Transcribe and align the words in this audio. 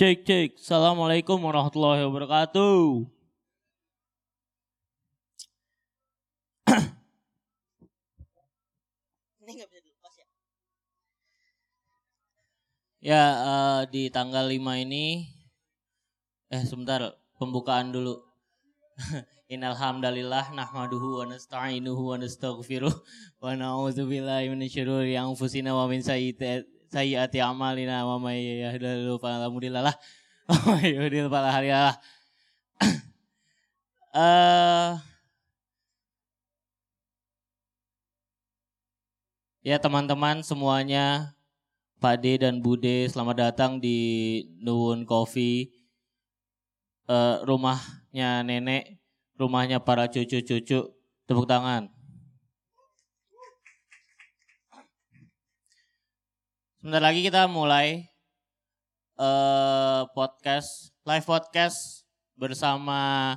Cek 0.00 0.24
cek. 0.24 0.56
Assalamualaikum 0.56 1.36
warahmatullahi 1.44 2.00
wabarakatuh. 2.08 3.04
Ini 9.44 9.50
nggak 9.60 9.68
bisa 9.68 9.80
dilepas 9.84 10.14
ya? 10.16 10.24
Ya 13.04 13.24
eh, 13.28 13.92
di 13.92 14.08
tanggal 14.08 14.48
5 14.48 14.88
ini 14.88 15.28
eh 16.48 16.64
sebentar 16.64 17.20
pembukaan 17.36 17.92
dulu. 17.92 18.24
Innalhamdalillah 19.52 20.56
nahmaduhu 20.56 21.20
wa 21.20 21.28
nasta'inuhu 21.28 22.00
wa 22.00 22.16
nastaghfiruh 22.16 22.96
wa 23.44 23.52
na'udzubillahi 23.52 24.48
minasyururi 24.48 25.20
anfusina 25.20 25.76
wa 25.76 25.84
min 25.92 26.00
sayyiati 26.00 26.79
sayyiati 26.90 27.38
a'malina 27.38 28.02
wa 28.02 28.18
may 28.18 28.66
yahdihillahu 28.66 29.22
fala 29.22 29.46
mudhillalah 29.46 29.94
wa 30.50 30.58
may 30.74 30.92
yudhlil 30.98 31.30
fala 31.30 31.54
hadiyalah. 31.54 31.96
Eh 34.10 34.98
Ya 39.60 39.76
teman-teman 39.76 40.40
semuanya, 40.40 41.36
Pak 42.00 42.24
D 42.24 42.40
dan 42.40 42.64
Bude, 42.64 43.04
selamat 43.12 43.36
datang 43.52 43.76
di 43.76 44.40
Nuwun 44.56 45.04
Coffee. 45.04 45.68
Eh, 47.04 47.36
rumahnya 47.44 48.40
nenek, 48.40 48.96
rumahnya 49.36 49.76
para 49.84 50.08
cucu-cucu. 50.08 50.96
Tepuk 51.28 51.44
tangan. 51.44 51.92
Sebentar 56.80 57.04
lagi 57.04 57.20
kita 57.20 57.44
mulai 57.44 58.08
eh 59.20 60.02
podcast, 60.16 60.96
live 61.04 61.28
podcast 61.28 62.08
bersama 62.40 63.36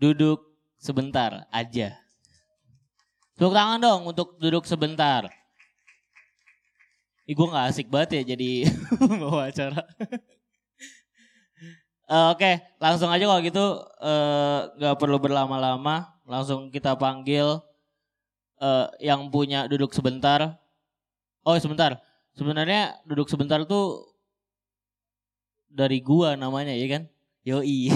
duduk 0.00 0.40
sebentar 0.80 1.44
aja. 1.52 2.00
Tepuk 3.36 3.52
tangan 3.52 3.84
dong 3.84 4.08
untuk 4.08 4.40
duduk 4.40 4.64
sebentar. 4.64 5.28
Ih 7.28 7.36
gue 7.36 7.52
gak 7.52 7.68
asik 7.68 7.92
banget 7.92 8.24
ya 8.24 8.32
jadi 8.32 8.64
bawa 9.20 9.52
acara. 9.52 9.84
Eh, 12.10 12.26
Oke 12.34 12.58
langsung 12.82 13.06
aja 13.12 13.22
kalau 13.22 13.44
gitu 13.44 13.64
eh, 14.00 14.60
gak 14.80 14.96
perlu 14.96 15.20
berlama-lama. 15.20 16.16
Langsung 16.24 16.72
kita 16.72 16.96
panggil 16.96 17.60
eh, 18.56 18.88
yang 19.04 19.28
punya 19.28 19.68
duduk 19.68 19.92
sebentar. 19.92 20.59
Oh 21.44 21.56
sebentar. 21.58 22.00
Sebenarnya 22.36 23.00
duduk 23.08 23.28
sebentar 23.28 23.62
tuh 23.66 24.14
dari 25.70 26.00
gua 26.02 26.36
namanya 26.36 26.74
ya 26.74 26.86
kan? 26.86 27.02
Yoi. 27.44 27.88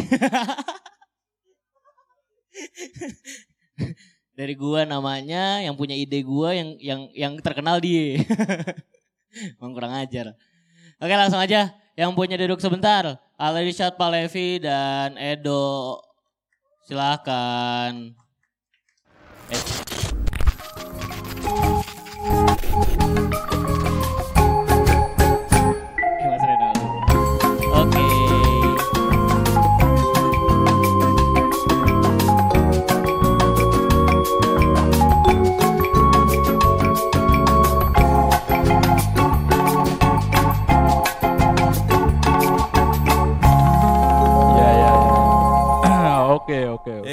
dari 4.34 4.54
gua 4.58 4.82
namanya 4.82 5.62
yang 5.62 5.78
punya 5.78 5.94
ide 5.94 6.22
gua 6.26 6.54
yang 6.54 6.74
yang 6.82 7.00
yang 7.14 7.32
terkenal 7.38 7.78
dia 7.78 8.18
Emang 9.58 9.72
kurang 9.74 9.94
ajar 9.94 10.34
oke 10.98 11.14
langsung 11.14 11.38
aja 11.38 11.74
yang 11.94 12.10
punya 12.18 12.34
duduk 12.34 12.58
sebentar 12.58 13.18
Ali 13.38 13.70
Rishad 13.70 13.94
Palevi 13.94 14.58
dan 14.62 15.14
Edo 15.18 16.02
silakan 16.86 18.14
eh, 19.50 19.83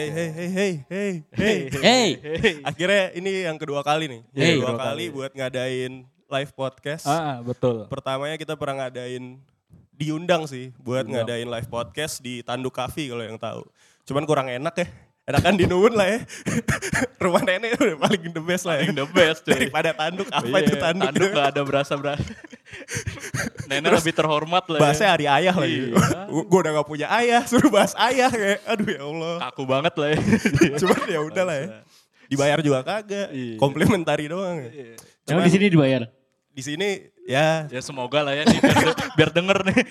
Hey 0.02 0.10
hey 0.10 0.30
hey 0.34 0.50
hey 0.50 0.74
hey 0.90 1.58
hey. 1.78 2.10
Hey. 2.18 2.56
Akhirnya 2.66 3.14
ini 3.14 3.46
yang 3.46 3.62
kedua 3.62 3.86
kali 3.86 4.10
nih. 4.10 4.22
Hey. 4.34 4.58
kedua 4.58 4.74
Kedua 4.74 4.82
kali 4.82 5.06
kali. 5.06 5.14
buat 5.14 5.32
ngadain 5.38 5.94
live 6.10 6.52
podcast. 6.58 7.06
Ah 7.06 7.14
ah, 7.14 7.38
betul. 7.46 7.86
Pertamanya 7.86 8.34
kita 8.34 8.58
pernah 8.58 8.82
ngadain 8.82 9.38
diundang 9.94 10.50
sih 10.50 10.74
buat 10.82 11.06
Diundang. 11.06 11.22
ngadain 11.22 11.46
live 11.46 11.70
podcast 11.70 12.18
di 12.18 12.42
Tanduk 12.42 12.74
Cafe 12.74 13.14
kalau 13.14 13.22
yang 13.22 13.38
tahu. 13.38 13.62
Cuman 14.10 14.26
kurang 14.26 14.50
enak 14.50 14.74
ya. 14.74 14.90
Enakan 15.30 15.54
di 15.54 15.70
Nuwun 15.70 15.94
lah 15.94 16.18
ya. 16.18 16.20
Rumah 17.22 17.46
nenek 17.46 17.78
udah 17.78 17.98
paling 18.02 18.24
the 18.34 18.42
best 18.42 18.66
lah 18.66 18.82
ya. 18.82 18.90
Paling 18.90 18.98
the 19.06 19.10
best, 19.14 19.40
cuy. 19.46 19.54
Daripada 19.54 19.94
Tanduk 19.94 20.34
apa 20.34 20.50
Iya, 20.50 20.66
itu 20.66 20.76
Tanduk. 20.82 21.08
Tanduk 21.14 21.30
gak 21.30 21.48
ada 21.54 21.62
berasa 21.62 21.94
Nenek 23.68 23.92
lebih 24.04 24.14
terhormat 24.14 24.64
lah. 24.68 24.80
Bahasnya 24.80 25.08
ya. 25.08 25.14
hari 25.16 25.26
ayah 25.28 25.56
lagi. 25.56 25.78
Iya. 25.92 25.96
Gue 26.52 26.60
udah 26.60 26.72
gak 26.82 26.88
punya 26.88 27.08
ayah, 27.18 27.42
suruh 27.48 27.72
bahas 27.72 27.96
ayah 27.98 28.28
kayak. 28.28 28.60
Aduh 28.68 28.88
ya 28.88 29.02
Allah. 29.04 29.36
Kaku 29.48 29.64
banget 29.64 29.94
lah 29.96 30.08
ya. 30.12 30.20
Cuman 30.82 31.00
ya 31.08 31.20
udah 31.24 31.44
lah 31.48 31.56
ya. 31.56 31.68
Dibayar 32.28 32.60
juga 32.60 32.80
kagak. 32.84 33.30
Iya. 33.32 33.56
Komplementari 33.58 34.26
doang 34.28 34.64
ya. 34.64 34.96
Emang 35.28 35.44
di 35.48 35.52
sini 35.52 35.68
dibayar? 35.68 36.04
di 36.52 36.60
sini 36.60 37.00
ya 37.24 37.64
ya 37.72 37.80
semoga 37.80 38.28
lah 38.28 38.36
ya 38.36 38.44
nih, 38.44 38.60
biar, 38.60 38.92
biar 39.16 39.30
denger 39.32 39.58
nih. 39.72 39.88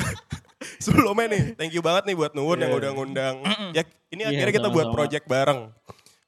sebelumnya 0.84 1.26
nih 1.28 1.42
thank 1.58 1.74
you 1.74 1.82
banget 1.82 2.06
nih 2.06 2.14
buat 2.14 2.32
Nuwun 2.32 2.62
yang 2.62 2.70
Iya. 2.70 2.78
udah 2.78 2.90
ngundang 2.94 3.34
ya 3.74 3.82
ini 4.08 4.22
Iya, 4.22 4.28
akhirnya 4.30 4.54
kita 4.54 4.68
buat 4.70 4.86
sama-sama. 4.86 4.96
project 4.96 5.24
bareng 5.26 5.60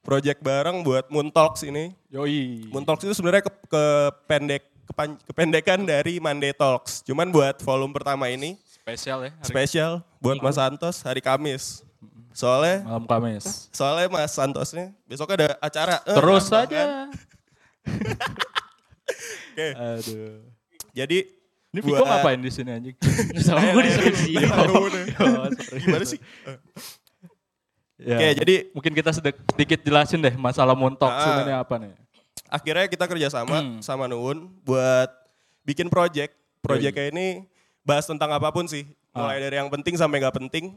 project 0.03 0.39
bareng 0.43 0.77
buat 0.83 1.05
Moon 1.07 1.31
Talks 1.31 1.63
ini 1.63 1.95
Yoi. 2.11 2.67
Moon 2.69 2.83
Talks 2.83 3.07
itu 3.07 3.15
sebenarnya 3.15 3.47
ke, 3.47 3.51
kependek 3.71 4.63
kepan- 4.67 4.72
kependekan 5.23 5.79
dari 5.81 6.17
Monday 6.17 6.51
Talks 6.51 7.01
cuman 7.01 7.27
buat 7.27 7.59
volume 7.59 7.91
pertama 7.91 8.27
ini 8.27 8.59
Spesial 8.75 9.19
ya. 9.21 9.31
hari 9.31 9.45
spesial 9.45 9.91
buat 10.17 10.37
Mas 10.37 10.55
Santos 10.55 10.99
hari 11.01 11.19
Kamis 11.19 11.81
soalnya 12.31 12.83
Malam 12.83 13.05
Kamis. 13.05 13.69
soalnya 13.69 14.07
Mas 14.07 14.29
Santosnya 14.29 14.91
besok 15.03 15.31
ada 15.31 15.55
acara 15.57 16.01
Eh, 16.03 16.13
Terus 16.13 16.45
aja. 16.49 16.67
kan? 16.67 17.07
oke 19.49 19.67
Aduh. 19.71 20.41
jadi 20.91 21.17
Ini 21.69 21.79
Viko 21.81 21.97
buat- 21.97 22.05
ngapain 22.05 22.37
di 22.37 22.51
sini 22.53 22.69
anjing? 22.69 22.93
Sama 23.41 23.65
gue 23.65 23.81
disuruh 23.83 24.13
di 24.13 24.37
gimana 25.79 26.05
sih 26.05 26.19
Ya. 27.95 28.19
Oke, 28.19 28.29
jadi 28.35 28.55
mungkin 28.73 28.91
kita 28.91 29.15
sedikit 29.15 29.79
jelasin 29.79 30.19
deh 30.19 30.35
masalah 30.35 30.75
montok 30.75 31.07
Ah. 31.07 31.23
sebenarnya 31.23 31.57
apa 31.57 31.75
nih? 31.79 31.93
Akhirnya 32.47 32.87
kita 32.87 33.05
kerjasama 33.05 33.59
Hmm. 33.59 33.79
sama 33.79 34.07
Nuwun 34.07 34.51
buat 34.63 35.09
bikin 35.63 35.87
project. 35.87 36.35
Projectnya 36.63 37.11
ini 37.11 37.43
bahas 37.83 38.07
tentang 38.07 38.31
apa 38.31 38.47
pun 38.49 38.63
sih. 38.65 38.87
Mulai 39.13 39.43
dari 39.43 39.59
yang 39.59 39.67
penting 39.67 39.93
sampai 39.93 40.23
nggak 40.23 40.35
penting. 40.39 40.73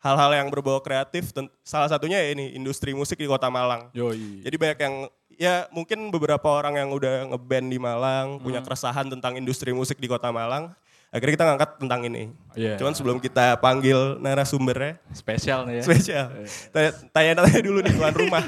Hal-hal 0.00 0.32
yang 0.32 0.48
berbau 0.48 0.80
kreatif. 0.80 1.32
Salah 1.60 1.88
satunya 1.88 2.20
ya 2.20 2.32
ini 2.32 2.52
industri 2.56 2.92
musik 2.92 3.20
di 3.20 3.28
kota 3.28 3.48
Malang. 3.52 3.92
Yoi. 3.92 4.44
Jadi 4.44 4.56
banyak 4.56 4.78
yang 4.80 4.94
ya 5.36 5.54
mungkin 5.68 6.08
beberapa 6.08 6.48
orang 6.48 6.80
yang 6.80 6.88
udah 6.92 7.28
ngeband 7.32 7.66
di 7.68 7.76
Malang 7.76 8.40
punya 8.40 8.64
keresahan 8.64 9.08
tentang 9.08 9.36
industri 9.36 9.76
musik 9.76 10.00
di 10.00 10.08
kota 10.08 10.32
Malang. 10.32 10.72
Akhirnya 11.06 11.32
kita 11.32 11.46
ngangkat 11.46 11.70
tentang 11.78 12.00
ini. 12.04 12.22
Iya. 12.52 12.76
Cuman 12.76 12.92
sebelum 12.92 13.16
kita 13.16 13.56
panggil 13.56 14.18
narasumbernya, 14.18 14.98
spesial 15.10 15.64
nih 15.64 15.80
ya. 15.80 15.82
spesial. 15.82 16.26
Tanya- 16.70 16.94
Tanya-tanya 17.08 17.60
dulu 17.62 17.78
nih 17.80 17.94
tuan 17.94 18.12
rumah. 18.12 18.42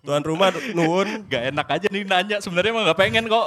tuan 0.00 0.22
rumah 0.22 0.48
Nuwun 0.72 1.26
Gak 1.26 1.52
enak 1.52 1.66
aja 1.68 1.86
nih 1.86 2.02
nanya 2.02 2.36
sebenarnya 2.40 2.70
emang 2.70 2.84
gak 2.86 2.98
pengen 2.98 3.24
kok. 3.26 3.46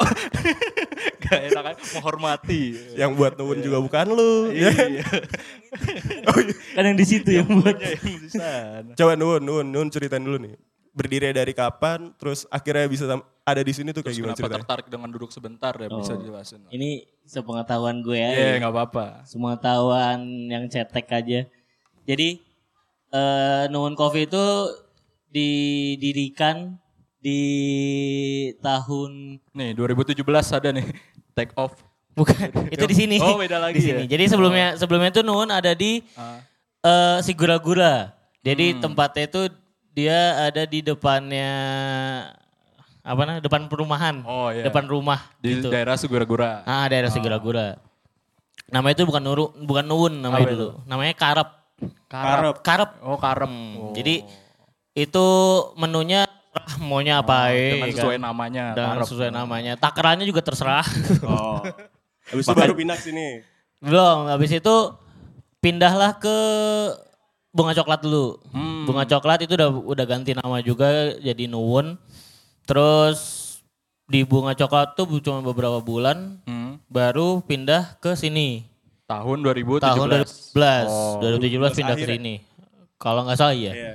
gak 1.25 1.41
enak 1.47 1.63
aja 1.73 1.81
menghormati. 1.93 2.61
yang 2.95 3.11
buat 3.13 3.33
Nuwun 3.35 3.59
juga 3.59 3.77
bukan 3.79 4.05
lu. 4.07 4.53
ya. 4.53 4.71
Iya. 4.89 5.05
Kan 6.73 6.83
yang 6.85 6.97
di 6.97 7.05
situ 7.05 7.29
yang 7.33 7.49
buat. 7.49 7.75
Yang 7.75 8.17
di 8.19 8.29
sana. 8.29 8.93
Coba 8.93 9.13
Nun, 9.13 9.41
Nun, 9.41 9.65
Nun 9.67 9.87
ceritain 9.89 10.21
dulu 10.21 10.37
nih. 10.39 10.55
Berdiri 10.89 11.29
dari 11.31 11.53
kapan, 11.53 12.11
terus 12.15 12.49
akhirnya 12.49 12.85
bisa 12.85 13.05
ada 13.51 13.61
di 13.61 13.71
sini 13.71 13.89
tuh 13.89 13.99
kayak 13.99 14.11
Terus 14.11 14.19
gimana 14.21 14.35
ceritanya? 14.35 14.57
tertarik 14.59 14.87
dengan 14.87 15.07
duduk 15.07 15.29
sebentar 15.29 15.73
ya 15.73 15.87
bisa 15.87 16.13
Oh. 16.13 16.19
jelasin. 16.19 16.61
Ini 16.67 16.89
sepengetahuan 17.23 17.99
gue 17.99 18.15
ya. 18.15 18.29
Iya 18.29 18.53
gak 18.59 18.71
apa-apa. 18.71 19.05
Semua 19.23 19.55
tahuan 19.55 20.17
yang 20.45 20.65
cetek 20.65 21.07
aja. 21.09 21.39
Jadi 22.03 22.29
eh 23.09 23.63
Nuwun 23.67 23.93
Coffee 23.93 24.23
itu 24.23 24.45
didirikan 25.29 26.77
di 27.19 27.41
tahun 28.57 29.37
Nih 29.51 29.71
2017 29.73 30.23
ada 30.51 30.69
nih 30.71 30.87
take 31.35 31.51
off. 31.55 31.75
bukan 32.11 32.47
itu 32.73 32.83
di 32.83 32.95
sini. 32.97 33.17
Oh, 33.17 33.35
beda 33.35 33.57
lagi 33.57 33.75
Di 33.75 33.83
sini. 33.85 34.03
ya? 34.03 34.15
Jadi 34.17 34.23
sebelumnya 34.27 34.67
sebelumnya 34.75 35.09
itu 35.09 35.21
Nuwun 35.21 35.49
ada 35.49 35.71
di 35.71 36.03
Ah. 36.13 36.39
eh 36.81 37.17
Sigura-gura. 37.21 38.11
Jadi 38.39 38.75
Hmm. 38.75 38.81
tempatnya 38.81 39.25
itu 39.25 39.41
dia 39.91 40.19
ada 40.45 40.63
di 40.63 40.79
depannya 40.79 41.51
apa 43.09 43.21
namanya? 43.25 43.41
Depan 43.41 43.65
perumahan. 43.65 44.15
Oh, 44.21 44.53
iya. 44.53 44.69
Depan 44.69 44.85
rumah 44.85 45.33
Di 45.41 45.57
gitu. 45.57 45.73
daerah 45.73 45.97
Segura-Gura. 45.97 46.61
Ah, 46.69 46.85
daerah 46.85 47.09
Sigura-gura. 47.09 47.81
Namanya 48.69 49.01
itu 49.01 49.05
bukan 49.09 49.21
nuru, 49.25 49.49
bukan 49.65 49.81
nuwun 49.81 50.13
namanya 50.21 50.45
Apa 50.45 50.53
dulu. 50.53 50.67
Namanya 50.85 51.13
karep. 51.17 51.49
Karep. 52.05 52.55
Karep. 52.61 52.89
Oh 53.01 53.17
karep. 53.17 53.49
Hmm, 53.49 53.73
Oh. 53.81 53.93
Jadi 53.97 54.21
itu 54.93 55.27
menunya 55.73 56.29
ah, 56.53 56.75
maunya 56.77 57.17
apa 57.23 57.49
ya, 57.49 57.73
dengan 57.73 57.89
kan? 57.89 57.97
sesuai 57.97 58.17
namanya. 58.21 58.63
Dengan 58.77 58.97
karep. 59.01 59.07
sesuai 59.09 59.29
namanya. 59.33 59.73
Takarannya 59.73 60.25
juga 60.29 60.45
terserah. 60.45 60.85
Oh. 61.25 61.65
Habis 62.29 62.45
itu 62.45 62.53
baru 62.53 62.73
pindah 62.77 62.97
sini. 63.01 63.41
Belum, 63.81 64.29
habis 64.29 64.51
itu 64.53 64.75
pindahlah 65.63 66.13
ke 66.19 66.37
bunga 67.49 67.73
coklat 67.73 68.05
dulu. 68.05 68.37
Hmm. 68.53 68.85
Bunga 68.85 69.07
coklat 69.07 69.49
itu 69.49 69.57
udah 69.57 69.69
udah 69.71 70.05
ganti 70.05 70.37
nama 70.37 70.61
juga 70.61 71.17
jadi 71.17 71.49
Nuwun. 71.49 71.97
Terus 72.69 73.19
di 74.05 74.21
bunga 74.21 74.53
coklat 74.53 74.93
tuh 74.93 75.09
cuma 75.19 75.41
beberapa 75.41 75.77
bulan 75.79 76.37
Hmm. 76.45 76.77
baru 76.85 77.41
pindah 77.41 77.97
ke 77.97 78.13
sini. 78.13 78.65
Tahun 79.05 79.37
2017. 79.41 79.81
Tahun 79.81 80.05
2017, 80.07 80.85
Oh. 80.85 81.17
2017 81.17 81.73
pindah 81.73 81.95
ke 81.95 81.97
akhir 81.97 82.07
ya? 82.07 82.15
sini. 82.15 82.35
Kalau 82.95 83.25
nggak 83.25 83.37
salah 83.37 83.55
iya. 83.55 83.73
Iya. 83.73 83.93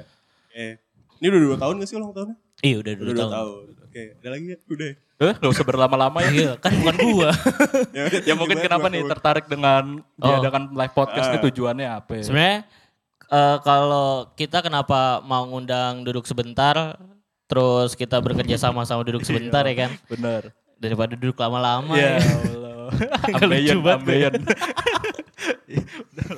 Eh. 0.53 0.75
Ini 1.17 1.26
udah 1.31 1.41
dua 1.41 1.56
tahun 1.56 1.75
gak 1.76 1.88
sih 1.88 1.97
ulang 1.97 2.11
tahunnya? 2.12 2.37
Iya 2.61 2.76
udah 2.81 2.93
dua 2.93 3.06
tahun. 3.12 3.32
tahun. 3.32 3.65
Oke, 3.85 4.03
ada 4.12 4.29
lagi 4.29 4.44
ya? 4.44 4.59
Udah. 4.67 4.91
Eh, 5.15 5.32
gak 5.32 5.50
usah 5.50 5.65
berlama-lama 5.65 6.19
ya. 6.21 6.31
Iya, 6.32 6.53
kan 6.59 6.71
bukan 6.75 6.94
gua. 7.06 7.31
Ya, 7.94 8.03
udah, 8.05 8.21
ya 8.25 8.35
mungkin 8.35 8.59
kenapa 8.59 8.87
nih 8.88 9.03
tertarik 9.06 9.47
dengan 9.47 9.82
Oh. 10.19 10.26
diadakan 10.26 10.75
live 10.75 10.93
podcast 10.93 11.26
ini 11.29 11.38
Ah. 11.38 11.44
tujuannya 11.44 11.88
apa 11.88 12.11
ya? 12.12 12.23
Sebenarnya 12.25 12.59
eh, 13.25 13.56
kalau 13.62 14.09
kita 14.35 14.61
kenapa 14.61 15.00
mau 15.21 15.47
ngundang 15.47 16.03
duduk 16.03 16.23
sebentar, 16.25 16.99
terus 17.44 17.93
kita 17.94 18.19
bekerja 18.20 18.56
sama 18.56 18.85
sama 18.88 19.05
duduk 19.05 19.23
sebentar 19.25 19.64
ya 19.69 19.87
kan, 19.87 19.91
Bener. 20.08 20.52
daripada 20.81 21.12
duduk 21.19 21.37
lama-lama. 21.37 21.94
Ya 21.96 22.19
ya. 22.19 22.25
Allah. 22.55 22.88
Ambeien, 23.41 23.79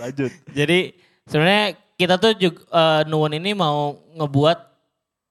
lanjut. 0.01 0.33
Jadi 0.55 0.79
sebenarnya 1.27 1.67
kita 1.97 2.15
tuh 2.21 2.33
juga 2.37 2.61
eh, 2.71 3.01
Nuwun 3.09 3.35
ini 3.37 3.53
mau 3.57 3.99
ngebuat 4.15 4.59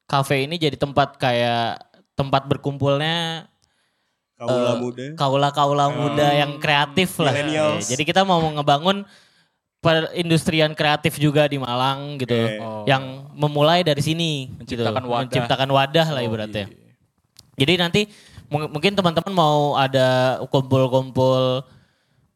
kafe 0.05 0.45
ini 0.45 0.59
jadi 0.61 0.77
tempat 0.77 1.17
kayak 1.17 1.81
tempat 2.15 2.47
berkumpulnya 2.47 3.49
Kaula 4.35 4.75
eh, 4.75 4.75
muda. 4.83 5.03
kaula-kaula 5.15 5.85
muda 5.95 6.27
yang 6.35 6.59
kreatif 6.59 7.15
lah. 7.23 7.31
Ya, 7.31 7.79
Jadi 7.79 8.03
kita 8.03 8.27
mau 8.27 8.43
ngebangun 8.43 9.07
perindustrian 9.85 10.73
kreatif 10.73 11.21
juga 11.21 11.45
di 11.45 11.61
Malang 11.61 12.17
gitu. 12.17 12.33
Oke. 12.33 12.57
Oh. 12.57 12.81
Yang 12.89 13.03
memulai 13.37 13.85
dari 13.85 14.01
sini 14.01 14.49
Menciptakan 14.57 14.97
gitu. 14.97 15.13
wadah. 15.13 15.21
Menciptakan 15.29 15.69
wadah 15.69 16.07
lah 16.09 16.21
Oh, 16.21 16.27
ibaratnya. 16.27 16.65
iya. 16.65 16.93
Jadi 17.55 17.73
nanti 17.77 18.01
mung- 18.49 18.67
mungkin 18.67 18.97
teman-teman 18.97 19.29
mau 19.31 19.77
ada 19.77 20.41
kumpul-kumpul 20.49 21.61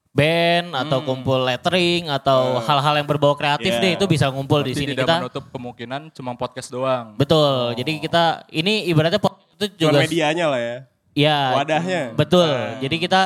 band 0.10 0.74
atau 0.74 1.00
kumpul 1.02 1.38
lettering 1.42 2.10
atau 2.10 2.60
hal-hal 2.60 2.98
yang 2.98 3.08
berbau 3.08 3.34
kreatif 3.34 3.78
Yeah. 3.78 3.84
deh 3.84 3.92
itu 3.96 4.06
bisa 4.06 4.26
ngumpul 4.28 4.62
di 4.62 4.74
Berarti 4.74 4.82
sini 4.84 4.92
tidak 4.94 5.06
kita. 5.06 5.16
menutup 5.22 5.44
kemungkinan 5.50 6.02
cuma 6.12 6.32
podcast 6.34 6.70
doang. 6.70 7.14
Betul. 7.16 7.78
Jadi 7.78 7.92
kita 8.00 8.44
ini 8.50 8.90
ibaratnya 8.90 9.18
pot- 9.18 9.38
itu 9.56 9.66
Cuman 9.76 9.92
juga 9.96 10.00
medianya 10.04 10.46
lah 10.50 10.60
ya. 10.60 10.78
ya 11.14 11.40
Wadahnya. 11.56 12.02
Betul. 12.16 12.48
Ah. 12.50 12.80
Jadi 12.80 12.96
kita 12.98 13.22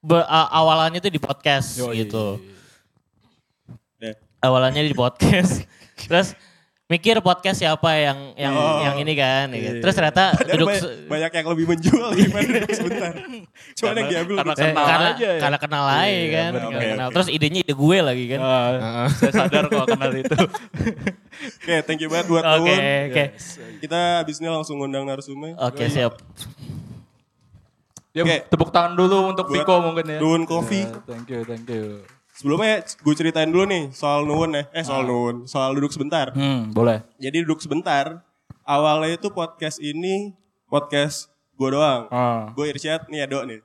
be- 0.00 0.28
awalannya 0.30 0.98
tuh 0.98 1.12
di 1.12 1.20
podcast 1.20 1.78
Yoi. 1.78 2.02
gitu. 2.06 2.40
Awalannya 4.42 4.82
di 4.82 4.92
podcast. 4.92 5.62
Terus 6.02 6.34
mikir 6.90 7.16
podcast 7.22 7.56
siapa 7.56 7.88
yang 7.96 8.36
yang 8.36 8.52
Oh. 8.52 8.82
yang 8.82 8.98
ini 8.98 9.14
kan. 9.14 9.48
kan. 9.48 9.56
Iya. 9.56 9.80
Terus 9.80 9.94
ternyata 9.94 10.34
Dan 10.34 10.44
duduk 10.52 10.68
banyak, 10.68 10.90
banyak 11.08 11.30
yang 11.32 11.46
lebih 11.48 11.64
menjual 11.64 12.08
daripada 12.12 12.48
duduk 12.52 12.74
sebentar. 12.74 13.12
Cuman 13.72 13.94
yang 13.96 14.08
diambil 14.10 14.34
karena 14.36 14.54
kenal 14.54 14.84
karena, 14.84 15.08
aja 15.08 15.24
ya. 15.24 15.40
karena 15.40 15.58
kenal 15.58 15.84
aja 15.86 16.04
Iya, 16.04 16.26
kan. 16.28 16.50
karena 16.52 16.68
Oke, 16.68 16.84
kenal. 16.84 17.06
oke. 17.06 17.14
Terus 17.14 17.28
idenya 17.30 17.60
ide 17.62 17.72
gue 17.72 17.98
lagi 18.02 18.24
kan. 18.28 18.40
Ah, 18.42 19.06
saya 19.16 19.32
sadar 19.32 19.64
kok 19.66 19.86
kenal 19.88 20.12
itu. 20.12 20.36
Oke, 21.62 21.74
thank 21.82 21.98
you 21.98 22.06
banget 22.06 22.26
buat 22.28 22.44
Oke, 22.44 22.70
Nuwun. 22.70 23.08
oke. 23.08 23.24
Kita 23.80 23.98
abis 24.20 24.36
ini 24.38 24.46
langsung 24.46 24.78
ngundang 24.78 25.02
narasumber. 25.02 25.56
Oke, 25.56 25.88
siap. 25.88 26.18
Ya, 28.12 28.22
Oke. 28.22 28.36
tepuk 28.46 28.68
tangan 28.68 28.92
dulu 28.92 29.32
untuk 29.32 29.48
Buat 29.48 29.64
Viko 29.64 29.74
mungkin 29.80 30.04
ya. 30.06 30.18
Nuwun 30.20 30.44
Coffee. 30.44 30.84
Ya, 30.84 31.00
thank 31.02 31.26
you, 31.26 31.40
thank 31.42 31.64
you. 31.64 32.04
Sebelumnya 32.42 32.82
gue 32.82 33.14
ceritain 33.14 33.46
dulu 33.46 33.70
nih 33.70 33.94
soal 33.94 34.26
Nuwun 34.26 34.58
ya. 34.58 34.66
Eh 34.74 34.82
soal 34.82 35.06
Nuwun, 35.06 35.46
soal 35.46 35.78
duduk 35.78 35.94
sebentar. 35.94 36.34
Hmm, 36.34 36.74
boleh. 36.74 37.06
Jadi 37.22 37.46
duduk 37.46 37.62
sebentar. 37.62 38.18
Awalnya 38.66 39.14
itu 39.14 39.30
podcast 39.30 39.78
ini 39.78 40.34
podcast 40.66 41.30
gue 41.54 41.70
doang. 41.70 42.10
Ah. 42.10 42.50
Gue 42.58 42.74
Irsyad 42.74 43.06
nih 43.06 43.30
Ado 43.30 43.46
nih. 43.46 43.62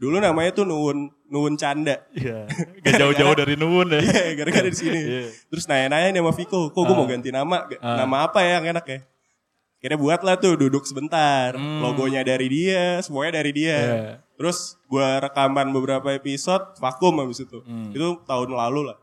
Dulu 0.00 0.16
namanya 0.16 0.56
tuh 0.56 0.64
Nuwun 0.64 1.12
Nuwun 1.28 1.60
Canda. 1.60 2.08
Iya. 2.16 2.48
Gak 2.80 3.04
jauh-jauh 3.04 3.36
dari 3.36 3.52
Nuwun 3.52 3.92
ya. 3.92 4.00
Iya, 4.00 4.32
gara-gara 4.40 4.64
di 4.72 4.78
sini. 4.80 4.96
Iya. 4.96 5.28
Terus 5.52 5.68
nanya-nanya 5.68 6.16
nih 6.16 6.20
sama 6.24 6.32
Viko, 6.32 6.72
kok 6.72 6.82
gue 6.88 6.96
mau 6.96 7.04
ganti 7.04 7.28
nama? 7.28 7.68
Ah. 7.84 8.00
Nama 8.00 8.32
apa 8.32 8.40
ya 8.40 8.64
yang 8.64 8.72
enak 8.72 8.86
ya? 8.88 9.04
Akhirnya 9.76 10.00
buat 10.00 10.20
lah 10.24 10.40
tuh 10.40 10.56
duduk 10.56 10.88
sebentar. 10.88 11.52
Hmm. 11.52 11.84
Logonya 11.84 12.24
dari 12.24 12.48
dia, 12.48 13.04
semuanya 13.04 13.44
dari 13.44 13.52
dia. 13.52 13.76
Iya. 13.76 14.12
Terus 14.36 14.58
gue 14.84 15.08
rekaman 15.18 15.68
beberapa 15.70 16.08
episode, 16.10 16.76
vakum 16.76 17.16
habis 17.18 17.40
itu. 17.40 17.60
Hmm. 17.62 17.90
Itu 17.90 18.20
tahun 18.22 18.52
lalu 18.52 18.92
lah. 18.92 18.96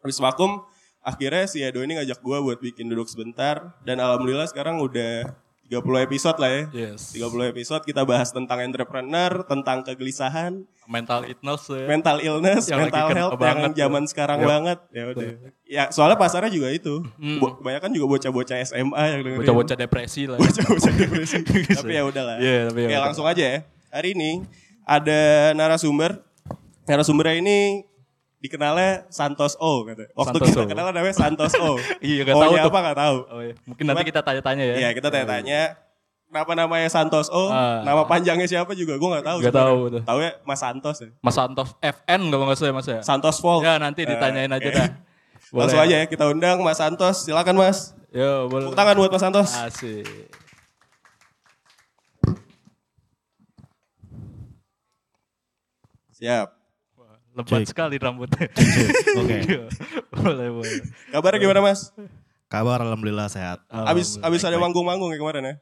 Habis 0.00 0.16
vakum, 0.16 0.62
akhirnya 1.00 1.44
si 1.44 1.60
Edo 1.60 1.80
ini 1.80 1.96
ngajak 1.96 2.20
gue 2.20 2.38
buat 2.38 2.58
bikin 2.58 2.86
duduk 2.86 3.06
sebentar. 3.06 3.72
Dan 3.82 3.98
alhamdulillah 3.98 4.44
sekarang 4.44 4.78
udah 4.78 5.32
30 5.66 5.82
episode 5.98 6.38
lah 6.38 6.50
ya. 6.52 6.62
Yes. 6.70 7.10
30 7.10 7.26
episode 7.50 7.82
kita 7.82 8.04
bahas 8.04 8.30
tentang 8.30 8.62
entrepreneur, 8.62 9.42
tentang 9.42 9.82
kegelisahan, 9.82 10.62
Mental 10.86 11.26
illness 11.26 11.66
ya. 11.66 11.82
mental 11.84 12.16
illness, 12.22 12.70
Yang 12.70 12.80
mental 12.86 13.08
health 13.10 13.34
yang 13.34 13.42
banget 13.42 13.70
tuh. 13.74 13.78
zaman 13.82 14.02
sekarang 14.06 14.38
Yep. 14.38 14.46
banget. 14.46 14.78
Ya 14.94 15.04
udah. 15.08 15.28
Ya 15.66 15.84
soalnya 15.90 16.14
pasarnya 16.14 16.46
juga 16.46 16.70
itu. 16.70 17.02
Hmm. 17.18 17.42
Kebanyakan 17.42 17.90
juga 17.90 18.06
bocah-bocah 18.12 18.56
SMA 18.62 19.02
yang 19.08 19.20
dengerin. 19.24 19.40
Bocah-bocah 19.42 19.76
depresi 19.76 20.22
lah. 20.30 20.38
Bocah-bocah 20.38 20.92
depresi. 20.94 21.36
tapi 21.82 21.90
ya 21.90 22.02
udahlah. 22.06 22.36
Iya, 22.38 22.70
tapi 22.70 22.78
ya 22.78 22.86
Oke, 22.86 22.92
udah. 22.92 23.02
langsung 23.02 23.26
aja 23.26 23.42
ya. 23.42 23.58
Hari 23.90 24.14
ini 24.14 24.30
ada 24.86 25.20
narasumber. 25.52 26.22
Narasumbernya 26.86 27.42
ini 27.42 27.82
dikenalnya 28.38 29.10
Santos 29.10 29.58
O 29.58 29.82
kata. 29.82 30.06
Waktu 30.14 30.38
Santos 30.38 30.48
kita 30.48 30.62
O. 30.62 30.68
kenal 30.70 30.86
namanya 30.88 31.12
Santos 31.12 31.52
O. 31.58 31.74
Iya, 32.00 32.22
nggak 32.22 32.36
tahu 32.38 32.54
apa 32.54 32.78
nggak 32.80 32.98
tahu. 32.98 33.16
Oh, 33.26 33.40
iya. 33.42 33.54
Mungkin 33.66 33.84
nanti 33.84 34.06
kita 34.06 34.22
tanya-tanya 34.22 34.64
ya. 34.64 34.74
Iya, 34.78 34.88
kita 34.94 35.10
tanya-tanya. 35.10 35.60
Kenapa 36.26 36.52
namanya 36.54 36.86
Santos 36.86 37.26
O? 37.28 37.50
Ah. 37.50 37.82
Nama 37.82 38.06
panjangnya 38.06 38.46
siapa 38.46 38.70
juga 38.72 38.94
gue 38.94 39.08
nggak 39.08 39.26
tahu. 39.26 39.38
Sebenarnya. 39.42 39.66
tahu. 39.66 39.78
Tahu 40.06 40.18
ya 40.22 40.32
Mas 40.46 40.60
Santos 40.62 40.96
ya. 41.02 41.08
Mas 41.18 41.34
Santos 41.34 41.68
FN 41.80 42.20
kalau 42.30 42.44
nggak 42.46 42.56
salah 42.56 42.70
ya, 42.70 42.74
Mas 42.74 42.86
ya. 42.86 43.00
Santos 43.02 43.36
Folk. 43.38 43.62
Ya 43.62 43.74
nanti 43.76 44.06
ditanyain 44.06 44.46
Eh, 44.46 44.54
aja 44.54 44.62
oke. 44.64 44.76
dah. 44.76 44.88
Boleh. 45.50 45.60
Langsung 45.62 45.80
aja 45.80 45.94
ya 46.02 46.06
kita 46.06 46.24
undang 46.26 46.62
Mas 46.62 46.78
Santos. 46.78 47.26
Silakan 47.26 47.54
Mas. 47.56 47.94
Yo, 48.14 48.46
boleh. 48.46 48.70
Tepuk 48.70 48.78
tangan 48.78 48.94
buat 48.94 49.10
Mas 49.10 49.22
Santos. 49.22 49.50
Asik. 49.52 50.06
Siap. 56.16 56.48
Lebat 57.36 57.68
sekali 57.68 58.00
rambutnya. 58.00 58.48
Oke. 59.20 59.36
Iya. 59.44 59.68
boleh, 60.16 60.48
boleh. 60.48 60.80
Kabarnya 61.12 61.38
gimana 61.38 61.60
Mas? 61.60 61.92
Kabar 62.48 62.80
alhamdulillah 62.80 63.28
sehat. 63.28 63.60
Abis 63.68 64.16
abis 64.24 64.40
ada 64.40 64.56
manggung-manggung 64.56 65.12
ya 65.12 65.20
kemarin 65.20 65.44
ya? 65.44 65.54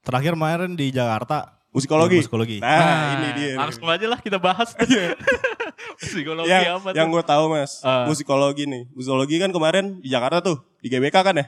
Terakhir 0.00 0.32
kemarin 0.32 0.72
di 0.72 0.88
Jakarta. 0.88 1.60
Musikologi. 1.68 2.24
Musikologi. 2.24 2.56
Nah, 2.64 3.20
ini 3.20 3.28
dia. 3.36 3.52
Langsung 3.60 3.84
aja 3.84 4.06
lah 4.08 4.16
kita 4.16 4.40
bahas. 4.40 4.72
Psikologi 6.00 6.48
yang 6.48 6.80
apa 6.80 6.88
tuh? 6.88 6.96
yang 6.96 7.08
gue 7.12 7.24
tahu 7.24 7.44
Mas, 7.52 7.84
Ah. 7.84 8.08
musikologi 8.08 8.64
nih. 8.64 8.88
Musikologi 8.96 9.36
kan 9.36 9.52
kemarin 9.52 10.00
di 10.00 10.08
Jakarta 10.08 10.40
tuh, 10.40 10.64
di 10.80 10.88
GBK 10.88 11.16
kan 11.20 11.36
ya? 11.36 11.46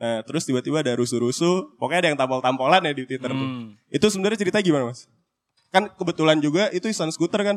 Nah, 0.00 0.24
terus 0.26 0.42
tiba-tiba 0.42 0.82
ada 0.82 0.96
rusuh-rusuh, 0.96 1.76
pokoknya 1.78 2.00
ada 2.02 2.08
yang 2.10 2.18
tampol-tampolan 2.18 2.82
ya 2.82 2.92
di 2.96 3.04
Twitter 3.06 3.30
tuh. 3.30 3.36
Hmm. 3.38 3.76
Itu 3.86 4.10
sebenarnya 4.10 4.42
cerita 4.42 4.58
gimana 4.58 4.90
Mas? 4.90 5.06
Kan 5.70 5.86
kebetulan 5.88 6.38
juga 6.38 6.66
itu 6.70 6.86
Isan 6.86 7.08
Scooter 7.08 7.40
kan? 7.40 7.56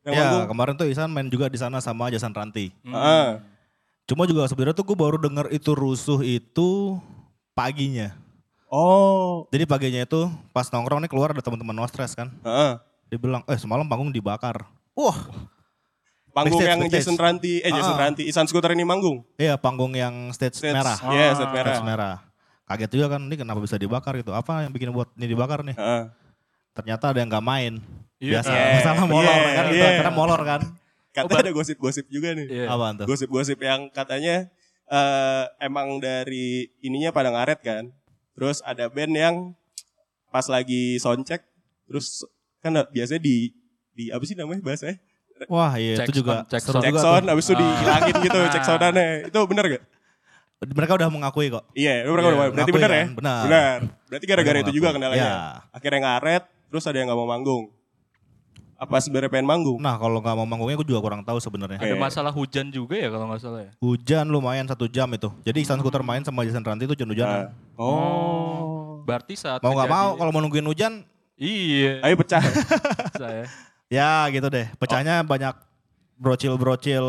Yang 0.00 0.12
Ya 0.12 0.24
manggung. 0.26 0.48
kemarin 0.48 0.74
tuh 0.74 0.88
Isan 0.88 1.08
main 1.08 1.28
juga 1.28 1.46
di 1.46 1.56
sana 1.56 1.76
sama 1.78 2.08
Jason 2.08 2.32
Ranti. 2.32 2.72
Ah. 2.86 3.44
Cuma 4.04 4.24
juga 4.24 4.48
sebenarnya 4.48 4.72
tuh 4.72 4.82
gue 4.82 4.96
baru 4.96 5.16
denger 5.16 5.52
itu 5.52 5.70
rusuh 5.70 6.20
itu 6.20 6.96
paginya. 7.52 8.16
Oh. 8.66 9.44
Jadi 9.50 9.64
paginya 9.64 10.00
itu 10.00 10.24
pas 10.50 10.66
nongkrong 10.66 11.04
nih 11.04 11.10
keluar 11.10 11.30
ada 11.30 11.38
teman-teman 11.38 11.74
no 11.74 11.84
stress 11.84 12.14
kan. 12.14 12.32
Heeh. 12.40 12.72
Dia 13.06 13.18
bilang, 13.18 13.42
eh 13.44 13.58
semalam 13.58 13.84
panggung 13.84 14.08
dibakar. 14.08 14.64
Wah, 14.94 15.18
Panggung 16.30 16.56
Backstage, 16.56 16.70
yang 16.70 16.80
backstage. 16.80 17.02
Jason 17.02 17.16
Ranti, 17.18 17.54
eh 17.58 17.72
Jason 17.74 17.92
Ah. 17.92 18.00
Ranti, 18.00 18.22
Isan 18.22 18.46
Scooter 18.46 18.70
ini 18.70 18.86
manggung. 18.86 19.26
iya 19.34 19.58
panggung 19.58 19.90
yang 19.92 20.30
stage, 20.30 20.54
Stage- 20.56 20.70
merah. 20.72 20.94
Iya, 21.10 21.34
stage 21.34 21.50
merah. 21.50 21.74
Stage 21.74 21.84
merah. 21.84 22.14
Kaget 22.64 22.90
juga 22.94 23.06
kan, 23.10 23.20
ini 23.20 23.34
kenapa 23.34 23.58
bisa 23.58 23.74
dibakar 23.74 24.14
gitu. 24.14 24.30
Apa 24.30 24.62
yang 24.62 24.70
bikin 24.70 24.94
buat 24.94 25.10
ini 25.14 25.26
dibakar 25.26 25.66
nih? 25.66 25.74
Heeh. 25.74 26.02
Ternyata 26.72 27.04
ada 27.10 27.18
yang 27.18 27.28
gak 27.28 27.42
main. 27.42 27.72
Iya. 28.20 28.40
Biasa, 28.40 28.50
Yeah. 28.50 28.72
masalah 28.76 29.04
molor 29.04 29.32
Yeah, 29.32 29.54
kan. 29.56 29.64
yeah. 29.72 29.92
Karena 29.98 30.12
molor 30.12 30.40
kan. 30.42 30.60
Katanya 31.10 31.40
ada 31.42 31.52
gosip-gosip 31.52 32.06
juga 32.06 32.28
nih. 32.32 32.46
Iya. 32.46 32.66
Apaan 32.68 32.94
tuh? 32.96 33.06
Gosip-gosip 33.06 33.58
yang 33.58 33.90
katanya 33.90 34.46
eh, 34.86 35.44
emang 35.58 35.98
dari 35.98 36.66
ininya 36.80 37.10
pada 37.10 37.30
ngaret 37.30 37.60
kan. 37.60 37.84
Terus 38.34 38.58
ada 38.60 38.86
band 38.86 39.14
yang 39.14 39.36
pas 40.28 40.46
lagi 40.46 40.96
soundcheck, 40.96 41.42
terus 41.86 42.22
kan 42.58 42.74
biasanya 42.86 43.18
di 43.18 43.50
di 43.90 44.08
apa 44.08 44.22
sih 44.22 44.34
namanya 44.34 44.62
bahasanya? 44.62 44.98
Wah 45.46 45.72
iya 45.74 45.96
Cek 45.98 46.06
itu 46.06 46.20
juga 46.20 46.42
sound, 46.42 46.46
cek 46.46 46.60
seru 46.60 46.72
sound. 46.74 46.86
Juga 46.86 47.00
sound 47.00 47.24
abis 47.26 47.44
itu 47.46 47.54
dihilangin 47.56 48.14
gitu 48.20 48.38
cek 48.54 48.62
soundannya. 48.62 49.06
Itu 49.26 49.40
bener 49.46 49.64
gak? 49.66 49.82
Mereka 50.60 50.92
udah 50.94 51.08
mengakui 51.08 51.48
kok. 51.48 51.64
Iya, 51.72 52.04
mereka 52.04 52.28
Iya, 52.28 52.30
udah 52.30 52.36
berarti 52.36 52.52
mengakui 52.52 52.74
bener 52.76 52.90
kan? 52.90 52.98
ya? 53.00 53.06
Benar. 53.16 53.40
Benar. 53.48 53.76
Berarti 54.12 54.24
gara-gara 54.28 54.58
itu 54.60 54.72
juga 54.76 54.88
kendalanya. 54.92 55.22
Iya. 55.24 55.34
Akhirnya 55.72 56.00
ngaret, 56.04 56.44
terus 56.70 56.86
ada 56.86 56.96
yang 56.96 57.10
gak 57.10 57.18
mau 57.18 57.28
manggung. 57.28 57.74
Apa 58.80 58.96
sebenarnya 58.96 59.28
pengen 59.28 59.44
manggung? 59.44 59.76
Nah 59.76 60.00
kalau 60.00 60.24
nggak 60.24 60.34
mau 60.40 60.48
manggungnya 60.48 60.80
gue 60.80 60.88
juga 60.88 61.04
kurang 61.04 61.20
tahu 61.20 61.36
sebenarnya. 61.36 61.76
Ada 61.76 62.00
masalah 62.00 62.32
hujan 62.32 62.72
juga 62.72 62.96
ya 62.96 63.12
kalau 63.12 63.28
nggak 63.28 63.40
salah 63.44 63.60
ya. 63.68 63.70
Hujan 63.76 64.24
lumayan 64.32 64.64
satu 64.64 64.88
jam 64.88 65.04
itu. 65.12 65.28
Jadi 65.44 65.60
Iksan 65.60 65.76
Skuter 65.84 66.00
main 66.00 66.24
sama 66.24 66.48
Jason 66.48 66.64
Ranti 66.64 66.88
itu 66.88 66.96
hujan-hujanan. 66.96 67.52
Oh. 67.76 69.04
Berarti 69.04 69.36
saat 69.36 69.60
Mau 69.60 69.76
nggak 69.76 69.90
mau 69.92 70.16
kalau 70.16 70.32
mau 70.32 70.40
nungguin 70.40 70.64
hujan 70.64 71.04
Iya. 71.40 72.04
Ayo 72.04 72.14
pecah. 72.20 72.44
saya. 73.16 73.48
ya 74.00 74.28
gitu 74.28 74.48
deh. 74.52 74.68
Pecahnya 74.76 75.24
banyak 75.24 75.56
brocil-brocil 76.20 77.04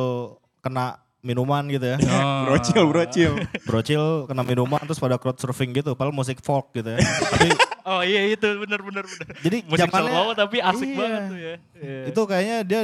kena 0.64 1.04
minuman 1.22 1.64
gitu 1.70 1.86
ya. 1.86 1.98
Oh. 2.02 2.42
brocil, 2.50 2.84
brocil. 2.90 3.32
Brocil 3.66 4.04
kena 4.26 4.42
minuman 4.42 4.82
terus 4.84 4.98
pada 4.98 5.16
crowd 5.22 5.38
surfing 5.38 5.72
gitu. 5.74 5.94
Padahal 5.94 6.14
musik 6.14 6.42
folk 6.42 6.74
gitu 6.74 6.98
ya. 6.98 7.00
Tapi 7.00 7.50
Oh 7.82 8.06
iya 8.06 8.30
itu 8.30 8.46
benar 8.62 8.78
benar 8.86 9.06
benar. 9.10 9.28
jadi 9.42 9.58
Musik 9.66 9.90
zamannya 9.90 10.14
solo 10.14 10.32
tapi 10.38 10.58
asik 10.62 10.86
iya. 10.86 10.98
banget 11.02 11.22
tuh 11.26 11.40
ya. 11.42 11.56
Iya. 11.82 12.00
itu 12.14 12.22
kayaknya 12.30 12.58
dia 12.62 12.82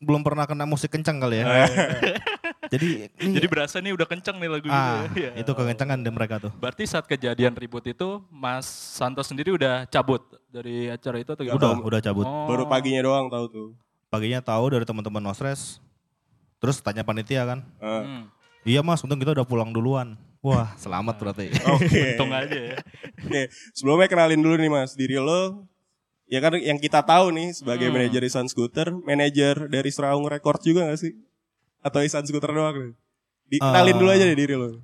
belum 0.00 0.20
pernah 0.24 0.44
kena 0.48 0.64
musik 0.64 0.92
kencang 0.92 1.20
kali 1.20 1.44
ya. 1.44 1.44
jadi 2.72 3.12
ini, 3.20 3.32
Jadi 3.36 3.46
berasa 3.48 3.76
nih 3.84 3.92
udah 3.92 4.08
kenceng 4.08 4.36
nih 4.40 4.48
lagu 4.48 4.68
ah, 4.72 5.04
gitu 5.08 5.28
ya. 5.28 5.32
itu 5.36 5.52
kekencangan 5.52 6.00
di 6.00 6.10
mereka 6.12 6.40
tuh. 6.40 6.52
Berarti 6.56 6.88
saat 6.88 7.04
kejadian 7.04 7.52
ribut 7.52 7.84
itu 7.84 8.24
Mas 8.32 8.64
Santos 8.68 9.28
sendiri 9.28 9.52
udah 9.52 9.84
cabut 9.92 10.24
dari 10.48 10.88
acara 10.88 11.20
itu 11.20 11.36
atau 11.36 11.44
gimana? 11.44 11.60
Udah, 11.60 11.72
udah 11.84 12.00
cabut. 12.00 12.24
Oh. 12.24 12.48
Baru 12.48 12.64
paginya 12.64 13.00
doang 13.04 13.28
tahu 13.28 13.44
tuh. 13.52 13.68
Paginya 14.08 14.40
tahu 14.40 14.64
dari 14.72 14.84
teman-teman 14.88 15.20
Nosres. 15.20 15.84
Terus 16.60 16.76
tanya 16.78 17.02
panitia 17.02 17.42
kan. 17.42 17.64
Hmm. 17.80 18.28
Iya 18.62 18.80
mas, 18.80 19.00
untung 19.00 19.16
kita 19.16 19.32
udah 19.32 19.42
pulang 19.42 19.72
duluan. 19.72 20.20
Wah, 20.40 20.72
selamat 20.76 21.16
berarti. 21.16 21.48
Oke. 21.76 22.16
Untung 22.16 22.32
aja 22.32 22.52
ya. 22.52 22.76
Oke, 23.18 23.48
sebelumnya 23.72 24.08
kenalin 24.08 24.40
dulu 24.40 24.56
nih 24.56 24.68
Mas, 24.68 24.92
diri 24.92 25.16
lo. 25.16 25.68
Ya 26.24 26.38
kan 26.38 26.56
yang 26.56 26.76
kita 26.76 27.02
tahu 27.02 27.28
nih 27.30 27.52
sebagai 27.52 27.88
Hmm. 27.88 27.96
manajer 27.98 28.22
Isan 28.22 28.46
Scooter, 28.46 28.92
manajer 28.94 29.66
dari 29.66 29.90
Seraung 29.90 30.24
Record 30.24 30.62
juga 30.62 30.86
gak 30.86 31.00
sih? 31.00 31.12
Atau 31.80 32.00
Isan 32.00 32.24
Scooter 32.24 32.48
doang 32.50 32.72
nih? 32.72 32.92
Dikenalin 33.50 33.92
Eh. 33.92 33.98
dulu 33.98 34.10
aja 34.10 34.24
deh 34.24 34.38
diri 34.38 34.54
lo. 34.54 34.80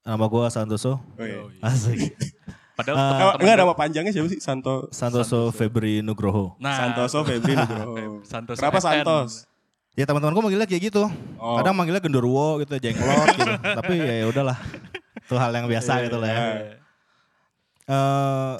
Nama 0.00 0.24
gua 0.24 0.46
Santoso. 0.48 0.98
Oh, 0.98 1.24
iya. 1.24 1.42
Asik. 1.60 2.14
Padahal 2.74 2.94
Ah. 2.94 3.02
Eh, 3.02 3.10
teman-teman- 3.10 3.38
enggak 3.40 3.56
nama 3.56 3.74
panjangnya 3.74 4.12
siapa 4.12 4.28
sih? 4.28 4.38
Santo 4.38 4.86
Santoso 4.90 5.50
Febri 5.50 5.98
Nugroho. 5.98 6.54
Nah, 6.58 6.76
Santoso 6.76 7.24
Febri 7.24 7.54
Nugroho. 7.54 8.22
Santoso 8.22 8.60
Kenapa. 8.60 8.78
Santos? 8.78 9.30
Ya 9.98 10.06
teman-teman 10.06 10.30
gua 10.30 10.44
manggilnya 10.46 10.70
kayak 10.70 10.94
gitu. 10.94 11.10
Oh. 11.42 11.58
Kadang 11.58 11.74
manggilnya 11.74 11.98
genderuwo 11.98 12.62
gitu, 12.62 12.78
jenglot 12.78 13.34
gitu. 13.34 13.50
Tapi 13.82 13.92
ya 13.98 14.26
udahlah. 14.30 14.58
Itu 15.18 15.34
hal 15.34 15.50
yang 15.50 15.66
biasa 15.66 16.06
gitu 16.06 16.22
lah 16.22 16.28
ya. 16.30 16.38
Iya. 16.38 16.54
Eh 17.88 18.54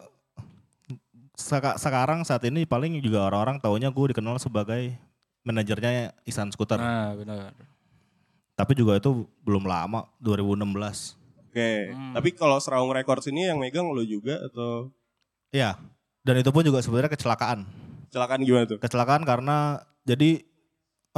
seka- 1.38 1.78
sekarang 1.78 2.26
saat 2.26 2.42
ini 2.42 2.66
paling 2.66 2.99
juga 2.99 3.30
orang-orang 3.30 3.62
taunya 3.62 3.87
gue 3.88 4.11
dikenal 4.11 4.42
sebagai 4.42 4.99
manajernya 5.47 6.11
Isan 6.26 6.50
Skuter. 6.50 6.83
Nah, 6.83 7.14
benar. 7.14 7.54
Tapi 8.59 8.75
juga 8.75 8.99
itu 8.99 9.23
belum 9.47 9.62
lama, 9.62 10.11
2016. 10.18 11.14
Oke. 11.49 11.95
Hmm. 11.95 12.12
Tapi 12.18 12.28
kalau 12.35 12.59
Seraung 12.59 12.90
Records 12.90 13.30
ini 13.30 13.47
yang 13.47 13.62
megang 13.62 13.87
lo 13.87 14.02
juga 14.02 14.42
atau 14.42 14.90
Iya. 15.54 15.78
Dan 16.21 16.42
itu 16.42 16.50
pun 16.50 16.66
juga 16.66 16.83
sebenarnya 16.83 17.14
kecelakaan. 17.14 17.64
kecelakaan 18.11 18.40
gimana 18.42 18.64
tuh? 18.66 18.78
Kecelakaan 18.83 19.23
karena 19.23 19.80
jadi 20.02 20.42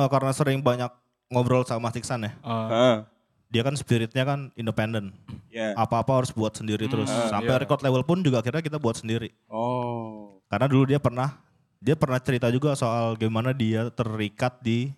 eh, 0.00 0.08
karena 0.08 0.32
sering 0.32 0.58
banyak 0.60 0.88
ngobrol 1.28 1.62
sama 1.62 1.88
Mas 1.88 1.96
Iksan 1.96 2.26
ya. 2.26 2.32
Ah, 2.42 3.04
Dia 3.50 3.62
kan 3.62 3.74
spiritnya 3.74 4.22
kan 4.22 4.54
independen. 4.54 5.10
ya. 5.50 5.74
Apa-apa 5.74 6.22
harus 6.22 6.30
buat 6.30 6.54
sendiri 6.54 6.86
Hmm, 6.86 6.92
terus. 6.94 7.10
Sampai 7.10 7.50
iya. 7.50 7.60
record 7.60 7.82
level 7.82 8.06
pun 8.06 8.22
juga 8.22 8.38
akhirnya 8.38 8.62
kita 8.62 8.78
buat 8.78 8.94
sendiri. 8.94 9.34
Oh. 9.50 10.38
Karena 10.46 10.66
dulu 10.66 10.86
dia 10.86 10.98
pernah 10.98 11.34
dia 11.80 11.96
pernah 11.96 12.20
cerita 12.20 12.46
juga 12.48 12.76
soal 12.76 13.16
gimana 13.16 13.50
dia 13.50 13.90
terikat 13.90 14.60
di 14.60 14.92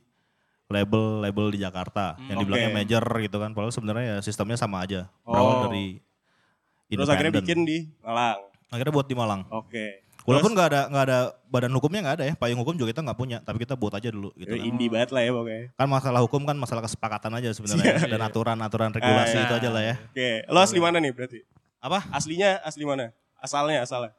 label-label 0.69 1.53
di 1.53 1.59
Jakarta 1.61 2.17
yang 2.29 2.41
dibilangnya 2.41 2.71
Oke. 2.73 2.79
major 2.81 3.05
gitu 3.21 3.37
kan. 3.37 3.51
Padahal 3.53 3.73
sebenarnya 3.73 4.05
ya 4.05 4.17
sistemnya 4.21 4.57
sama 4.57 4.85
aja. 4.85 5.09
Berawal 5.23 5.53
Oh. 5.53 5.63
dari 5.69 6.01
Terus 6.89 7.09
akhirnya 7.09 7.41
bikin 7.41 7.65
di 7.65 7.89
Malang. 8.05 8.37
Akhirnya 8.69 8.93
buat 8.93 9.09
di 9.09 9.17
Malang. 9.17 9.49
Oke. 9.49 10.05
Walaupun 10.23 10.51
nggak 10.53 10.69
ada 10.69 10.81
nggak 10.87 11.05
ada 11.05 11.19
badan 11.45 11.73
hukumnya 11.73 12.01
nggak 12.01 12.17
ada 12.17 12.25
ya, 12.25 12.35
payung 12.35 12.59
hukum 12.59 12.75
juga 12.75 12.91
kita 12.91 13.03
nggak 13.03 13.19
punya, 13.19 13.39
tapi 13.39 13.59
kita 13.59 13.75
buat 13.75 13.91
aja 13.93 14.07
dulu 14.07 14.31
gitu. 14.35 14.51
kan. 14.51 14.63
indie 14.63 14.87
banget 14.87 15.11
lah 15.11 15.21
ya 15.21 15.31
pokoknya. 15.31 15.63
Kan 15.75 15.87
masalah 15.89 16.21
hukum 16.21 16.43
kan 16.43 16.55
masalah 16.55 16.83
kesepakatan 16.83 17.33
aja 17.35 17.49
sebenarnya 17.51 17.85
ya, 17.85 18.07
dan 18.07 18.21
aturan-aturan 18.23 18.91
regulasi 18.91 19.35
Ah, 19.35 19.43
itu 19.43 19.55
aja 19.57 19.69
lah 19.69 19.83
ya. 19.83 19.95
Oke, 20.01 20.31
lo 20.47 20.59
asli 20.59 20.79
mana 20.79 20.99
nih 20.99 21.11
berarti? 21.11 21.39
Apa? 21.79 22.07
Aslinya 22.09 22.63
asli 22.63 22.83
mana? 22.83 23.11
Asalnya 23.37 23.83
asalnya. 23.83 24.15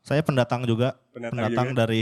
Saya 0.00 0.22
pendatang 0.22 0.62
juga, 0.62 0.94
Pendatang 1.10 1.34
pendatang, 1.36 1.68
juga. 1.68 1.78
dari 1.82 2.00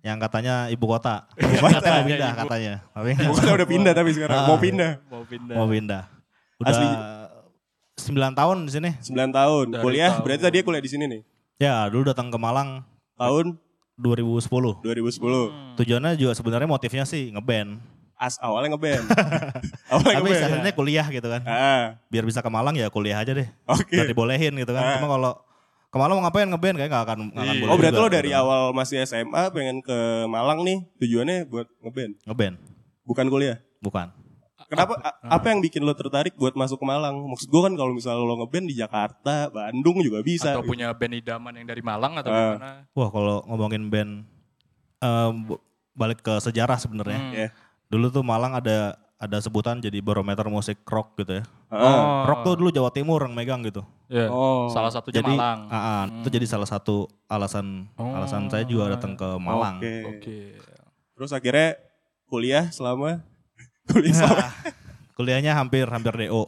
yang 0.00 0.16
katanya 0.16 0.66
ibu 0.66 0.86
kota. 0.86 1.26
Ibu 1.36 1.58
Katanya 1.58 1.74
kota. 1.74 1.90
mau 1.92 2.06
pindah 2.06 2.30
katanya. 2.32 2.74
Tapi 2.88 3.08
nggak 3.12 3.28
Bukan 3.28 3.50
udah 3.52 3.68
pindah 3.68 3.92
tapi 3.92 4.10
sekarang 4.14 4.36
Ah. 4.36 4.46
mau 4.46 4.56
pindah. 4.56 4.92
Mau 5.06 5.22
pindah. 5.22 5.54
mau 5.54 5.66
pindah. 5.66 6.02
Udah 6.56 6.70
Asli. 6.72 6.86
9 7.96 8.12
tahun 8.32 8.56
di 8.62 8.72
sini. 8.72 8.90
9 9.02 9.32
tahun. 9.32 9.64
Dari 9.70 9.82
kuliah 9.82 10.12
tahun. 10.12 10.22
berarti 10.22 10.42
tadi 10.42 10.54
dia 10.54 10.64
kuliah 10.64 10.80
di 10.80 10.90
sini 10.90 11.04
nih. 11.06 11.20
Ya, 11.56 11.88
dulu 11.88 12.04
datang 12.04 12.28
ke 12.28 12.36
Malang 12.36 12.84
Tahun 13.14 13.56
2010. 13.96 14.84
2010. 14.84 15.48
Hmm. 15.48 15.72
Tujuannya 15.74 16.12
juga 16.14 16.32
sebenarnya 16.32 16.68
motifnya 16.68 17.02
sih 17.02 17.32
ngeband. 17.32 17.80
As 18.14 18.36
awalnya 18.38 18.72
ngeband. 18.72 19.04
awalnya 19.92 20.14
Tapi 20.14 20.20
ngeband. 20.22 20.36
istilahnya 20.38 20.72
kuliah 20.72 21.06
gitu 21.06 21.24
kan. 21.26 21.42
Ah, 21.42 21.84
Biar 22.06 22.22
bisa 22.22 22.40
ke 22.40 22.48
Malang 22.48 22.72
ya 22.72 22.88
kuliah 22.88 23.16
aja 23.16 23.32
deh. 23.32 23.48
oke. 23.64 23.88
Gak 23.90 24.06
dibolehin 24.06 24.52
gitu 24.54 24.68
kan. 24.70 24.84
Ah. 24.84 24.92
Cuma 24.96 25.08
kalau 25.10 25.32
ke 25.86 25.96
Malang 25.96 26.14
mau 26.14 26.24
ngapain 26.24 26.44
ngeband 26.44 26.76
kayak 26.76 26.90
gak 26.90 27.04
akan, 27.08 27.18
nggak 27.30 27.40
akan 27.40 27.48
Iya. 27.48 27.60
boleh 27.62 27.72
Oh 27.72 27.78
berarti 27.78 27.96
juga, 27.96 28.04
lo 28.04 28.12
dari 28.12 28.30
gitu. 28.30 28.36
awal 28.38 28.60
masih 28.72 28.96
SMA 29.02 29.42
pengen 29.48 29.80
ke 29.80 29.96
Malang 30.28 30.60
nih 30.60 30.78
tujuannya 31.00 31.38
buat 31.46 31.66
ngeband, 31.80 32.12
Ngeband, 32.28 32.54
bukan 33.02 33.26
kuliah. 33.26 33.56
bukan. 33.80 34.12
Kenapa? 34.66 34.94
a- 34.96 35.16
Apa 35.32 35.46
yang 35.48 35.60
bikin 35.60 35.80
lo 35.80 35.92
tertarik 35.92 36.34
buat 36.34 36.52
masuk 36.52 36.76
ke 36.76 36.84
Malang? 36.84 37.14
Maksud 37.26 37.46
gue 37.46 37.62
kan 37.62 37.72
kalau 37.72 37.92
misalnya 37.92 38.18
lo 38.20 38.34
ngeband 38.36 38.66
di 38.66 38.74
Jakarta, 38.74 39.46
Bandung 39.48 39.98
juga 40.00 40.20
bisa. 40.20 40.52
Atau 40.52 40.62
punya 40.62 40.90
band 40.90 41.14
idaman 41.14 41.54
yang 41.54 41.64
dari 41.64 41.80
Malang 41.80 42.16
atau 42.16 42.28
Ah. 42.28 42.38
gimana? 42.52 42.70
Wah 42.90 43.08
kalau 43.08 43.36
ngomongin 43.44 43.86
band, 43.86 44.12
bu- 45.40 45.62
balik 45.92 46.20
ke 46.20 46.34
sejarah 46.38 46.76
sebenarnya. 46.76 47.18
Hmm. 47.20 47.32
Ya. 47.32 47.48
Dulu 47.86 48.10
tuh 48.10 48.22
Malang 48.22 48.52
ada 48.52 48.94
ada 49.16 49.40
sebutan 49.40 49.80
jadi 49.80 49.96
barometer 49.98 50.44
musik 50.46 50.84
rock 50.84 51.16
gitu 51.16 51.40
ya. 51.40 51.44
Ah. 51.66 52.26
Rock 52.26 52.44
tuh 52.44 52.54
dulu 52.54 52.68
Jawa 52.68 52.90
Timur 52.90 53.16
yang 53.18 53.32
megang 53.32 53.64
gitu. 53.64 53.80
Iya. 54.06 54.28
Oh. 54.28 54.68
Salah 54.68 54.90
satunya 54.90 55.18
Jadi 55.18 55.32
Malang. 55.32 55.60
ah, 55.66 55.76
ah, 55.76 56.02
itu 56.12 56.28
jadi 56.28 56.44
salah 56.44 56.66
satu 56.66 57.08
alasan 57.24 57.88
Oh. 57.94 58.12
alasan 58.12 58.46
saya 58.46 58.62
juga 58.62 58.92
datang 58.92 59.14
ke 59.14 59.28
Malang. 59.36 59.78
Oke. 59.78 59.94
Oke. 60.12 60.38
Terus 61.16 61.30
akhirnya 61.32 61.80
kuliah 62.26 62.68
selama 62.68 63.24
kuliah 63.86 64.14
selama 64.14 64.46
Kuliahnya 65.12 65.56
hampir 65.56 65.88
hampir 65.88 66.12
DO, 66.14 66.42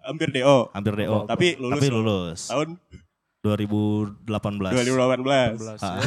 hampir 0.00 0.28
DO. 0.32 0.72
hampir 0.72 0.94
DO. 0.96 1.28
Tapi 1.28 1.46
lulus. 1.56 1.76
Tapi 1.76 1.88
lulus. 1.88 2.40
Tahun 2.48 2.68
2018. 3.44 4.72
2018. 4.72 5.60
12 5.60 5.76
Ah. 5.78 6.00
ya. 6.00 6.02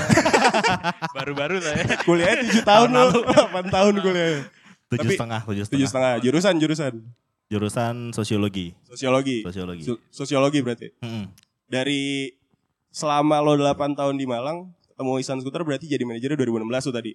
Baru-baru 1.16 1.62
saya. 1.62 1.86
Kuliahnya 2.02 2.50
7 2.50 2.66
tahun 2.66 2.90
lo. 2.90 3.06
8 3.22 3.70
tahun 3.70 3.94
kuliah. 4.02 4.50
Tujuh 4.88 5.10
setengah, 5.14 5.42
tujuh 5.46 5.64
Tujuh 5.68 5.86
setengah. 5.86 5.88
setengah. 5.88 6.14
Jurusan 6.26 6.54
jurusan. 6.58 6.94
Jurusan 7.48 7.96
sosiologi. 8.12 8.74
Sosiologi. 8.84 9.46
Sosiologi. 9.46 9.84
So- 9.86 10.02
sosiologi 10.10 10.60
berarti. 10.60 10.90
Mm-mm. 10.98 11.30
Dari 11.70 12.34
selama 12.90 13.38
lo 13.40 13.54
8 13.54 13.94
tahun 13.94 14.18
di 14.18 14.26
Malang, 14.26 14.74
ketemu 14.90 15.12
Isan 15.22 15.38
Skuter 15.38 15.62
berarti 15.62 15.86
jadi 15.86 16.02
manajernya 16.02 16.34
2016 16.36 16.90
tuh 16.90 16.96
tadi. 16.96 17.14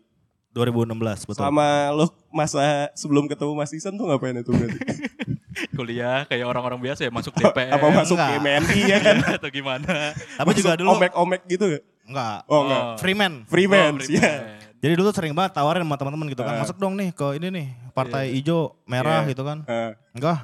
2016 0.52 0.92
betul. 1.24 1.36
Selama 1.40 1.66
lo 1.90 2.06
masa 2.28 2.88
sebelum 2.92 3.24
ketemu 3.24 3.52
Mas 3.52 3.72
Isan 3.72 3.96
tuh 3.96 4.04
ngapain 4.04 4.36
itu 4.36 4.52
berarti? 4.52 4.78
Kuliah 5.76 6.24
kayak 6.24 6.44
orang-orang 6.44 6.80
biasa 6.80 7.04
ya 7.04 7.12
masuk 7.12 7.32
DPR. 7.32 7.72
Apa 7.72 7.86
masuk 7.88 8.16
enggak. 8.16 8.40
MNI 8.40 8.80
ya 8.84 8.98
kan? 9.00 9.16
atau 9.40 9.48
gimana? 9.48 10.12
Tapi 10.12 10.50
juga 10.52 10.76
dulu 10.76 10.88
omek-omek 10.94 11.42
gitu 11.46 11.64
gak? 11.70 11.84
enggak. 12.02 12.38
Oh 12.46 12.60
enggak. 12.66 12.82
Freeman. 13.00 13.32
Freeman, 13.46 13.92
Oh, 13.96 14.04
iya. 14.08 14.20
Freeman. 14.20 14.40
Jadi 14.82 14.92
dulu 14.98 15.08
sering 15.14 15.30
banget 15.30 15.54
tawarin 15.54 15.86
sama 15.86 15.94
teman-teman 15.94 16.26
gitu 16.26 16.42
kan, 16.42 16.58
Ah. 16.58 16.60
masuk 16.66 16.74
dong 16.74 16.98
nih 16.98 17.14
ke 17.14 17.38
ini 17.38 17.54
nih, 17.54 17.66
partai 17.94 18.34
hijau, 18.34 18.74
merah 18.82 19.22
Iya. 19.22 19.30
gitu 19.30 19.42
kan. 19.46 19.62
Ah, 19.70 19.94
Enggak. 20.10 20.42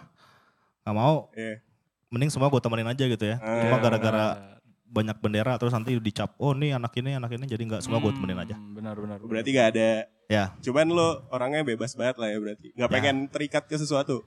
Enggak 0.87 0.95
mau. 0.95 1.17
iya. 1.35 1.59
Mending 2.09 2.31
semua 2.31 2.49
gue 2.49 2.61
temenin 2.63 2.87
aja 2.87 3.05
gitu 3.05 3.25
ya. 3.27 3.37
Ah. 3.43 3.61
Cuma 3.67 3.77
gara-gara 3.83 4.57
banyak 4.89 5.21
bendera 5.21 5.55
terus 5.57 5.71
nanti 5.71 5.93
dicap, 5.97 6.33
oh 6.37 6.53
nih 6.53 6.75
anak 6.75 6.97
ini, 6.97 7.15
anak 7.15 7.31
ini 7.31 7.45
jadi 7.45 7.61
enggak 7.61 7.81
semua 7.85 8.01
gue 8.01 8.09
Hmm, 8.09 8.19
temenin 8.19 8.41
aja. 8.41 8.57
Benar-benar. 8.57 9.21
Berarti 9.21 9.51
gak 9.53 9.69
ada. 9.77 9.91
Ya, 10.27 10.45
Cuman 10.61 10.89
lo 10.89 11.25
orangnya 11.29 11.61
bebas 11.63 11.93
banget 11.93 12.17
lah 12.17 12.29
ya 12.29 12.39
berarti. 12.41 12.69
Gak 12.73 12.85
Ya. 12.85 12.93
pengen 12.93 13.17
terikat 13.29 13.65
ke 13.65 13.77
sesuatu. 13.77 14.25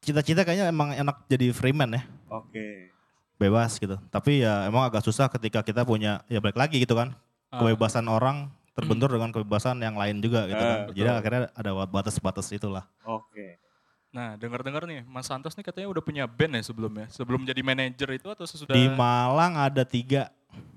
cita-cita 0.00 0.42
kayaknya 0.42 0.66
emang 0.66 0.90
enak 0.90 1.30
jadi 1.30 1.54
freeman 1.54 1.94
ya. 1.94 2.02
Oke. 2.26 2.90
Bebas 3.38 3.78
gitu. 3.78 3.94
Tapi 4.08 4.42
ya 4.42 4.66
emang 4.66 4.82
agak 4.82 5.00
susah 5.00 5.30
ketika 5.30 5.62
kita 5.62 5.86
punya, 5.86 6.26
ya 6.26 6.42
balik 6.42 6.58
lagi 6.58 6.82
gitu 6.82 6.94
kan. 6.94 7.14
Ah. 7.48 7.62
Kebebasan 7.62 8.06
orang 8.06 8.50
terbentur 8.72 9.12
dengan 9.12 9.30
kebebasan 9.30 9.78
yang 9.78 9.94
lain 9.94 10.18
juga 10.18 10.50
gitu 10.50 10.58
kan. 10.58 10.78
Ah, 10.80 10.90
Jadi 10.90 11.06
akhirnya 11.06 11.40
ada 11.52 11.70
batas-batas 11.86 12.50
itulah. 12.50 12.82
Oke. 13.04 13.62
Nah, 14.12 14.36
dengar-dengar 14.36 14.84
nih, 14.84 15.08
Mas 15.08 15.24
Santos 15.24 15.56
nih 15.56 15.64
katanya 15.64 15.88
udah 15.88 16.04
punya 16.04 16.28
band 16.28 16.60
ya 16.60 16.62
sebelumnya. 16.62 17.08
Sebelum 17.08 17.48
jadi 17.48 17.64
manajer 17.64 18.08
itu 18.12 18.28
atau 18.28 18.44
sesudah? 18.44 18.76
Di 18.76 18.92
Malang 18.92 19.56
ada 19.56 19.88
tiga, 19.88 20.28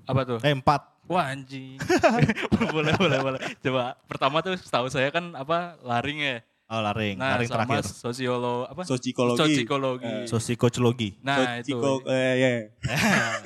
Apa 0.08 0.24
tuh? 0.24 0.38
eh 0.40 0.56
empat. 0.56 0.80
Wah 1.04 1.30
anjing. 1.30 1.76
boleh, 2.74 2.96
boleh, 2.96 3.18
boleh. 3.20 3.40
Coba 3.60 3.94
pertama 4.08 4.40
tuh 4.40 4.56
setahu 4.56 4.88
saya 4.88 5.12
kan 5.12 5.36
apa 5.36 5.76
laring 5.84 6.18
ya. 6.18 6.36
Oh 6.66 6.82
laring, 6.82 7.14
Nah, 7.14 7.38
laring 7.38 7.46
sama 7.46 7.62
terakhir. 7.78 7.94
sosiolo 7.94 8.66
apa? 8.66 8.82
Sosicologi. 8.82 9.38
Sosicologi. 9.38 10.02
Eh. 10.08 10.26
Sosikocologi. 10.26 11.08
Nah, 11.22 11.60
itu. 11.62 11.76
Sosiko, 11.78 11.92
eh, 12.10 12.34
ya. 12.42 12.50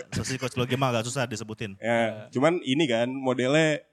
Sosikocologi 0.09 0.75
mah 0.75 0.88
agak 0.94 1.04
susah 1.04 1.26
disebutin. 1.26 1.76
Ya, 1.76 2.30
cuman 2.30 2.62
ini 2.62 2.87
kan 2.87 3.11
modelnya 3.11 3.85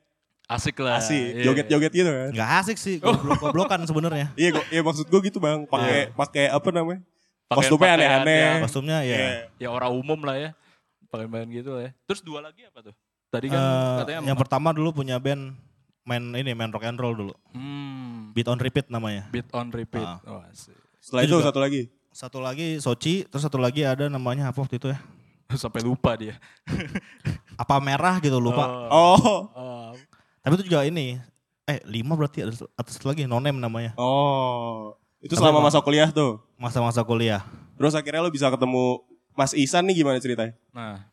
Asik 0.47 0.79
lah. 0.79 0.95
asik, 0.97 1.19
Iya. 1.33 1.43
joget-joget 1.43 1.91
gitu 1.91 2.07
kan. 2.07 2.31
Nggak 2.31 2.49
asik 2.57 2.77
sih, 2.77 2.95
goblok-goblokan 2.97 3.83
sebenarnya. 3.83 4.31
Iya, 4.39 4.55
kok 4.55 4.65
ya 4.69 4.79
maksud 4.79 5.05
gue 5.05 5.19
gitu 5.25 5.37
bang, 5.37 5.63
pakai 5.63 6.07
pakai 6.09 6.45
apa 6.47 6.69
namanya? 6.71 7.03
Pakai- 7.45 7.67
Kostumnya 7.67 7.91
aneh-aneh. 7.93 8.39
yang- 8.39 8.63
Kostumnya 8.63 8.97
ya. 9.01 9.15
Iya. 9.15 9.31
Ya 9.57 9.69
orang 9.69 9.91
umum 9.91 10.19
lah 10.21 10.35
ya. 10.35 10.49
Pakai-pakai 11.05 11.47
gitu 11.53 11.69
lah 11.71 11.81
ya. 11.83 11.91
Terus 12.01 12.19
dua 12.21 12.39
lagi 12.41 12.63
apa 12.63 12.79
tuh? 12.81 12.95
Tadi 13.27 13.47
kan 13.47 13.59
Eh, 13.59 13.95
katanya 14.01 14.19
yang 14.25 14.39
pertama 14.39 14.71
dulu 14.71 14.89
punya 14.93 15.19
band 15.19 15.51
main 16.03 16.23
ini 16.33 16.51
main 16.53 16.71
rock 16.71 16.83
and 16.85 16.95
roll 16.95 17.11
dulu. 17.13 17.35
hmm, 17.51 18.31
Beat 18.31 18.47
on 18.47 18.55
repeat 18.57 18.87
namanya. 18.87 19.27
beat 19.27 19.51
on 19.51 19.67
repeat. 19.69 19.99
Ah. 20.01 20.23
Oh, 20.25 20.39
asik. 20.45 20.71
Setelah 20.97 21.21
Itu 21.21 21.27
itu 21.33 21.43
satu 21.43 21.59
lagi. 21.59 21.81
Satu 22.09 22.39
lagi 22.39 22.67
Sochi, 22.79 23.23
terus 23.23 23.43
satu 23.43 23.55
lagi 23.57 23.83
ada 23.83 24.07
namanya 24.07 24.47
apa 24.47 24.57
waktu 24.57 24.75
itu 24.75 24.87
ya? 24.87 24.99
Sampai 25.59 25.79
lupa 25.79 26.15
dia. 26.15 26.39
Apa 27.55 27.79
merah 27.79 28.19
gitu 28.19 28.37
lupa. 28.37 28.63
Oh. 28.87 29.15
Oh, 29.15 29.39
Oh. 29.53 29.91
Tapi 30.47 30.63
itu 30.63 30.71
juga 30.71 30.87
ini. 30.87 31.19
Eh 31.67 31.83
lima 31.83 32.15
berarti 32.15 32.47
ada 32.47 32.55
atau 32.55 32.91
satu 32.95 33.11
lagi 33.11 33.27
no 33.27 33.43
name 33.43 33.59
namanya. 33.59 33.91
oh, 33.99 34.95
itu 35.19 35.35
Tapi 35.35 35.43
selama 35.43 35.59
masa 35.67 35.83
kuliah 35.83 36.07
tuh. 36.07 36.39
Masa-masa 36.55 37.03
kuliah. 37.03 37.43
Terus 37.75 37.91
akhirnya 37.91 38.23
lo 38.23 38.31
bisa 38.31 38.47
ketemu 38.47 39.03
Mas 39.35 39.51
Isan 39.51 39.83
nih 39.91 39.99
gimana 39.99 40.23
ceritanya? 40.23 40.55
Nah, 40.71 41.03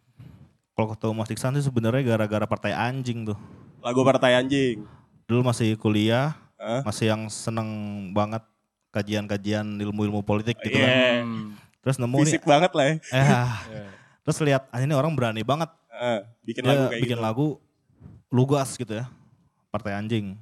Kalau 0.78 0.94
ketemu 0.94 1.12
Mas 1.18 1.30
Iksan 1.34 1.58
sih 1.58 1.66
sebenarnya 1.66 2.02
gara-gara 2.06 2.46
partai 2.46 2.70
anjing 2.70 3.26
tuh. 3.26 3.38
Lagu 3.84 4.00
Partai 4.00 4.40
Anjing. 4.40 4.80
Dulu 5.28 5.44
masih 5.44 5.76
kuliah, 5.76 6.32
Hah? 6.56 6.80
masih 6.88 7.12
yang 7.12 7.28
seneng 7.28 7.68
banget 8.16 8.40
kajian-kajian 8.90 9.66
ilmu-ilmu 9.76 10.24
politik 10.24 10.56
gitu 10.64 10.78
kan. 10.80 10.88
Iya. 10.88 11.12
Terus 11.84 11.96
nemu 12.00 12.16
nih, 12.16 12.24
Fisik 12.24 12.48
banget 12.48 12.72
lah 12.72 12.84
ya. 12.88 12.94
eh, 13.20 13.26
ya. 13.28 13.84
terus 14.24 14.38
lihat 14.40 14.70
ah, 14.72 14.80
ini 14.80 14.94
orang 14.96 15.12
berani 15.12 15.44
banget 15.44 15.68
Eh, 15.94 16.20
bikin 16.42 16.64
dia 16.64 16.72
lagu 16.74 16.84
kayak 16.90 17.02
bikin 17.04 17.18
gitu. 17.20 17.26
lagu 17.28 17.46
lugas 18.32 18.70
gitu 18.74 18.92
ya. 18.98 19.06
Partai 19.74 19.98
anjing. 19.98 20.38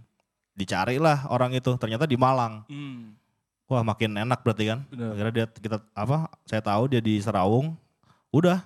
Dicari 0.53 1.01
lah 1.01 1.25
orang 1.33 1.57
itu, 1.57 1.73
ternyata 1.81 2.05
di 2.05 2.21
Malang. 2.21 2.69
Hmm, 2.69 3.17
Wah 3.65 3.81
makin 3.81 4.21
enak 4.21 4.45
berarti 4.45 4.69
kan. 4.69 4.85
Benar. 4.93 5.17
Akhirnya 5.17 5.33
dia 5.33 5.47
kita 5.49 5.81
apa? 5.97 6.29
Saya 6.45 6.61
tahu 6.61 6.93
dia 6.93 7.01
di 7.01 7.17
Serawung. 7.17 7.73
Udah. 8.29 8.61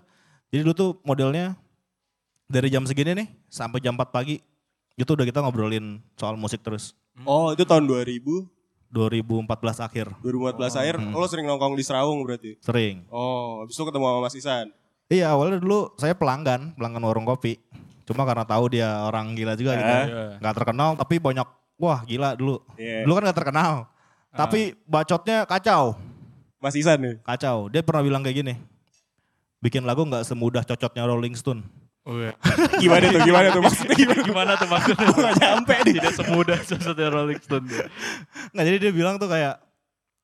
Jadi 0.51 0.67
dulu 0.67 0.75
tuh 0.75 0.91
modelnya 1.07 1.55
dari 2.51 2.67
jam 2.75 2.83
segini 2.83 3.15
nih 3.15 3.29
sampai 3.47 3.79
jam 3.79 3.95
4 3.95 4.03
pagi 4.11 4.43
itu 4.99 5.11
udah 5.11 5.23
kita 5.23 5.47
ngobrolin 5.47 6.03
soal 6.19 6.35
musik 6.35 6.59
terus. 6.67 6.91
Oh, 7.23 7.55
itu 7.55 7.63
tahun 7.63 7.87
2000, 7.87 8.19
2014 8.91 9.87
akhir 9.87 10.07
2014 10.23 10.81
akhir. 10.83 10.95
Hmm. 10.99 11.15
Lo 11.15 11.27
sering 11.31 11.47
nongkrong 11.47 11.79
di 11.79 11.85
Serawung 11.87 12.27
berarti? 12.27 12.59
sering. 12.59 13.07
Oh, 13.11 13.63
habis 13.63 13.79
itu 13.79 13.85
ketemu 13.87 14.05
sama 14.11 14.21
Mas 14.27 14.35
Isan. 14.35 14.67
Iya 15.07 15.31
awalnya 15.39 15.63
dulu 15.63 15.95
saya 16.03 16.19
pelanggan, 16.19 16.75
pelanggan 16.75 17.03
warung 17.07 17.27
kopi. 17.27 17.63
Cuma 18.07 18.23
karena 18.23 18.47
tahu 18.47 18.65
dia 18.71 18.89
orang 19.03 19.35
gila 19.35 19.59
juga 19.59 19.75
gitu. 19.75 19.91
Eh. 19.91 20.07
Iya. 20.07 20.25
Nggak 20.39 20.55
terkenal 20.63 20.89
tapi 20.95 21.15
banyak 21.19 21.49
wah 21.77 22.01
gila 22.07 22.39
dulu. 22.39 22.63
Iya. 22.79 23.03
Dulu 23.03 23.13
kan 23.19 23.23
nggak 23.27 23.39
terkenal. 23.43 23.75
Tapi 24.31 24.61
bacotnya 24.87 25.43
kacau. 25.45 25.99
Mas 26.63 26.77
Isan 26.79 27.03
nih. 27.03 27.15
Kacau. 27.27 27.67
Dia 27.69 27.83
pernah 27.83 28.07
bilang 28.07 28.23
kayak 28.23 28.37
gini. 28.41 28.55
Bikin 29.59 29.83
lagu 29.83 30.07
nggak 30.07 30.23
semudah 30.23 30.63
cocotnya 30.63 31.03
Rolling 31.09 31.35
Stone. 31.35 31.65
Oh, 32.07 32.15
iya. 32.23 32.39
Gimana 32.83 33.11
tuh? 33.11 33.21
Gimana 33.27 33.47
tuh? 33.51 33.63
Maksudnya 33.67 33.97
gimana? 34.07 34.23
Gimana 34.23 34.53
tuh 34.55 34.69
maksudnya? 34.71 35.07
Gak 35.11 35.35
nyampe 35.43 35.75
nih. 35.91 35.95
Tidak 35.99 36.15
semudah 36.15 36.59
sesuatu 36.63 37.03
Rolling 37.03 37.41
Stone. 37.43 37.67
dia. 37.67 37.91
Nggak 38.55 38.65
jadi 38.71 38.77
dia 38.79 38.93
bilang 38.95 39.19
tuh 39.19 39.27
kayak 39.27 39.59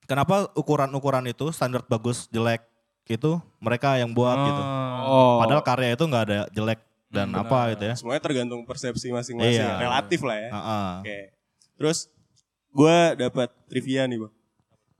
kenapa 0.06 0.46
ukuran-ukuran 0.54 1.26
itu 1.26 1.50
standar 1.50 1.82
bagus 1.90 2.30
jelek 2.30 2.62
itu 3.10 3.42
mereka 3.58 3.98
yang 3.98 4.14
buat 4.14 4.38
gitu. 4.38 4.62
Oh. 5.10 5.42
Padahal 5.42 5.62
karya 5.66 5.98
itu 5.98 6.04
nggak 6.06 6.22
ada 6.22 6.40
jelek 6.54 6.78
dan 7.12 7.28
Hmm, 7.28 7.38
apa 7.38 7.52
benar. 7.62 7.70
gitu 7.70 7.84
ya. 7.84 7.94
Semuanya 7.94 8.22
tergantung 8.22 8.64
persepsi 8.64 9.06
masing-masing. 9.08 9.60
Iya. 9.60 9.76
Relatif 9.78 10.20
lah 10.22 10.36
ya. 10.38 10.48
Heeh. 10.50 10.88
Oke. 10.98 11.18
Terus 11.76 11.98
gue 12.70 12.96
dapat 13.18 13.48
trivia 13.68 14.02
nih 14.04 14.18
bang. 14.18 14.32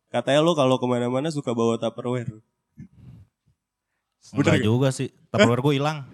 Katanya 0.08 0.40
lo 0.40 0.52
kalau 0.52 0.76
ke 0.76 0.84
mana-mana 0.84 1.28
suka 1.28 1.50
bawa 1.50 1.74
Tupperware. 1.74 2.28
Bener 4.30 4.44
Enggak 4.46 4.60
juga 4.62 4.88
sih. 4.88 5.08
Tupperware 5.28 5.60
gue 5.62 5.74
hilang. 5.74 6.04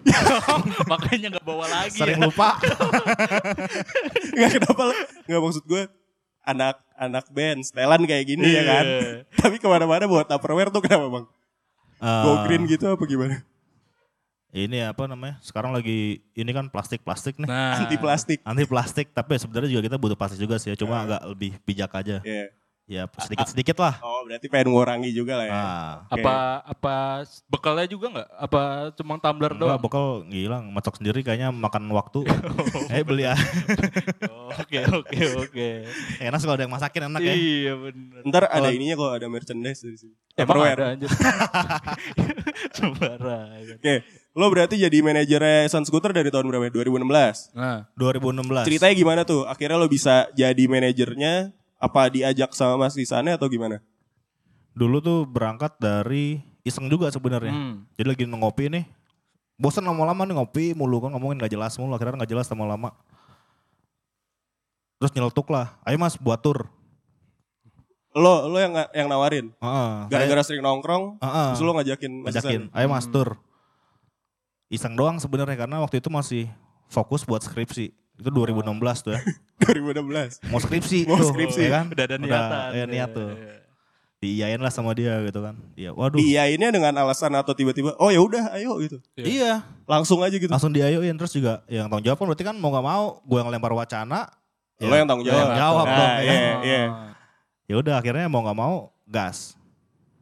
Makanya 0.91 1.35
nggak 1.35 1.45
bawa 1.45 1.67
lagi 1.67 1.93
Sering 1.93 2.15
ya. 2.15 2.25
lupa. 2.25 2.55
Nggak 4.35 4.51
kenapa 4.55 4.81
lo? 4.81 4.93
Nggak 5.25 5.41
maksud 5.41 5.63
gue 5.65 5.83
anak 6.41 6.75
anak 6.95 7.25
band 7.29 7.59
setelan 7.61 8.01
kayak 8.03 8.25
gini 8.25 8.47
ya 8.49 8.63
kan. 8.63 8.85
Iya. 8.87 9.11
Tapi 9.35 9.55
ke 9.57 9.67
mana-mana 9.67 10.03
bawa 10.05 10.23
Tupperware 10.23 10.67
tuh 10.69 10.79
kenapa 10.79 11.07
bang? 11.09 11.25
Eh, 11.99 12.23
Go 12.23 12.31
green 12.47 12.63
gitu 12.65 12.87
apa 12.87 13.03
gimana? 13.03 13.43
Ini 14.49 14.89
apa 14.89 15.05
namanya? 15.05 15.37
Sekarang 15.45 15.69
lagi 15.77 16.25
ini 16.33 16.49
kan 16.49 16.73
plastik-plastik 16.73 17.37
nih. 17.37 17.45
Nah, 17.45 17.85
Anti 17.85 18.01
plastik. 18.01 18.41
Anti 18.41 18.65
plastik, 18.65 19.07
tapi 19.13 19.37
sebenarnya 19.37 19.69
juga 19.69 19.85
kita 19.85 19.97
butuh 20.01 20.17
plastik 20.17 20.41
juga 20.41 20.57
sih, 20.57 20.73
ya, 20.73 20.75
cuma 20.75 21.05
agak 21.05 21.21
lebih 21.29 21.61
bijak 21.61 21.93
aja. 21.93 22.17
Iya. 22.25 22.49
Ya 22.89 23.05
sedikit-sedikit 23.05 23.77
lah. 23.77 24.01
Oh 24.01 24.25
berarti 24.25 24.49
pengen 24.49 24.73
ngurangi 24.73 25.13
juga 25.13 25.37
lah 25.37 25.45
ya. 25.45 25.53
Ah. 25.53 25.93
Oke. 26.09 26.25
apa 26.25 26.35
apa 26.65 26.95
bekalnya 27.45 27.85
juga 27.85 28.09
nggak? 28.17 28.29
Apa 28.33 28.61
cuma 28.97 29.21
tumbler 29.21 29.53
Enggak, 29.53 29.77
doang? 29.77 29.77
bekal 29.77 30.05
ngilang, 30.25 30.65
macok 30.73 30.97
sendiri 30.97 31.21
kayaknya 31.21 31.53
makan 31.53 31.85
waktu. 31.93 32.25
eh 32.97 33.05
beli 33.05 33.29
ya. 33.29 33.37
Oh, 34.25 34.49
Oke 34.57 34.81
oke 34.89 35.19
oke. 35.37 35.69
Enak 36.17 36.41
kalau 36.41 36.57
ada 36.57 36.65
yang 36.65 36.73
masakin 36.73 37.13
enak 37.13 37.21
ya. 37.21 37.33
Iya 37.37 37.73
benar. 37.77 38.21
Ntar 38.25 38.43
ada 38.49 38.69
ininya 38.73 38.95
kok 38.97 39.11
ada 39.21 39.27
merchandise 39.29 39.85
dari 39.85 39.97
sini. 40.01 40.13
Emang 40.33 40.57
ada 40.65 40.97
anjir. 40.97 41.09
Sembarangan. 42.77 43.77
Oke, 43.77 43.93
lo 44.39 44.47
berarti 44.47 44.79
jadi 44.79 45.03
manajernya 45.03 45.67
Sun 45.67 45.83
Scooter 45.83 46.15
dari 46.15 46.31
tahun 46.31 46.47
berapa? 46.47 46.71
ya? 46.71 46.71
2016. 46.71 47.51
Nah, 47.59 47.91
2016. 47.99 48.63
Ceritanya 48.71 48.95
gimana 48.95 49.21
tuh? 49.27 49.43
Akhirnya 49.43 49.75
lo 49.75 49.91
bisa 49.91 50.31
jadi 50.31 50.63
manajernya? 50.63 51.51
Apa 51.79 52.07
diajak 52.11 52.55
sama 52.55 52.87
Mas 52.87 52.95
Isannya 52.95 53.35
atau 53.35 53.51
gimana? 53.51 53.83
Dulu 54.75 54.99
tuh 55.03 55.19
berangkat 55.27 55.75
dari 55.79 56.39
iseng 56.63 56.87
juga 56.87 57.11
sebenarnya. 57.11 57.51
hmm. 57.51 57.99
Jadi 57.99 58.07
lagi 58.07 58.23
ngopi 58.27 58.71
nih. 58.71 58.83
Bosan 59.59 59.83
lama-lama 59.83 60.23
nih 60.23 60.35
ngopi 60.39 60.65
mulu 60.71 61.03
kan 61.03 61.11
ngomongin 61.11 61.43
gak 61.43 61.51
jelas 61.51 61.75
mulu 61.75 61.91
akhirnya 61.99 62.23
gak 62.23 62.31
jelas 62.31 62.47
lama-lama. 62.47 62.95
Terus 64.99 65.11
nyeletuk 65.15 65.47
lah, 65.51 65.79
ayo 65.87 65.95
mas 65.95 66.15
buat 66.19 66.39
tur. 66.39 66.67
Lo 68.11 68.51
lo 68.51 68.59
yang 68.59 68.75
yang 68.91 69.07
nawarin. 69.07 69.51
Heeh. 69.59 69.91
Gara-gara 70.11 70.43
sering 70.43 70.63
nongkrong, 70.63 71.19
Heeh. 71.23 71.47
terus 71.55 71.63
lo 71.63 71.71
ngajakin 71.75 72.11
Mas 72.23 72.35
ngajakin, 72.35 72.61
ayo 72.75 72.87
mas 72.91 73.07
tur. 73.07 73.39
Iseng 74.69 74.93
doang 74.93 75.17
sebenarnya 75.17 75.57
karena 75.57 75.81
waktu 75.81 75.97
itu 75.97 76.07
masih 76.07 76.45
fokus 76.85 77.25
buat 77.25 77.41
skripsi. 77.41 77.89
Itu 78.15 78.29
2016 78.29 78.69
tuh 79.01 79.11
ya. 79.13 79.21
2016. 79.65 80.45
Mau 80.47 80.59
skripsi 80.59 80.99
Mau 81.05 81.17
tuh, 81.17 81.33
skripsi. 81.33 81.65
ya 81.65 81.69
kan? 81.73 81.85
Udah 81.89 82.05
ada 82.05 82.17
niatan. 82.17 82.69
ya, 82.71 82.85
niat 82.85 83.09
tuh. 83.11 83.31
Iya. 83.33 83.55
Diiyain 84.19 84.59
lah 84.59 84.67
sama 84.67 84.91
dia 84.91 85.15
gitu 85.23 85.39
kan. 85.39 85.55
Iya, 85.73 85.95
waduh. 85.95 86.19
Diiyainnya 86.19 86.69
dengan 86.69 86.91
alasan 86.97 87.31
atau 87.33 87.55
tiba-tiba, 87.55 87.95
oh 87.95 88.11
ya 88.11 88.19
udah, 88.19 88.51
ayo 88.51 88.75
gitu. 88.83 88.99
Iya, 89.15 89.63
Langsung 89.87 90.19
aja 90.19 90.35
gitu. 90.35 90.51
langsung 90.51 90.75
diayoin 90.75 91.15
terus 91.15 91.31
juga 91.31 91.63
yang 91.71 91.87
tanggung 91.87 92.03
jawab 92.03 92.19
kan 92.19 92.27
berarti 92.27 92.43
kan 92.43 92.55
mau 92.59 92.69
gak 92.69 92.83
mau 92.83 93.23
gue 93.23 93.37
yang 93.39 93.47
lempar 93.47 93.71
wacana. 93.71 94.27
Lo 94.83 94.91
yang 94.91 95.07
tanggung 95.07 95.23
jawab. 95.23 95.55
Yang 95.55 95.59
jawab 95.63 95.85
Nah, 95.87 95.95
dong. 95.95 96.11
iya, 96.19 96.35
iya. 96.61 96.83
Ya 97.63 97.75
udah 97.79 97.95
akhirnya 97.95 98.27
mau 98.27 98.43
gak 98.43 98.59
mau 98.59 98.75
gas. 99.07 99.55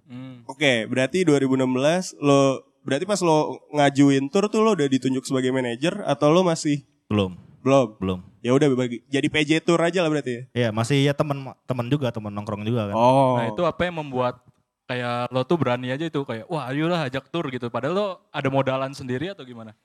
Hmm. 0.05 0.45
Oke, 0.45 0.85
berarti 0.85 1.25
2016 1.25 2.13
lo 2.21 2.66
berarti 2.87 3.03
pas 3.03 3.19
lo 3.19 3.59
ngajuin 3.69 4.31
tur 4.31 4.47
tuh 4.47 4.63
lo 4.63 4.71
udah 4.73 4.87
ditunjuk 4.87 5.27
sebagai 5.27 5.51
manajer 5.51 5.99
atau 6.07 6.31
lo 6.31 6.41
masih 6.41 6.87
Belum, 7.07 7.35
belum? 7.61 7.87
belum. 7.99 8.19
Ya 8.39 8.55
udah 8.55 8.67
bagi 8.73 9.03
jadi 9.07 9.27
PJ 9.27 9.51
tour 9.61 9.79
aja 9.79 9.99
lah 9.99 10.07
berarti 10.07 10.31
ya. 10.31 10.41
Iya, 10.55 10.69
masih 10.71 11.03
ya 11.03 11.11
teman 11.11 11.51
teman 11.67 11.87
juga, 11.87 12.07
teman 12.11 12.31
nongkrong 12.31 12.63
juga 12.63 12.87
kan. 12.87 12.95
Oh. 12.95 13.35
Nah 13.35 13.51
itu 13.51 13.63
apa 13.63 13.81
yang 13.83 13.99
membuat 13.99 14.39
kayak 14.87 15.27
lo 15.31 15.43
tuh 15.43 15.59
berani 15.59 15.91
aja 15.91 16.07
itu 16.07 16.23
kayak 16.23 16.47
wah 16.47 16.63
ayolah 16.67 17.11
ajak 17.11 17.27
tur 17.27 17.51
gitu. 17.51 17.67
Padahal 17.67 17.93
lo 17.93 18.07
ada 18.31 18.47
modalan 18.47 18.95
sendiri 18.95 19.35
atau 19.35 19.43
gimana? 19.43 19.75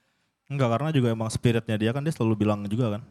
Enggak, 0.46 0.78
karena 0.78 0.88
juga 0.90 1.08
emang 1.10 1.26
spiritnya 1.26 1.74
dia 1.74 1.90
kan 1.90 2.02
dia 2.02 2.14
selalu 2.14 2.46
bilang 2.46 2.62
juga 2.66 2.98
kan. 2.98 3.02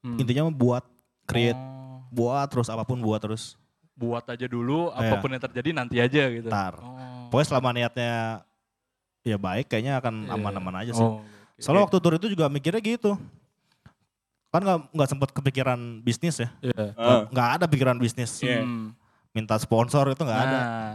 Hmm. 0.00 0.16
Intinya 0.16 0.48
buat 0.48 0.84
create, 1.24 1.56
Oh, 1.56 2.04
buat 2.08 2.48
terus 2.48 2.68
apa 2.68 2.84
pun 2.84 3.00
buat 3.00 3.20
terus. 3.20 3.56
buat 3.94 4.26
aja 4.26 4.44
dulu, 4.44 4.90
Iya. 4.90 5.06
apa 5.06 5.14
pun 5.22 5.30
yang 5.30 5.38
terjadi 5.40 5.70
nanti 5.70 5.96
aja 6.02 6.22
gitu. 6.28 6.48
Ntar. 6.50 6.80
Oh. 6.80 7.30
Pokoknya 7.30 7.46
selama 7.46 7.68
niatnya 7.70 8.14
ya 9.24 9.40
baik 9.40 9.72
kayaknya 9.72 9.98
akan 9.98 10.28
Iya. 10.28 10.32
aman-aman 10.36 10.74
aja 10.84 10.92
sih. 10.92 11.02
Oh, 11.02 11.18
oke. 11.18 11.58
Soalnya 11.58 11.82
waktu 11.88 11.96
tur 11.98 12.14
itu 12.14 12.26
juga 12.30 12.46
mikirnya 12.46 12.78
gitu. 12.78 13.16
kan 14.54 14.62
nggak 14.62 14.80
nggak 14.94 15.08
sempat 15.10 15.34
kepikiran 15.34 15.98
bisnis 15.98 16.38
ya. 16.38 16.46
Iya. 16.62 16.94
Nggak 17.26 17.48
ada 17.58 17.64
pikiran 17.66 17.98
bisnis. 17.98 18.38
Iya. 18.38 18.62
Hmm. 18.62 18.94
Minta 19.34 19.58
sponsor 19.58 20.14
itu 20.14 20.22
nggak 20.22 20.40
ada. 20.46 20.58
Nah, 20.62 20.94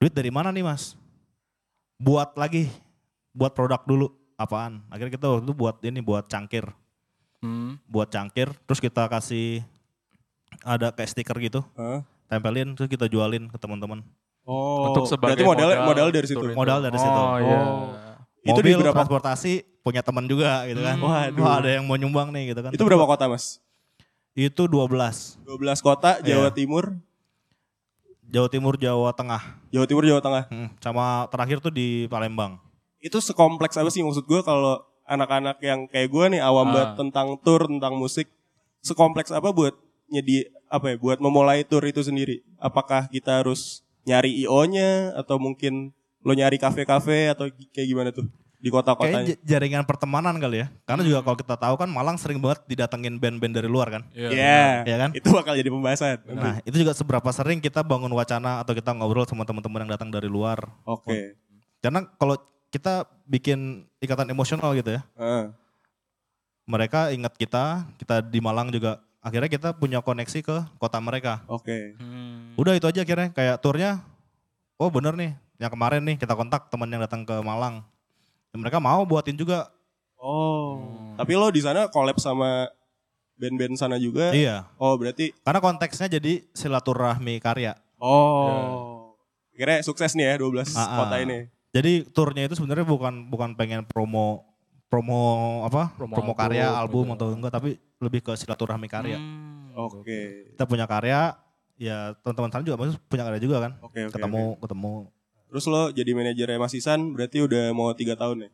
Duit 0.00 0.14
dari 0.16 0.32
mana 0.32 0.48
nih 0.48 0.64
mas? 0.64 0.96
Buat 2.00 2.38
lagi, 2.40 2.70
buat 3.36 3.52
produk 3.52 3.82
dulu. 3.84 4.08
Apaan? 4.38 4.80
Akhirnya 4.88 5.12
kita 5.12 5.26
waktu 5.28 5.44
itu 5.44 5.52
buat 5.52 5.76
ini, 5.82 5.98
buat 6.00 6.24
cangkir. 6.24 6.70
hmm. 7.42 7.82
Buat 7.84 8.14
cangkir, 8.14 8.48
terus 8.64 8.78
kita 8.78 9.10
kasih 9.10 9.60
ada 10.64 10.94
kayak 10.94 11.10
stiker 11.10 11.36
gitu. 11.42 11.60
Hah? 11.74 12.00
Tempelin, 12.30 12.72
terus 12.78 12.86
kita 12.88 13.10
jualin 13.10 13.50
ke 13.50 13.58
teman-teman. 13.58 14.00
Oh, 14.48 14.88
Untuk 14.88 15.04
sebagai 15.04 15.36
berarti 15.36 15.44
modal 15.44 15.68
modal 15.68 15.84
modal 15.84 16.08
dari 16.08 16.24
situ. 16.24 16.40
tur 16.40 16.48
itu. 16.48 16.56
Modal 16.56 16.78
dari 16.80 16.96
situ. 16.96 17.20
Oh 17.20 17.36
iya. 17.36 17.60
Itu 18.40 18.58
di 18.58 18.72
Mobil, 18.72 18.76
berapa- 18.80 18.96
transportasi, 18.96 19.52
punya 19.78 20.00
teman 20.00 20.24
juga 20.24 20.64
gitu 20.64 20.80
kan. 20.80 20.96
Hmm. 20.96 21.04
Waduh. 21.04 21.42
Wah 21.42 21.54
ada 21.58 21.70
yang 21.70 21.84
mau 21.84 21.94
nyumbang 21.94 22.32
nih 22.32 22.50
gitu 22.50 22.60
kan. 22.60 22.70
Itu 22.70 22.80
berapa 22.82 23.04
kota, 23.04 23.28
Mas? 23.28 23.60
Itu 24.32 24.64
12. 24.64 25.36
12 25.44 25.78
kota, 25.78 26.16
Jawa 26.20 26.48
Iya. 26.48 26.50
Timur, 26.50 26.96
Jawa 28.24 28.48
Timur, 28.48 28.74
Jawa 28.76 29.10
Tengah. 29.12 29.42
Jawa 29.68 29.84
Timur, 29.84 30.04
Jawa 30.06 30.20
Tengah. 30.20 30.44
Hmm, 30.46 30.68
Sama 30.78 31.04
terakhir 31.28 31.58
tuh 31.58 31.68
di 31.70 31.88
Palembang. 32.06 32.56
Itu 32.98 33.20
sekompleks 33.20 33.76
apa 33.76 33.88
sih 33.88 34.00
maksud 34.00 34.24
gue 34.24 34.40
kalau 34.42 34.80
anak-anak 35.04 35.56
yang 35.60 35.84
kayak 35.86 36.08
gue 36.08 36.24
nih 36.30 36.40
awam 36.40 36.68
Ah. 36.68 36.72
banget 36.72 36.90
tentang 36.98 37.28
tour, 37.38 37.64
tentang 37.64 37.94
musik, 37.94 38.28
sekompleks 38.78 39.28
apa 39.28 39.48
buat 39.48 39.72
nyedi 40.06 40.44
apa 40.66 40.92
ya, 40.92 40.96
buat 40.96 41.18
memulai 41.18 41.64
tour 41.64 41.80
itu 41.82 42.00
sendiri? 42.00 42.44
Apakah 42.56 43.08
kita 43.08 43.40
harus 43.40 43.80
nyari 44.08 44.42
IO-nya 44.42 45.12
atau 45.14 45.36
mungkin 45.36 45.92
lo 46.24 46.32
nyari 46.32 46.56
kafe-kafe 46.56 47.28
atau 47.28 47.46
kayak 47.70 47.86
gimana 47.86 48.10
tuh 48.10 48.24
di 48.58 48.74
kota-kotanya? 48.74 49.22
j- 49.22 49.38
jaringan 49.46 49.86
pertemanan 49.86 50.34
kali 50.34 50.64
ya. 50.64 50.72
Karena 50.82 51.06
juga 51.06 51.22
kalau 51.22 51.38
kita 51.38 51.54
tahu 51.54 51.78
kan 51.78 51.86
Malang 51.86 52.18
sering 52.18 52.42
banget 52.42 52.66
didatengin 52.66 53.14
band-band 53.14 53.54
dari 53.54 53.70
luar 53.70 53.86
kan. 53.86 54.02
Iya. 54.10 54.28
Iya, 54.34 54.62
Iya 54.82 54.96
kan? 54.98 55.10
itu 55.14 55.28
bakal 55.30 55.54
jadi 55.54 55.70
pembahasan. 55.70 56.18
Nah 56.26 56.58
itu 56.66 56.74
juga 56.74 56.90
seberapa 56.90 57.30
sering 57.30 57.62
kita 57.62 57.86
bangun 57.86 58.10
wacana 58.10 58.58
atau 58.58 58.74
kita 58.74 58.90
ngobrol 58.90 59.28
sama 59.30 59.46
teman-teman 59.46 59.86
yang 59.86 59.92
datang 59.94 60.10
dari 60.10 60.26
luar. 60.26 60.58
Oke. 60.82 61.38
Karena 61.78 62.02
kalau 62.18 62.34
kita 62.68 63.06
bikin 63.24 63.86
ikatan 64.02 64.26
emosional 64.28 64.74
gitu 64.74 64.98
ya. 64.98 65.06
Ah. 65.14 65.54
Mereka 66.66 67.14
ingat 67.14 67.32
kita, 67.38 67.86
kita 67.96 68.20
di 68.20 68.42
Malang 68.42 68.68
juga. 68.68 69.00
Akhirnya 69.18 69.50
kita 69.50 69.74
punya 69.74 69.98
koneksi 69.98 70.38
ke 70.40 70.56
kota 70.78 70.98
mereka. 71.02 71.42
Oke. 71.50 71.98
Hmm. 71.98 72.54
Udah 72.54 72.78
itu 72.78 72.86
aja 72.86 73.02
akhirnya 73.02 73.28
kayak 73.34 73.58
turnya. 73.58 74.00
Oh 74.78 74.88
bener 74.94 75.18
nih, 75.18 75.34
yang 75.58 75.74
kemarin 75.74 76.02
nih 76.06 76.16
kita 76.22 76.38
kontak 76.38 76.70
teman 76.70 76.86
yang 76.86 77.02
datang 77.02 77.26
ke 77.26 77.34
Malang. 77.42 77.82
Dan 78.54 78.62
mereka 78.62 78.78
mau 78.78 79.02
buatin 79.02 79.34
juga. 79.34 79.66
Oh. 80.18 80.86
Tapi 81.18 81.34
lo 81.34 81.50
di 81.50 81.58
sana 81.58 81.90
collab 81.90 82.18
sama 82.22 82.70
band-band 83.38 83.74
sana 83.74 83.98
juga? 83.98 84.30
Iya. 84.34 84.66
Oh, 84.78 84.94
berarti 84.98 85.34
Karena 85.42 85.60
konteksnya 85.62 86.06
jadi 86.10 86.42
silaturahmi 86.54 87.42
karya. 87.42 87.74
Oh. 87.98 89.14
Kira 89.54 89.82
sukses 89.82 90.14
nih 90.14 90.30
ya 90.30 90.34
12 90.38 90.74
Ah, 90.74 90.78
ah. 90.78 90.98
kota 91.02 91.16
ini. 91.18 91.50
Jadi 91.74 92.06
turnya 92.14 92.46
itu 92.46 92.54
sebenarnya 92.54 92.86
bukan 92.86 93.26
bukan 93.26 93.58
pengen 93.58 93.82
promo 93.82 94.46
promo 94.88 95.20
apa? 95.68 95.92
Promo 95.94 96.16
Promo, 96.16 96.32
karya 96.32 96.64
album, 96.68 96.80
album 96.80 97.04
gitu. 97.04 97.14
atau 97.16 97.28
enggak 97.36 97.52
tapi 97.52 97.70
lebih 98.00 98.20
ke 98.24 98.32
silaturahmi 98.34 98.88
karya. 98.88 99.20
Hmm. 99.20 99.76
Oke. 99.78 100.52
Kita 100.56 100.64
punya 100.66 100.88
karya, 100.88 101.36
ya 101.78 102.16
teman-teman 102.24 102.50
sana 102.50 102.64
juga 102.66 102.76
maksudnya 102.80 103.00
punya 103.06 103.24
karya 103.28 103.40
juga 103.40 103.56
kan. 103.62 103.72
Oke, 103.84 104.00
oke. 104.08 104.12
ketemu 104.16 104.42
oke. 104.56 104.60
ketemu. 104.66 104.94
Terus 105.48 105.64
lo 105.64 105.82
jadi 105.94 106.10
manajernya 106.12 106.58
Mas 106.60 106.74
Isan 106.76 107.00
berarti 107.16 107.38
udah 107.40 107.64
mau 107.72 107.88
tiga 107.96 108.18
tahun 108.18 108.48
ya? 108.48 108.50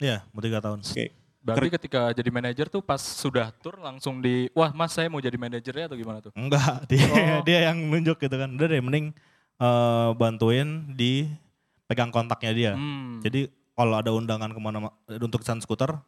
Iya, 0.00 0.16
mau 0.32 0.40
tiga 0.40 0.58
tahun. 0.62 0.80
Oke. 0.80 1.12
Berarti 1.44 1.68
ketika 1.76 2.08
jadi 2.16 2.30
manajer 2.32 2.72
tuh 2.72 2.80
pas 2.80 2.96
sudah 2.96 3.52
tur 3.60 3.76
langsung 3.76 4.24
di, 4.24 4.48
wah 4.56 4.72
mas 4.72 4.96
saya 4.96 5.12
mau 5.12 5.20
jadi 5.20 5.36
manajernya 5.36 5.92
atau 5.92 5.96
gimana 6.00 6.24
tuh? 6.24 6.32
Enggak, 6.32 6.80
dia 6.90 7.04
Oh. 7.04 7.40
dia 7.44 7.68
yang 7.68 7.76
nunjuk 7.84 8.16
gitu 8.16 8.32
kan. 8.32 8.48
Udah 8.48 8.64
deh 8.64 8.80
mending 8.80 9.12
eh, 9.60 10.10
bantuin 10.16 10.88
di 10.96 11.28
pegang 11.84 12.08
kontaknya 12.08 12.52
dia. 12.56 12.72
Hmm. 12.72 13.20
Jadi 13.20 13.52
kalau 13.74 13.94
ada 13.98 14.10
undangan 14.14 14.50
ke 14.54 14.60
mana 14.62 14.90
untuk 15.18 15.42
Sun 15.42 15.58
Scooter, 15.58 15.98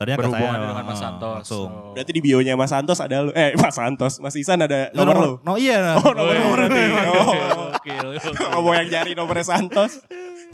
tadinya 0.00 0.16
ke 0.16 0.24
saya 0.24 0.32
Berhubungan 0.32 0.58
dengan 0.64 0.84
Mas 0.84 0.96
eh, 0.96 1.00
Santos. 1.00 1.34
langsung. 1.44 1.70
Oh. 1.70 1.92
Berarti 1.92 2.12
di 2.12 2.22
bionya 2.24 2.54
Mas 2.56 2.72
Santos 2.72 2.98
ada 2.98 3.16
lo. 3.20 3.30
Eh, 3.36 3.52
Mas 3.62 3.76
Santos, 3.76 4.12
Mas 4.18 4.34
Isan 4.36 4.64
ada 4.64 4.88
Itu 4.88 4.98
nomor 4.98 5.16
lo. 5.20 5.30
No 5.44 5.54
iya. 5.60 6.00
Oh, 6.00 6.12
nomor. 6.16 6.56
Oh. 6.72 7.72
Gokil. 7.82 8.06
Kalau 8.38 8.62
mau 8.62 8.72
yang 8.78 8.88
cari 8.88 9.12
nomornya 9.18 9.46
Santos, 9.46 10.00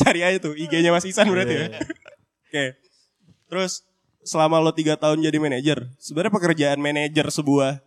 cari 0.00 0.24
aja 0.24 0.38
tuh 0.40 0.56
IG-nya 0.56 0.90
Mas 0.90 1.04
Isan 1.04 1.28
berarti 1.28 1.54
ya. 1.54 1.66
Oke. 2.48 2.64
Terus 3.48 3.84
selama 4.24 4.60
lo 4.60 4.72
tiga 4.72 4.96
tahun 4.96 5.20
jadi 5.20 5.38
manajer, 5.40 5.78
sebenarnya 6.00 6.32
pekerjaan 6.32 6.80
manajer 6.80 7.28
sebuah 7.28 7.84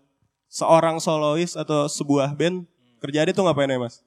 seorang 0.49 1.01
solois 1.01 1.57
atau 1.57 1.89
sebuah 1.89 2.33
band 2.37 2.65
kerjaan 3.01 3.29
itu 3.29 3.41
ngapain 3.41 3.69
ya 3.69 3.81
Mas? 3.81 4.05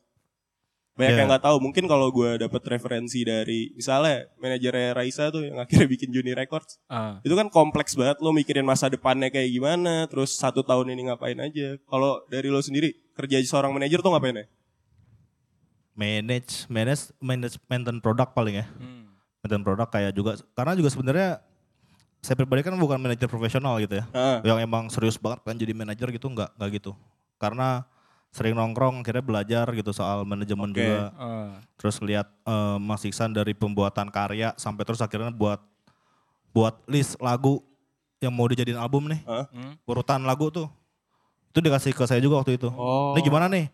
Banyak 0.94 1.10
Iya. 1.10 1.18
yang 1.20 1.28
nggak 1.28 1.42
tahu. 1.42 1.56
Mungkin 1.58 1.84
kalau 1.90 2.06
gue 2.08 2.38
dapet 2.38 2.62
referensi 2.70 3.26
dari 3.26 3.74
misalnya 3.74 4.30
manajernya 4.38 4.94
Raisa 4.94 5.26
tuh 5.28 5.42
yang 5.42 5.58
akhirnya 5.58 5.90
bikin 5.94 6.14
Juni 6.14 6.30
Records, 6.32 6.78
Ah. 6.86 7.18
itu 7.20 7.34
kan 7.34 7.50
kompleks 7.50 7.98
banget 7.98 8.22
lo 8.22 8.30
mikirin 8.30 8.62
masa 8.62 8.86
depannya 8.86 9.26
kayak 9.26 9.50
gimana, 9.50 10.06
terus 10.06 10.38
satu 10.38 10.62
tahun 10.62 10.94
ini 10.94 11.10
ngapain 11.10 11.34
aja. 11.36 11.74
Kalau 11.82 12.22
dari 12.26 12.46
lo 12.46 12.62
sendiri 12.62 12.94
kerja 13.12 13.42
seorang 13.42 13.74
manajer 13.74 13.98
tuh 13.98 14.14
ngapain 14.14 14.38
ya? 14.38 14.46
Manage, 15.94 16.66
manage, 16.66 17.14
manage, 17.18 17.56
maintain 17.66 17.98
produk 17.98 18.30
paling 18.30 18.58
ya. 18.58 18.66
Hmm. 18.78 19.14
Maintain 19.42 19.62
produk 19.62 19.86
kayak 19.86 20.10
juga, 20.10 20.34
karena 20.54 20.74
juga 20.74 20.90
sebenarnya 20.90 21.28
saya 22.18 22.34
pribadi 22.34 22.62
kan 22.62 22.74
bukan 22.74 22.98
manajer 22.98 23.26
profesional 23.26 23.78
gitu 23.78 23.98
ya. 23.98 24.04
Ah, 24.10 24.38
yang 24.42 24.58
emang 24.58 24.86
serius 24.88 25.18
banget 25.18 25.42
kan 25.42 25.54
jadi 25.54 25.70
manajer 25.70 26.08
gitu 26.10 26.26
nggak 26.26 26.54
nggak 26.54 26.70
gitu 26.72 26.94
karena 27.36 27.84
sering 28.34 28.52
nongkrong 28.52 29.00
akhirnya 29.00 29.22
belajar 29.22 29.70
gitu 29.70 29.90
soal 29.90 30.26
manajemen 30.26 30.68
Oke. 30.68 30.82
juga 30.82 31.14
Ah. 31.14 31.54
terus 31.76 31.96
lihat 32.00 32.26
eh, 32.26 32.76
Mas 32.78 33.00
Iksan 33.00 33.30
dari 33.30 33.54
pembuatan 33.54 34.08
karya 34.08 34.50
sampai 34.54 34.82
terus 34.82 34.98
akhirnya 34.98 35.30
buat 35.30 35.62
buat 36.50 36.82
list 36.84 37.14
lagu 37.18 37.62
yang 38.18 38.30
mau 38.30 38.44
dijadiin 38.44 38.74
album 38.74 39.06
nih. 39.06 39.22
Hmm. 39.22 39.78
urutan 39.84 40.18
lagu 40.20 40.48
tuh 40.48 40.66
itu 41.48 41.58
dikasih 41.60 41.92
ke 41.92 42.04
saya 42.04 42.18
juga 42.18 42.40
waktu 42.40 42.56
itu 42.56 42.66
Oh. 42.68 43.14
ini 43.14 43.22
gimana 43.22 43.46
nih 43.46 43.70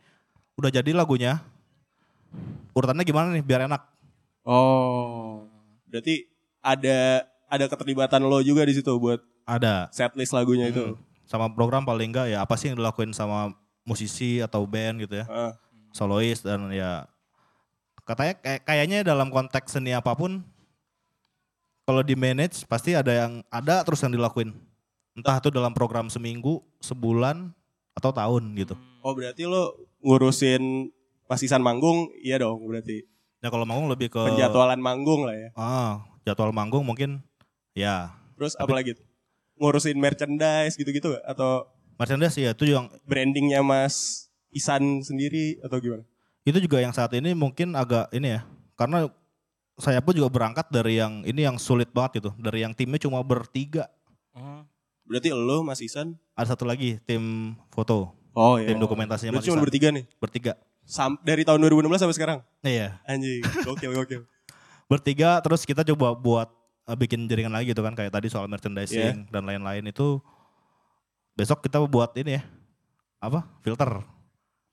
udah 0.55 0.71
jadi 0.71 0.91
lagunya 0.93 1.41
urutannya 2.71 3.03
gimana 3.03 3.33
nih 3.33 3.41
biar 3.41 3.65
enak 3.65 3.83
Oh. 4.43 5.45
Berarti 5.85 6.25
ada 6.61 7.23
ada 7.45 7.65
keterlibatan 7.67 8.23
lo 8.23 8.41
juga 8.41 8.63
di 8.63 8.73
situ 8.73 8.93
buat 8.95 9.21
ada 9.43 9.89
setlist 9.91 10.31
lagunya 10.31 10.69
itu. 10.69 10.97
sama 11.23 11.47
program 11.49 11.83
paling 11.83 12.11
enggak 12.11 12.27
ya 12.29 12.41
apa 12.41 12.55
sih 12.55 12.69
yang 12.69 12.77
dilakuin 12.77 13.11
sama 13.11 13.55
musisi 13.83 14.39
atau 14.39 14.65
band 14.65 15.03
gitu 15.03 15.19
ya 15.19 15.27
Ah, 15.27 15.53
solois 15.91 16.41
dan 16.41 16.71
ya 16.71 17.05
katanya 18.05 18.35
kayak 18.37 18.61
kayaknya 18.65 18.99
dalam 19.03 19.29
konteks 19.29 19.73
seni 19.73 19.91
apa 19.91 20.13
pun 20.13 20.43
kalau 21.83 22.03
di 22.03 22.15
manage 22.15 22.63
pasti 22.65 22.95
ada 22.95 23.11
yang 23.11 23.33
ada 23.49 23.83
terus 23.83 24.01
yang 24.01 24.11
dilakuin 24.11 24.55
entah 25.13 25.37
itu 25.37 25.51
dalam 25.51 25.71
program 25.71 26.07
seminggu 26.07 26.63
sebulan 26.79 27.51
atau 27.93 28.11
tahun 28.11 28.45
gitu 28.57 28.75
Oh 29.01 29.17
berarti 29.17 29.49
lo 29.49 29.81
ngurusin 30.05 30.93
pasisan 31.25 31.65
manggung, 31.65 32.13
iya 32.21 32.37
dong 32.37 32.61
berarti. 32.63 33.01
ya 33.41 33.49
kalau 33.49 33.65
manggung 33.65 33.89
lebih 33.89 34.13
ke 34.13 34.21
Penjadwalan 34.21 34.77
manggung 34.77 35.25
lah 35.25 35.33
ya. 35.33 35.49
ah 35.57 36.05
jadwal 36.21 36.53
manggung 36.53 36.85
mungkin 36.85 37.25
ya 37.73 38.13
Terus 38.37 38.57
apa 38.57 38.73
lagi? 38.73 38.93
Ngurusin 39.57 39.97
merchandise 39.97 40.77
gitu-gitu? 40.77 41.17
Atau 41.25 41.65
merchandise 42.01 42.33
ya 42.35 42.51
itu 42.51 42.65
yang 42.67 42.89
brandingnya 43.05 43.61
Mas 43.61 44.27
Isan 44.51 44.99
sendiri 45.01 45.61
atau 45.61 45.77
gimana? 45.79 46.03
itu 46.41 46.57
juga 46.59 46.81
yang 46.81 46.91
saat 46.91 47.13
ini 47.13 47.31
mungkin 47.31 47.77
agak 47.77 48.09
ini 48.11 48.35
ya 48.35 48.49
karena 48.75 49.13
saya 49.77 50.01
pun 50.01 50.13
juga 50.13 50.27
berangkat 50.27 50.67
dari 50.69 50.97
yang 50.97 51.21
ini 51.23 51.41
yang 51.41 51.57
sulit 51.57 51.89
banget 51.89 52.19
itu 52.19 52.31
dari 52.35 52.61
yang 52.61 52.73
timnya 52.73 52.97
cuma 52.99 53.21
bertiga 53.21 53.85
Oh. 54.31 54.63
Berarti 55.05 55.29
lo 55.29 55.61
Mas 55.61 55.79
Isan? 55.81 56.15
ada 56.33 56.47
satu 56.49 56.63
lagi 56.63 56.97
tim 57.03 57.53
foto 57.69 58.15
Oh 58.31 58.57
iya. 58.57 58.71
tim 58.71 58.79
dokumentasinya 58.79 59.31
Berarti 59.31 59.43
Mas 59.43 59.49
cuma 59.49 59.59
Isan. 59.59 59.67
bertiga 59.67 59.89
nih? 59.91 60.05
bertiga 60.17 60.53
Sam 60.83 61.19
dari 61.21 61.43
tahun 61.43 61.61
2016 61.61 62.01
sampai 62.01 62.17
sekarang? 62.17 62.39
iya 62.61 62.99
Anjing, 63.05 63.43
gokil 63.61 63.91
gokil. 63.93 64.23
bertiga 64.91 65.39
terus 65.39 65.63
kita 65.63 65.83
coba 65.85 66.15
buat 66.15 66.49
uh, 66.85 66.95
bikin 66.95 67.27
jaringan 67.27 67.53
lagi 67.53 67.71
gitu 67.71 67.83
kan 67.83 67.93
kayak 67.93 68.11
tadi 68.11 68.27
soal 68.27 68.47
merchandising 68.47 69.29
dan 69.29 69.43
lain-lain 69.45 69.85
itu 69.85 70.19
besok 71.41 71.65
kita 71.65 71.81
buat 71.81 72.13
ini 72.15 72.37
ya 72.37 72.43
apa 73.19 73.49
filter 73.65 74.05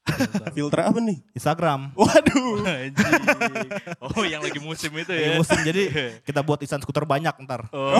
Filter 0.55 0.87
apa 0.87 1.03
nih? 1.03 1.19
Instagram 1.35 1.91
Waduh. 1.91 2.63
Oh 4.07 4.23
yang 4.23 4.39
lagi 4.39 4.55
musim 4.57 4.87
itu 4.95 5.11
Lagi 5.11 5.27
ya. 5.27 5.35
musim 5.35 5.59
jadi 5.63 5.83
kita 6.27 6.39
buat 6.43 6.63
isan 6.63 6.79
skuter 6.79 7.03
banyak 7.03 7.35
ntar 7.43 7.67
Oh, 7.75 7.91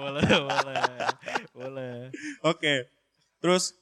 boleh, 0.00 0.24
boleh, 0.24 0.24
boleh. 0.40 0.80
Boleh. 1.52 1.96
Oke. 2.40 2.88
Terus 3.38 3.76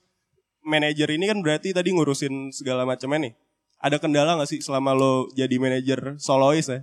manajer 0.61 1.07
ini 1.07 1.31
kan 1.31 1.38
berarti 1.38 1.70
tadi 1.70 1.94
ngurusin 1.94 2.50
segala 2.50 2.83
macamnya 2.83 3.31
nih. 3.31 3.35
Ada 3.79 3.96
kendala 3.96 4.35
gak 4.37 4.50
sih 4.50 4.59
selama 4.59 4.90
lo 4.90 5.31
jadi 5.33 5.55
manajer 5.57 6.18
solois 6.18 6.66
ya? 6.66 6.83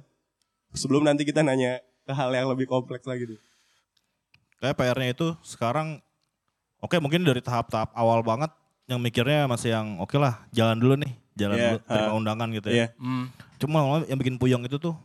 Sebelum 0.73 1.03
nanti 1.03 1.27
kita 1.27 1.43
nanya 1.43 1.83
ke 2.01 2.13
hal 2.15 2.31
yang 2.31 2.47
lebih 2.47 2.65
kompleks 2.65 3.03
lagi 3.03 3.27
tuh. 3.27 3.39
kayak 4.57 4.73
PR-nya 4.73 5.11
itu 5.11 5.27
sekarang 5.43 5.99
oke 6.79 6.95
mungkin 6.97 7.21
dari 7.21 7.39
tahap-tahap 7.39 7.91
awal 7.93 8.21
banget 8.21 8.49
yang 8.87 8.97
mikirnya 8.97 9.45
masih 9.45 9.73
yang 9.73 9.97
oke 9.97 10.15
lah 10.15 10.45
jalan 10.49 10.77
dulu 10.77 10.95
nih 10.95 11.13
jalan 11.33 11.55
Iya, 11.55 11.65
dulu 11.67 11.77
terima 11.83 12.07
ah. 12.07 12.15
undangan 12.15 12.47
gitu 12.51 12.67
Iya. 12.69 12.87
ya 12.87 12.87
Hmm. 12.95 13.25
cuma 13.57 13.77
lama-lama 13.79 14.05
yang 14.05 14.17
bikin 14.17 14.35
puyeng 14.35 14.63
itu 14.63 14.77
tuh 14.77 14.95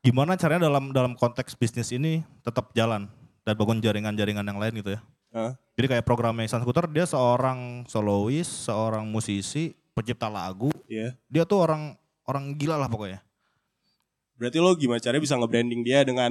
gimana 0.00 0.34
caranya 0.34 0.70
dalam 0.70 0.94
dalam 0.94 1.12
konteks 1.12 1.52
bisnis 1.52 1.90
ini 1.90 2.22
tetap 2.40 2.70
jalan 2.72 3.10
dan 3.42 3.54
bangun 3.54 3.78
jaringan-jaringan 3.78 4.44
yang 4.44 4.56
lain 4.56 4.74
gitu 4.76 4.94
ya 4.94 5.00
Hah? 5.30 5.52
jadi 5.74 5.86
kayak 5.92 6.04
programnya 6.06 6.46
Ihsan 6.46 6.62
Skuter 6.62 6.86
dia 6.86 7.04
seorang 7.04 7.82
solois 7.84 8.46
seorang 8.46 9.02
musisi 9.04 9.74
pencipta 9.92 10.28
lagu 10.28 10.70
Iya. 10.86 11.18
dia 11.26 11.42
tuh 11.42 11.58
orang 11.60 11.98
orang 12.22 12.54
gila 12.54 12.76
lah 12.76 12.86
pokoknya 12.86 13.20
Berarti 14.36 14.60
lo 14.60 14.76
gimana 14.76 15.00
caranya 15.00 15.24
bisa 15.24 15.32
nge-branding 15.34 15.80
dia 15.80 16.04
dengan 16.04 16.28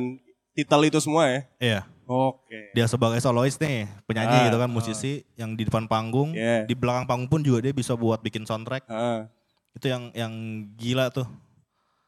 titel 0.54 0.82
itu 0.86 1.02
semua 1.02 1.26
ya? 1.28 1.40
iya 1.60 1.80
Oke. 2.06 2.70
dia 2.72 2.86
sebagai 2.86 3.18
solois 3.18 3.56
nih 3.56 3.86
penyanyi 4.04 4.38
Ah, 4.38 4.44
gitu 4.46 4.58
kan 4.58 4.70
musisi 4.70 5.14
yang 5.34 5.54
di 5.54 5.64
depan 5.64 5.86
panggung 5.86 6.32
Iya. 6.32 6.64
di 6.64 6.74
belakang 6.74 7.06
panggung 7.06 7.28
pun 7.28 7.42
juga 7.42 7.60
dia 7.60 7.72
bisa 7.72 7.94
buat 7.94 8.20
bikin 8.20 8.44
soundtrack 8.44 8.86
Ah. 8.86 9.26
itu 9.72 9.86
yang 9.86 10.14
yang 10.14 10.34
gila 10.74 11.10
tuh 11.10 11.26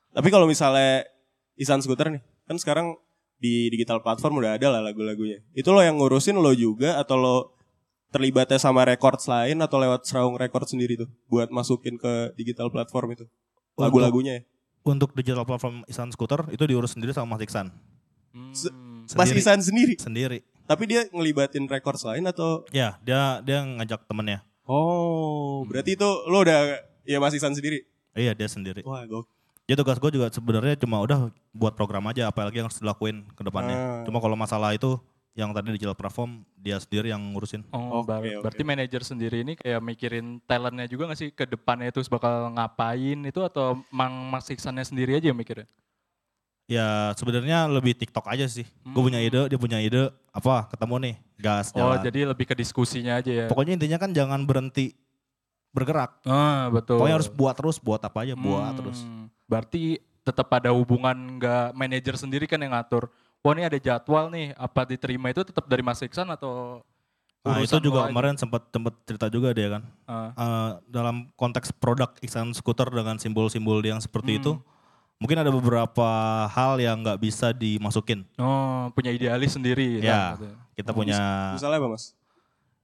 Tapi 0.10 0.28
kalau 0.28 0.46
misalnya 0.46 1.06
Isan 1.54 1.78
Scooter 1.78 2.10
nih, 2.10 2.22
kan 2.44 2.58
sekarang 2.58 2.98
di 3.38 3.70
digital 3.70 4.02
platform 4.02 4.42
udah 4.42 4.58
ada 4.58 4.68
lah 4.68 4.82
lagu-lagunya. 4.82 5.46
Itu 5.54 5.70
lo 5.70 5.82
yang 5.82 5.98
ngurusin 5.98 6.34
lo 6.34 6.50
juga 6.52 6.98
atau 6.98 7.14
lo 7.16 7.36
terlibatnya 8.08 8.58
sama 8.58 8.82
records 8.82 9.28
lain 9.28 9.60
atau 9.60 9.78
lewat 9.78 10.06
Seraung 10.06 10.34
Records 10.34 10.72
sendiri 10.72 10.96
tuh 10.96 11.06
buat 11.28 11.52
masukin 11.52 12.00
ke 12.00 12.34
digital 12.34 12.72
platform 12.72 13.14
itu 13.14 13.26
lagu-lagunya 13.76 14.40
ya? 14.40 14.44
untuk 14.82 15.12
digital 15.14 15.44
platform 15.44 15.84
Ihsan 15.86 16.10
Skuter 16.10 16.48
itu 16.50 16.64
diurus 16.64 16.96
sendiri 16.96 17.12
sama 17.12 17.36
Mas 17.36 17.44
Iksan 17.44 17.68
Se- 18.56 18.72
Hmm. 19.08 19.15
Mas 19.15 19.28
Sendiri. 19.28 19.39
Isan 19.41 19.60
sendiri. 19.60 19.93
sendiri 19.96 20.39
Tapi 20.63 20.84
dia 20.84 21.08
ngelibatin 21.08 21.63
records 21.65 22.04
lain 22.04 22.26
atau 22.26 22.67
ya 22.70 23.00
dia 23.00 23.39
dia 23.39 23.63
ngajak 23.63 24.04
temennya 24.04 24.43
Oh, 24.67 25.63
berarti 25.63 25.96
itu 25.96 26.10
lo 26.28 26.43
udah 26.43 26.76
ya 27.02 27.17
Mas 27.17 27.32
Isan 27.32 27.52
sendiri. 27.52 27.88
iya 28.13 28.32
dia 28.32 28.46
sendiri 28.46 28.84
Wah, 28.84 29.02
gok. 29.04 29.24
Ya 29.63 29.76
tugas 29.76 29.96
gue 29.96 30.12
juga 30.12 30.28
sebenarnya 30.28 30.76
cuma 30.76 31.00
udah 31.00 31.28
buat 31.52 31.72
program 31.72 32.08
aja 32.08 32.28
apa 32.28 32.43
lagi 32.43 32.56
yang 32.58 32.67
harus 32.67 32.80
dilakuin 32.80 33.28
ke 33.32 33.41
depannya. 33.41 33.76
Ah. 33.76 34.04
Cuma 34.04 34.17
kalau 34.17 34.36
masalah 34.36 34.72
itu 34.72 34.96
yang 35.34 35.52
tadi 35.52 35.70
digital 35.70 35.93
platform 35.93 36.41
dia 36.58 36.76
sendiri 36.78 37.12
yang 37.12 37.20
ngurusin. 37.22 37.67
Oh, 37.70 38.00
Oke, 38.00 38.10
bar- 38.10 38.24
oke. 38.24 38.41
berarti 38.41 38.63
manajer 38.63 39.02
sendiri 39.04 39.43
ini 39.43 39.54
kayak 39.54 39.80
mikirin 39.80 40.39
talentnya 40.43 40.88
juga 40.88 41.08
gak 41.08 41.20
sih 41.20 41.30
ke 41.30 41.46
depannya 41.46 41.88
itu 41.88 42.00
bakal 42.08 42.50
ngapain 42.50 43.20
itu 43.22 43.39
atau 43.41 43.84
Mang 43.88 44.12
Mas 44.28 44.48
Iksannya 44.48 44.82
sendiri 44.82 45.13
aja 45.13 45.30
yang 45.30 45.38
mikirnya? 45.38 45.67
Ya 46.68 47.16
sebenarnya 47.16 47.64
lebih 47.72 47.96
TikTok 47.96 48.28
aja 48.28 48.44
sih. 48.44 48.68
Gue 48.84 49.00
punya 49.02 49.24
Hmm. 49.24 49.28
ide, 49.32 49.42
dia 49.48 49.56
punya 49.58 49.80
ide, 49.80 50.12
apa 50.30 50.68
ketemu 50.68 50.96
nih, 51.00 51.16
gas 51.40 51.72
Oh, 51.72 51.80
jalan. 51.80 52.04
jadi 52.04 52.20
lebih 52.28 52.44
ke 52.44 52.56
diskusinya 52.60 53.24
aja 53.24 53.32
ya. 53.32 53.46
Pokoknya 53.48 53.80
intinya 53.80 53.96
kan 53.96 54.12
jangan 54.12 54.44
berhenti 54.44 54.92
bergerak. 55.72 56.20
Ah, 56.28 56.68
betul. 56.68 57.00
Pokoknya 57.00 57.16
harus 57.16 57.32
buat 57.32 57.56
terus, 57.56 57.78
buat 57.80 58.04
apa 58.04 58.28
aja, 58.28 58.36
buat 58.36 58.68
Hmm, 58.68 58.78
terus. 58.78 59.00
Berarti 59.48 59.96
tetap 60.28 60.52
ada 60.52 60.76
hubungan 60.76 61.40
nggak 61.40 61.72
manajer 61.72 62.20
sendiri 62.20 62.44
kan 62.46 62.60
yang 62.60 62.76
ngatur. 62.76 63.08
Wah 63.40 63.56
ini 63.56 63.64
ada 63.64 63.80
jadwal 63.80 64.28
nih, 64.28 64.52
apa 64.52 64.84
diterima 64.84 65.32
itu 65.32 65.48
tetap 65.48 65.64
dari 65.66 65.80
Mas 65.80 66.04
Iksan 66.04 66.28
atau 66.28 66.84
Nah 67.48 67.64
itu 67.64 67.80
juga 67.80 68.12
kemarin 68.12 68.36
sempat 68.36 68.68
sempat 68.68 68.92
cerita 69.08 69.32
juga 69.32 69.56
dia 69.56 69.80
kan. 69.80 69.84
Ah. 70.04 70.36
Eh, 70.36 70.72
dalam 70.92 71.32
konteks 71.32 71.72
produk 71.72 72.12
Iksan 72.20 72.52
Skuter 72.52 72.92
dengan 72.92 73.16
simbol-simbol 73.16 73.80
yang 73.80 74.04
seperti 74.04 74.36
Hmm. 74.36 74.40
itu, 74.44 74.52
mungkin 75.18 75.38
ada 75.42 75.50
beberapa 75.50 76.10
hal 76.50 76.78
yang 76.78 77.02
nggak 77.02 77.20
bisa 77.20 77.50
dimasukin. 77.52 78.22
Oh, 78.38 78.90
punya 78.94 79.10
idealis 79.10 79.58
sendiri. 79.58 80.02
Ya, 80.02 80.38
kan, 80.38 80.46
gitu. 80.46 80.48
kita 80.78 80.92
punya 80.94 81.18
Misalnya 81.54 81.82
apa, 81.82 81.90
Mas? 81.90 82.14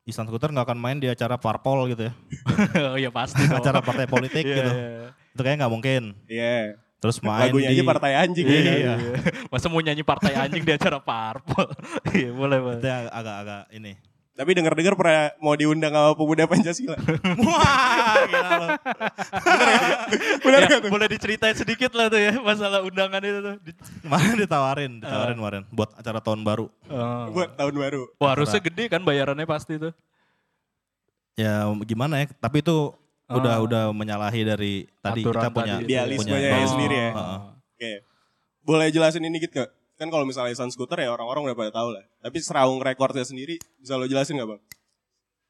Ihsan 0.04 0.28
Skuter 0.28 0.52
nggak 0.52 0.68
akan 0.68 0.80
main 0.84 1.00
di 1.00 1.08
acara 1.08 1.40
parpol 1.40 1.88
gitu 1.88 2.12
ya, 2.12 2.14
oh 2.92 3.00
iya 3.00 3.08
pasti 3.08 3.40
dong. 3.48 3.56
acara 3.56 3.80
partai 3.80 4.04
politik 4.04 4.44
Iya, 4.50 4.56
gitu. 4.60 4.72
iya. 4.76 4.90
Itu 5.32 5.40
kayaknya 5.40 5.58
nggak 5.64 5.74
mungkin. 5.74 6.04
Iya. 6.28 6.76
Terus 7.00 7.20
main 7.24 7.52
Lagunya 7.52 7.72
di 7.72 7.80
aja 7.80 7.84
partai 7.88 8.12
anjing. 8.16 8.44
Iya. 8.48 8.74
Iya. 8.80 8.96
Masa 9.48 9.72
mau 9.72 9.80
nyanyi 9.80 10.04
partai 10.04 10.36
anjing 10.36 10.64
di 10.64 10.72
acara 10.76 11.00
parpol? 11.00 11.68
Iya, 12.12 12.32
boleh, 12.32 12.58
boleh. 12.60 12.80
itu 12.80 12.88
yang 12.88 13.08
agak-agak 13.12 13.64
ini. 13.72 13.94
Tapi 14.34 14.50
denger-dengar 14.52 14.98
pernah 14.98 15.30
mau 15.38 15.54
diundang 15.54 15.94
sama 15.94 16.12
pemuda 16.14 16.44
Pancasila. 16.46 16.98
Wah, 17.46 18.18
gila 18.26 18.50
lo. 18.56 18.68
Benar 20.42 20.60
Ya, 20.64 20.70
tuh? 20.74 20.90
boleh 20.90 21.06
diceritain 21.08 21.54
sedikit 21.54 21.94
lah 21.94 22.10
tuh 22.10 22.18
ya 22.18 22.34
masalah 22.40 22.82
undangan 22.82 23.22
itu 23.22 23.40
tuh. 23.40 23.56
Di- 23.62 23.78
Kemarin 24.02 24.34
ditawarin, 24.36 24.92
ditawarin 25.00 25.36
kemarin 25.36 25.62
buat 25.70 25.94
acara 25.94 26.18
tahun 26.18 26.42
baru. 26.42 26.66
Oh. 26.88 27.26
Buat 27.32 27.54
tahun 27.56 27.74
baru. 27.76 28.02
Wah, 28.18 28.34
harusnya 28.34 28.58
gede 28.60 28.90
kan 28.90 29.02
bayarannya 29.02 29.46
pasti 29.46 29.78
tuh. 29.78 29.94
Ya 31.34 31.66
gimana 31.84 32.22
ya, 32.22 32.30
tapi 32.36 32.62
itu 32.62 32.90
udah 33.28 33.56
Oh. 33.58 33.66
udah 33.66 33.84
menyalahi 33.92 34.42
dari 34.44 34.74
tadi 34.98 35.22
Aturan 35.22 35.34
kita 35.36 35.50
punya 35.52 35.74
tadi. 35.78 35.86
Idealismenya 35.88 36.34
punya- 36.50 36.58
ya 36.58 36.68
sendiri 36.68 36.96
ya. 36.96 37.10
Oke. 37.54 37.92
Boleh 38.62 38.88
jelasin 38.90 39.22
ini 39.22 39.38
dikit 39.38 39.52
gak? 39.56 39.70
Kan 40.04 40.12
kalau 40.12 40.28
misalnya 40.28 40.52
Sun 40.52 40.68
Scooter 40.68 41.00
ya 41.00 41.16
orang-orang 41.16 41.48
udah 41.48 41.56
pada 41.56 41.72
tahu 41.72 41.96
lah. 41.96 42.04
Tapi 42.20 42.44
Seraung 42.44 42.84
Recordnya 42.84 43.24
sendiri 43.24 43.56
bisa 43.80 43.96
lo 43.96 44.04
jelasin 44.04 44.36
gak 44.36 44.52
bang? 44.52 44.62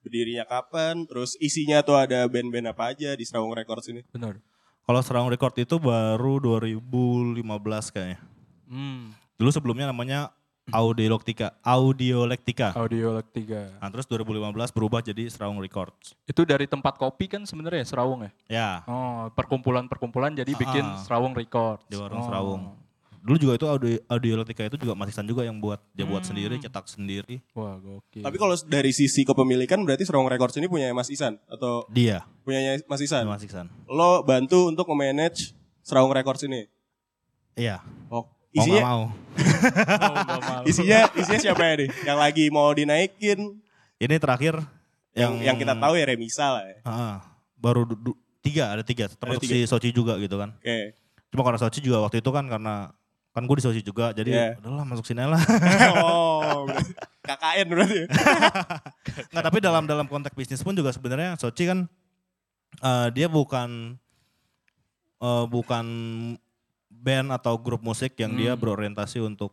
Berdirinya 0.05 0.45
kapan? 0.45 1.09
Terus 1.09 1.33
isinya 1.41 1.81
tuh 1.81 1.97
ada 1.97 2.29
band-band 2.29 2.69
apa 2.69 2.93
aja 2.93 3.17
di 3.17 3.25
Seraung 3.25 3.49
Records 3.49 3.89
ini? 3.89 4.05
Benar. 4.13 4.37
Kalau 4.83 5.01
Serang 5.01 5.25
Record 5.25 5.57
itu 5.57 5.81
baru 5.81 6.37
2015 6.37 7.41
kayaknya. 7.89 8.19
Hmm. 8.69 9.15
Dulu 9.39 9.49
sebelumnya 9.49 9.89
namanya 9.89 10.29
Audiolektika, 10.69 11.59
Audiolektika. 11.59 12.71
Audio 12.75 13.11
leg 13.11 13.27
3. 13.33 13.79
Nah, 13.79 13.89
terus 13.91 14.07
2015 14.07 14.71
berubah 14.71 15.03
jadi 15.03 15.27
Serang 15.27 15.59
Records. 15.59 16.15
Itu 16.23 16.43
dari 16.43 16.67
tempat 16.67 16.95
kopi 16.95 17.27
kan 17.27 17.43
sebenarnya 17.43 17.83
Serawung 17.83 18.23
ya? 18.23 18.31
Ya, 18.47 18.69
Oh, 18.85 19.27
perkumpulan-perkumpulan 19.33 20.31
jadi 20.31 20.51
bikin 20.51 20.85
Ah. 20.85 20.99
Serawung 21.03 21.31
Record. 21.33 21.83
di 21.87 21.99
warung 21.99 22.21
Oh. 22.21 22.27
Serawung. 22.27 22.63
Dulu 23.23 23.37
juga 23.39 23.53
itu 23.55 23.65
Audio 23.65 23.95
Audiolektika 24.05 24.67
itu 24.67 24.75
juga 24.75 24.93
Mas 24.93 25.15
juga 25.15 25.47
yang 25.47 25.55
buat. 25.55 25.79
Dia 25.91 26.03
buat 26.03 26.19
Hmm. 26.21 26.29
sendiri, 26.29 26.59
cetak 26.59 26.85
sendiri. 26.85 27.39
Wah, 27.55 27.79
gokil. 27.79 28.19
Tapi 28.19 28.35
kalau 28.35 28.51
dari 28.67 28.91
sisi 28.91 29.23
kepemilikan 29.23 29.79
berarti 29.79 30.03
Seraung 30.03 30.27
Records 30.27 30.53
ini 30.55 30.67
punya 30.67 30.91
Mas 30.91 31.07
Isan? 31.07 31.39
Atau 31.47 31.87
Dia, 31.87 32.27
punyanya 32.43 32.83
Mas 32.83 32.99
Isan? 32.99 33.23
Mas 33.23 33.39
Iksan. 33.39 33.71
Lo 33.87 34.21
bantu 34.21 34.67
untuk 34.67 34.83
memanage 34.85 35.55
Seraung 35.79 36.11
Records 36.11 36.43
ini? 36.43 36.67
Iya. 37.55 37.79
Oh, 38.07 38.27
Mau 38.27 38.59
isinya, 38.59 38.75
nggak 38.75 38.91
mau. 38.91 39.03
Oh, 39.07 40.15
nggak 40.19 40.41
mau. 40.43 40.61
isinya, 40.67 40.99
isinya 41.15 41.39
siapa 41.41 41.63
ya 41.63 41.73
nih? 41.79 41.89
Yang 42.03 42.17
lagi 42.19 42.45
mau 42.49 42.69
dinaikin? 42.69 43.39
Ini 43.97 44.15
terakhir 44.19 44.59
Yang, 45.13 45.31
yang 45.31 45.33
yang 45.45 45.55
kita 45.57 45.73
tahu 45.73 45.93
ya 45.95 46.05
Remisa 46.05 46.59
lah 46.59 46.63
ya. 46.65 46.77
Ah, 46.83 47.17
baru 47.55 47.87
du- 47.87 48.01
du- 48.03 48.19
tiga 48.43 48.67
ada 48.67 48.83
tiga 48.83 49.07
termasuk 49.07 49.47
tiga. 49.47 49.55
si 49.55 49.63
Sochi 49.63 49.89
juga 49.89 50.19
gitu 50.19 50.35
kan 50.35 50.51
Oke. 50.59 50.91
cuma 51.31 51.47
karena 51.47 51.55
Sochi 51.55 51.79
juga 51.79 52.03
waktu 52.03 52.19
itu 52.19 52.27
kan 52.27 52.43
karena 52.43 52.91
kan 53.33 53.43
gue 53.43 53.55
di 53.57 53.63
Sochi 53.63 53.81
juga 53.81 54.09
jadi 54.11 54.29
Iya. 54.29 54.47
udahlah 54.57 54.85
masuk 54.85 55.03
sini 55.03 55.25
lah 55.25 55.41
oh, 55.99 56.69
KKN 57.19 57.65
berarti 57.67 57.95
ya? 57.97 58.07
nggak 59.31 59.43
tapi 59.43 59.57
dalam 59.59 59.83
dalam 59.83 60.05
konteks 60.05 60.31
bisnis 60.31 60.61
pun 60.61 60.71
juga 60.71 60.89
sebenarnya 60.89 61.33
Sochi 61.35 61.65
kan 61.65 61.89
eh, 62.75 63.07
dia 63.09 63.25
bukan 63.25 63.97
eh, 65.19 65.45
bukan 65.45 65.85
band 66.89 67.29
atau 67.31 67.57
grup 67.57 67.81
musik 67.81 68.13
yang 68.15 68.33
dia 68.33 68.53
Hmm. 68.53 68.61
berorientasi 68.61 69.19
untuk 69.19 69.51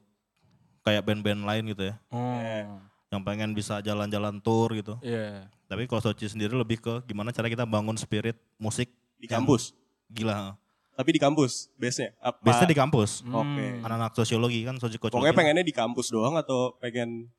kayak 0.80 1.02
band-band 1.02 1.42
lain 1.42 1.64
gitu 1.66 1.82
ya 1.86 1.94
Oh. 2.10 2.78
yang 3.08 3.22
pengen 3.22 3.50
bisa 3.50 3.80
jalan-jalan 3.80 4.38
tour 4.38 4.70
gitu 4.72 5.00
Iya. 5.00 5.48
tapi 5.66 5.84
kalau 5.84 6.00
Sochi 6.00 6.26
sendiri 6.26 6.52
lebih 6.52 6.78
ke 6.78 7.00
gimana 7.04 7.30
cara 7.30 7.48
kita 7.48 7.64
bangun 7.64 7.96
spirit 7.96 8.36
musik 8.56 8.92
Di 9.16 9.24
kampus. 9.24 9.72
gila 10.06 10.56
Tapi 10.90 11.10
di 11.10 11.20
kampus 11.20 11.72
base-nya. 11.74 12.12
Apa? 12.18 12.38
biasanya 12.42 12.70
di 12.70 12.78
kampus 12.78 13.10
Oke. 13.24 13.64
Hmm. 13.64 13.80
anak-anak 13.80 14.12
sosiologi 14.12 14.60
kan 14.62 14.76
sosiologi 14.76 15.10
Pokoknya 15.10 15.32
pengennya 15.32 15.64
di 15.64 15.72
kampus 15.72 16.10
doang 16.10 16.36
atau 16.36 16.76
pengen 16.76 17.30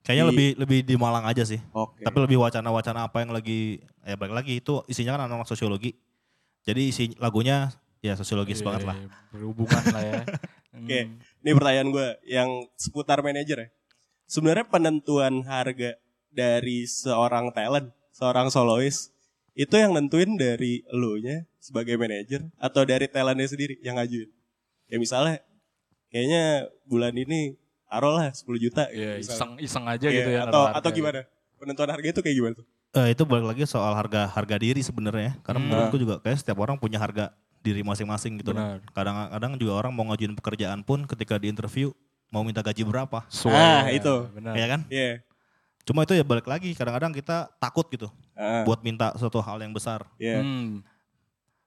kayaknya 0.00 0.24
di- 0.24 0.30
lebih 0.30 0.48
lebih 0.56 0.78
di 0.84 0.94
Malang 0.96 1.24
aja 1.24 1.44
sih 1.44 1.60
Oke. 1.70 2.00
tapi 2.00 2.16
lebih 2.20 2.36
wacana-wacana 2.36 3.08
apa 3.08 3.20
yang 3.20 3.32
lagi 3.32 3.80
ya 4.00 4.16
balik 4.16 4.34
lagi 4.34 4.52
itu 4.58 4.84
isinya 4.84 5.16
kan 5.16 5.28
anak-anak 5.28 5.48
sosiologi 5.48 5.96
jadi 6.60 6.80
isi 6.80 7.12
lagunya 7.16 7.72
ya 8.00 8.12
sosiologis 8.12 8.60
Iya, 8.60 8.66
banget 8.68 8.82
lah 8.84 8.96
iya, 8.96 9.08
Berhubungan 9.32 9.82
lah 9.92 10.02
ya. 10.02 10.22
Oke. 10.74 10.98
Hmm. 11.06 11.16
Ini 11.40 11.50
pertanyaan 11.54 11.88
gue 11.88 12.08
yang 12.26 12.50
seputar 12.74 13.22
manajer 13.22 13.56
ya. 13.56 13.68
Sebenarnya 14.26 14.66
penentuan 14.66 15.46
harga 15.46 15.94
dari 16.28 16.82
seorang 16.82 17.54
talent, 17.54 17.94
seorang 18.10 18.50
solois, 18.50 19.13
itu 19.54 19.74
yang 19.74 19.90
nentuin 19.90 20.34
dari 20.34 20.82
elunya 20.86 21.46
sebagai 21.56 21.94
manajer 21.94 22.50
atau 22.56 22.82
dari 22.82 23.06
talentnya 23.06 23.46
sendiri 23.46 23.78
yang 23.80 23.94
ngajuin. 23.94 24.28
Ya 24.86 24.96
misalnya, 24.98 25.40
kayaknya 26.08 26.42
bulan 26.84 27.14
ini 27.14 27.54
taruhlah 27.86 28.28
10 28.28 28.44
juta. 28.60 28.90
gitu 28.90 28.98
Iya, 28.98 29.10
misalnya. 29.16 29.30
iseng 29.32 29.52
iseng 29.62 29.84
aja 29.86 30.06
Iya, 30.06 30.16
gitu 30.16 30.30
ya. 30.30 30.40
Atau 30.44 30.62
naruh 30.62 30.76
atau 30.76 30.90
gimana? 30.90 31.20
Penentuan 31.54 31.88
harga 31.88 32.08
itu 32.10 32.20
kayak 32.20 32.36
gimana 32.36 32.54
tuh? 32.54 32.66
Eh, 32.94 33.08
itu 33.10 33.22
balik 33.24 33.46
lagi 33.48 33.62
soal 33.64 33.90
harga 33.92 34.26
harga 34.28 34.56
diri 34.56 34.78
sebenarnya 34.78 35.38
karena 35.40 35.58
Hmm. 35.58 35.66
menurutku 35.66 35.96
juga 35.96 36.14
kayak 36.20 36.38
setiap 36.38 36.58
orang 36.58 36.76
punya 36.76 36.98
harga 36.98 37.34
diri 37.58 37.80
masing-masing 37.80 38.38
gitu 38.38 38.52
kan. 38.52 38.82
Kadang-kadang 38.92 39.56
juga 39.56 39.72
orang 39.76 39.90
mau 39.90 40.04
ngajuin 40.04 40.34
pekerjaan 40.34 40.82
pun 40.82 41.02
ketika 41.04 41.34
di 41.36 41.48
interview 41.48 41.90
mau 42.28 42.42
minta 42.42 42.60
gaji 42.60 42.82
berapa. 42.82 43.24
Sesuai, 43.26 43.54
Ah, 43.54 43.82
ya, 43.84 43.94
itu. 43.94 44.14
Benar. 44.30 44.52
Ya 44.52 44.66
kan? 44.68 44.80
Iya. 44.86 45.10
Cuma 45.84 46.02
itu 46.02 46.16
ya 46.16 46.24
balik 46.24 46.48
lagi 46.48 46.72
kadang-kadang 46.72 47.12
kita 47.12 47.52
takut 47.60 47.84
gitu 47.88 48.08
Ah, 48.32 48.64
buat 48.64 48.80
minta 48.80 49.12
suatu 49.14 49.38
hal 49.38 49.60
yang 49.60 49.70
besar. 49.70 50.08
iya. 50.16 50.40
Hmm, 50.40 50.80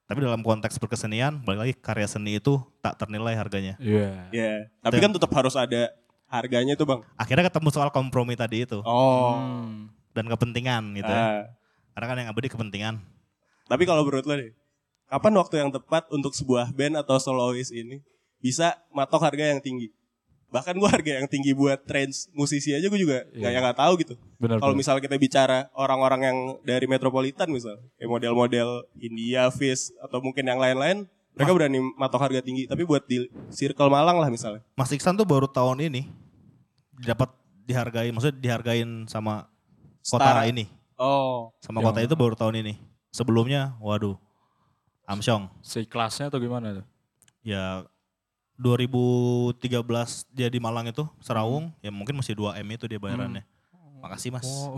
Tapi 0.08 0.24
dalam 0.24 0.40
konteks 0.40 0.80
berkesenian, 0.80 1.44
balik 1.44 1.60
lagi 1.62 1.74
karya 1.76 2.08
seni 2.08 2.40
itu 2.40 2.58
tak 2.80 2.96
ternilai 2.96 3.36
harganya. 3.36 3.76
Iya. 3.78 4.32
Iya. 4.32 4.54
Tapi 4.80 4.98
kan 4.98 5.12
tetap 5.12 5.28
harus 5.30 5.52
ada 5.54 5.92
harganya 6.28 6.74
tuh 6.74 6.88
bang. 6.88 7.02
Akhirnya 7.14 7.46
ketemu 7.46 7.70
soal 7.70 7.92
kompromi 7.92 8.34
tadi 8.34 8.64
itu 8.64 8.80
Oh. 8.82 9.36
Hmm. 9.36 9.92
dan 10.16 10.26
kepentingan 10.26 10.96
gitu. 10.96 11.12
ya. 11.12 11.20
Ah. 11.20 11.44
Karena 11.94 12.06
kan 12.08 12.18
yang 12.24 12.30
abadi 12.32 12.48
kepentingan. 12.48 12.96
Tapi 13.68 13.84
kalau 13.84 14.02
menurut 14.02 14.24
lo 14.24 14.34
nih, 14.34 14.56
kapan 15.06 15.34
waktu 15.36 15.56
yang 15.60 15.70
tepat 15.70 16.08
untuk 16.10 16.32
sebuah 16.32 16.72
band 16.72 16.98
atau 16.98 17.20
soloist 17.20 17.70
ini 17.70 18.00
bisa 18.40 18.80
matok 18.90 19.22
harga 19.22 19.52
yang 19.52 19.60
tinggi? 19.60 19.92
Bahkan 20.48 20.80
gue 20.80 20.88
harga 20.88 21.12
yang 21.20 21.28
tinggi 21.28 21.52
buat 21.52 21.84
range 21.84 22.32
musisi 22.32 22.72
aja 22.72 22.88
gue 22.88 22.96
juga 22.96 23.28
nggak 23.28 23.40
Iya. 23.44 23.52
yang 23.52 23.64
nggak 23.68 23.80
tahu 23.80 23.94
gitu. 24.00 24.16
Kalau 24.40 24.74
misalnya 24.74 25.04
kita 25.04 25.20
bicara 25.20 25.68
orang-orang 25.76 26.22
yang 26.24 26.38
dari 26.64 26.88
metropolitan 26.88 27.52
misal, 27.52 27.76
kayak 28.00 28.08
model-model 28.08 28.88
India, 28.96 29.52
Fish 29.52 29.92
atau 30.00 30.24
mungkin 30.24 30.48
yang 30.48 30.56
lain-lain, 30.56 31.04
mereka 31.36 31.52
berani 31.52 31.84
matok 32.00 32.22
harga 32.32 32.40
tinggi. 32.40 32.64
Tapi 32.66 32.88
buat 32.88 33.04
di 33.04 33.28
Circle 33.52 33.92
Malang 33.92 34.18
lah 34.18 34.32
misalnya. 34.32 34.64
Mas 34.74 34.88
Iksan 34.90 35.14
tuh 35.14 35.28
baru 35.28 35.46
tahun 35.46 35.84
ini 35.84 36.08
dapat 37.04 37.28
dihargai, 37.68 38.10
maksudnya 38.10 38.40
dihargain 38.40 39.04
sama 39.06 39.52
kota 40.02 40.24
Setara. 40.32 40.48
ini. 40.48 40.66
Oh. 40.96 41.52
Sama 41.60 41.84
Yang- 41.84 41.88
kota 41.92 42.00
itu 42.08 42.16
baru 42.16 42.36
tahun 42.40 42.56
ini. 42.64 42.74
Sebelumnya, 43.12 43.76
waduh, 43.78 44.16
Amsyong. 45.04 45.52
Seikhlasnya 45.60 46.32
atau 46.32 46.40
gimana 46.40 46.82
tuh? 46.82 46.86
Ya 47.44 47.84
2013 48.58 49.62
dia 50.30 50.50
di 50.50 50.58
Malang 50.58 50.89
itu, 50.89 51.06
Serawung, 51.20 51.70
ya 51.80 51.89
mungkin 51.89 52.17
masih 52.17 52.34
2 52.34 52.58
M 52.58 52.67
itu 52.74 52.86
dia 52.86 52.98
bayarannya. 52.98 53.46
Makasih 53.98 54.30
mas. 54.30 54.46
Oh. 54.46 54.78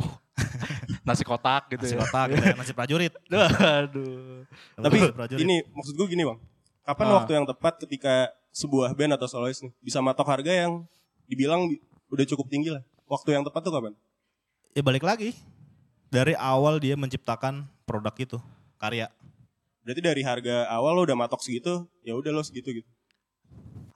Nasi 1.08 1.24
kotak 1.24 1.68
gitu 1.70 1.84
Nasi 1.84 1.96
ya. 1.96 2.00
kotak, 2.00 2.26
gitu 2.32 2.44
ya, 2.44 2.56
nasi 2.56 2.72
prajurit. 2.72 3.14
Aduh. 3.84 4.48
Tapi 4.76 4.98
prajurit. 5.12 5.44
ini 5.44 5.64
maksud 5.70 5.94
gue 5.94 6.08
gini 6.08 6.24
bang, 6.24 6.40
kapan 6.82 7.06
Ah. 7.08 7.14
waktu 7.20 7.32
yang 7.36 7.44
tepat 7.44 7.84
ketika 7.84 8.32
sebuah 8.50 8.94
band 8.94 9.16
atau 9.16 9.28
soloist 9.28 9.62
nih 9.62 9.72
bisa 9.80 10.00
matok 10.00 10.26
harga 10.26 10.50
yang 10.50 10.88
dibilang 11.26 11.68
bi- 11.68 11.82
udah 12.10 12.26
cukup 12.26 12.48
tinggi 12.48 12.72
lah. 12.72 12.82
Waktu 13.06 13.34
yang 13.34 13.44
tepat 13.44 13.62
tuh 13.62 13.72
kapan? 13.72 13.94
ya 14.72 14.82
balik 14.82 15.02
lagi. 15.02 15.34
Dari 16.10 16.34
awal 16.34 16.78
dia 16.78 16.94
menciptakan 16.94 17.70
produk 17.84 18.16
itu, 18.16 18.38
karya. 18.78 19.14
Berarti 19.82 20.02
dari 20.02 20.22
harga 20.22 20.66
awal 20.68 20.94
lo 20.94 21.02
udah 21.04 21.14
matok 21.16 21.38
segitu, 21.40 21.86
ya 22.02 22.18
udah 22.18 22.32
lo 22.32 22.42
segitu 22.42 22.82
gitu. 22.82 22.90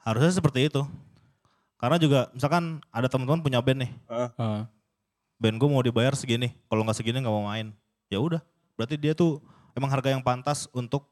Harusnya 0.04 0.36
seperti 0.36 0.68
itu. 0.68 0.84
Karena 1.80 2.00
juga 2.00 2.32
misalkan 2.32 2.80
ada 2.88 3.12
teman-teman 3.12 3.44
punya 3.44 3.60
band 3.60 3.84
nih, 3.84 3.92
Ah. 4.08 4.68
band 5.36 5.56
gue 5.60 5.68
mau 5.68 5.84
dibayar 5.84 6.16
segini, 6.16 6.56
kalau 6.72 6.84
nggak 6.88 6.96
segini 6.96 7.20
nggak 7.20 7.36
mau 7.36 7.44
main. 7.44 7.76
Ya 8.08 8.24
udah, 8.24 8.40
berarti 8.80 8.96
dia 8.96 9.12
tuh 9.12 9.44
emang 9.76 9.92
harga 9.92 10.08
yang 10.08 10.24
pantas 10.24 10.72
untuk 10.72 11.12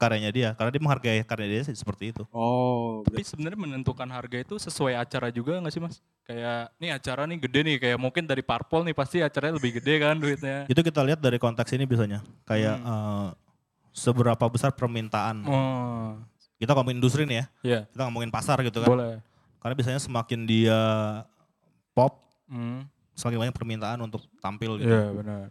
karyanya 0.00 0.32
dia, 0.32 0.48
karena 0.56 0.72
dia 0.72 0.80
menghargai 0.80 1.20
karya 1.20 1.48
dia 1.48 1.62
sih 1.68 1.76
seperti 1.76 2.16
itu. 2.16 2.24
Oh, 2.32 3.04
Tapi 3.04 3.24
sebenarnya 3.24 3.60
menentukan 3.60 4.08
harga 4.08 4.36
itu 4.40 4.56
sesuai 4.56 4.96
acara 4.96 5.28
juga 5.28 5.60
nggak 5.60 5.72
sih 5.72 5.80
mas? 5.84 6.00
Kayak 6.24 6.72
nih 6.80 6.90
acara 6.96 7.28
nih 7.28 7.38
gede 7.44 7.60
nih, 7.64 7.76
kayak 7.76 7.98
mungkin 8.00 8.24
dari 8.24 8.40
parpol 8.40 8.88
nih 8.88 8.96
pasti 8.96 9.20
acaranya 9.20 9.60
lebih 9.60 9.80
gede 9.80 10.00
kan 10.00 10.16
duitnya. 10.16 10.64
Itu 10.64 10.80
kita 10.80 11.04
lihat 11.04 11.20
dari 11.20 11.36
konteks 11.36 11.76
ini 11.76 11.84
biasanya, 11.84 12.24
kayak 12.48 12.76
eh, 12.80 13.28
seberapa 13.92 14.44
besar 14.48 14.72
permintaan. 14.72 15.44
Oh, 15.44 16.16
Kita 16.56 16.72
ngomongin 16.72 16.96
industri 16.96 17.22
nih 17.22 17.36
ya, 17.36 17.44
iya 17.62 17.80
kita 17.86 18.02
ngomongin 18.04 18.28
pasar 18.28 18.56
gitu 18.60 18.78
kan. 18.78 18.88
boleh. 18.88 19.20
Karena 19.58 19.74
biasanya 19.74 19.98
semakin 19.98 20.40
dia 20.42 20.78
pop, 21.92 22.22
Hmm, 22.46 22.86
semakin 23.12 23.38
banyak 23.42 23.54
permintaan 23.54 23.98
untuk 24.00 24.22
tampil 24.38 24.78
gitu. 24.78 24.86
Iya 24.86 25.10
benar. 25.12 25.50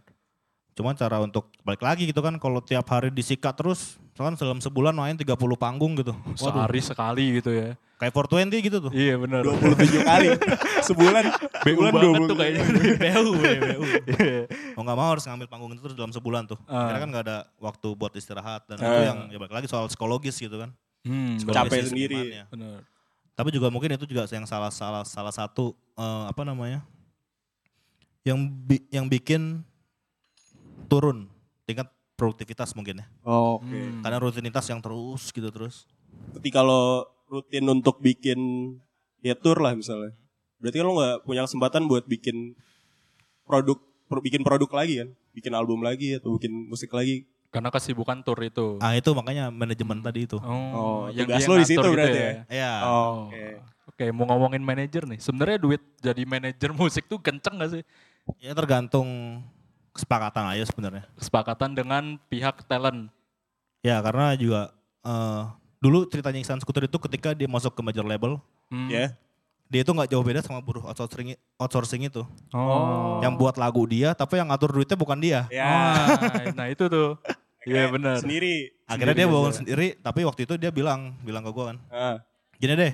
Cuma 0.72 0.92
cara 0.92 1.20
untuk 1.20 1.52
balik 1.60 1.80
lagi 1.80 2.04
gitu 2.04 2.18
kan, 2.18 2.36
kalau 2.36 2.58
tiap 2.58 2.84
hari 2.86 3.08
disikat 3.08 3.52
terus, 3.52 4.00
misalkan 4.10 4.32
dalam 4.34 4.58
sebulan 4.58 4.92
main 4.92 5.12
30 5.12 5.32
panggung 5.54 5.92
gitu. 5.94 6.12
Waduh, 6.12 6.36
Sehari 6.36 6.80
sekali 6.80 7.24
gitu 7.34 7.48
ya. 7.50 7.76
kayak 7.96 8.12
420 8.12 8.60
gitu 8.60 8.76
tuh. 8.78 8.92
Iya 8.92 9.16
benar. 9.16 9.40
27 9.40 9.76
kali 10.02 10.26
sebulan. 10.88 11.24
BU 11.64 11.68
sebulan 11.72 11.92
banget 11.92 12.12
20 12.12 12.28
tuh 12.28 12.36
kayaknya. 12.36 12.62
BU, 13.02 13.30
BU. 13.32 13.82
Iya. 14.16 14.40
Mau 14.72 14.82
nggak 14.82 14.96
mau 14.96 15.08
harus 15.10 15.24
ngambil 15.24 15.46
panggung 15.46 15.70
itu 15.70 15.80
terus 15.82 15.96
dalam 15.96 16.12
sebulan 16.12 16.44
tuh. 16.44 16.60
Ah. 16.66 16.88
Karena 16.88 16.98
kan 16.98 17.08
nggak 17.08 17.24
ada 17.24 17.38
waktu 17.56 17.88
buat 17.92 18.12
istirahat 18.12 18.64
dan 18.64 18.76
itu 18.76 18.84
Ah. 18.86 19.04
yang 19.06 19.18
ya 19.28 19.36
balik 19.36 19.52
lagi 19.54 19.66
soal 19.66 19.88
psikologis 19.88 20.36
gitu 20.36 20.56
kan. 20.56 20.72
Hmm, 21.06 21.38
Capek 21.38 21.86
sendiri. 21.86 22.42
benar. 22.50 22.82
Tapi 23.36 23.48
juga 23.52 23.70
mungkin 23.70 23.94
itu 23.94 24.08
juga 24.08 24.26
yang 24.26 24.42
salah 24.42 24.72
salah 24.72 25.06
salah 25.06 25.30
satu 25.30 25.70
eh, 25.94 26.24
apa 26.26 26.42
namanya? 26.42 26.82
Yang 28.26 28.38
bi- 28.66 28.86
yang 28.90 29.06
bikin 29.06 29.62
turun 30.86 31.30
tingkat 31.62 31.86
produktivitas 32.16 32.72
mungkin 32.74 33.02
ya. 33.02 33.06
Oh, 33.22 33.60
Oke. 33.60 33.70
Hmm. 33.70 34.00
Karena 34.02 34.18
rutinitas 34.18 34.66
yang 34.66 34.80
terus 34.80 35.30
gitu 35.30 35.46
terus. 35.52 35.84
Ketika 36.34 36.64
lo 36.64 37.06
rutin 37.28 37.66
untuk 37.66 38.00
bikin 38.00 38.38
ya 39.20 39.36
tour 39.36 39.58
lah 39.60 39.76
misalnya. 39.76 40.14
Berarti 40.56 40.76
kan 40.80 40.86
lo 40.88 40.94
nggak 40.96 41.16
punya 41.22 41.42
kesempatan 41.44 41.84
buat 41.84 42.08
bikin 42.08 42.56
produk 43.44 43.78
pro- 44.08 44.24
bikin 44.24 44.42
produk 44.42 44.70
lagi 44.72 45.04
kan, 45.04 45.08
bikin 45.36 45.52
album 45.52 45.84
lagi 45.84 46.16
atau 46.16 46.40
bikin 46.40 46.50
musik 46.66 46.90
lagi. 46.90 47.28
Karena 47.56 47.72
kesibukan 47.72 48.20
tour 48.20 48.36
itu. 48.38 48.76
Ah 48.78 48.92
itu 48.92 49.08
makanya 49.16 49.48
manajemen 49.48 50.04
tadi 50.04 50.28
itu. 50.28 50.36
Oh, 50.38 51.08
tugas 51.08 51.40
dia 51.40 51.48
lo 51.48 51.56
di 51.56 51.64
situ 51.64 51.80
gitu 51.80 51.88
berarti 51.96 52.20
ya. 52.20 52.28
ya? 52.28 52.34
Ya. 52.52 52.72
Oh, 52.84 53.32
Oke. 53.32 53.44
Oke, 53.86 54.04
mau 54.12 54.28
ngomongin 54.28 54.60
manajer 54.60 55.08
nih. 55.08 55.16
Sebenarnya 55.16 55.56
duit 55.56 55.80
jadi 55.98 56.22
manajer 56.22 56.68
musik 56.76 57.08
tuh 57.08 57.16
kenceng 57.16 57.56
gak 57.56 57.80
sih? 57.80 57.82
Ya 58.44 58.52
tergantung 58.52 59.40
kesepakatan 59.90 60.52
aja 60.52 60.68
sebenarnya. 60.68 61.08
Kesepakatan 61.16 61.72
dengan 61.72 62.20
pihak 62.28 62.68
talent. 62.68 63.08
Ya 63.80 64.04
karena 64.04 64.36
juga 64.36 64.76
eh, 65.00 65.42
dulu 65.80 66.04
ceritanya 66.04 66.42
Iksan 66.42 66.60
Skuter 66.60 66.84
itu 66.84 66.98
ketika 67.00 67.32
dia 67.32 67.48
masuk 67.48 67.72
ke 67.72 67.80
major 67.80 68.04
label, 68.04 68.36
Hmm. 68.66 68.90
Ya. 68.90 69.14
dia 69.66 69.80
itu 69.80 69.90
nggak 69.90 70.10
jauh 70.10 70.22
beda 70.22 70.42
sama 70.42 70.58
buruh 70.58 70.82
outsourcing 70.84 71.38
outsourcing 71.54 72.02
itu. 72.04 72.26
Oh. 72.50 73.22
Yang 73.22 73.34
buat 73.38 73.54
lagu 73.54 73.86
dia, 73.86 74.10
tapi 74.10 74.36
yang 74.36 74.50
ngatur 74.50 74.74
duitnya 74.74 74.98
bukan 74.98 75.18
dia. 75.18 75.46
Ya. 75.48 75.64
Wah, 75.64 76.50
nah 76.52 76.66
itu 76.66 76.84
tuh. 76.86 77.14
Iya 77.66 77.74
Kayak 77.82 77.90
benar. 77.92 78.16
Sendiri. 78.16 78.54
Akhirnya 78.84 78.94
Sendiri 79.10 79.18
dia 79.18 79.26
bangun 79.28 79.50
aja. 79.50 79.58
sendiri, 79.58 79.86
tapi 79.98 80.20
waktu 80.22 80.40
itu 80.42 80.54
dia 80.54 80.70
bilang, 80.70 81.00
bilang 81.20 81.42
ke 81.42 81.50
gue 81.50 81.64
kan, 81.64 81.76
Ah. 81.88 82.16
gini 82.56 82.72
deh, 82.72 82.92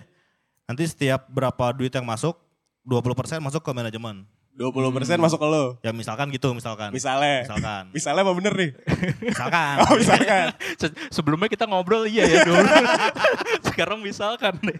nanti 0.64 0.82
setiap 0.82 1.28
berapa 1.28 1.64
duit 1.70 1.92
yang 1.92 2.02
masuk, 2.02 2.40
20% 2.82 3.12
masuk 3.38 3.60
ke 3.60 3.70
manajemen. 3.70 4.24
20% 4.52 4.84
masuk 5.18 5.38
ke 5.38 5.46
lo. 5.46 5.64
Ya 5.80 5.92
misalkan 5.92 6.28
gitu, 6.28 6.52
misalkan. 6.52 6.88
Misalnya. 6.90 7.40
Misalkan. 7.42 7.82
Misalnya 7.90 8.20
apa 8.20 8.32
bener 8.32 8.52
nih? 8.54 8.70
misalkan. 9.28 9.74
Oh 9.82 9.94
misalkan. 9.94 10.44
Se- 10.80 10.96
Sebelumnya 11.10 11.48
kita 11.48 11.64
ngobrol 11.64 12.04
iya 12.04 12.24
ya 12.26 12.40
dulu. 12.42 12.60
Sekarang 13.68 14.00
misalkan 14.00 14.56
nih. 14.60 14.76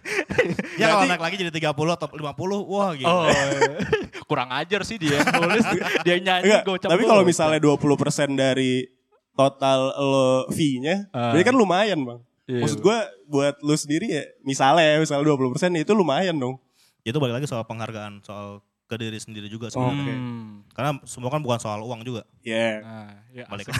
ya 0.75 0.89
kalau 0.89 1.05
naik 1.05 1.21
lagi 1.21 1.35
jadi 1.39 1.49
30 1.49 1.73
atau 1.91 2.05
50, 2.05 2.21
wah 2.63 2.89
gitu. 2.93 3.05
Oh, 3.07 3.25
kurang 4.23 4.49
ajar 4.51 4.81
sih 4.83 4.97
dia 4.97 5.17
nulis, 5.31 5.65
dia 6.01 6.15
nyanyi 6.17 6.49
Enggak, 6.51 6.63
gocap 6.63 6.89
tapi 6.89 7.03
kalau 7.03 7.23
misalnya 7.23 7.57
20% 7.57 7.81
dari 8.33 8.85
total 9.33 9.79
lo 9.91 10.25
fee-nya, 10.49 11.09
Ah. 11.09 11.33
berarti 11.33 11.45
kan 11.45 11.55
lumayan 11.55 11.99
bang. 12.01 12.19
Iya. 12.43 12.59
Maksud 12.59 12.79
gue 12.79 12.97
buat 13.25 13.55
lu 13.59 13.73
sendiri 13.73 14.05
ya, 14.05 14.23
misalnya 14.41 14.83
ya, 14.83 14.95
misalnya 14.99 15.23
20% 15.25 15.73
itu 15.75 15.91
lumayan 15.91 16.35
dong. 16.35 16.59
Itu 17.01 17.17
balik 17.17 17.39
lagi 17.39 17.47
soal 17.47 17.63
penghargaan, 17.63 18.19
soal 18.21 18.59
ke 18.83 18.99
diri 18.99 19.15
sendiri 19.15 19.47
juga 19.47 19.71
Oh, 19.71 19.89
sebenarnya. 19.89 20.01
oke. 20.03 20.13
Hmm. 20.13 20.51
Karena 20.69 20.91
semua 21.03 21.29
kan 21.29 21.39
bukan 21.39 21.57
soal 21.57 21.79
uang 21.79 22.03
juga. 22.03 22.27
Ya. 22.41 22.83
Nah, 22.83 23.09
ya 23.31 23.45
Balik 23.47 23.71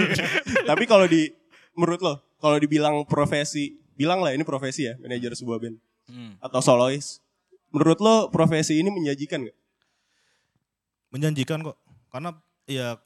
tapi 0.70 0.84
kalau 0.86 1.04
di, 1.04 1.28
menurut 1.74 2.00
lo, 2.00 2.14
kalau 2.38 2.56
dibilang 2.56 3.02
profesi, 3.04 3.74
bilang 3.92 4.22
lah 4.22 4.32
ini 4.32 4.42
profesi 4.42 4.86
ya, 4.86 4.94
manajer 4.96 5.34
sebuah 5.34 5.58
band. 5.58 5.76
Hmm. 6.06 6.38
Atau 6.38 6.62
solois. 6.62 7.20
Menurut 7.70 7.98
lo 7.98 8.30
profesi 8.30 8.78
ini 8.78 8.88
menjanjikan 8.88 9.44
gak? 9.44 9.56
Menjanjikan 11.10 11.62
kok. 11.62 11.76
Karena 12.08 12.30
ya 12.66 12.98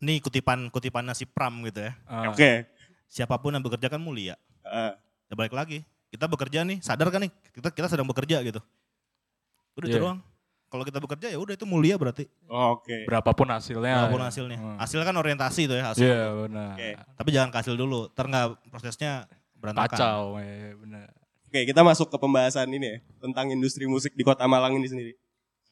ini 0.00 0.18
kutipan 0.18 0.72
kutipan 0.72 1.06
si 1.12 1.28
Pram 1.28 1.60
gitu 1.68 1.84
ya. 1.84 1.92
Ah. 2.08 2.32
Oke. 2.32 2.66
Siapa 3.10 3.36
pun 3.38 3.52
yang 3.52 3.64
bekerja 3.64 3.92
kan 3.92 4.00
mulia. 4.00 4.34
Ah. 4.64 4.96
Ya 5.28 5.34
balik 5.36 5.54
lagi. 5.54 5.84
Kita 6.10 6.26
bekerja 6.26 6.66
nih, 6.66 6.82
sadar 6.82 7.06
kan 7.12 7.22
nih 7.22 7.32
kita 7.54 7.70
kita 7.70 7.86
sedang 7.86 8.08
bekerja 8.08 8.42
gitu. 8.42 8.58
Udah 9.78 9.88
itu 9.88 9.98
doang. 10.00 10.18
Kalau 10.70 10.86
kita 10.86 11.02
bekerja 11.02 11.26
ya 11.34 11.38
udah 11.38 11.54
itu 11.54 11.66
mulia 11.66 11.98
berarti. 11.98 12.30
Oke. 12.46 13.06
Berapapun 13.06 13.50
hasilnya. 13.50 14.06
Apa 14.06 14.14
pun 14.14 14.22
ya. 14.22 14.26
hasilnya. 14.30 14.58
Hmm. 14.58 14.78
Hasil 14.78 15.00
kan 15.02 15.14
orientasi 15.18 15.62
tuh 15.66 15.76
ya 15.78 15.84
hasil. 15.90 16.06
Iya 16.06 16.24
benar. 16.46 16.74
Oke. 16.74 16.90
Tapi 17.18 17.28
jangan 17.34 17.48
ke 17.50 17.56
hasil 17.62 17.74
dulu. 17.74 18.00
Ntar 18.14 18.26
nggak 18.30 18.46
prosesnya 18.70 19.12
berantakan. 19.60 19.98
Kacau, 19.98 20.22
ya, 20.40 20.72
benar. 20.74 21.08
Oke, 21.50 21.66
kita 21.66 21.82
masuk 21.82 22.08
ke 22.08 22.16
pembahasan 22.16 22.70
ini 22.70 22.86
ya, 22.86 22.96
tentang 23.20 23.50
industri 23.50 23.84
musik 23.84 24.14
di 24.14 24.22
kota 24.22 24.46
Malang 24.46 24.78
ini 24.78 24.86
sendiri. 24.86 25.12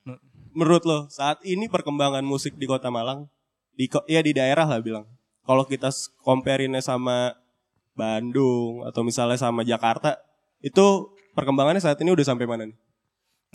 Hmm. 0.04 0.18
Menurut 0.52 0.82
lo, 0.82 1.06
saat 1.06 1.38
ini 1.46 1.70
perkembangan 1.70 2.26
musik 2.26 2.58
di 2.58 2.66
kota 2.66 2.90
Malang, 2.90 3.30
di 3.78 3.86
ya 4.10 4.18
di 4.18 4.34
daerah 4.34 4.66
lah 4.66 4.82
bilang. 4.82 5.06
Kalau 5.46 5.62
kita 5.64 5.88
compare-innya 6.20 6.82
sama 6.82 7.32
Bandung 7.94 8.84
atau 8.84 9.00
misalnya 9.06 9.38
sama 9.38 9.64
Jakarta, 9.64 10.18
itu 10.60 11.14
perkembangannya 11.32 11.80
saat 11.80 11.96
ini 12.02 12.10
udah 12.12 12.26
sampai 12.26 12.44
mana 12.44 12.68
nih? 12.68 12.76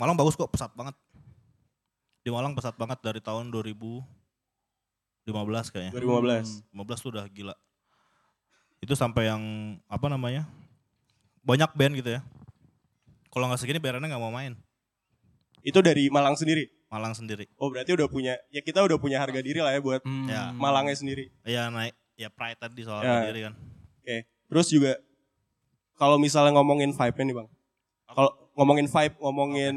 Malang 0.00 0.18
bagus 0.18 0.34
kok, 0.34 0.50
pesat 0.50 0.72
banget. 0.74 0.96
Di 2.24 2.32
Malang 2.34 2.56
pesat 2.56 2.74
banget 2.74 2.98
dari 2.98 3.22
tahun 3.22 3.52
2015 3.52 4.02
kayaknya. 5.70 5.92
2015. 5.94 6.66
15 6.72 7.04
tuh 7.04 7.10
udah 7.14 7.24
gila. 7.30 7.54
Itu 8.82 8.98
sampai 8.98 9.30
yang 9.30 9.42
apa 9.86 10.10
namanya? 10.10 10.50
Banyak 11.46 11.70
band 11.78 11.94
gitu 11.94 12.10
ya. 12.18 12.26
Kalau 13.30 13.46
nggak 13.46 13.62
segini 13.62 13.78
bayarannya 13.78 14.10
nggak 14.10 14.24
mau 14.24 14.34
main. 14.34 14.58
Itu 15.62 15.78
dari 15.78 16.10
Malang 16.10 16.34
sendiri. 16.34 16.73
Malang 16.94 17.10
sendiri. 17.10 17.50
Oh 17.58 17.74
berarti 17.74 17.90
udah 17.90 18.06
punya, 18.06 18.38
ya 18.54 18.62
kita 18.62 18.86
udah 18.86 18.94
punya 19.02 19.18
harga 19.18 19.42
diri 19.42 19.58
lah 19.58 19.74
ya 19.74 19.82
buat 19.82 20.06
Hmm. 20.06 20.30
Ya. 20.30 20.54
Malangnya 20.54 20.94
sendiri. 20.94 21.34
Ya 21.42 21.66
naik, 21.66 21.98
ya 22.14 22.30
pride 22.30 22.54
tadi 22.62 22.86
soal 22.86 23.02
Ya. 23.02 23.26
diri 23.26 23.50
kan. 23.50 23.58
Oke. 23.98 24.30
Terus 24.46 24.66
juga 24.70 25.02
kalau 25.98 26.22
misalnya 26.22 26.54
ngomongin 26.54 26.94
vibe-nya 26.94 27.24
nih 27.26 27.36
bang. 27.42 27.48
Kalau 28.06 28.30
ngomongin 28.54 28.86
vibe, 28.86 29.16
ngomongin 29.18 29.74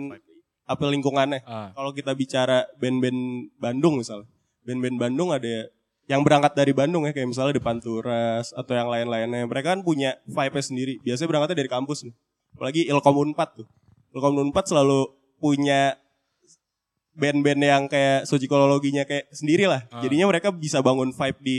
apa 0.68 0.84
lingkungannya. 0.86 1.42
Ah. 1.42 1.74
Kalau 1.74 1.90
kita 1.90 2.14
bicara 2.14 2.70
band-band 2.78 3.50
Bandung 3.58 3.98
misalnya. 3.98 4.30
Band-band 4.62 4.98
Bandung 5.02 5.34
ada 5.34 5.74
yang 6.06 6.22
berangkat 6.22 6.54
dari 6.54 6.78
Bandung 6.78 7.10
ya. 7.10 7.18
Kayak 7.18 7.34
misalnya 7.34 7.58
di 7.58 7.64
Panturas 7.64 8.54
atau 8.54 8.74
yang 8.78 8.94
lain-lainnya. 8.94 9.50
Mereka 9.50 9.74
kan 9.74 9.82
punya 9.82 10.22
vibe-nya 10.30 10.62
sendiri. 10.62 10.94
Biasanya 11.02 11.28
berangkatnya 11.34 11.58
dari 11.66 11.72
kampus 11.74 12.06
nih. 12.06 12.14
Apalagi 12.54 12.82
Ilkom 12.94 13.18
Unpad 13.26 13.50
tuh. 13.64 13.68
Ilkom 14.14 14.38
Unpad 14.38 14.66
selalu 14.70 15.10
punya 15.42 15.98
band-band 17.18 17.60
yang 17.60 17.84
kayak 17.90 18.30
sojikolologinya 18.30 19.04
kayak 19.04 19.26
sendiri 19.34 19.66
lah. 19.66 19.90
Ah. 19.90 20.06
Jadinya 20.06 20.30
mereka 20.30 20.54
bisa 20.54 20.80
bangun 20.86 21.10
vibe 21.10 21.40
di 21.42 21.58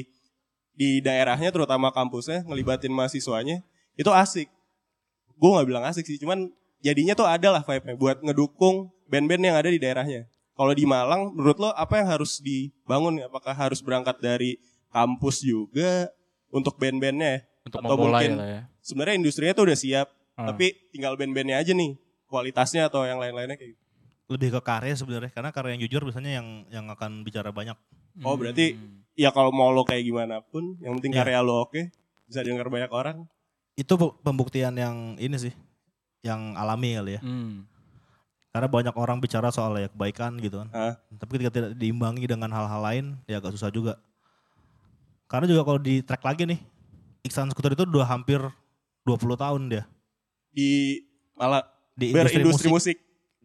di 0.78 1.02
daerahnya 1.02 1.50
terutama 1.50 1.90
kampusnya 1.90 2.46
ngelibatin 2.46 2.94
mahasiswanya 2.94 3.66
itu 3.98 4.10
asik. 4.14 4.46
Gue 5.34 5.50
nggak 5.50 5.66
bilang 5.66 5.84
asik 5.90 6.06
sih, 6.06 6.18
cuman 6.22 6.54
jadinya 6.78 7.18
tuh 7.18 7.26
ada 7.26 7.58
lah 7.58 7.62
vibe-nya 7.66 7.98
buat 7.98 8.22
ngedukung 8.22 8.94
band-band 9.10 9.42
yang 9.42 9.56
ada 9.58 9.66
di 9.66 9.82
daerahnya. 9.82 10.30
Kalau 10.54 10.74
di 10.74 10.86
Malang, 10.86 11.34
menurut 11.34 11.58
lo 11.58 11.70
apa 11.70 12.02
yang 12.02 12.08
harus 12.10 12.42
dibangun? 12.42 13.22
Apakah 13.22 13.54
harus 13.54 13.78
berangkat 13.78 14.18
dari 14.18 14.58
kampus 14.90 15.42
juga 15.46 16.10
untuk 16.50 16.74
band-bandnya? 16.78 17.30
ya? 17.30 17.40
Untuk 17.66 17.78
Atau 17.86 17.96
mungkin 17.98 18.30
lah 18.38 18.46
ya. 18.46 18.60
Sebenarnya 18.82 19.14
industrinya 19.18 19.54
tuh 19.54 19.70
udah 19.70 19.78
siap, 19.78 20.08
Ah. 20.38 20.54
tapi 20.54 20.74
tinggal 20.94 21.18
band-bandnya 21.18 21.58
aja 21.58 21.74
nih 21.74 21.98
kualitasnya 22.30 22.86
atau 22.86 23.02
yang 23.02 23.18
lain-lainnya 23.18 23.58
kayak 23.58 23.74
gitu. 23.74 23.82
Lebih 24.28 24.48
ke 24.52 24.60
karya 24.60 24.92
sebenarnya 24.92 25.32
karena 25.32 25.50
karya 25.50 25.72
yang 25.72 25.82
jujur 25.82 26.04
biasanya 26.04 26.32
yang 26.36 26.46
yang 26.68 26.86
akan 26.86 27.24
bicara 27.24 27.48
banyak. 27.48 27.76
Oh, 28.20 28.36
berarti- 28.36 28.76
Hmm. 28.76 28.96
Ya 29.18 29.34
kalau 29.34 29.50
mau 29.50 29.68
lo 29.68 29.82
kayak 29.82 30.04
gimana 30.04 30.38
pun, 30.40 30.78
yang 30.78 30.94
penting 30.94 31.10
Iya. 31.10 31.26
karya 31.26 31.40
lo 31.42 31.66
oke, 31.66 31.90
bisa 32.24 32.38
denger 32.38 32.70
banyak 32.70 32.86
orang. 32.88 33.26
Itu 33.74 33.98
pe- 33.98 34.14
pembuktian 34.22 34.70
yang 34.72 35.16
ini 35.16 35.34
sih 35.34 35.54
yang 36.20 36.54
alami 36.54 36.94
kali 36.94 37.18
ya. 37.18 37.20
Hmm. 37.20 37.66
Karena 38.48 38.68
banyak 38.68 38.94
orang 38.94 39.18
bicara 39.18 39.50
soal 39.50 39.74
ya 39.76 39.88
kebaikan 39.88 40.38
gitu 40.38 40.62
kan. 40.62 40.68
Ah. 40.70 40.94
Tapi 41.10 41.30
ketika 41.34 41.50
tidak 41.50 41.70
diimbangi 41.74 42.24
dengan 42.24 42.46
hal-hal 42.48 42.78
lain 42.80 43.04
ya 43.24 43.38
agak 43.38 43.50
susah 43.52 43.68
juga. 43.68 43.98
Karena 45.26 45.44
juga 45.46 45.62
kalau 45.62 45.76
di 45.76 45.98
track 45.98 46.22
lagi 46.22 46.46
nih, 46.46 46.60
Iksan 47.20 47.50
Skuter 47.50 47.74
itu 47.74 47.84
udah 47.84 48.06
hampir 48.06 48.38
20 49.02 49.34
tahun 49.34 49.62
dia 49.68 49.82
Di 50.48 51.02
malah 51.34 51.66
di 51.92 52.14
berindustri 52.14 52.70
musik, 52.70 52.96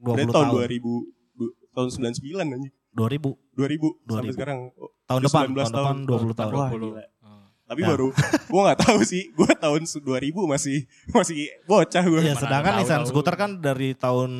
20 0.04 0.14
Berarti 0.14 0.26
tahun 0.30 0.45
tahun. 0.45 0.56
2000 0.60 0.91
du- 1.34 1.56
tahun 1.72 1.88
99 1.89 2.54
anjing. 2.54 2.74
2000 2.93 3.32
2000, 3.54 3.89
sampai 4.06 4.30
2000. 4.30 4.36
sekarang. 4.36 4.60
Oh, 4.76 4.89
tahun 5.04 5.22
depan, 5.24 5.43
19 5.43 5.49
tahun 5.49 5.66
depan 5.66 5.74
tahun. 5.74 5.97
20 6.06 6.34
tahun. 6.36 6.51
Wah, 6.54 6.70
20. 6.70 6.82
gila. 6.84 7.04
Ah. 7.20 7.45
Tapi 7.64 7.80
Ya. 7.80 7.88
baru 7.89 8.08
gua 8.47 8.62
nggak 8.64 8.80
tahu 8.84 8.99
sih. 9.04 9.24
Gua 9.32 9.49
tahun 9.49 9.82
2000 9.82 10.39
masih 10.45 10.78
masih 11.10 11.38
bocah 11.64 12.04
gua. 12.04 12.20
Mana 12.20 12.36
sedangkan 12.36 12.74
tahu. 12.78 13.06
Skuter 13.08 13.36
kan 13.36 13.49
dari 13.58 13.89
tahun 13.93 14.32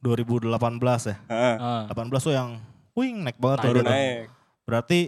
2018 0.00 0.48
ya. 1.04 1.16
Heeh. 1.28 1.56
Ah. 1.58 1.82
18 1.86 2.22
tuh 2.22 2.32
yang 2.32 2.58
wing 2.92 3.22
naik 3.22 3.36
banget 3.36 3.58
tuh 3.60 3.68
Baru 3.68 3.80
tuh. 3.80 3.86
naik. 3.88 4.24
Berarti 4.62 5.00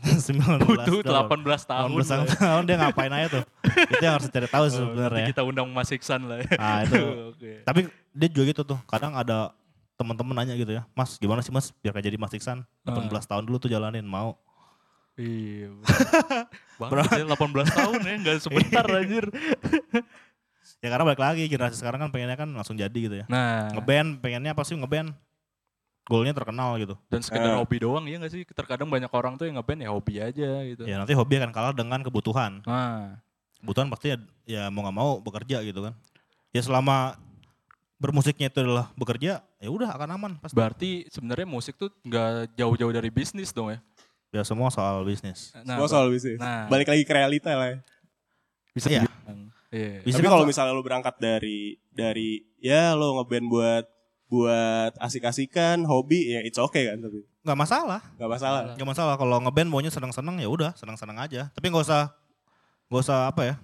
19 0.00 0.64
Butuh 0.64 1.04
tahun. 1.04 1.44
18 1.44 1.60
tahun. 1.62 1.88
18 1.92 2.08
tahun, 2.08 2.26
tahun 2.34 2.62
dia 2.64 2.76
ngapain 2.78 3.12
aja 3.12 3.28
tuh. 3.30 3.44
itu 3.92 4.00
yang 4.00 4.14
harus 4.16 4.26
dicari 4.26 4.48
tahu 4.48 4.64
Oh, 4.64 4.72
sebenarnya. 4.72 5.26
kita 5.28 5.42
undang 5.44 5.68
Mas 5.68 5.92
Iksan 5.92 6.24
lah 6.24 6.40
ya. 6.40 6.48
Nah, 6.56 6.78
itu. 6.82 7.00
Oke. 7.36 7.52
Tapi 7.62 7.80
dia 8.10 8.28
juga 8.28 8.44
gitu 8.48 8.62
tuh. 8.64 8.78
Kadang 8.84 9.12
ada 9.12 9.54
teman-teman 9.94 10.32
nanya 10.34 10.54
gitu 10.54 10.72
ya. 10.72 10.82
Mas 10.92 11.16
gimana 11.16 11.40
sih 11.40 11.50
mas 11.50 11.70
biar 11.76 11.92
kayak 11.92 12.06
jadi 12.06 12.16
Mas 12.16 12.32
Iksan? 12.32 12.64
18 12.82 13.10
tahun 13.22 13.44
dulu 13.44 13.56
tuh 13.58 13.68
jalanin 13.68 14.04
mau. 14.04 14.36
Iya. 15.14 15.70
Ya, 16.80 17.28
18 17.28 17.36
tahun 17.68 18.00
ya, 18.00 18.14
nggak 18.24 18.36
sebentar 18.40 18.80
anjir. 18.96 19.28
Ya 20.80 20.88
karena 20.88 21.04
balik 21.04 21.20
lagi 21.20 21.44
generasi 21.44 21.76
sekarang 21.76 22.00
kan 22.00 22.08
pengennya 22.08 22.40
kan 22.40 22.48
langsung 22.48 22.72
jadi 22.72 22.88
gitu 22.96 23.16
ya. 23.20 23.26
Nah, 23.28 23.68
Ngeband 23.76 24.16
pengennya 24.18 24.56
apa 24.56 24.64
sih 24.64 24.72
ngeband? 24.72 25.12
Goalnya 26.08 26.32
terkenal 26.32 26.80
gitu. 26.80 26.96
dan 27.06 27.20
sekedar 27.20 27.52
Eh. 27.52 27.58
hobi 27.60 27.76
doang 27.78 28.08
ya 28.08 28.16
nggak 28.16 28.32
sih? 28.32 28.42
Terkadang 28.48 28.88
banyak 28.88 29.12
orang 29.12 29.36
tuh 29.36 29.44
yang 29.44 29.60
ngeband 29.60 29.84
ya 29.84 29.92
hobi 29.92 30.14
aja 30.18 30.48
gitu. 30.64 30.82
Ya 30.82 30.96
nanti 30.96 31.12
hobi 31.12 31.36
akan 31.36 31.52
kalah 31.52 31.76
dengan 31.76 32.00
kebutuhan. 32.00 32.64
Nah, 32.64 33.20
Kebutuhan 33.60 33.92
pasti 33.92 34.06
ya, 34.08 34.16
ya 34.48 34.62
mau 34.66 34.80
nggak 34.80 34.96
mau 34.96 35.20
bekerja 35.20 35.60
gitu 35.60 35.84
kan. 35.84 35.92
Ya 36.50 36.64
selama 36.64 37.20
bermusiknya 38.00 38.48
itu 38.48 38.64
adalah 38.64 38.88
bekerja, 38.96 39.44
ya 39.60 39.68
udah 39.68 39.92
akan 39.92 40.08
aman 40.16 40.32
pasti. 40.40 40.56
berarti 40.56 40.90
sebenarnya 41.12 41.44
musik 41.44 41.76
tuh 41.76 41.92
nggak 42.00 42.56
jauh-jauh 42.56 42.92
dari 42.96 43.12
bisnis 43.12 43.52
dong 43.52 43.68
ya. 43.70 43.78
Ya 44.32 44.42
semua 44.46 44.72
soal 44.72 45.04
bisnis. 45.04 45.52
Nah, 45.66 45.76
Semua 45.76 45.88
soal 45.90 46.06
bisnis. 46.08 46.38
Nah. 46.40 46.64
Balik 46.70 46.88
lagi 46.88 47.02
ke 47.04 47.12
realita 47.12 47.52
lah 47.52 47.76
ya. 47.76 47.78
bisa 48.70 48.86
Iya. 48.88 49.02
dibilang. 49.04 49.38
Iya. 49.70 49.94
Bisa 50.06 50.16
Tapi 50.18 50.28
kalau 50.30 50.46
misalnya 50.48 50.72
lo 50.72 50.82
berangkat 50.82 51.14
dari 51.20 51.76
dari 51.92 52.40
ya 52.62 52.94
lo 52.96 53.20
ngeband 53.20 53.46
buat 53.50 53.84
buat 54.30 54.94
asik-asikan, 55.02 55.82
hobi 55.84 56.38
ya 56.38 56.40
it's 56.46 56.56
okay 56.56 56.86
kan 56.88 57.02
tapi 57.02 57.26
nggak 57.42 57.58
masalah. 57.58 58.00
nggak 58.14 58.30
masalah. 58.30 58.60
Gak 58.78 58.88
masalah 58.88 59.14
kalau 59.18 59.36
ngeband 59.42 59.68
maunya 59.68 59.90
seneng-seneng 59.90 60.38
ya 60.38 60.48
udah 60.48 60.70
seneng-seneng 60.78 61.18
aja. 61.18 61.50
Tapi 61.50 61.66
nggak 61.66 61.84
usah 61.84 62.14
nggak 62.88 63.02
usah 63.02 63.18
apa 63.28 63.42
ya? 63.44 63.54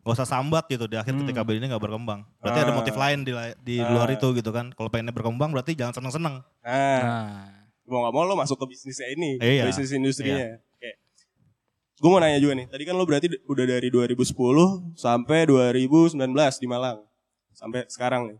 Nggak 0.00 0.16
usah 0.16 0.28
sambat 0.28 0.64
gitu 0.66 0.88
di 0.88 0.96
akhir 0.96 1.12
Hmm. 1.12 1.22
ketika 1.24 1.44
band 1.44 1.60
ini 1.60 1.66
nggak 1.68 1.82
berkembang. 1.82 2.20
Berarti 2.40 2.58
ada 2.58 2.72
Ah. 2.72 2.78
motif 2.78 2.94
lain 2.96 3.18
di 3.20 3.32
di 3.60 3.76
Ah. 3.78 3.92
luar 3.92 4.08
itu 4.08 4.26
gitu 4.32 4.48
kan. 4.48 4.72
Kalau 4.72 4.88
pengennya 4.88 5.12
berkembang 5.12 5.52
berarti 5.52 5.76
jangan 5.76 5.92
seneng-seneng. 5.92 6.40
Nah, 6.64 7.00
Nah, 7.04 7.36
mau 7.84 8.08
nggak 8.08 8.14
mau 8.14 8.24
lo 8.24 8.34
masuk 8.34 8.56
ke 8.56 8.66
bisnisnya 8.70 9.12
ini, 9.12 9.36
Iya. 9.36 9.68
bisnis 9.68 9.92
industrinya. 9.92 10.56
Oke. 10.56 10.90
Gue 12.00 12.08
mau 12.08 12.16
nanya 12.16 12.40
juga 12.40 12.56
nih, 12.56 12.66
tadi 12.66 12.82
kan 12.88 12.96
lo 12.96 13.04
berarti 13.04 13.28
udah 13.44 13.66
dari 13.68 13.92
2010 13.92 14.88
sampai 14.96 15.44
2019 15.44 16.56
di 16.56 16.64
Malang, 16.64 17.04
sampai 17.52 17.84
sekarang 17.92 18.32
nih. 18.32 18.38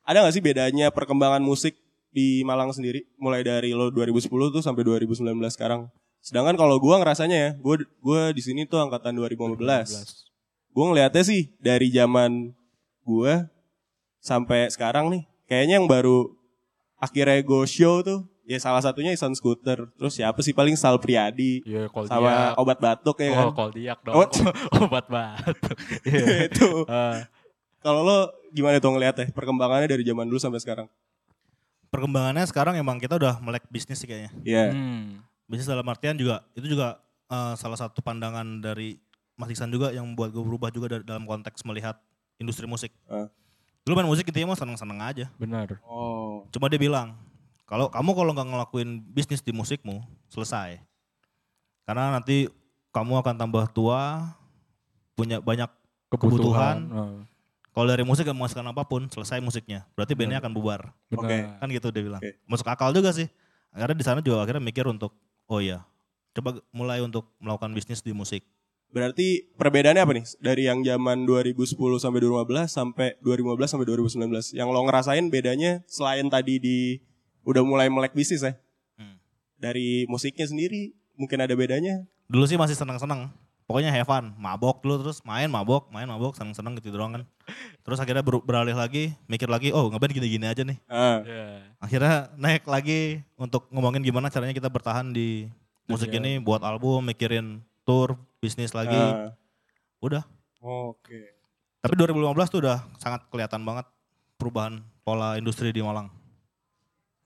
Ada 0.00 0.24
nggak 0.24 0.32
sih 0.32 0.40
bedanya 0.40 0.88
perkembangan 0.88 1.44
musik 1.44 1.76
di 2.08 2.40
Malang 2.40 2.72
sendiri, 2.72 3.04
mulai 3.20 3.44
dari 3.44 3.76
lo 3.76 3.92
2010 3.92 4.48
tuh 4.48 4.64
sampai 4.64 4.80
2019 4.80 5.52
sekarang? 5.52 5.92
Sedangkan 6.24 6.56
kalau 6.56 6.80
gue 6.80 6.94
ngerasanya 6.96 7.36
ya, 7.36 7.50
gue 7.54 7.84
gua 8.00 8.32
di 8.32 8.40
sini 8.40 8.64
tuh 8.64 8.80
angkatan 8.80 9.12
2015. 9.12 10.25
Gue 10.76 10.84
ngeliatnya 10.92 11.24
sih 11.24 11.56
dari 11.56 11.88
zaman 11.88 12.52
gue 13.00 13.34
sampai 14.20 14.68
sekarang 14.68 15.08
nih, 15.08 15.24
kayaknya 15.48 15.80
yang 15.80 15.88
baru 15.88 16.36
akhirnya 17.00 17.40
go 17.40 17.64
show 17.64 18.04
tuh 18.04 18.28
ya 18.46 18.56
salah 18.62 18.78
satunya 18.80 19.10
Isan 19.12 19.34
Scooter 19.34 19.90
terus 19.98 20.14
siapa 20.14 20.38
sih 20.38 20.54
paling 20.54 20.78
Sal 20.78 20.96
Priadi 21.02 21.66
Iya, 21.66 21.90
kol 21.90 22.06
sama 22.06 22.54
diak. 22.54 22.62
obat 22.62 22.78
batuk 22.78 23.16
ya 23.18 23.28
kan 23.34 23.46
Oh, 23.48 23.52
kol 23.52 23.70
diak 23.74 24.00
dong. 24.06 24.14
Oh. 24.14 24.28
Obat 24.86 25.06
batuk. 25.10 25.76
Iya. 26.08 26.46
itu 26.46 26.68
Ah, 26.86 27.26
kalau 27.82 28.06
lo 28.06 28.18
gimana 28.54 28.78
tuh 28.78 28.94
ngeliatnya 28.94 29.34
perkembangannya 29.34 29.90
dari 29.90 30.06
zaman 30.06 30.24
dulu 30.30 30.38
sampai 30.38 30.62
sekarang 30.62 30.86
Perkembangannya 31.90 32.46
sekarang 32.46 32.74
emang 32.78 32.98
kita 32.98 33.16
udah 33.16 33.38
melek 33.42 33.66
bisnis 33.70 33.98
sih 33.98 34.08
kayaknya. 34.10 34.30
Iya 34.46 34.64
hmm. 34.74 35.22
Bisnis 35.46 35.66
dalam 35.70 35.86
artian 35.86 36.14
juga 36.14 36.46
itu 36.54 36.70
juga 36.70 37.02
eh, 37.26 37.54
salah 37.58 37.78
satu 37.78 37.98
pandangan 37.98 38.62
dari 38.62 38.94
Mas 39.36 39.52
Iksan 39.52 39.68
juga 39.68 39.92
yang 39.92 40.08
membuat 40.08 40.32
gue 40.32 40.40
berubah 40.40 40.72
juga 40.72 40.96
da- 40.96 41.04
dalam 41.04 41.28
konteks 41.28 41.60
melihat 41.62 42.00
industri 42.40 42.64
musik. 42.64 42.92
Ah. 43.06 43.28
Dulu 43.84 44.02
main 44.02 44.08
musik 44.08 44.26
intinya 44.26 44.56
mah 44.56 44.58
seneng-seneng 44.58 44.98
aja. 44.98 45.26
Benar. 45.38 45.78
oh 45.86 46.42
Cuma 46.50 46.66
dia 46.66 46.80
bilang, 46.80 47.14
kalau 47.68 47.86
kamu 47.92 48.10
kalau 48.16 48.30
nggak 48.34 48.48
ngelakuin 48.48 48.90
bisnis 49.12 49.44
di 49.44 49.52
musikmu, 49.54 50.02
selesai. 50.32 50.80
Karena 51.86 52.10
nanti 52.16 52.50
kamu 52.90 53.22
akan 53.22 53.34
tambah 53.38 53.64
tua, 53.70 54.32
punya 55.14 55.38
banyak 55.38 55.68
Kebutuhan. 56.06 56.76
Ah, 56.94 57.18
kalau 57.74 57.86
dari 57.92 58.06
musik 58.06 58.24
gak 58.24 58.32
menghasilkan 58.32 58.72
apa 58.72 58.88
pun, 58.88 59.04
selesai 59.10 59.42
musiknya. 59.42 59.84
Berarti 59.92 60.16
bandnya 60.16 60.40
akan 60.40 60.52
bubar. 60.54 60.96
Oke. 61.12 61.44
Kan 61.60 61.68
gitu 61.68 61.92
dia 61.92 62.02
bilang. 62.06 62.22
Oke. 62.22 62.40
Masuk 62.48 62.64
akal 62.72 62.94
juga 62.94 63.12
sih. 63.12 63.28
Akhirnya 63.74 64.00
di 64.00 64.06
sana 64.06 64.24
juga 64.24 64.40
akhirnya 64.40 64.64
mikir 64.64 64.88
untuk, 64.88 65.12
oh 65.44 65.60
iya, 65.60 65.84
coba 66.32 66.56
mulai 66.72 67.04
untuk 67.04 67.28
melakukan 67.36 67.74
bisnis 67.76 68.00
di 68.00 68.16
musik. 68.16 68.46
Berarti 68.88 69.44
perbedaannya 69.54 70.02
apa 70.02 70.12
nih 70.14 70.24
dari 70.38 70.62
yang 70.64 70.80
zaman 70.80 71.24
2010 71.24 71.76
sampai 71.96 72.20
2015 72.22 72.64
sampai 72.66 73.08
2015 73.20 73.68
sampai 73.68 73.86
2019 73.86 74.56
yang 74.56 74.68
lo 74.68 74.80
ngerasain 74.82 75.26
bedanya 75.26 75.84
selain 75.84 76.26
tadi 76.26 76.56
di 76.56 76.78
udah 77.42 77.62
mulai 77.62 77.86
melek 77.86 78.12
bisnis 78.12 78.40
ya 78.40 78.54
Hmm. 78.94 79.20
dari 79.56 80.06
musiknya 80.06 80.44
sendiri 80.44 80.96
mungkin 81.14 81.36
ada 81.38 81.52
bedanya 81.52 82.08
Dulu 82.26 82.42
sih 82.42 82.56
masih 82.56 82.74
senang-senang. 82.74 83.30
pokoknya 83.62 83.90
have 83.90 84.06
fun, 84.06 84.30
mabok 84.36 84.78
dulu 84.78 85.02
terus 85.02 85.18
main 85.22 85.46
mabok, 85.46 85.90
main 85.90 86.06
mabok, 86.06 86.34
seneng-seneng 86.34 86.78
gitu 86.78 86.94
doang 86.94 87.12
kan. 87.12 87.22
Terus 87.82 87.98
akhirnya 87.98 88.22
ber- 88.22 88.38
beralih 88.40 88.78
lagi, 88.78 89.10
mikir 89.26 89.50
lagi, 89.50 89.74
oh 89.74 89.90
ngeband 89.90 90.14
gini-gini 90.14 90.46
aja 90.46 90.62
nih. 90.62 90.78
Ah. 90.86 91.18
Iya. 91.26 91.46
Akhirnya 91.78 92.30
naik 92.38 92.62
lagi 92.62 93.26
untuk 93.34 93.66
ngomongin 93.70 94.06
gimana 94.06 94.30
caranya 94.30 94.54
kita 94.54 94.70
bertahan 94.70 95.10
di 95.10 95.50
musik 95.84 96.14
Dunia. 96.14 96.38
ini, 96.38 96.38
buat 96.38 96.62
album, 96.62 97.10
mikirin 97.10 97.58
tour, 97.82 98.14
bisnis 98.40 98.72
lagi. 98.76 98.96
Ah. 98.96 99.32
Udah. 100.00 100.24
Oke. 100.60 101.36
Tapi 101.80 101.94
2015 101.94 102.52
tuh 102.52 102.60
udah 102.66 102.82
sangat 102.98 103.22
kelihatan 103.30 103.62
banget 103.62 103.86
perubahan 104.36 104.82
pola 105.06 105.38
industri 105.38 105.70
di 105.70 105.80
Malang. 105.80 106.10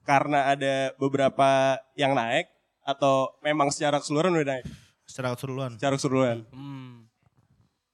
Karena 0.05 0.53
ada 0.53 0.93
beberapa 1.01 1.81
yang 1.97 2.13
naik 2.13 2.49
atau 2.85 3.37
memang 3.41 3.73
secara 3.73 4.01
keseluruhan 4.01 4.37
udah 4.37 4.49
naik? 4.59 4.67
Secara 5.09 5.35
keseluruhan. 5.35 5.71
Secara 5.77 5.95
keseluruhan. 5.97 6.39
Hmm. 6.53 7.09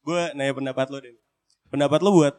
Gue 0.07 0.31
nanya 0.35 0.55
pendapat 0.55 0.87
lo, 0.93 0.99
Den. 1.03 1.17
Pendapat 1.67 2.01
lo 2.03 2.11
buat 2.15 2.35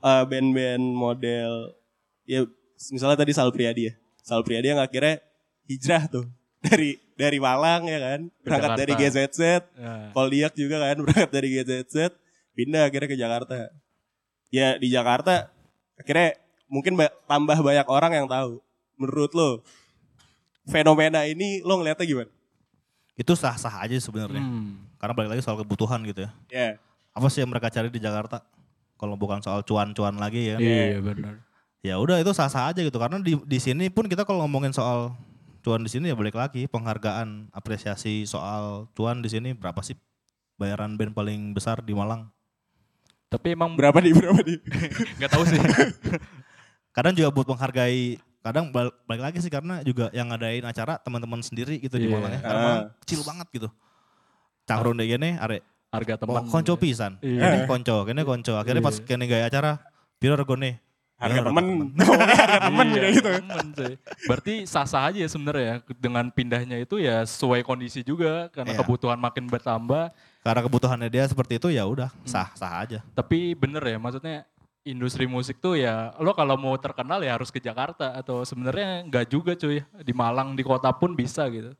uh, 0.00 0.24
band-band 0.24 0.84
model, 0.96 1.76
ya 2.24 2.48
misalnya 2.88 3.20
tadi 3.20 3.36
Sal 3.36 3.52
Priadi 3.52 3.92
ya. 3.92 3.94
Sal 4.24 4.40
Priadi 4.46 4.72
yang 4.72 4.80
akhirnya 4.80 5.20
hijrah 5.68 6.08
tuh. 6.08 6.26
Dari 6.62 6.94
dari 7.22 7.38
Malang 7.38 7.86
ya 7.86 7.98
kan. 8.02 8.20
Berangkat 8.42 8.70
Jakarta. 8.74 8.80
dari 8.82 8.92
GZZ. 8.98 9.40
Ya. 9.78 9.94
Koldiak 10.10 10.52
juga 10.58 10.76
kan 10.82 10.96
berangkat 11.06 11.30
dari 11.30 11.48
GZZ. 11.54 11.94
Pindah 12.52 12.82
akhirnya 12.90 13.08
ke 13.08 13.18
Jakarta. 13.18 13.54
Ya 14.50 14.74
di 14.76 14.90
Jakarta 14.90 15.48
akhirnya 15.94 16.34
mungkin 16.66 16.98
ba- 16.98 17.14
tambah 17.30 17.58
banyak 17.62 17.86
orang 17.86 18.12
yang 18.12 18.26
tahu. 18.26 18.58
Menurut 18.98 19.30
lo 19.32 19.50
fenomena 20.66 21.24
ini 21.24 21.62
lo 21.62 21.78
ngeliatnya 21.78 22.06
gimana? 22.06 22.30
Itu 23.14 23.38
sah-sah 23.38 23.82
aja 23.82 23.94
sebenarnya. 23.98 24.42
Hmm. 24.42 24.88
Karena 24.98 25.12
balik 25.14 25.30
lagi 25.38 25.42
soal 25.42 25.58
kebutuhan 25.60 26.02
gitu 26.06 26.26
ya. 26.26 26.30
Ya. 26.50 26.68
Apa 27.12 27.28
sih 27.28 27.42
yang 27.44 27.50
mereka 27.50 27.68
cari 27.68 27.92
di 27.92 28.00
Jakarta? 28.00 28.40
Kalau 28.96 29.18
bukan 29.18 29.42
soal 29.42 29.66
cuan-cuan 29.66 30.14
lagi 30.16 30.54
ya. 30.54 30.56
Iya 30.58 31.02
benar. 31.02 31.42
Ya 31.82 31.98
udah 31.98 32.22
itu 32.22 32.30
sah-sah 32.30 32.70
aja 32.70 32.80
gitu. 32.80 32.94
Karena 32.96 33.18
di 33.18 33.34
di 33.34 33.58
sini 33.58 33.90
pun 33.90 34.06
kita 34.06 34.22
kalau 34.22 34.46
ngomongin 34.46 34.70
soal 34.70 35.10
cuan 35.62 35.80
di 35.80 35.88
sini 35.88 36.10
ya 36.10 36.14
balik 36.14 36.34
lagi 36.34 36.66
penghargaan, 36.66 37.50
apresiasi 37.50 38.22
soal 38.24 38.90
cuan 38.92 39.18
di 39.18 39.28
sini 39.28 39.54
berapa 39.54 39.78
sih 39.80 39.94
bayaran 40.54 40.94
band 40.94 41.12
paling 41.12 41.50
besar 41.52 41.78
di 41.78 41.90
Malang? 41.90 42.26
Tapi 43.26 43.54
emang 43.54 43.72
Berapa 43.72 43.96
nih 43.98 44.12
berapa 44.12 44.40
nih? 44.42 44.58
nggak 45.18 45.30
tahu 45.30 45.44
sih. 45.46 45.56
Kadang 46.96 47.16
juga 47.16 47.32
buat 47.32 47.48
menghargai 47.48 48.20
kadang 48.42 48.68
bal- 48.68 48.92
balik 49.06 49.22
lagi 49.22 49.38
sih 49.38 49.48
karena 49.48 49.80
juga 49.80 50.10
yang 50.10 50.28
ngadain 50.28 50.60
acara 50.60 50.98
teman-teman 50.98 51.40
sendiri 51.40 51.78
gitu 51.78 51.94
di 51.94 52.10
Iya. 52.10 52.12
Malang 52.12 52.32
ya. 52.34 52.40
Karena 52.42 52.58
Ah. 52.58 52.66
Malang 52.66 52.86
kecil 53.00 53.20
banget 53.22 53.46
gitu. 53.48 53.68
Cangkrung 54.62 54.94
deh 54.94 55.06
gini, 55.06 55.38
are 55.38 55.62
Harga 55.88 56.16
oh, 56.16 56.18
teman. 56.24 56.48
konco 56.48 56.74
pisan. 56.74 57.16
Iya. 57.20 57.40
Kene 57.40 57.58
konco, 57.64 57.96
kene 58.02 58.22
konco. 58.22 58.52
Akhirnya 58.56 58.80
pas 58.80 58.96
Iya. 58.96 59.04
kene 59.04 59.24
gaya 59.24 59.44
acara, 59.46 59.78
piro 60.16 60.34
regone? 60.34 60.80
Harga 61.22 61.38
Ya, 61.38 61.42
temen. 61.46 61.66
Ngomongnya 61.94 62.36
harga 62.42 62.58
temen 62.60 62.86
Iya, 62.90 62.98
kayak 62.98 63.12
gitu. 63.14 63.28
temen, 63.30 63.66
cuy. 63.72 63.92
Berarti 64.26 64.54
sah-sah 64.66 65.02
aja 65.06 65.18
ya 65.22 65.28
sebenarnya 65.30 65.62
ya. 65.62 65.74
dengan 65.94 66.26
pindahnya 66.28 66.76
itu 66.76 66.98
ya 66.98 67.22
sesuai 67.22 67.62
kondisi 67.62 68.02
juga 68.02 68.50
karena 68.50 68.74
Iya. 68.74 68.80
kebutuhan 68.82 69.16
makin 69.16 69.46
bertambah. 69.46 70.10
Karena 70.42 70.60
kebutuhannya 70.60 71.06
dia 71.06 71.24
seperti 71.24 71.56
itu 71.56 71.70
ya 71.70 71.86
udah 71.86 72.10
sah 72.26 72.50
sah 72.52 72.82
aja. 72.82 72.98
Tapi 73.12 73.54
bener 73.54 73.78
ya 73.80 73.96
maksudnya 73.96 74.42
industri 74.82 75.30
musik 75.30 75.62
tuh 75.62 75.78
ya 75.78 76.10
lo 76.18 76.34
kalau 76.34 76.58
mau 76.58 76.74
terkenal 76.74 77.22
ya 77.22 77.38
harus 77.38 77.48
ke 77.48 77.62
Jakarta 77.62 78.18
atau 78.18 78.42
sebenarnya 78.42 79.06
nggak 79.06 79.26
juga 79.30 79.54
cuy 79.54 79.78
di 80.02 80.10
Malang 80.10 80.58
di 80.58 80.66
kota 80.66 80.90
pun 80.90 81.14
bisa 81.14 81.46
gitu. 81.46 81.70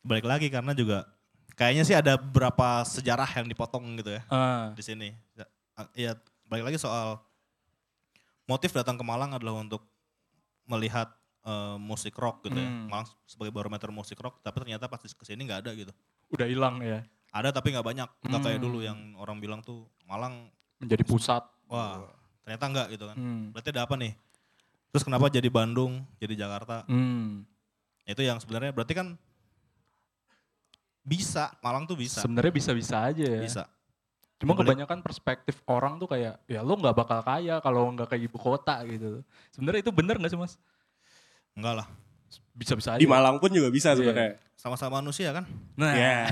Balik 0.00 0.24
lagi 0.24 0.46
karena 0.46 0.70
juga 0.72 1.10
kayaknya 1.58 1.82
sih 1.82 1.92
ada 1.92 2.14
beberapa 2.14 2.86
sejarah 2.86 3.26
yang 3.34 3.50
dipotong 3.50 3.98
gitu 3.98 4.14
ya 4.14 4.22
Ah, 4.30 4.70
di 4.72 4.82
sini. 4.86 5.10
Ya, 5.34 5.44
ya 5.92 6.12
balik 6.46 6.70
lagi 6.70 6.78
soal 6.78 7.18
motif 8.48 8.72
datang 8.72 8.96
ke 8.96 9.04
Malang 9.04 9.36
adalah 9.36 9.60
untuk 9.60 9.84
melihat 10.64 11.12
eh, 11.44 11.76
musik 11.78 12.12
rock 12.12 12.44
gitu 12.44 12.56
ya. 12.56 12.66
Hmm. 12.66 12.88
Malang 12.88 13.06
sebagai 13.24 13.52
barometer 13.52 13.88
musik 13.88 14.18
rock, 14.18 14.40
tapi 14.40 14.58
ternyata 14.58 14.84
pas 14.84 15.00
ke 15.00 15.24
sini 15.24 15.44
nggak 15.44 15.60
ada 15.64 15.70
gitu. 15.72 15.92
udah 16.28 16.44
hilang 16.44 16.76
ya 16.84 17.00
Ada 17.32 17.52
tapi 17.52 17.72
nggak 17.72 17.84
banyak, 17.84 18.08
nggak 18.20 18.40
kayak 18.42 18.58
Hmm. 18.60 18.66
dulu 18.68 18.78
yang 18.80 18.98
orang 19.16 19.36
bilang 19.36 19.60
tuh 19.60 19.84
Malang, 20.04 20.48
menjadi 20.76 21.04
pusat. 21.04 21.44
wah 21.68 22.04
ternyata 22.44 22.64
nggak 22.66 22.86
gitu 22.92 23.04
kan. 23.08 23.16
Hmm. 23.16 23.44
Berarti 23.52 23.68
ada 23.72 23.84
apa 23.84 23.94
nih? 23.96 24.12
Terus 24.88 25.04
kenapa 25.04 25.28
jadi 25.28 25.48
Bandung, 25.48 26.00
jadi 26.16 26.32
Jakarta? 26.36 26.84
Hmm. 26.88 27.44
Itu 28.04 28.24
yang 28.24 28.40
sebenarnya 28.40 28.72
berarti 28.72 28.92
kan 28.92 29.16
bisa, 31.00 31.56
Malang 31.60 31.84
tuh 31.84 31.96
bisa. 31.96 32.20
Sebenarnya 32.20 32.52
bisa-bisa 32.52 32.96
aja 33.00 33.24
ya. 33.24 33.40
Bisa. 33.40 33.64
Cuma 34.38 34.54
Boleh. 34.54 34.70
kebanyakan 34.70 35.02
perspektif 35.02 35.58
orang 35.66 35.98
tuh 35.98 36.06
kayak 36.06 36.38
ya 36.46 36.62
lo 36.62 36.78
nggak 36.78 36.94
bakal 36.94 37.18
kaya 37.20 37.58
kalau 37.58 37.90
nggak 37.90 38.06
ke 38.06 38.16
ibu 38.18 38.38
kota 38.38 38.86
gitu. 38.86 39.26
Sebenarnya 39.50 39.82
itu 39.82 39.90
bener 39.90 40.14
nggak 40.14 40.30
sih 40.30 40.38
mas? 40.38 40.54
Enggak 41.58 41.82
lah. 41.82 41.86
Bisa-bisa 42.54 42.94
aja. 42.94 43.02
Di 43.02 43.06
Malang 43.06 43.42
pun 43.42 43.50
juga 43.50 43.66
bisa 43.68 43.92
Iya. 43.92 43.98
sebenarnya. 43.98 44.32
Sama-sama 44.54 44.98
manusia 44.98 45.30
kan? 45.30 45.46
Nah, 45.74 45.94
Ya. 45.94 46.26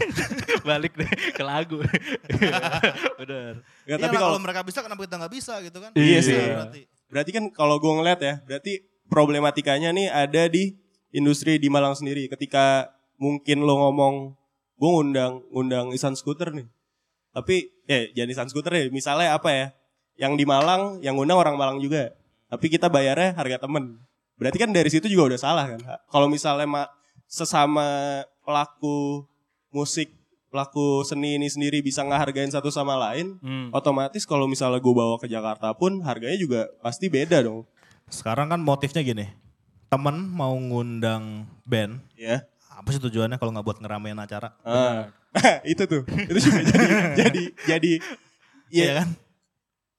balik 0.68 0.96
deh 0.96 1.08
ke 1.32 1.40
lagu. 1.40 1.80
Bener. 3.20 3.60
Nggak, 3.84 3.88
Iya 3.88 3.96
tapi 4.00 4.16
kalau 4.16 4.30
kalau 4.36 4.40
mereka 4.40 4.60
bisa 4.64 4.80
kenapa 4.80 5.00
kita 5.04 5.16
nggak 5.20 5.32
bisa 5.32 5.54
gitu 5.60 5.78
kan? 5.80 5.90
Iya 5.92 6.18
sih. 6.20 6.36
Berarti. 6.36 6.80
berarti 7.04 7.30
kan 7.30 7.44
kalau 7.52 7.76
gue 7.78 7.92
ngeliat 7.94 8.20
ya, 8.20 8.34
berarti 8.42 8.72
problematikanya 9.06 9.92
nih 9.92 10.08
ada 10.08 10.48
di 10.48 10.74
industri 11.10 11.56
di 11.56 11.68
Malang 11.68 11.94
sendiri. 11.94 12.26
Ketika 12.26 12.90
mungkin 13.16 13.62
lo 13.62 13.78
ngomong, 13.78 14.14
gue 14.74 14.90
ngundang 14.90 15.44
ngundang 15.48 15.86
Isan 15.92 16.16
Scooter 16.16 16.50
nih. 16.50 16.66
Tapi 17.34 17.68
ya 17.84 18.24
jangan 18.24 18.46
Scooter 18.46 18.72
ya, 18.72 18.84
misalnya 18.88 19.34
apa 19.34 19.50
ya? 19.50 19.66
Yang 20.14 20.32
di 20.38 20.44
Malang, 20.46 21.02
yang 21.02 21.18
ngundang 21.18 21.36
orang 21.36 21.58
Malang 21.58 21.82
juga. 21.82 22.14
Tapi 22.46 22.70
kita 22.70 22.86
bayarnya 22.86 23.34
harga 23.34 23.66
temen. 23.66 23.98
Berarti 24.38 24.58
kan 24.58 24.70
dari 24.70 24.86
situ 24.86 25.10
juga 25.10 25.34
udah 25.34 25.40
salah 25.42 25.66
kan. 25.66 25.80
Kalau 26.06 26.30
misalnya 26.30 26.66
ma- 26.66 26.90
sesama 27.26 27.86
pelaku 28.46 29.26
musik, 29.68 30.14
pelaku 30.48 31.02
seni 31.02 31.34
ini 31.34 31.50
sendiri 31.50 31.82
bisa 31.82 32.06
ngehargain 32.06 32.46
satu 32.46 32.70
sama 32.70 32.94
lain, 32.94 33.42
Hmm. 33.42 33.74
otomatis 33.74 34.22
kalau 34.22 34.46
misalnya 34.46 34.78
gue 34.78 34.94
bawa 34.94 35.18
ke 35.18 35.26
Jakarta 35.26 35.74
pun 35.74 35.98
harganya 36.06 36.38
juga 36.38 36.60
pasti 36.78 37.10
beda 37.10 37.42
dong. 37.42 37.66
Sekarang 38.06 38.46
kan 38.46 38.62
motifnya 38.62 39.02
gini. 39.02 39.26
Temen 39.90 40.30
mau 40.30 40.54
ngundang 40.54 41.46
band, 41.62 41.98
Ya. 42.14 42.46
apa 42.70 42.90
sih 42.90 43.02
tujuannya 43.02 43.34
kalau 43.34 43.50
nggak 43.50 43.66
buat 43.66 43.78
ngeramein 43.82 44.18
acara? 44.18 44.54
Ah. 44.62 45.10
itu 45.72 45.82
tuh. 45.84 46.02
Itu 46.06 46.38
juga 46.40 46.60
jadi 46.72 46.86
jadi 47.16 47.42
jadi 47.66 47.92
ya 48.70 48.84
Iya 48.84 48.92
kan? 49.00 49.08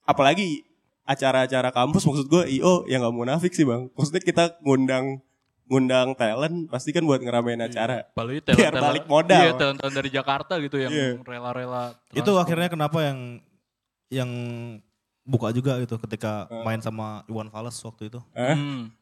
apalagi 0.06 0.64
acara-acara 1.04 1.70
kampus 1.70 2.02
maksud 2.04 2.26
gue 2.26 2.44
IO 2.52 2.84
yang 2.86 3.02
gak 3.02 3.16
munafik 3.16 3.52
sih 3.52 3.64
bang. 3.64 3.88
Maksudnya 3.94 4.20
kita 4.20 4.44
ngundang 4.60 5.22
ngundang 5.66 6.14
talent 6.14 6.70
pasti 6.70 6.90
kan 6.90 7.02
buat 7.02 7.20
ngeramein 7.20 7.58
acara. 7.60 8.06
Apalagi 8.08 8.42
Biar 8.44 8.54
talent-talent- 8.74 8.86
balik 8.86 9.06
modal. 9.06 9.40
Iya, 9.40 9.52
talent-talent 9.56 9.96
dari 9.96 10.10
Jakarta 10.10 10.54
gitu 10.58 10.78
yang 10.78 10.92
Iya. 10.92 11.10
rela-rela. 11.22 11.94
Itu 12.12 12.32
akhirnya 12.36 12.70
kenapa 12.70 13.02
yang 13.02 13.42
yang 14.08 14.30
buka 15.24 15.50
juga 15.50 15.78
gitu 15.80 15.98
ketika 16.00 16.46
Ah. 16.46 16.62
main 16.62 16.78
sama 16.80 17.26
Iwan 17.26 17.50
Fals 17.50 17.82
waktu 17.82 18.10
itu. 18.10 18.22
Hmm. 18.32 18.94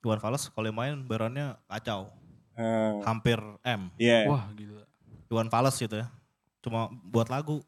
Iwan 0.00 0.20
Fals 0.20 0.46
kalau 0.48 0.70
main 0.70 1.02
bayarannya 1.02 1.58
kacau. 1.66 2.14
Ah, 2.54 3.02
Hampir 3.02 3.42
M. 3.60 3.90
Iya. 3.96 4.30
Wah 4.30 4.46
gila. 4.54 4.86
Iwan 5.34 5.48
Fals 5.48 5.74
gitu 5.76 5.96
ya. 5.96 6.06
Cuma 6.60 6.86
buat 7.04 7.26
lagu. 7.26 7.60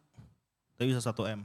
Tapi 0.74 0.88
bisa 0.88 1.02
1 1.02 1.12
M. 1.28 1.40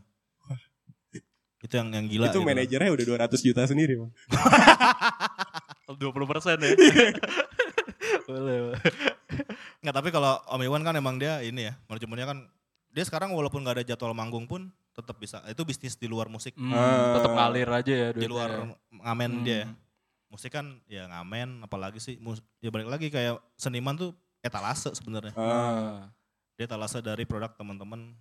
Itu 1.60 1.74
yang 1.74 1.90
yang 1.90 2.06
gila. 2.06 2.26
itu 2.28 2.38
gitu. 2.38 2.48
manajernya 2.48 2.90
udah 2.90 3.06
200 3.28 3.38
juta 3.44 3.62
sendiri 3.64 3.94
bang. 3.96 4.12
20 5.92 6.00
persen 6.26 6.58
ya. 6.58 6.72
boleh, 8.26 8.58
boleh. 8.64 8.80
Nggak, 9.80 9.94
tapi 9.94 10.10
kalau 10.10 10.40
Om 10.48 10.62
Iwan 10.64 10.82
kan 10.82 10.96
emang 10.96 11.16
dia 11.16 11.42
ini 11.42 11.68
ya, 11.68 11.74
manajemennya 11.86 12.28
kan 12.28 12.38
dia 12.90 13.04
sekarang 13.04 13.32
walaupun 13.32 13.62
nggak 13.62 13.76
ada 13.78 13.86
jadwal 13.86 14.12
manggung 14.12 14.46
pun 14.46 14.72
tetap 14.92 15.18
bisa. 15.18 15.44
Itu 15.46 15.62
bisnis 15.62 15.94
di 15.94 16.08
luar 16.08 16.28
musik, 16.28 16.56
Hmm, 16.56 16.72
Ah. 16.72 17.16
tetap 17.16 17.32
ngalir 17.32 17.70
aja 17.70 17.94
ya 17.94 18.10
di 18.12 18.26
luar 18.26 18.50
ya. 18.50 18.64
ngamen 19.00 19.32
Hmm. 19.32 19.44
dia 19.44 19.56
ya. 19.56 19.68
Musik 20.28 20.50
kan 20.50 20.80
ya 20.88 21.06
ngamen, 21.06 21.62
apalagi 21.62 22.00
sih 22.00 22.16
mus- 22.18 22.42
ya 22.58 22.72
balik 22.72 22.88
lagi 22.88 23.08
kayak 23.08 23.38
seniman 23.54 23.94
tuh 23.94 24.12
etalase 24.42 24.89
sebenarnya. 24.94 25.34
Ah. 25.34 26.10
Dia 26.58 26.66
etalase 26.66 27.00
dari 27.00 27.24
produk 27.24 27.54
teman-teman. 27.54 28.14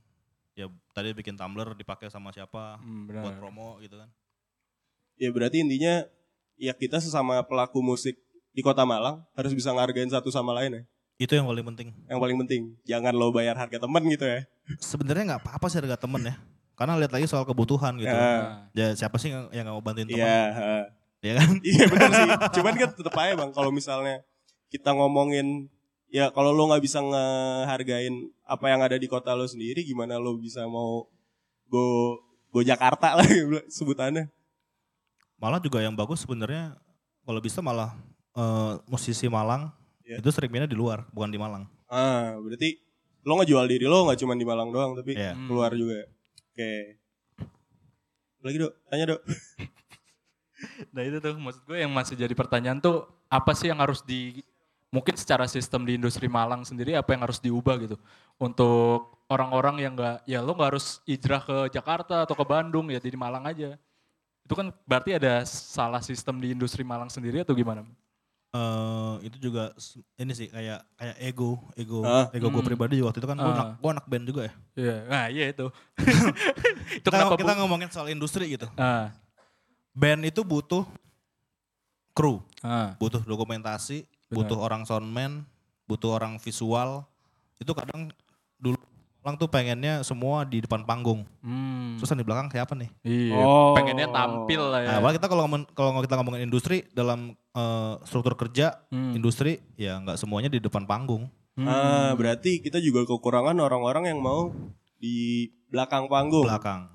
Ya 0.54 0.66
tadi 0.92 1.14
bikin 1.14 1.34
tumbler 1.34 1.72
dipakai 1.72 2.10
sama 2.10 2.34
siapa 2.34 2.76
Hmm, 2.82 3.06
buat 3.08 3.32
benar. 3.32 3.40
promo 3.40 3.78
gitu 3.80 3.96
kan. 3.96 4.08
Ya 5.16 5.28
berarti 5.32 5.60
intinya 5.60 6.04
ya 6.56 6.72
kita 6.72 7.00
sesama 7.00 7.40
pelaku 7.44 7.80
musik 7.80 8.16
di 8.50 8.60
kota 8.60 8.82
Malang 8.84 9.22
harus 9.32 9.54
bisa 9.54 9.70
ngargain 9.70 10.10
satu 10.10 10.28
sama 10.28 10.52
lain 10.52 10.80
ya. 10.80 10.82
Itu 11.20 11.36
yang 11.36 11.46
paling 11.46 11.64
penting. 11.72 11.88
Yang 12.08 12.18
paling 12.18 12.36
penting 12.44 12.62
jangan 12.82 13.12
lo 13.12 13.28
bayar 13.30 13.56
harga 13.56 13.78
temen 13.78 14.02
gitu 14.08 14.24
ya. 14.24 14.40
Sebenarnya 14.80 15.36
nggak 15.36 15.42
apa-apa 15.46 15.66
sih 15.68 15.78
harga 15.80 15.96
temen 16.00 16.24
ya. 16.24 16.34
Karena 16.74 16.96
lihat 16.96 17.12
lagi 17.12 17.28
soal 17.28 17.44
kebutuhan 17.44 17.92
gitu. 18.00 18.08
Ya. 18.08 18.64
Ya 18.72 18.86
siapa 18.96 19.20
sih 19.20 19.28
yang 19.32 19.52
yang 19.52 19.68
nggak 19.68 19.76
mau 19.76 19.84
bantuin 19.84 20.08
teman? 20.08 20.24
Iya. 20.24 20.44
ha. 20.50 20.76
Ya 21.20 21.32
kan? 21.36 21.50
Iya 21.60 21.84
benar 21.86 22.10
sih. 22.10 22.28
Cuman 22.58 22.72
kan 22.74 22.88
tetep 22.90 23.14
aja 23.14 23.32
bang 23.36 23.50
kalau 23.52 23.70
misalnya 23.70 24.24
kita 24.72 24.90
ngomongin 24.96 25.68
ya 26.10 26.28
kalau 26.28 26.50
lo 26.50 26.66
nggak 26.66 26.82
bisa 26.82 26.98
ngehargain 26.98 28.14
apa 28.44 28.66
yang 28.66 28.80
ada 28.80 28.94
di 28.94 29.06
kota 29.06 29.30
lo 29.32 29.46
sendiri 29.46 29.80
gimana 29.80 30.18
lo 30.18 30.34
bisa 30.36 30.66
mau 30.66 31.06
go 31.66 32.18
go 32.50 32.60
Jakarta 32.60 33.14
lah 33.14 33.26
sebutannya 33.76 34.26
Malah 35.40 35.56
juga 35.56 35.80
yang 35.80 35.96
bagus 35.96 36.20
sebenarnya 36.20 36.76
kalau 37.22 37.40
bisa 37.40 37.58
malah 37.60 37.96
eh, 38.34 38.74
musisi 38.84 39.26
Malang 39.26 39.70
Iya. 40.00 40.18
itu 40.18 40.34
sering 40.34 40.50
mainnya 40.50 40.66
di 40.66 40.74
luar, 40.74 41.06
bukan 41.14 41.30
di 41.30 41.38
Malang. 41.38 41.70
ah 41.86 42.34
berarti 42.36 42.82
lo 43.22 43.38
ngejual 43.38 43.62
diri 43.64 43.86
lo 43.86 44.02
nggak 44.04 44.18
cuma 44.18 44.34
di 44.34 44.42
Malang 44.42 44.74
doang 44.74 44.98
tapi 44.98 45.14
Iya. 45.14 45.38
keluar 45.46 45.70
juga 45.70 46.02
oke 46.50 46.70
lagi 48.40 48.56
dok 48.58 48.72
tanya 48.86 49.04
dok 49.08 49.22
Nah 50.92 51.00
itu 51.00 51.16
tuh 51.18 51.38
maksud 51.38 51.62
gue 51.64 51.78
yang 51.78 51.88
masih 51.88 52.18
jadi 52.18 52.34
pertanyaan 52.34 52.76
tuh 52.76 53.06
apa 53.30 53.54
sih 53.54 53.70
yang 53.70 53.80
harus 53.80 54.02
di 54.02 54.44
mungkin 54.90 55.14
secara 55.14 55.46
sistem 55.46 55.86
di 55.86 55.94
industri 55.94 56.26
Malang 56.26 56.66
sendiri 56.66 56.98
apa 56.98 57.14
yang 57.14 57.22
harus 57.22 57.38
diubah 57.38 57.78
gitu 57.78 57.96
untuk 58.36 59.22
orang-orang 59.30 59.86
yang 59.86 59.92
nggak 59.94 60.26
ya 60.26 60.42
lo 60.42 60.50
nggak 60.50 60.70
harus 60.74 60.98
hijrah 61.06 61.38
ke 61.40 61.56
Jakarta 61.70 62.26
atau 62.26 62.34
ke 62.34 62.42
Bandung 62.42 62.90
ya 62.90 62.98
di 62.98 63.14
Malang 63.14 63.46
aja 63.46 63.78
itu 64.42 64.54
kan 64.58 64.74
berarti 64.82 65.14
ada 65.14 65.46
salah 65.46 66.02
sistem 66.02 66.42
di 66.42 66.50
industri 66.50 66.82
Malang 66.82 67.06
sendiri 67.06 67.46
atau 67.46 67.54
gimana? 67.54 67.86
eh 68.50 69.30
itu 69.30 69.46
juga 69.46 69.70
ini 70.18 70.34
sih 70.34 70.50
kayak 70.50 70.82
kayak 70.98 71.16
ego, 71.22 71.62
ego, 71.78 72.02
Ah. 72.02 72.26
ego 72.34 72.50
gue 72.50 72.58
Hmm. 72.58 72.66
pribadi 72.66 72.98
juga 72.98 73.14
waktu 73.14 73.22
itu 73.22 73.30
kan 73.30 73.38
gue 73.38 73.46
Ah. 73.46 73.54
anak, 73.54 73.68
gua 73.78 73.90
anak 73.94 74.06
band 74.10 74.24
juga 74.26 74.40
ya. 74.42 74.52
Iya, 74.74 74.96
nah 75.06 75.24
iya 75.30 75.44
itu. 75.54 75.66
itu 76.98 77.06
Kita, 77.06 77.14
kenapa 77.14 77.38
kita 77.38 77.54
Bu? 77.54 77.58
ngomongin 77.62 77.94
soal 77.94 78.10
industri 78.10 78.50
gitu. 78.50 78.66
Ah, 78.74 79.14
Band 79.94 80.26
itu 80.26 80.42
butuh 80.42 80.82
kru, 82.10 82.42
ah, 82.60 82.98
butuh 82.98 83.22
dokumentasi, 83.22 84.02
Benar. 84.30 84.36
butuh 84.38 84.58
orang 84.58 84.82
soundman, 84.84 85.42
butuh 85.84 86.14
orang 86.14 86.38
visual. 86.38 87.02
Itu 87.58 87.74
kadang 87.74 88.14
dulu 88.56 88.78
orang 89.20 89.34
tuh 89.36 89.46
pengennya 89.46 90.00
semua 90.00 90.42
di 90.42 90.58
depan 90.58 90.80
panggung. 90.80 91.26
hmm, 91.40 91.98
Terus 91.98 92.08
yang 92.08 92.20
di 92.20 92.24
belakang 92.24 92.48
siapa 92.48 92.72
nih? 92.72 92.88
iya, 93.02 93.36
Oh. 93.36 93.74
pengennya 93.74 94.08
tampil 94.08 94.62
lah 94.64 94.80
ya. 94.80 94.88
Nah, 94.96 95.10
kita 95.10 95.26
kalau 95.26 95.44
kalau 95.70 96.00
kita 96.00 96.14
ngomongin 96.16 96.46
industri 96.46 96.86
dalam 96.90 97.34
eh, 97.50 97.94
struktur 98.04 98.38
kerja 98.38 98.86
Hmm. 98.88 99.10
industri 99.12 99.58
ya 99.74 99.98
nggak 99.98 100.14
semuanya 100.16 100.46
di 100.46 100.56
depan 100.56 100.86
panggung. 100.86 101.26
Hmm. 101.52 101.66
ah 101.66 102.14
berarti 102.14 102.62
kita 102.62 102.78
juga 102.78 103.02
kekurangan 103.04 103.58
orang-orang 103.58 104.06
yang 104.06 104.22
mau 104.22 104.54
di 104.96 105.50
belakang 105.66 106.06
panggung 106.06 106.46
belakang. 106.46 106.86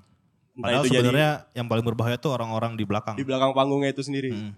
Entah 0.50 0.64
Padahal 0.64 0.82
jadi 0.82 0.96
sebenarnya 1.04 1.30
yang 1.52 1.66
paling 1.68 1.84
berbahaya 1.84 2.16
tuh 2.16 2.32
orang-orang 2.32 2.72
di 2.74 2.82
belakang. 2.82 3.14
di 3.14 3.22
belakang 3.22 3.52
panggungnya 3.52 3.92
itu 3.92 4.00
sendiri 4.00 4.32
Mm. 4.32 4.52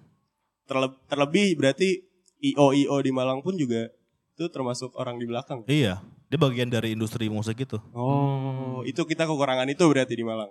Terleb- 0.65 1.01
terlebih 1.05 1.53
berarti 1.55 2.08
io 2.41 2.71
io 2.71 2.97
di 2.99 3.11
Malang 3.11 3.41
pun 3.41 3.55
juga 3.55 3.91
itu 4.33 4.47
termasuk 4.47 4.95
orang 4.95 5.17
di 5.17 5.27
belakang 5.27 5.63
Iya, 5.65 5.99
dia 6.27 6.39
bagian 6.39 6.67
dari 6.67 6.93
industri 6.93 7.27
musik 7.27 7.59
itu. 7.59 7.79
oh 7.93 8.81
itu 8.83 9.03
kita 9.03 9.25
kekurangan 9.25 9.67
itu 9.67 9.83
berarti 9.83 10.15
di 10.15 10.23
Malang 10.23 10.51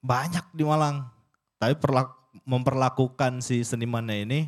Banyak 0.00 0.52
di 0.52 0.60
Malang. 0.62 1.08
Tapi 1.56 1.74
perlak- 1.74 2.12
memperlakukan 2.42 3.40
si 3.40 3.62
senimannya 3.62 4.20
ini 4.20 4.40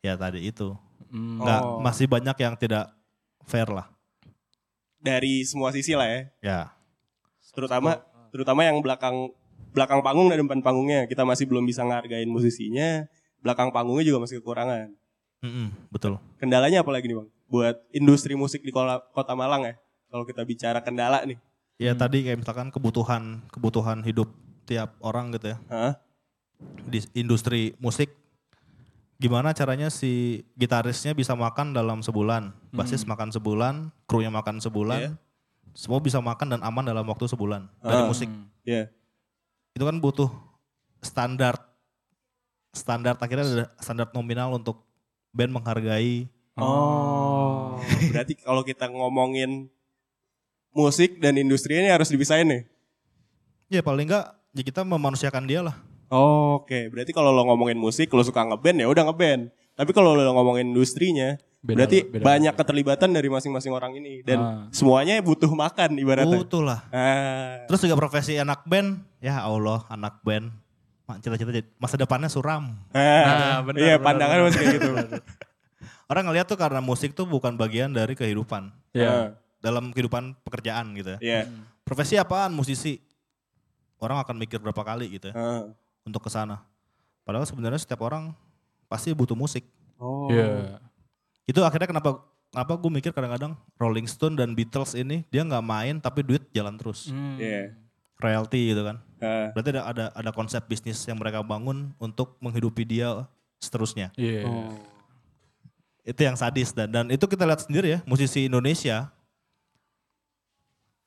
ya 0.00 0.14
tadi 0.14 0.42
itu. 0.44 0.74
Hmm. 1.06 1.38
Nggak, 1.38 1.60
Oh. 1.60 1.78
masih 1.78 2.06
banyak 2.06 2.36
yang 2.36 2.54
tidak 2.54 2.90
fair 3.44 3.66
lah. 3.66 3.86
dari 4.98 5.42
semua 5.42 5.70
sisi 5.70 5.96
lah 5.96 6.04
ya 6.04 6.20
Ya. 6.40 6.60
terutama 7.50 8.04
terutama 8.28 8.62
yang 8.62 8.78
belakang 8.78 9.32
belakang 9.72 10.04
panggung 10.04 10.28
dan 10.28 10.38
depan 10.38 10.60
panggungnya 10.60 11.06
kita 11.06 11.24
masih 11.24 11.48
belum 11.48 11.64
bisa 11.64 11.80
ngehargain 11.80 12.28
musisinya 12.28 13.08
belakang 13.40 13.72
panggungnya 13.72 14.04
juga 14.04 14.20
masih 14.20 14.38
kekurangan 14.38 14.92
Mm-mm, 15.40 15.72
betul. 15.88 16.20
kendalanya 16.36 16.84
apa 16.84 16.90
lagi 16.92 17.08
nih 17.08 17.16
bang 17.16 17.28
buat 17.48 17.76
industri 17.90 18.36
musik 18.36 18.60
di 18.60 18.70
kota, 18.70 19.00
kota 19.10 19.32
Malang 19.32 19.64
ya 19.64 19.74
kalau 20.06 20.22
kita 20.22 20.44
bicara 20.44 20.78
kendala 20.80 21.24
nih 21.24 21.40
Ya 21.80 21.96
Hmm. 21.96 21.98
tadi 21.98 22.20
kayak 22.20 22.44
misalkan 22.44 22.68
kebutuhan 22.68 23.40
kebutuhan 23.48 24.04
hidup 24.04 24.28
tiap 24.68 25.00
orang 25.00 25.32
gitu 25.32 25.56
ya. 25.56 25.58
Hah? 25.66 25.96
Di 26.84 27.00
industri 27.16 27.72
musik 27.80 28.12
gimana 29.16 29.56
caranya 29.56 29.88
si 29.88 30.44
gitarisnya 30.54 31.16
bisa 31.16 31.32
makan 31.32 31.72
dalam 31.72 32.04
sebulan, 32.04 32.52
basis 32.70 33.08
makan 33.08 33.32
sebulan, 33.32 33.88
krunya 34.04 34.28
makan 34.28 34.60
sebulan, 34.60 34.98
Iya. 35.00 35.12
semua 35.72 36.04
bisa 36.04 36.20
makan 36.20 36.52
dan 36.52 36.60
aman 36.60 36.84
dalam 36.84 37.00
waktu 37.02 37.24
sebulan 37.24 37.64
dari 37.80 38.04
Ah. 38.04 38.08
musik. 38.08 38.28
ya 38.60 38.84
Itu 39.72 39.88
kan 39.88 39.96
butuh 39.96 40.28
standar 41.00 41.56
standar 42.70 43.16
akhirnya 43.16 43.46
ada 43.46 43.66
standar 43.80 44.12
nominal 44.12 44.52
untuk 44.52 44.84
band 45.30 45.52
menghargai. 45.52 46.26
oh 46.56 47.78
berarti 48.10 48.34
kalau 48.36 48.60
kita 48.60 48.86
ngomongin 48.86 49.70
musik 50.70 51.18
dan 51.18 51.34
industri 51.34 51.74
ini 51.74 51.88
harus 51.88 52.06
dipisahin 52.06 52.46
nih 52.46 52.62
Ya 53.66 53.80
paling 53.80 54.04
enggak 54.04 54.34
ya 54.50 54.66
kita 54.66 54.82
memanusiakan 54.82 55.46
dia 55.46 55.62
lah. 55.62 55.78
Oke, 56.10 56.90
berarti 56.90 57.14
kalau 57.14 57.30
lo 57.30 57.46
ngomongin 57.46 57.78
musik, 57.78 58.10
lo 58.10 58.18
suka 58.20 58.42
ngeband 58.42 58.82
ya 58.82 58.90
udah 58.90 59.06
ngeband. 59.06 59.46
Tapi 59.78 59.90
kalau 59.94 60.18
lo 60.18 60.26
ngomongin 60.26 60.74
industrinya, 60.74 61.38
Beda 61.62 61.86
berarti 61.86 62.02
beda 62.02 62.18
banyak 62.18 62.50
lah. 62.50 62.58
keterlibatan 62.58 63.14
dari 63.14 63.30
masing-masing 63.30 63.70
orang 63.70 63.94
ini 63.94 64.26
dan 64.26 64.38
Ah. 64.42 64.66
semuanya 64.74 65.22
butuh 65.22 65.46
makan 65.48 66.02
ibaratnya. 66.02 66.34
Butuh 66.34 66.66
lah. 66.66 66.82
Ah, 66.90 67.62
Terus 67.70 67.86
juga 67.86 67.94
profesi 67.94 68.34
anak 68.34 68.66
band, 68.66 69.06
ya 69.22 69.38
Allah 69.38 69.86
anak 69.86 70.18
band. 70.26 70.50
Cita-cita 71.18 71.50
masa 71.76 71.98
depannya 71.98 72.30
suram. 72.30 72.70
ah, 72.94 73.58
benar, 73.66 73.78
iya 73.82 73.94
benar, 73.98 74.06
pandangan 74.06 74.36
benar. 74.36 74.46
masih 74.46 74.58
kayak 74.58 74.74
gitu. 74.78 74.90
Orang 76.10 76.24
ngeliat 76.26 76.46
tuh 76.46 76.58
karena 76.58 76.78
musik 76.78 77.14
tuh 77.14 77.26
bukan 77.26 77.54
bagian 77.54 77.90
dari 77.90 78.14
kehidupan. 78.14 78.70
Iya. 78.94 79.34
Dalam 79.58 79.90
kehidupan 79.90 80.38
pekerjaan 80.42 80.94
gitu 80.94 81.14
ya. 81.14 81.18
Iya. 81.18 81.40
Profesi 81.82 82.14
apaan? 82.14 82.50
Musisi. 82.50 82.98
Orang 83.98 84.18
akan 84.18 84.34
mikir 84.34 84.58
berapa 84.58 84.80
kali 84.80 85.10
gitu 85.12 85.30
ya 85.30 85.34
Ah. 85.36 85.62
untuk 86.02 86.22
ke 86.22 86.30
sana. 86.32 86.64
Padahal 87.22 87.44
sebenarnya 87.44 87.78
setiap 87.78 88.00
orang 88.00 88.32
pasti 88.86 89.12
butuh 89.12 89.36
musik. 89.36 89.62
Oh. 90.00 90.26
Iya. 90.32 90.80
Itu 91.44 91.60
akhirnya 91.62 91.86
kenapa 91.86 92.22
kenapa 92.50 92.72
gue 92.74 92.90
mikir 92.90 93.10
kadang-kadang 93.12 93.54
Rolling 93.76 94.08
Stone 94.08 94.34
dan 94.34 94.56
Beatles 94.56 94.98
ini 94.98 95.22
dia 95.28 95.46
nggak 95.46 95.62
main 95.62 96.00
tapi 96.00 96.24
duit 96.24 96.48
jalan 96.50 96.74
terus. 96.74 97.06
Hmm. 97.06 97.38
Iya. 97.38 97.76
Royalty 98.20 98.76
gitu 98.76 98.84
kan. 98.84 98.96
Ah. 99.20 99.50
Berarti 99.56 99.70
ada 99.74 99.82
ada 99.88 100.04
ada 100.12 100.30
konsep 100.30 100.60
bisnis 100.68 101.00
yang 101.08 101.16
mereka 101.16 101.40
bangun 101.40 101.92
untuk 101.96 102.36
menghidupi 102.38 102.84
dia 102.84 103.24
seterusnya. 103.60 104.12
Iya. 104.14 104.48
Itu 106.04 106.20
yang 106.24 106.36
sadis 106.36 106.72
dan 106.72 106.88
dan 106.92 107.06
itu 107.08 107.24
kita 107.24 107.44
lihat 107.48 107.64
sendiri 107.64 107.96
ya 107.96 108.00
musisi 108.04 108.46
Indonesia. 108.46 109.08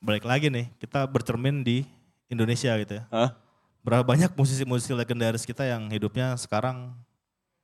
Balik 0.04 0.28
lagi 0.28 0.52
nih 0.52 0.68
kita 0.82 1.08
bercermin 1.08 1.64
di 1.64 1.88
Indonesia 2.28 2.76
gitu 2.82 3.00
ya. 3.00 3.04
Hah? 3.14 3.38
Berapa 3.84 4.04
banyak 4.04 4.32
musisi-musisi 4.36 4.96
legendaris 4.96 5.44
kita 5.44 5.68
yang 5.68 5.92
hidupnya 5.92 6.36
sekarang 6.40 6.96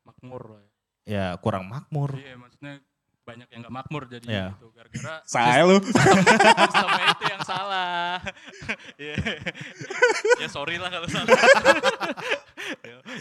Makmur 0.03 0.69
ya 1.09 1.33
kurang 1.41 1.65
makmur. 1.65 2.17
Iya, 2.17 2.37
maksudnya 2.37 2.73
banyak 3.29 3.47
yang 3.47 3.59
gak 3.61 3.75
makmur 3.75 4.03
jadi 4.05 4.25
Iya. 4.25 4.45
gitu. 4.57 4.67
Gara-gara 4.73 5.15
Saya 5.33 5.61
lu. 5.63 5.77
sistemnya 6.65 7.05
itu 7.13 7.25
yang 7.27 7.43
salah. 7.43 8.17
Iya. 8.99 9.15
ya 10.37 10.47
sorry 10.49 10.75
lah 10.75 10.89
kalau 10.89 11.07
salah. 11.07 11.29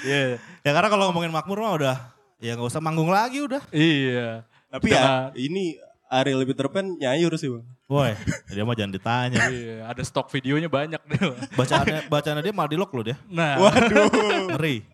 Iya. 0.02 0.40
Ya 0.64 0.70
karena 0.72 0.88
kalau 0.88 1.04
ngomongin 1.10 1.30
makmur 1.30 1.58
mah 1.60 1.72
udah 1.74 1.96
ya 2.38 2.54
nggak 2.54 2.68
usah 2.68 2.80
manggung 2.80 3.10
lagi 3.10 3.42
udah. 3.42 3.62
iya. 3.70 4.42
Tapi 4.68 4.92
ya 4.92 5.32
ini 5.34 5.76
Ariel 6.08 6.44
Peter 6.44 6.68
Pan 6.68 6.96
nyayur 6.96 7.36
sih 7.36 7.48
bang. 7.48 7.64
Woi, 7.84 8.12
dia 8.48 8.64
mah 8.64 8.76
jangan 8.76 8.92
ditanya. 8.92 9.48
Iya, 9.48 9.88
ada 9.88 10.02
stok 10.04 10.28
videonya 10.28 10.68
banyak 10.68 11.00
deh. 11.00 11.20
Bacaannya 11.52 12.04
bacaannya 12.06 12.42
dia 12.42 12.52
malah 12.52 12.68
di 12.68 12.76
lock 12.76 12.92
loh 12.92 13.00
dia. 13.02 13.16
Nah, 13.26 13.56
Waduh. 13.56 14.52
Ngeri. 14.52 14.84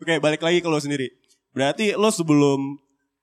Oke 0.00 0.16
balik 0.18 0.40
lagi 0.40 0.58
ke 0.58 0.68
lo 0.68 0.76
sendiri. 0.76 1.12
Berarti 1.52 1.92
lo 1.92 2.08
sebelum 2.08 2.80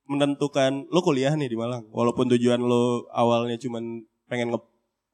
menentukan 0.10 0.90
lo 0.90 1.00
kuliah 1.06 1.38
nih 1.38 1.54
di 1.54 1.58
Malang. 1.58 1.86
Walaupun 1.94 2.26
tujuan 2.34 2.58
lo 2.58 3.06
awalnya 3.14 3.62
cuman 3.62 4.02
pengen 4.26 4.50
nge 4.50 4.60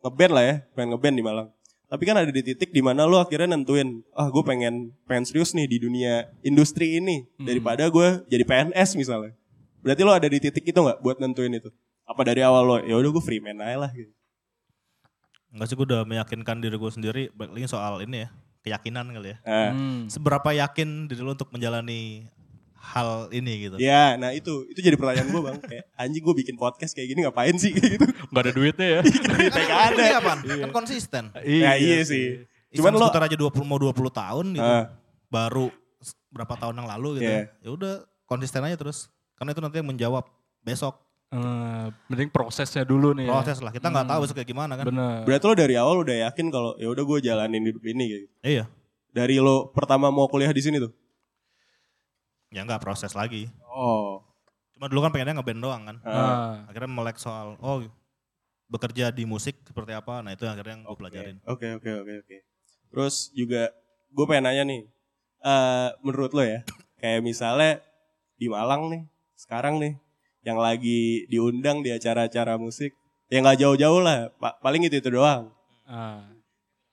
ngeband 0.08 0.32
lah 0.32 0.44
ya, 0.48 0.56
pengen 0.72 0.96
ngeband 0.96 1.16
di 1.20 1.24
Malang. 1.28 1.48
Tapi 1.86 2.04
kan 2.08 2.18
ada 2.18 2.32
di 2.32 2.42
titik 2.42 2.74
di 2.74 2.82
mana 2.82 3.06
lo 3.06 3.22
akhirnya 3.22 3.54
nentuin, 3.54 4.02
ah 4.18 4.32
gue 4.32 4.42
pengen 4.42 4.96
pengen 5.06 5.28
serius 5.28 5.54
nih 5.54 5.70
di 5.70 5.78
dunia 5.84 6.32
industri 6.42 6.98
ini 6.98 7.28
daripada 7.38 7.86
gue 7.92 8.26
jadi 8.26 8.42
PNS 8.42 8.98
misalnya. 8.98 9.36
Berarti 9.86 10.02
lo 10.02 10.12
ada 10.16 10.26
di 10.26 10.40
titik 10.42 10.66
itu 10.66 10.80
nggak 10.80 11.04
buat 11.04 11.22
nentuin 11.22 11.54
itu? 11.54 11.70
Apa 12.10 12.26
dari 12.26 12.42
awal 12.42 12.64
lo, 12.66 12.78
ya 12.82 12.98
udah 12.98 13.10
gue 13.14 13.24
free 13.24 13.44
man 13.44 13.62
aja 13.62 13.86
lah 13.86 13.92
gitu. 13.94 14.10
Enggak 15.54 15.68
sih 15.70 15.76
gue 15.78 15.86
udah 15.86 16.02
meyakinkan 16.10 16.58
diri 16.58 16.76
gue 16.76 16.92
sendiri. 16.92 17.24
Balik 17.38 17.52
lagi 17.54 17.68
soal 17.70 18.02
ini 18.02 18.26
ya, 18.26 18.30
keyakinan 18.66 19.14
kali 19.14 19.38
ya. 19.38 19.38
Hmm. 19.46 20.10
Seberapa 20.10 20.58
yakin 20.58 21.06
diri 21.06 21.22
lo 21.22 21.38
untuk 21.38 21.54
menjalani 21.54 22.32
hal 22.86 23.10
ini 23.30 23.54
gitu. 23.64 23.76
Ya, 23.78 24.14
nah 24.14 24.30
itu 24.30 24.68
itu 24.68 24.80
jadi 24.80 24.94
pertanyaan 24.94 25.28
gue 25.28 25.42
bang. 25.42 25.58
Kayak 25.60 25.86
anjing 25.96 26.22
gue 26.22 26.36
bikin 26.38 26.56
podcast 26.56 26.94
kayak 26.94 27.08
gini 27.10 27.26
ngapain 27.26 27.56
sih 27.56 27.74
kayak 27.76 27.92
gitu? 27.98 28.06
Gak 28.06 28.42
ada 28.42 28.52
duitnya 28.52 28.88
ya. 28.88 29.00
Duitnya 29.34 29.64
nggak 29.64 29.84
ada. 29.88 30.02
Ini 30.02 30.16
apaan? 30.16 30.40
Kan 30.46 30.72
konsisten. 30.72 31.24
Ya 31.42 31.74
iya 31.76 32.00
sih. 32.02 32.46
Cuman 32.72 32.92
Cuman 32.92 32.92
lo 32.94 33.08
seputar 33.08 33.24
aja 33.26 33.36
20 33.36 33.52
mau 33.64 33.78
20 33.78 33.92
tahun 34.12 34.46
gitu. 34.54 34.64
Ah. 34.64 34.86
Baru 35.28 35.74
berapa 36.30 36.54
tahun 36.56 36.76
yang 36.76 36.88
lalu 36.88 37.08
gitu. 37.18 37.26
Iya. 37.26 37.42
Ya 37.60 37.70
udah 37.72 37.94
konsisten 38.24 38.62
aja 38.62 38.76
terus. 38.76 39.10
Karena 39.34 39.52
itu 39.52 39.60
nanti 39.60 39.78
yang 39.78 39.90
menjawab 39.90 40.24
besok 40.62 41.02
Eh, 41.26 41.88
mending 42.08 42.30
prosesnya 42.30 42.86
dulu 42.86 43.12
nih. 43.12 43.26
ya. 43.26 43.34
Proses 43.34 43.58
lah. 43.60 43.74
Kita 43.74 43.90
nggak 43.90 44.06
Hmm. 44.06 44.12
tahu 44.14 44.20
besok 44.24 44.36
kayak 44.38 44.48
gimana 44.48 44.74
kan. 44.78 44.86
Bener. 44.88 45.26
Berarti 45.26 45.44
lo 45.44 45.56
dari 45.58 45.76
awal 45.76 45.96
udah 46.00 46.18
yakin 46.24 46.48
kalau 46.48 46.78
ya 46.78 46.88
udah 46.88 47.04
gue 47.04 47.18
jalanin 47.20 47.64
hidup 47.66 47.84
ini 47.84 48.04
gitu. 48.08 48.26
Iya. 48.40 48.64
Dari 49.10 49.36
lo 49.38 49.68
pertama 49.70 50.08
mau 50.08 50.30
kuliah 50.30 50.48
di 50.50 50.62
sini 50.62 50.78
tuh. 50.78 50.94
Ya 52.54 52.62
nggak 52.66 52.82
proses 52.82 53.14
lagi. 53.18 53.50
Oh. 53.70 54.22
Cuma 54.76 54.92
dulu 54.92 55.08
kan 55.08 55.12
pengennya 55.16 55.40
ngeband 55.40 55.62
doang 55.64 55.82
kan. 55.88 55.98
Ah. 56.04 56.68
Akhirnya 56.68 56.92
melek 56.92 57.18
soal 57.18 57.56
oh 57.64 57.86
bekerja 58.68 59.14
di 59.14 59.24
musik 59.24 59.56
seperti 59.64 59.94
apa. 59.94 60.22
Nah 60.26 60.34
itu 60.34 60.44
yang 60.46 60.54
akhirnya 60.58 60.74
yang 60.76 60.84
gue 60.84 60.92
Oke, 60.92 61.00
pelajarin. 61.00 61.36
Oke 61.46 61.68
oke 61.78 61.92
oke 62.04 62.14
oke. 62.26 62.38
Terus 62.92 63.30
juga 63.36 63.72
gue 64.16 64.26
pengen 64.26 64.44
nanya 64.48 64.64
nih, 64.64 64.82
eh 65.44 65.90
menurut 66.02 66.32
lo 66.32 66.44
ya, 66.44 66.64
kayak 67.02 67.22
misalnya 67.22 67.84
di 68.40 68.48
Malang 68.48 68.88
nih, 68.92 69.04
sekarang 69.36 69.80
nih, 69.80 70.00
yang 70.48 70.60
lagi 70.60 71.28
diundang 71.28 71.84
di 71.84 71.92
acara-acara 71.92 72.56
musik, 72.56 72.96
ya 73.28 73.44
nggak 73.44 73.60
jauh-jauh 73.60 74.00
lah, 74.00 74.32
pa- 74.40 74.56
paling 74.64 74.88
itu 74.88 75.00
itu 75.00 75.10
doang. 75.12 75.52
Ah. 75.84 76.24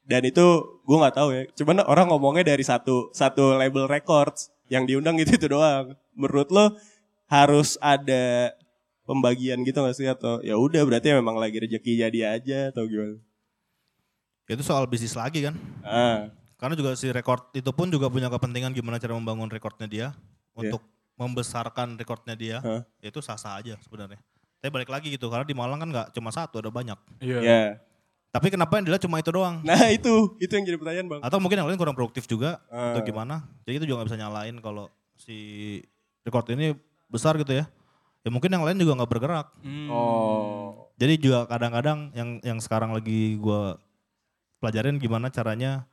Dan 0.03 0.27
itu 0.27 0.43
gue 0.83 0.97
nggak 0.99 1.15
tahu 1.15 1.29
ya, 1.31 1.43
cuman 1.55 1.87
orang 1.87 2.11
ngomongnya 2.11 2.55
dari 2.55 2.67
satu 2.67 3.15
satu 3.15 3.55
label 3.55 3.87
records 3.87 4.51
yang 4.73 4.89
diundang 4.89 5.21
itu 5.21 5.37
itu 5.37 5.53
doang. 5.53 5.93
Menurut 6.17 6.49
lo 6.49 6.67
harus 7.29 7.77
ada 7.85 8.57
pembagian 9.05 9.61
gitu 9.69 9.85
gak 9.85 9.97
sih 9.97 10.09
atau 10.09 10.41
ya 10.41 10.57
udah 10.57 10.81
berarti 10.89 11.13
memang 11.13 11.37
lagi 11.37 11.61
rezeki 11.61 12.09
jadi 12.09 12.41
aja 12.41 12.59
atau 12.73 12.89
gimana? 12.89 13.21
Itu 14.49 14.65
soal 14.65 14.89
bisnis 14.89 15.13
lagi 15.13 15.45
kan. 15.45 15.55
Ah, 15.85 16.33
Karena 16.57 16.79
juga 16.79 16.95
si 16.97 17.11
record 17.13 17.53
itu 17.53 17.69
pun 17.75 17.91
juga 17.93 18.09
punya 18.09 18.33
kepentingan 18.33 18.73
gimana 18.73 18.97
cara 18.97 19.13
membangun 19.13 19.51
rekornya 19.51 19.89
dia 19.91 20.09
untuk 20.57 20.81
membesarkan 21.21 22.01
rekornya 22.01 22.35
dia. 22.39 22.57
Hah? 22.65 22.81
Ya 23.03 23.13
Itu 23.13 23.21
sah-sah 23.21 23.61
aja 23.61 23.77
sebenarnya. 23.85 24.21
Tapi 24.63 24.71
balik 24.71 24.91
lagi 24.95 25.11
gitu 25.11 25.27
karena 25.27 25.43
di 25.43 25.59
Malang 25.59 25.83
kan 25.83 25.89
nggak 25.91 26.09
cuma 26.15 26.31
satu 26.31 26.63
ada 26.63 26.71
banyak. 26.71 26.95
Iya. 27.19 27.39
ya. 27.43 27.63
Tapi 28.33 28.49
kenapa 28.49 28.81
yang 28.81 28.89
dilihat 28.89 29.05
cuma 29.05 29.21
itu 29.21 29.29
doang? 29.29 29.61
Nah 29.61 29.93
itu, 29.93 30.35
itu 30.41 30.49
yang 30.49 30.65
jadi 30.65 30.79
pertanyaan 30.81 31.07
bang. 31.07 31.21
Atau 31.21 31.37
mungkin 31.37 31.61
yang 31.61 31.69
lain 31.69 31.77
kurang 31.77 31.93
produktif 31.93 32.25
juga 32.25 32.65
Ah. 32.73 32.97
atau 32.97 33.05
gimana? 33.05 33.45
Jadi 33.69 33.75
itu 33.77 33.85
juga 33.85 34.01
nggak 34.01 34.09
bisa 34.09 34.19
nyalain 34.19 34.57
kalau 34.59 34.89
si 35.15 35.37
record 36.25 36.49
ini 36.49 36.73
besar 37.07 37.37
gitu 37.37 37.53
ya. 37.53 37.69
Ya 38.25 38.31
mungkin 38.33 38.49
yang 38.49 38.65
lain 38.65 38.81
juga 38.81 38.97
nggak 38.97 39.11
bergerak. 39.11 39.47
Hmm. 39.61 39.89
Oh. 39.93 40.89
Jadi 40.97 41.21
juga 41.21 41.45
kadang-kadang 41.45 42.09
yang 42.17 42.41
yang 42.41 42.57
sekarang 42.57 42.97
lagi 42.97 43.37
gua 43.37 43.77
pelajarin 44.59 44.97
gimana 44.97 45.29
caranya 45.29 45.85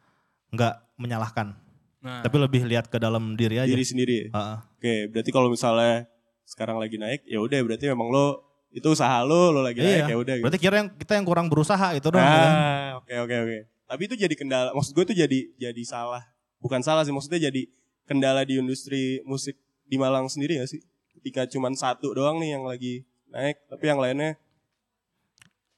nggak 0.50 0.74
menyalahkan, 0.96 1.58
Nah. 2.00 2.22
tapi 2.22 2.38
lebih 2.38 2.64
lihat 2.66 2.88
ke 2.88 2.98
dalam 2.98 3.34
diri 3.36 3.58
aja. 3.58 3.68
Diri 3.68 3.84
sendiri 3.84 4.16
ya? 4.16 4.28
Ha-ha. 4.32 4.56
Oke, 4.78 5.10
berarti 5.10 5.30
kalau 5.30 5.50
misalnya 5.50 6.06
sekarang 6.46 6.78
lagi 6.78 6.96
naik, 6.96 7.26
ya 7.26 7.42
udah 7.42 7.60
berarti 7.62 7.90
memang 7.90 8.10
lo 8.10 8.49
itu 8.70 8.86
usaha 8.86 9.26
lo, 9.26 9.50
lo 9.50 9.66
lagi 9.66 9.82
naik 9.82 10.06
Iya. 10.06 10.14
ya 10.14 10.18
udah. 10.18 10.34
gitu. 10.38 10.44
Berarti 10.46 10.60
kira 10.62 10.76
yang 10.86 10.90
kita 10.94 11.12
yang 11.18 11.26
kurang 11.26 11.48
berusaha 11.50 11.88
itu 11.98 12.08
doang. 12.10 12.22
gitu 12.22 12.38
kan? 12.38 12.54
Ah, 12.54 12.90
oke 13.02 13.14
oke 13.26 13.36
oke. 13.42 13.58
Tapi 13.90 14.02
itu 14.06 14.16
jadi 14.16 14.36
kendala. 14.38 14.70
Maksud 14.78 14.94
gue 14.94 15.04
itu 15.10 15.16
jadi 15.26 15.40
jadi 15.58 15.82
salah. 15.86 16.22
Bukan 16.62 16.86
salah 16.86 17.02
sih, 17.02 17.10
maksudnya 17.10 17.50
jadi 17.50 17.66
kendala 18.06 18.46
di 18.46 18.62
industri 18.62 19.26
musik 19.26 19.58
di 19.90 19.98
Malang 19.98 20.30
sendiri 20.30 20.62
gak 20.62 20.70
sih? 20.70 20.82
Ketika 21.18 21.50
cuman 21.50 21.74
satu 21.74 22.14
doang 22.14 22.38
nih 22.38 22.54
yang 22.60 22.64
lagi 22.70 23.02
naik, 23.30 23.58
tapi 23.66 23.90
yang 23.90 23.98
lainnya 23.98 24.38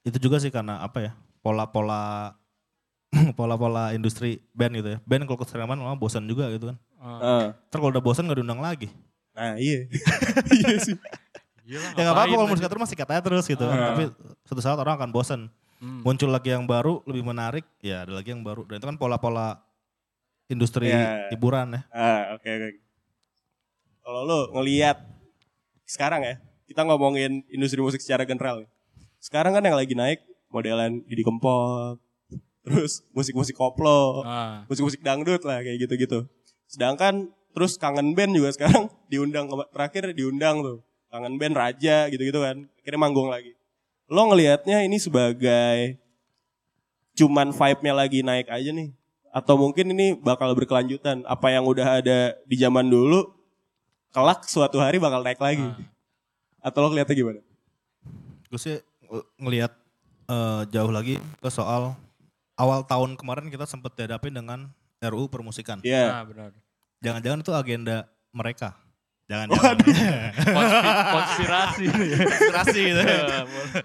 Itu 0.02 0.18
juga 0.18 0.42
sih 0.42 0.50
karena 0.52 0.82
apa 0.82 1.00
ya? 1.00 1.12
Pola-pola 1.46 2.36
pola-pola 3.39 3.94
industri 3.94 4.42
band 4.52 4.74
gitu 4.82 4.89
ya. 4.96 5.00
Band 5.06 5.30
kalau 5.30 5.39
keseringan 5.39 5.78
malah 5.80 5.96
bosan 5.96 6.26
juga 6.28 6.50
gitu 6.52 6.74
kan. 6.74 6.78
Ah. 7.00 7.08
ah. 7.22 7.46
Ntar 7.70 7.78
kalau 7.80 7.92
udah 7.94 8.04
bosan 8.04 8.28
gak 8.28 8.42
diundang 8.42 8.60
lagi. 8.60 8.89
Nah, 9.32 9.56
iya. 9.56 9.88
iya 10.60 10.76
sih. 10.82 10.98
Iyalah, 11.72 11.92
Ya 11.96 12.02
gak 12.04 12.12
apa-apa 12.12 12.34
kalau 12.36 12.50
musik 12.52 12.66
terus 12.68 12.84
masih 12.84 12.98
katanya 13.00 13.22
terus 13.24 13.46
gitu 13.48 13.64
kan. 13.64 13.78
Ah. 13.80 13.88
Tapi 13.96 14.04
suatu 14.44 14.60
saat 14.60 14.76
orang 14.76 15.00
akan 15.00 15.10
bosan. 15.16 15.48
Hmm. 15.80 16.04
Muncul 16.04 16.30
lagi 16.30 16.52
yang 16.52 16.68
baru, 16.68 17.00
lebih 17.08 17.24
menarik, 17.24 17.64
ya 17.80 18.04
ada 18.04 18.14
lagi 18.14 18.36
yang 18.36 18.44
baru. 18.44 18.68
Dan 18.68 18.78
itu 18.78 18.86
kan 18.86 19.00
pola-pola 19.00 19.64
industri 20.46 20.92
Ya. 20.92 21.32
hiburan 21.32 21.74
ya. 21.74 21.82
Ah, 21.90 22.36
oke 22.36 22.44
oke. 22.46 22.70
Kalau 24.04 24.22
lo 24.28 24.40
ngelihat 24.60 25.00
sekarang 25.88 26.22
ya, 26.22 26.36
kita 26.68 26.84
ngomongin 26.84 27.48
industri 27.48 27.80
musik 27.80 28.04
secara 28.04 28.28
general. 28.28 28.68
Sekarang 29.18 29.56
kan 29.56 29.64
yang 29.64 29.74
lagi 29.74 29.96
naik 29.96 30.20
modelan 30.52 31.02
Didi 31.08 31.24
Kempot, 31.24 31.98
terus 32.62 33.02
musik-musik 33.16 33.56
koplo, 33.56 34.22
Ah. 34.22 34.68
musik-musik 34.68 35.00
dangdut 35.00 35.42
lah 35.48 35.64
kayak 35.64 35.88
gitu-gitu. 35.88 36.28
Sedangkan 36.68 37.32
terus 37.56 37.76
kangen 37.76 38.14
band 38.14 38.36
juga 38.36 38.52
sekarang 38.52 38.86
diundang 39.12 39.48
terakhir 39.72 40.12
diundang 40.14 40.62
tuh. 40.62 40.78
Kangen 41.12 41.36
band 41.36 41.55
Raja 41.59 42.07
gitu-gitu 42.07 42.39
kan. 42.39 42.64
Akhirnya 42.80 42.99
manggung 42.99 43.28
lagi. 43.28 43.51
Lo 44.07 44.32
ngelihatnya 44.32 44.88
ini 44.88 44.95
sebagai 44.95 45.99
cuman 47.16 47.51
vibe-nya 47.51 47.93
lagi 47.93 48.20
naik 48.24 48.47
aja 48.47 48.72
nih. 48.72 48.89
Atau 49.32 49.59
mungkin 49.59 49.91
ini 49.91 50.16
bakal 50.16 50.51
berkelanjutan. 50.55 51.24
Apa 51.28 51.51
yang 51.51 51.68
udah 51.68 51.99
ada 52.03 52.36
di 52.47 52.55
zaman 52.55 52.88
dulu, 52.88 53.32
kelak 54.12 54.47
suatu 54.47 54.80
hari 54.80 54.99
bakal 54.99 55.24
naik 55.24 55.39
lagi. 55.39 55.68
Atau 56.64 56.84
lo 56.84 56.88
ngeliatnya 56.91 57.16
gimana? 57.16 57.39
Gue 58.47 58.59
sih 58.59 58.80
ng- 59.07 59.28
ngelihat 59.39 59.72
eh, 60.32 60.62
jauh 60.72 60.91
lagi 60.91 61.20
ke 61.20 61.49
soal 61.51 61.95
awal 62.55 62.84
tahun 62.88 63.20
kemarin 63.20 63.51
kita 63.51 63.68
sempat 63.68 63.95
dihadapin 63.95 64.32
dengan 64.32 64.72
RUU 65.01 65.28
permusikan. 65.28 65.82
Iya. 65.82 66.22
Ah, 66.22 66.24
benar. 66.24 66.51
Jangan-jangan 67.01 67.39
itu 67.41 67.51
agenda 67.51 67.97
mereka. 68.30 68.78
Jangan-jangan. 69.32 69.76
Konspi- 70.44 71.08
konspirasi 71.16 71.84
nih. 71.88 72.10
Inspirasi 72.20 72.80
gitu. 72.84 73.00
Ya, 73.00 73.16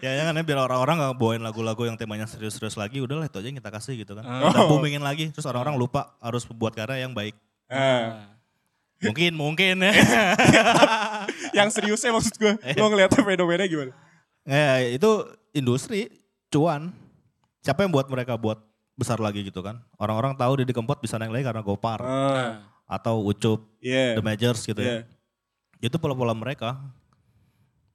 ya 0.02 0.10
jangan 0.18 0.34
ya 0.34 0.42
biar 0.42 0.58
orang-orang 0.58 0.94
gak 0.98 1.14
bawain 1.14 1.38
lagu-lagu 1.38 1.82
yang 1.86 1.94
temanya 1.94 2.26
serius-serius 2.26 2.74
lagi. 2.74 2.98
Udahlah 2.98 3.30
itu 3.30 3.38
aja 3.38 3.46
yang 3.46 3.54
kita 3.56 3.70
kasih 3.70 3.94
gitu 4.02 4.18
kan. 4.18 4.26
Oh. 4.26 4.50
Udah 4.50 4.66
boomingin 4.66 5.06
lagi. 5.06 5.30
Terus 5.30 5.46
orang-orang 5.46 5.78
lupa 5.78 6.18
harus 6.18 6.42
buat 6.50 6.74
karya 6.74 7.06
yang 7.06 7.14
baik. 7.14 7.38
Ah. 7.70 8.34
Mungkin, 8.98 9.38
mungkin 9.38 9.86
ya. 9.86 9.92
yang 11.58 11.68
seriusnya 11.68 12.10
maksud 12.10 12.34
gue, 12.34 12.52
lo 12.74 12.88
ngeliatnya 12.88 13.22
fenomena 13.22 13.64
gimana? 13.68 13.92
Ya 14.42 14.80
itu 14.82 15.10
industri, 15.52 16.08
cuan. 16.48 16.90
Siapa 17.60 17.84
yang 17.84 17.92
buat 17.92 18.06
mereka 18.08 18.34
buat 18.34 18.56
besar 18.94 19.20
lagi 19.20 19.44
gitu 19.44 19.60
kan. 19.60 19.78
Orang-orang 19.94 20.32
tahu 20.34 20.64
Didi 20.64 20.72
Kempot 20.72 20.96
bisa 20.98 21.20
naik 21.20 21.28
lagi 21.28 21.44
karena 21.44 21.60
Gopar. 21.60 22.00
Ah, 22.00 22.50
Atau 22.88 23.20
Ucup, 23.26 23.66
Iya. 23.82 24.16
The 24.16 24.22
Majors 24.22 24.62
gitu 24.62 24.78
Iya. 24.80 25.02
ya. 25.04 25.15
Itu 25.86 26.02
pola-pola 26.02 26.34
mereka. 26.34 26.82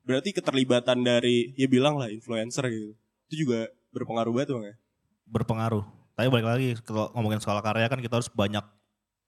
Berarti 0.08 0.32
keterlibatan 0.32 1.04
dari, 1.04 1.52
ya 1.60 1.68
bilang 1.68 2.00
lah 2.00 2.08
influencer 2.08 2.72
gitu. 2.72 2.96
Itu 3.28 3.36
juga 3.48 3.68
berpengaruh 3.92 4.32
banget 4.32 4.50
bang 4.56 4.66
ya? 4.72 4.76
berpengaruh. 5.32 5.86
Tapi 6.20 6.28
balik 6.28 6.48
lagi 6.48 6.68
kalau 6.84 7.08
ngomongin 7.16 7.40
soal 7.40 7.58
karya 7.64 7.88
kan 7.88 8.04
kita 8.04 8.20
harus 8.20 8.28
banyak 8.28 8.62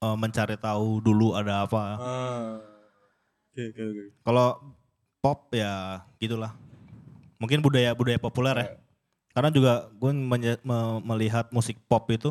eh, 0.04 0.16
mencari 0.20 0.60
tahu 0.60 1.00
dulu 1.00 1.32
ada 1.32 1.64
apa. 1.64 1.82
Ah. 1.96 2.54
Oke 3.50 3.72
oke 3.72 3.82
oke. 3.82 4.04
Kalau 4.26 4.48
pop 5.24 5.48
ya 5.56 6.04
gitulah. 6.20 6.52
Mungkin 7.40 7.64
budaya 7.64 7.96
budaya 7.96 8.20
populer 8.20 8.54
ya. 8.60 8.68
Karena 9.34 9.50
juga 9.50 9.90
gue 9.96 10.12
me- 10.14 11.00
melihat 11.02 11.50
musik 11.50 11.80
pop 11.90 12.06
itu 12.12 12.30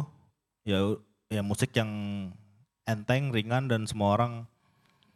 ya 0.64 0.80
ya 1.28 1.42
musik 1.44 1.76
yang 1.76 1.90
enteng, 2.88 3.34
ringan 3.34 3.68
dan 3.68 3.84
semua 3.90 4.16
orang 4.16 4.48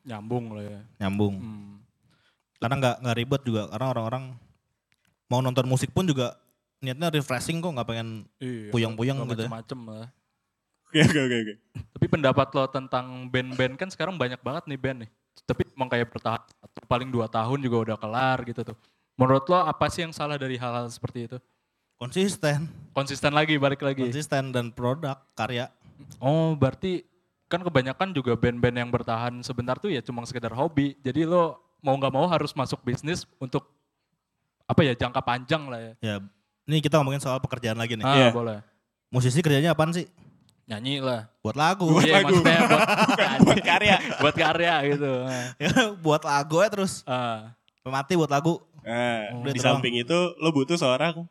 Nyambung 0.08 0.56
lah 0.56 0.64
ya. 0.64 0.80
nyambung. 0.98 1.36
Hmm. 1.36 1.74
Karena 2.58 2.76
nggak 2.80 2.96
nggak 3.04 3.18
ribet 3.18 3.42
juga 3.44 3.62
karena 3.68 3.86
orang-orang 3.92 4.24
mau 5.28 5.40
nonton 5.40 5.68
musik 5.68 5.92
pun 5.92 6.08
juga 6.08 6.40
niatnya 6.80 7.12
refreshing 7.12 7.60
kok 7.60 7.70
nggak 7.70 7.86
pengen 7.86 8.24
Iya, 8.40 8.72
Puyeng-puyeng 8.72 9.20
nggak 9.20 9.30
gitu 9.36 9.44
ya. 9.46 9.50
Macem-macem 9.52 9.80
lah. 9.86 10.08
Oke 10.88 11.00
oke 11.04 11.20
oke. 11.20 11.38
oke. 11.44 11.54
Tapi 12.00 12.06
pendapat 12.08 12.48
lo 12.56 12.64
tentang 12.66 13.06
band-band 13.28 13.76
kan 13.76 13.90
sekarang 13.92 14.16
banyak 14.16 14.40
banget 14.40 14.64
nih 14.66 14.80
band 14.80 14.98
nih. 15.04 15.12
Tapi 15.44 15.62
emang 15.70 15.86
kayak 15.86 16.08
bertahan 16.10 16.42
satu, 16.42 16.80
paling 16.88 17.12
dua 17.12 17.28
tahun 17.28 17.60
juga 17.60 17.78
udah 17.92 17.98
kelar 18.00 18.40
gitu 18.48 18.64
tuh. 18.64 18.78
Menurut 19.20 19.44
lo 19.46 19.60
apa 19.60 19.92
sih 19.92 20.02
yang 20.02 20.16
salah 20.16 20.40
dari 20.40 20.56
hal-hal 20.56 20.88
seperti 20.88 21.28
itu? 21.28 21.38
konsisten, 21.98 22.70
Konsisten 22.94 23.34
lagi, 23.34 23.58
balik 23.58 23.82
lagi. 23.82 24.06
konsisten 24.06 24.54
dan 24.54 24.70
produk 24.70 25.18
karya. 25.34 25.74
Oh 26.22 26.54
berarti 26.54 27.02
kan 27.48 27.60
kebanyakan 27.60 28.12
juga 28.12 28.36
band-band 28.36 28.76
yang 28.78 28.90
bertahan 28.90 29.40
sebentar 29.40 29.76
tuh 29.76 29.88
ya 29.88 30.00
cuma 30.00 30.24
sekedar 30.24 30.52
hobi. 30.52 30.96
Jadi 31.00 31.24
lo 31.24 31.56
mau 31.80 31.96
nggak 31.96 32.12
mau 32.12 32.28
harus 32.28 32.52
masuk 32.52 32.84
bisnis 32.84 33.24
untuk 33.38 33.68
apa 34.64 34.84
ya 34.84 34.94
jangka 34.94 35.22
panjang 35.22 35.64
lah 35.66 35.80
ya. 35.80 35.94
Ya, 36.00 36.16
ini 36.66 36.80
kita 36.80 37.00
ngomongin 37.00 37.20
soal 37.20 37.40
pekerjaan 37.40 37.76
lagi 37.76 37.96
nih. 37.96 38.04
Ah 38.04 38.16
Iya. 38.18 38.30
boleh. 38.30 38.60
Musisi 39.08 39.40
kerjanya 39.40 39.72
apaan 39.72 39.96
sih? 39.96 40.04
Nyanyi 40.68 41.00
lah. 41.00 41.32
Buat 41.40 41.56
lagu. 41.56 41.88
Buat 41.88 42.04
Iya, 42.04 42.16
lagu. 42.20 42.36
maksudnya 42.36 42.60
buat, 42.68 42.88
Buat 43.48 43.62
karya. 43.64 43.96
buat 44.22 44.36
karya 44.36 44.74
gitu. 44.92 45.12
Ya, 45.56 45.72
buat 45.96 46.22
lagu 46.22 46.56
ya 46.60 46.68
terus. 46.68 46.94
Ah. 47.08 47.56
Mati 47.88 48.20
buat 48.20 48.28
lagu. 48.28 48.60
Nah, 48.84 49.32
Oh, 49.32 49.48
di 49.48 49.56
itu 49.56 49.64
samping 49.64 49.96
itu 49.96 50.18
lo 50.36 50.52
butuh 50.52 50.76
seorang 50.76 51.24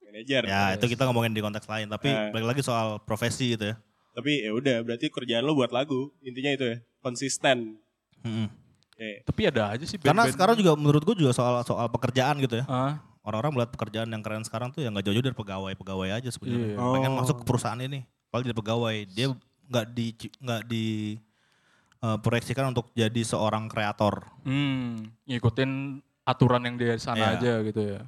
manajer. 0.00 0.42
Ya, 0.44 0.72
itu 0.72 0.88
kita 0.88 1.04
ngomongin 1.04 1.30
di 1.30 1.44
konteks 1.44 1.68
lain. 1.68 1.92
Tapi 1.92 2.08
Eh. 2.08 2.32
balik 2.32 2.56
lagi 2.56 2.62
soal 2.64 2.96
profesi 2.98 3.52
gitu 3.52 3.68
ya. 3.68 3.76
Tapi 4.20 4.32
ya 4.40 4.52
udah 4.52 4.76
berarti 4.80 5.06
kerjaan 5.08 5.42
lo 5.42 5.52
buat 5.52 5.70
lagu. 5.70 6.12
Intinya 6.20 6.50
itu 6.50 6.64
ya, 6.66 6.76
konsisten. 7.00 7.80
Mm-mm. 8.20 8.46
Oke. 8.92 9.24
Tapi 9.24 9.40
ada 9.44 9.72
aja 9.72 9.82
sih 9.82 9.96
Karena 9.96 10.22
band-band- 10.22 10.34
sekarang 10.34 10.54
juga 10.54 10.72
menurut 10.74 11.02
gue 11.02 11.16
juga 11.18 11.32
soal 11.32 11.60
soal 11.62 11.88
pekerjaan 11.88 12.36
gitu 12.38 12.60
ya. 12.60 12.64
Ah, 12.66 13.00
Orang-orang 13.20 13.52
melihat 13.54 13.70
pekerjaan 13.70 14.08
yang 14.08 14.20
keren 14.20 14.40
sekarang 14.42 14.68
tuh 14.70 14.80
ya 14.80 14.88
nggak 14.88 15.00
jauh-jauh 15.02 15.20
dari 15.22 15.34
pegawai-pegawai 15.34 16.08
aja 16.14 16.28
sebenarnya. 16.28 16.72
Iya. 16.72 16.84
Pengen 16.90 17.10
Oh. 17.10 17.18
masuk 17.18 17.36
ke 17.36 17.44
perusahaan 17.44 17.76
ini. 17.78 18.04
Kalau 18.26 18.42
jadi 18.42 18.54
pegawai, 18.54 18.96
dia 19.06 19.26
nggak 19.66 19.86
di 19.90 20.06
nggak 20.38 20.62
di 20.66 20.86
eh, 21.98 22.18
proyeksikan 22.18 22.72
untuk 22.72 22.88
jadi 22.92 23.20
seorang 23.22 23.66
kreator. 23.66 24.24
hmm, 24.42 25.20
ngikutin 25.26 26.00
aturan 26.22 26.62
yang 26.62 26.76
di 26.76 26.96
sana 26.96 27.36
Iya. 27.36 27.36
aja 27.36 27.52
gitu 27.62 27.80
ya. 27.82 28.00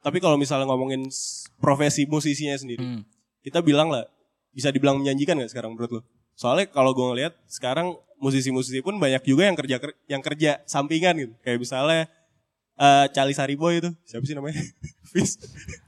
Tapi 0.00 0.18
kalau 0.18 0.34
misalnya 0.34 0.66
ngomongin 0.66 1.06
profesi 1.56 2.04
musisinya 2.04 2.52
sendiri, 2.52 2.82
Hmm. 2.82 3.06
kita 3.40 3.58
bilang 3.60 3.86
lah, 3.86 4.04
bisa 4.54 4.70
dibilang 4.70 5.02
menjanjikan 5.02 5.36
gak 5.42 5.50
sekarang 5.50 5.74
menurut 5.74 5.90
lo? 5.90 6.00
Soalnya 6.34 6.70
kalau 6.70 6.94
gue 6.94 7.04
ngeliat 7.04 7.34
sekarang 7.46 7.94
musisi-musisi 8.18 8.80
pun 8.80 8.96
banyak 8.96 9.22
juga 9.22 9.46
yang 9.50 9.58
kerja 9.58 9.76
ker- 9.78 9.98
yang 10.08 10.22
kerja 10.22 10.50
sampingan 10.64 11.14
gitu. 11.18 11.34
Kayak 11.42 11.58
misalnya 11.60 12.02
eh 12.74 13.06
Cali 13.14 13.34
Sariboy 13.34 13.78
itu, 13.78 13.90
siapa 14.02 14.24
sih 14.26 14.34
namanya? 14.34 14.58
Fis, 15.14 15.38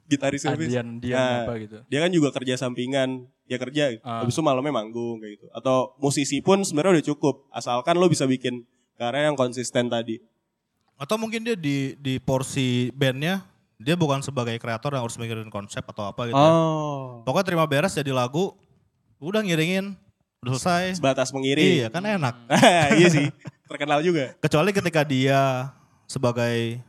gitaris 0.06 0.46
Fis. 0.46 0.54
Adian 0.70 1.02
Dian 1.02 1.18
Nah, 1.18 1.42
apa 1.48 1.54
gitu. 1.58 1.82
Dia 1.90 1.98
kan 1.98 2.10
juga 2.14 2.30
kerja 2.30 2.54
sampingan, 2.54 3.26
ya 3.50 3.58
kerja 3.58 3.84
gitu. 3.98 4.02
Ah. 4.06 4.22
Habis 4.22 4.38
itu 4.38 4.42
malamnya 4.46 4.70
manggung 4.70 5.18
kayak 5.18 5.42
gitu. 5.42 5.46
Atau 5.50 5.98
musisi 5.98 6.38
pun 6.38 6.62
sebenarnya 6.62 7.02
udah 7.02 7.06
cukup, 7.10 7.34
asalkan 7.50 7.98
lo 7.98 8.06
bisa 8.06 8.22
bikin 8.22 8.62
karya 8.94 9.26
yang 9.26 9.34
konsisten 9.34 9.90
tadi. 9.90 10.22
Atau 10.94 11.18
mungkin 11.18 11.42
dia 11.42 11.58
di 11.58 11.98
di 11.98 12.22
porsi 12.22 12.94
bandnya 12.94 13.42
dia 13.76 13.92
bukan 13.94 14.24
sebagai 14.24 14.56
kreator 14.56 14.96
yang 14.96 15.04
harus 15.04 15.16
mikirin 15.16 15.52
konsep 15.52 15.84
atau 15.84 16.08
apa 16.08 16.28
gitu. 16.28 16.36
ya. 16.36 16.48
Oh. 16.48 17.20
Pokoknya 17.22 17.46
terima 17.46 17.64
beres 17.68 17.92
jadi 17.92 18.08
lagu, 18.10 18.56
udah 19.20 19.44
ngiringin, 19.44 19.92
udah 20.40 20.50
selesai. 20.56 20.96
Sebatas 20.96 21.28
mengiring. 21.32 21.84
Iya 21.84 21.88
kan 21.92 22.02
enak. 22.02 22.34
iya 23.00 23.08
sih, 23.12 23.26
terkenal 23.68 24.00
juga. 24.00 24.32
Kecuali 24.40 24.70
ketika 24.72 25.04
dia 25.04 25.70
sebagai 26.08 26.80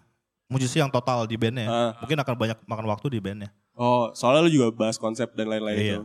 musisi 0.48 0.80
yang 0.80 0.88
total 0.88 1.28
di 1.28 1.36
bandnya, 1.36 1.68
Ah. 1.68 1.92
mungkin 2.00 2.18
akan 2.18 2.36
banyak 2.40 2.58
makan 2.64 2.86
waktu 2.88 3.08
di 3.12 3.20
bandnya. 3.20 3.52
Oh, 3.78 4.10
soalnya 4.16 4.48
lu 4.48 4.52
juga 4.52 4.72
bahas 4.74 4.96
konsep 4.98 5.28
dan 5.36 5.52
lain-lain 5.52 5.78
Iya. 5.78 5.96
itu. 6.00 6.04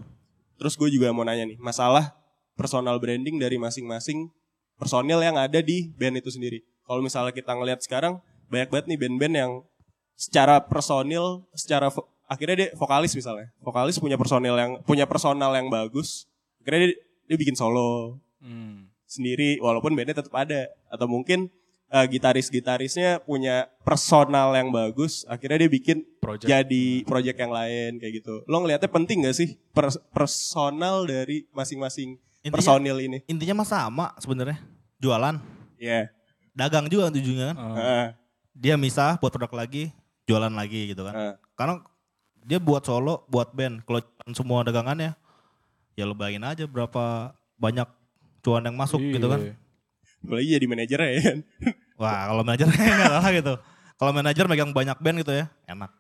Terus 0.59 0.74
gue 0.76 0.89
juga 0.91 1.09
mau 1.14 1.22
nanya 1.22 1.47
nih, 1.47 1.57
masalah 1.57 2.12
personal 2.53 2.99
branding 2.99 3.39
dari 3.39 3.57
masing-masing 3.57 4.28
personil 4.76 5.22
yang 5.22 5.39
ada 5.39 5.62
di 5.62 5.89
band 5.95 6.18
itu 6.18 6.28
sendiri. 6.28 6.61
Kalau 6.83 7.01
misalnya 7.01 7.30
kita 7.30 7.55
ngelihat 7.55 7.80
sekarang, 7.80 8.18
banyak 8.51 8.68
banget 8.68 8.87
nih 8.91 8.99
band-band 8.99 9.35
yang 9.35 9.53
secara 10.23 10.62
personil, 10.62 11.43
secara 11.53 11.91
vo- 11.91 12.07
akhirnya 12.25 12.57
dia 12.57 12.68
vokalis 12.73 13.11
misalnya. 13.12 13.51
Vokalis 13.59 13.99
punya 13.99 14.14
personil 14.14 14.55
yang 14.55 14.79
punya 14.83 15.03
personal 15.03 15.51
yang 15.53 15.66
bagus. 15.66 16.31
Akhirnya 16.62 16.87
dia, 16.87 16.97
dia 17.27 17.37
bikin 17.37 17.57
solo 17.57 18.23
Hmm. 18.39 18.87
sendiri 19.05 19.59
walaupun 19.59 19.93
bandnya 19.93 20.16
tetap 20.16 20.31
ada 20.33 20.66
atau 20.87 21.07
mungkin 21.07 21.51
eh, 21.89 22.07
gitaris-gitarisnya 22.09 23.20
punya 23.20 23.68
personal 23.83 24.51
yang 24.51 24.73
bagus 24.73 25.29
akhirnya 25.29 25.61
dia 25.61 25.70
bikin 25.70 26.03
Project. 26.18 26.49
jadi 26.49 26.87
project 27.05 27.37
yang 27.37 27.53
lain 27.53 28.01
kayak 28.01 28.18
gitu 28.18 28.41
lo 28.43 28.57
ngelihatnya 28.59 28.89
penting 28.89 29.23
gak 29.23 29.37
sih 29.37 29.61
per- 29.70 30.01
personal 30.11 31.05
dari 31.05 31.45
masing-masing 31.53 32.16
Intinya- 32.41 32.57
personil 32.57 32.97
ini 32.99 33.18
Intinya 33.29 33.61
mah 33.61 33.68
sama 33.68 34.07
sebenarnya, 34.16 34.57
jualan, 34.97 35.37
ya 35.77 36.09
dagang 36.51 36.89
juga 36.89 37.12
kan. 37.12 37.55
Ah. 37.55 37.77
Heeh, 37.77 38.07
Dia 38.53 38.75
misah 38.75 39.16
buat 39.16 39.31
produk 39.31 39.53
lagi, 39.55 39.93
jualan 40.25 40.51
lagi 40.51 40.91
gitu 40.91 41.03
kan. 41.03 41.14
heeh. 41.14 41.35
Karena 41.53 41.75
dia 42.43 42.59
buat 42.59 42.83
solo, 42.83 43.23
buat 43.27 43.51
band. 43.51 43.83
Kalau 43.83 44.01
semua 44.33 44.62
dagangannya, 44.62 45.14
ya 45.93 46.05
lo 46.05 46.12
bayangin 46.12 46.43
aja 46.43 46.64
berapa 46.64 47.31
banyak 47.55 47.87
cuan 48.41 48.62
yang 48.62 48.75
masuk 48.75 48.99
gitu 49.01 49.27
kan. 49.27 49.41
Iya. 49.41 49.55
apalagi 50.23 50.49
jadi 50.53 50.66
manajer 50.66 50.99
ya 51.01 51.20
kan 51.20 51.39
Wah 52.01 52.20
kalau 52.27 52.43
manajer 52.43 52.66
enggak 52.70 53.11
lah 53.12 53.31
gitu. 53.33 53.55
Kalau 53.95 54.12
manajer 54.12 54.45
megang 54.47 54.70
banyak 54.70 54.99
band 54.99 55.16
gitu 55.18 55.33
ya, 55.33 55.47
enak. 55.64 55.91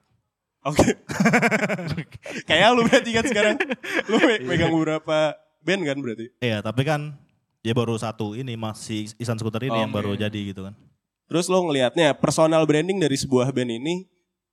oke 0.62 0.78
kayak 2.48 2.70
lu 2.72 2.86
berarti 2.86 3.10
kan 3.10 3.24
sekarang 3.26 3.56
lu 4.06 4.16
me- 4.18 4.42
megang 4.46 4.70
beberapa 4.70 5.34
band 5.58 5.82
kan 5.82 5.96
berarti 5.98 6.30
Iya 6.38 6.62
tapi 6.62 6.82
kan 6.82 7.18
dia 7.62 7.74
baru 7.74 7.94
satu 7.94 8.34
ini 8.34 8.54
masih 8.54 9.10
Isan 9.18 9.38
Skuter 9.38 9.62
ini 9.62 9.74
yang 9.76 9.90
Oke. 9.90 9.98
baru 9.98 10.14
jadi 10.14 10.34
gitu 10.34 10.66
kan. 10.66 10.74
Terus 11.30 11.46
lo 11.48 11.64
ngelihatnya 11.64 12.16
personal 12.18 12.64
branding 12.68 12.98
dari 13.00 13.16
sebuah 13.16 13.50
band 13.54 13.72
ini 13.72 14.06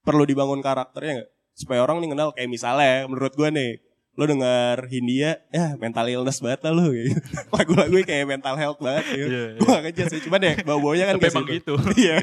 perlu 0.04 0.24
dibangun 0.24 0.64
karakternya 0.64 1.24
nggak? 1.24 1.30
Supaya 1.56 1.84
orang 1.84 2.00
nih 2.00 2.10
kenal 2.16 2.30
kayak 2.32 2.50
misalnya 2.50 3.06
menurut 3.10 3.34
gue 3.36 3.50
nih 3.52 3.72
lo 4.20 4.28
denger 4.28 4.92
Hindia 4.92 5.40
ya 5.48 5.80
mental 5.80 6.12
illness 6.12 6.44
banget 6.44 6.68
lah 6.68 6.74
lo 6.76 6.92
gitu. 6.92 7.16
lagu-lagu 7.56 7.96
kayak 8.04 8.26
mental 8.28 8.56
health 8.60 8.80
banget 8.84 9.06
gitu. 9.16 9.28
Iya, 9.32 9.44
iya. 9.56 9.60
Gue 9.64 9.76
gak 9.96 10.08
sih 10.12 10.20
cuman 10.28 10.40
ya 10.44 10.54
bau-baunya 10.68 11.06
kan 11.08 11.16
kayak 11.20 11.48
gitu. 11.48 11.74
Iya. 12.00 12.18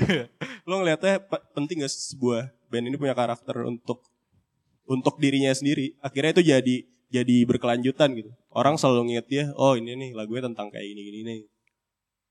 lo 0.69 0.85
ngelihatnya 0.85 1.25
pe- 1.25 1.45
penting 1.57 1.85
gak 1.85 1.93
sebuah 1.93 2.53
band 2.69 2.85
ini 2.93 2.97
punya 3.01 3.17
karakter 3.17 3.65
untuk 3.65 4.05
untuk 4.85 5.17
dirinya 5.17 5.53
sendiri. 5.57 5.97
Akhirnya 6.05 6.37
itu 6.37 6.43
jadi 6.45 6.77
jadi 7.07 7.37
berkelanjutan 7.47 8.13
gitu. 8.19 8.31
Orang 8.51 8.77
selalu 8.77 9.13
nginget 9.13 9.27
dia, 9.31 9.45
oh 9.57 9.79
ini 9.79 9.95
nih 9.97 10.11
lagunya 10.13 10.53
tentang 10.53 10.69
kayak 10.69 10.85
gini 10.85 11.01
gini 11.01 11.21
nih. 11.23 11.41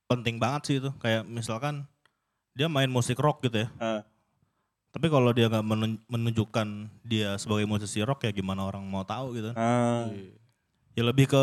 Penting 0.05 0.35
banget 0.37 0.61
sih 0.67 0.75
itu. 0.77 0.91
Kayak 1.01 1.25
misalkan 1.25 1.89
dia 2.55 2.65
main 2.65 2.87
musik 2.87 3.19
rock 3.19 3.43
gitu 3.43 3.61
ya. 3.61 3.69
Ah. 3.77 4.01
Tapi 4.89 5.11
kalau 5.11 5.35
dia 5.35 5.51
nggak 5.51 5.61
menun- 5.61 5.99
menunjukkan 6.07 6.67
dia 7.03 7.35
sebagai 7.35 7.67
musisi 7.67 7.99
rock 7.99 8.23
ya 8.23 8.31
gimana 8.31 8.63
orang 8.63 8.79
mau 8.81 9.03
tahu 9.03 9.35
gitu. 9.35 9.51
Iya. 9.51 10.31
Ya 10.95 11.03
lebih 11.03 11.27
ke 11.27 11.41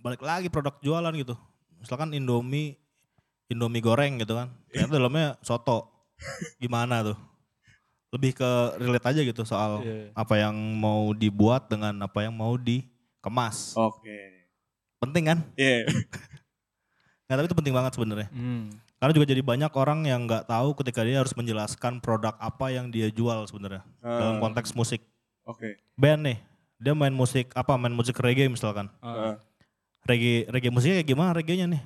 balik 0.00 0.24
lagi 0.24 0.48
produk 0.48 0.72
jualan 0.80 1.12
gitu. 1.12 1.36
Misalkan 1.76 2.16
Indomie 2.16 2.80
Indomie 3.44 3.84
goreng 3.84 4.16
gitu 4.16 4.32
kan. 4.32 4.48
Ternyata 4.72 4.92
dalamnya 4.96 5.26
soto. 5.44 5.92
Gimana 6.56 7.04
tuh? 7.04 7.18
Lebih 8.08 8.32
ke 8.32 8.50
relate 8.80 9.04
aja 9.04 9.20
gitu 9.20 9.42
soal 9.44 9.84
Iya. 9.84 10.08
apa 10.16 10.40
yang 10.40 10.56
mau 10.56 11.12
dibuat 11.12 11.68
dengan 11.68 11.92
apa 12.00 12.24
yang 12.24 12.32
mau 12.32 12.56
dikemas. 12.56 13.76
Oke. 13.76 14.48
Penting 14.96 15.24
kan? 15.28 15.38
Iya. 15.54 15.84
Nah, 17.24 17.40
tapi 17.40 17.48
itu 17.48 17.56
penting 17.56 17.72
banget 17.72 17.96
sebenarnya. 17.96 18.28
Hmm. 18.30 18.68
Karena 19.04 19.12
juga 19.12 19.28
jadi 19.28 19.44
banyak 19.44 19.68
orang 19.76 20.08
yang 20.08 20.24
nggak 20.24 20.48
tahu 20.48 20.72
ketika 20.80 21.04
dia 21.04 21.20
harus 21.20 21.36
menjelaskan 21.36 22.00
produk 22.00 22.32
apa 22.40 22.72
yang 22.72 22.88
dia 22.88 23.12
jual 23.12 23.44
sebenarnya 23.44 23.84
dalam 24.00 24.40
Ah. 24.40 24.40
konteks 24.40 24.72
musik. 24.72 25.04
Oke. 25.44 25.76
Band 25.92 26.24
nih, 26.24 26.38
dia 26.80 26.96
main 26.96 27.12
musik 27.12 27.52
apa? 27.52 27.76
Main 27.76 27.92
musik 27.92 28.16
reggae 28.16 28.48
misalkan. 28.48 28.88
Ah. 29.04 29.36
Reggae 30.08 30.48
reggae 30.48 30.72
musiknya 30.72 31.04
kayak 31.04 31.10
gimana 31.12 31.36
reggae-nya 31.36 31.68
nih? 31.68 31.82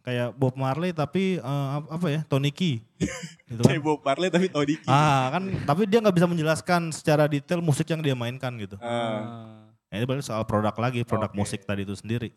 Kayak 0.00 0.32
Bob 0.32 0.56
Marley 0.56 0.96
tapi 0.96 1.36
ap- 1.36 1.90
apa 1.90 2.06
ya? 2.08 2.20
Tony 2.24 2.48
Key. 2.48 2.80
gitu 3.52 3.60
kan. 3.60 3.68
Kayak 3.68 3.84
Bob 3.84 4.00
Marley 4.00 4.32
tapi 4.32 4.48
tau 4.48 4.64
dikit. 4.64 4.88
Ah, 4.88 5.28
kan 5.36 5.44
tapi 5.68 5.84
dia 5.84 6.00
nggak 6.00 6.16
bisa 6.16 6.24
menjelaskan 6.24 6.96
secara 6.96 7.28
detail 7.28 7.60
musik 7.60 7.84
yang 7.84 8.00
dia 8.00 8.16
mainkan 8.16 8.56
gitu. 8.56 8.80
Ah. 8.80 9.68
Nah, 9.92 9.94
ini 10.00 10.08
balik 10.08 10.24
soal 10.24 10.48
produk 10.48 10.72
lagi, 10.74 11.04
produk 11.04 11.28
Oke. 11.28 11.36
musik 11.36 11.60
tadi 11.68 11.84
itu 11.84 11.92
sendiri. 11.92 12.32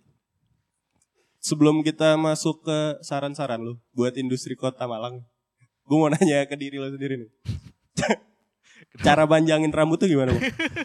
Sebelum 1.48 1.80
kita 1.80 2.20
masuk 2.20 2.68
ke 2.68 3.00
saran-saran 3.00 3.64
lu 3.64 3.80
buat 3.96 4.12
industri 4.20 4.52
kota 4.60 4.84
Malang. 4.84 5.24
Gue 5.88 5.96
mau 5.96 6.12
nanya 6.12 6.44
ke 6.44 6.60
diri 6.60 6.76
lo 6.76 6.92
sendiri 6.92 7.24
nih. 7.24 7.30
Cara 9.08 9.24
panjangin 9.24 9.72
rambut 9.72 9.96
tuh 9.96 10.12
gimana? 10.12 10.36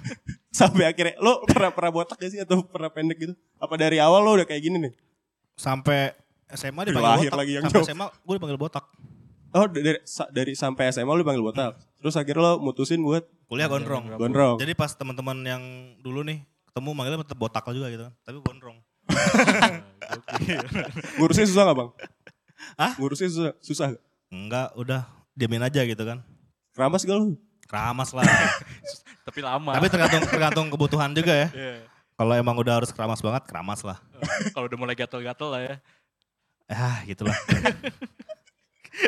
Sampai 0.55 0.87
akhirnya 0.87 1.19
lo 1.19 1.43
pernah 1.51 1.75
pernah 1.75 1.91
botak 1.91 2.15
gak 2.15 2.31
sih 2.31 2.39
atau 2.39 2.63
pernah 2.63 2.95
pendek 2.95 3.19
gitu? 3.19 3.35
Apa 3.59 3.75
dari 3.75 3.99
awal 3.99 4.23
lo 4.23 4.39
udah 4.39 4.47
kayak 4.47 4.63
gini 4.63 4.79
nih? 4.87 4.95
Sampai 5.59 6.15
SMA 6.55 6.95
dipanggil 6.95 7.11
Lahir 7.11 7.31
botak. 7.35 7.41
lagi 7.43 7.53
yang 7.59 7.65
Sampai. 7.67 7.83
SMA 7.83 8.07
gue 8.07 8.35
dipanggil 8.39 8.61
botak. 8.63 8.85
Oh 9.53 9.67
dari 9.67 9.99
dari 10.31 10.53
sampai 10.55 10.95
SMA 10.95 11.11
lo 11.11 11.19
dipanggil 11.27 11.43
botak. 11.43 11.75
Terus 11.99 12.15
akhirnya 12.15 12.39
lo 12.39 12.53
mutusin 12.63 13.03
buat 13.03 13.27
Kuliah 13.51 13.67
gondrong. 13.67 14.15
Gondrong. 14.15 14.63
Jadi 14.63 14.79
pas 14.79 14.95
teman-teman 14.95 15.43
yang 15.43 15.63
dulu 15.99 16.23
nih 16.23 16.47
ketemu 16.71 16.91
manggilnya 16.95 17.27
tetap 17.27 17.43
botak 17.43 17.67
juga 17.75 17.91
gitu 17.91 18.07
kan. 18.07 18.15
Tapi 18.23 18.37
gondrong. 18.39 18.79
Ngurusnya 21.17 21.47
susah 21.47 21.63
gak 21.67 21.77
bang? 21.77 21.91
Hah? 22.79 22.93
Ngurusnya 22.97 23.29
susah, 23.29 23.53
susah 23.61 23.87
gak? 23.97 24.03
Enggak, 24.33 24.69
udah 24.75 25.03
diamin 25.33 25.63
aja 25.63 25.81
gitu 25.83 26.03
kan. 26.03 26.21
Keramas 26.73 27.05
gak 27.05 27.17
lu? 27.17 27.37
Keramas 27.69 28.11
lah. 28.13 28.25
Tapi 29.29 29.41
lama. 29.41 29.73
Tapi 29.77 29.87
tergantung 29.89 30.23
tergantung 30.27 30.67
kebutuhan 30.69 31.11
juga 31.13 31.33
ya. 31.33 31.49
Iya. 31.53 31.75
Kalau 32.13 32.35
emang 32.37 32.55
udah 32.55 32.83
harus 32.83 32.91
keramas 32.93 33.19
banget, 33.19 33.43
keramas 33.49 33.81
lah. 33.83 33.99
Kalau 34.53 34.69
udah 34.69 34.79
mulai 34.79 34.95
gatel-gatel 34.95 35.49
lah 35.49 35.61
ya. 35.65 35.75
Ah, 36.69 37.01
gitulah. 37.05 37.35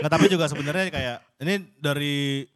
Nggak, 0.01 0.11
tapi 0.11 0.25
juga 0.27 0.45
sebenarnya 0.49 0.89
kayak 0.91 1.17
ini 1.39 1.55
dari 1.79 2.49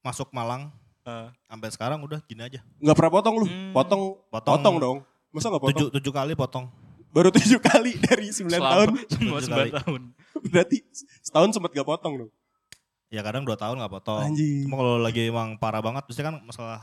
masuk 0.00 0.30
Malang 0.32 0.70
Ah. 1.00 1.32
sampai 1.48 1.68
sekarang 1.72 1.98
udah 2.04 2.20
gini 2.28 2.44
aja. 2.44 2.60
Gak 2.78 2.92
pernah 2.96 3.12
potong 3.12 3.34
lu? 3.40 3.46
Hmm. 3.48 3.72
Potong, 3.72 4.20
Potong. 4.30 4.52
potong 4.60 4.76
dong. 4.78 4.96
Masa 5.32 5.48
gak 5.48 5.62
potong? 5.64 5.72
Tujuh, 5.74 5.88
tujuh 5.96 6.12
kali 6.12 6.32
potong. 6.36 6.68
Baru 7.10 7.28
tujuh 7.30 7.58
kali 7.58 7.98
dari 8.06 8.30
9 8.30 8.46
Selama- 8.46 8.70
tahun. 8.72 8.88
Semua 9.08 9.38
Tujuh 9.38 9.50
9 9.50 9.56
kali. 9.56 9.70
tahun. 9.74 10.00
Berarti 10.46 10.76
setahun 11.20 11.50
sempet 11.52 11.70
gak 11.72 11.84
potong 11.84 12.14
dong. 12.16 12.30
Ya 13.10 13.20
kadang 13.20 13.42
dua 13.42 13.58
tahun 13.58 13.74
nggak 13.76 13.90
potong. 13.92 14.22
Anjing. 14.22 14.70
Cuma 14.70 14.78
kalau 14.78 14.94
lagi 14.96 15.26
emang 15.26 15.58
parah 15.58 15.82
banget, 15.82 16.06
biasanya 16.06 16.30
kan 16.30 16.36
masalah 16.40 16.78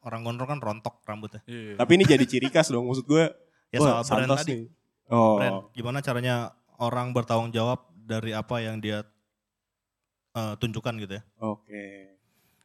orang 0.00 0.24
gondrong 0.24 0.48
kan 0.48 0.58
rontok 0.58 1.04
rambutnya. 1.04 1.44
Iya. 1.44 1.76
Tapi 1.76 1.90
ini 1.92 2.04
jadi 2.06 2.24
ciri 2.24 2.48
khas 2.48 2.72
dong. 2.72 2.88
Maksud 2.88 3.04
gue, 3.04 3.28
Ya 3.68 3.78
wah, 3.78 4.00
soal 4.00 4.24
brand 4.24 4.40
tadi. 4.40 4.48
nih. 4.48 4.60
Oh. 5.12 5.36
Brand. 5.36 5.68
Gimana 5.72 6.00
caranya 6.00 6.56
orang 6.80 7.12
bertanggung 7.12 7.52
jawab 7.52 7.84
dari 7.92 8.32
apa 8.32 8.58
yang 8.58 8.80
dia 8.80 9.04
eh, 10.32 10.54
tunjukkan 10.56 10.96
gitu 10.98 11.20
ya. 11.20 11.22
Oke. 11.38 12.16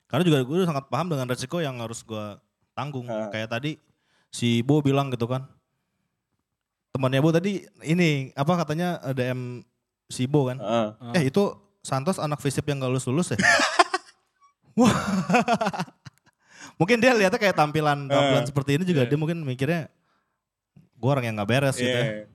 Karena 0.08 0.24
juga 0.24 0.40
gue 0.42 0.64
sangat 0.64 0.88
paham 0.88 1.12
dengan 1.12 1.28
resiko 1.28 1.60
yang 1.60 1.76
harus 1.78 2.00
gue 2.02 2.26
tanggung. 2.72 3.04
Ah. 3.06 3.28
Kayak 3.28 3.52
tadi 3.52 3.76
si 4.30 4.64
Bo 4.64 4.80
bilang 4.80 5.12
gitu 5.12 5.28
kan. 5.28 5.44
Temannya 6.98 7.22
Bo 7.22 7.30
tadi 7.30 7.62
ini 7.86 8.34
apa 8.34 8.58
katanya 8.58 8.98
eh, 9.06 9.14
DM 9.14 9.62
si 10.10 10.26
Bo 10.26 10.50
kan. 10.50 10.58
Heeh. 10.58 11.14
Eh 11.14 11.24
itu 11.30 11.54
Santos 11.80 12.18
anak 12.18 12.42
visip 12.42 12.66
yang 12.66 12.82
gak 12.82 12.90
lulus-lulus 12.90 13.32
ya? 13.32 13.40
Wah. 14.82 14.90
mungkin 16.78 16.98
dia 16.98 17.14
lihatnya 17.14 17.38
kayak 17.38 17.54
tampilan 17.54 18.06
tampilan 18.06 18.42
Eh, 18.42 18.50
seperti 18.50 18.78
ini 18.78 18.84
juga 18.84 19.06
iya. 19.06 19.10
dia 19.10 19.18
mungkin 19.18 19.42
mikirnya 19.42 19.90
gue 20.94 21.10
orang 21.10 21.26
yang 21.26 21.38
gak 21.38 21.50
beres 21.50 21.78
gitu 21.78 21.86
ya. 21.88 22.02
Iya. 22.02 22.26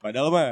Padahal 0.00 0.28
mah 0.32 0.48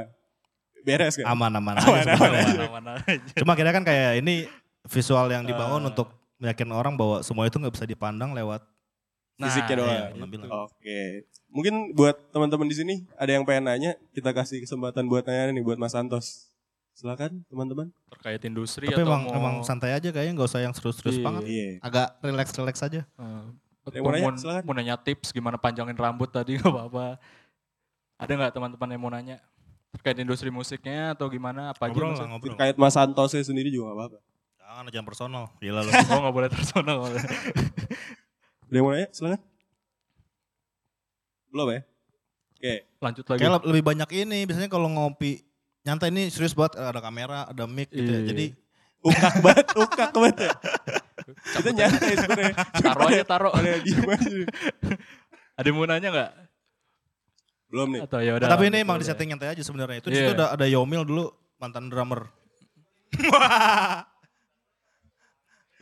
beres 0.84 1.16
kan? 1.16 1.24
Aman-aman 1.26 1.74
aja 1.80 2.12
Aman-aman 2.14 2.84
aja. 3.00 3.32
Cuma 3.40 3.56
kira 3.56 3.72
kan 3.72 3.80
kayak 3.80 4.20
ini 4.20 4.44
visual 4.84 5.24
yang 5.32 5.48
dibangun 5.48 5.80
Ah. 5.80 5.88
untuk 5.88 6.12
meyakin 6.36 6.68
orang 6.68 6.94
bahwa 6.94 7.24
semua 7.24 7.48
itu 7.48 7.56
nggak 7.56 7.72
bisa 7.72 7.88
dipandang 7.88 8.36
lewat 8.36 8.60
Fisiknya 9.36 9.76
doang. 9.76 9.90
iya, 9.90 10.04
penampilan. 10.12 10.46
Oke. 10.64 11.00
Mungkin 11.48 11.74
buat 11.92 12.16
teman-teman 12.30 12.66
di 12.66 12.76
sini 12.76 12.94
ada 13.14 13.30
yang 13.30 13.42
pengen 13.42 13.66
nanya, 13.66 13.92
kita 14.10 14.30
kasih 14.30 14.58
kesempatan 14.60 15.04
buat 15.04 15.22
nanya 15.22 15.50
nih 15.50 15.62
buat 15.62 15.74
Mas 15.74 15.90
Santos. 15.90 16.50
Silakan 16.92 17.42
teman-teman. 17.44 17.90
terkait 18.08 18.38
industri 18.44 18.86
Tapi 18.86 18.94
atau 18.94 19.04
emang 19.04 19.22
mau 19.24 19.34
emang 19.34 19.54
santai 19.60 19.90
aja 19.90 20.08
kayaknya 20.08 20.38
nggak 20.38 20.46
usah 20.46 20.60
yang 20.60 20.70
serius-serius 20.70 21.18
Iya. 21.18 21.24
banget. 21.24 21.42
Iya. 21.44 21.68
Agak 21.80 22.06
relax-relax 22.20 22.76
aja. 22.80 23.02
Yang 23.84 24.00
mau 24.00 24.10
nanya? 24.10 24.24
mau, 24.24 24.38
Silakan. 24.38 24.62
mau 24.62 24.74
nanya 24.74 24.94
tips 24.96 25.28
gimana 25.28 25.58
panjangin 25.58 25.92
rambut 25.92 26.30
tadi 26.30 26.54
nggak 26.58 26.70
apa-apa. 26.70 27.18
Ada 28.14 28.32
nggak 28.32 28.52
teman-teman 28.54 28.88
yang 28.88 29.02
mau 29.02 29.10
nanya 29.10 29.36
terkait 29.90 30.14
industri 30.16 30.48
musiknya 30.48 31.12
atau 31.12 31.26
gimana 31.26 31.70
apa 31.70 31.82
aja? 31.84 31.90
Ngobrol 31.90 32.02
lah 32.04 32.10
maksudnya? 32.14 32.30
ngobrol. 32.32 32.50
Terkait 32.54 32.74
Mas 32.78 32.94
Santosnya 32.94 33.42
sendiri 33.42 33.70
juga 33.70 33.90
gak 33.90 33.96
apa-apa. 33.96 34.18
Jangan 34.56 34.84
jangan 34.88 35.06
personal. 35.06 35.44
Gila 35.58 35.80
lu. 35.82 35.90
Oh 36.10 36.18
nggak 36.20 36.34
boleh 36.34 36.50
personal. 36.50 36.98
Ada 38.64 38.72
yang 38.72 38.82
mau 38.82 38.90
nanya? 38.90 39.08
Silakan. 39.10 39.40
Belum 41.48 41.68
ya? 41.68 41.80
Oke. 42.54 42.74
Lanjut 42.98 43.24
lagi. 43.24 43.38
Kayak 43.38 43.52
le- 43.54 43.66
lebih 43.68 43.82
banyak 43.84 44.08
ini 44.16 44.38
biasanya 44.44 44.68
kalau 44.68 44.88
ngopi 44.88 45.44
nyantai 45.82 46.08
ini 46.08 46.26
serius 46.26 46.52
banget 46.52 46.78
ada 46.78 46.98
kamera, 46.98 47.46
ada 47.46 47.64
mic 47.64 47.88
gitu 47.88 48.04
ya. 48.04 48.18
Iya. 48.18 48.28
Jadi 48.28 48.46
Ukak 49.04 49.34
banget, 49.44 49.66
ukak 49.76 50.10
banget 50.10 50.36
ya. 50.40 50.50
Kita 51.52 51.68
nyantai 51.70 52.12
sebenarnya. 52.16 52.54
Cuma 52.56 52.88
Taruh 52.88 53.06
aja 53.06 53.22
taruh. 53.22 53.52
Ada 53.52 53.68
yang 55.62 55.76
mau 55.76 55.84
nanya 55.84 56.08
nggak? 56.08 56.30
Belum 57.68 57.86
nih. 57.92 58.00
Atau 58.00 58.18
ya 58.18 58.32
udah. 58.34 58.48
tapi 58.48 58.62
ini 58.66 58.80
emang 58.80 58.96
di 58.96 59.04
setting 59.04 59.28
nyantai 59.28 59.52
aja 59.52 59.60
sebenarnya. 59.60 60.00
Itu 60.00 60.08
di 60.08 60.16
Iya. 60.16 60.24
situ 60.24 60.32
ada 60.34 60.50
ada 60.50 60.64
Yomil 60.64 61.04
dulu 61.04 61.28
mantan 61.60 61.86
drummer. 61.86 62.26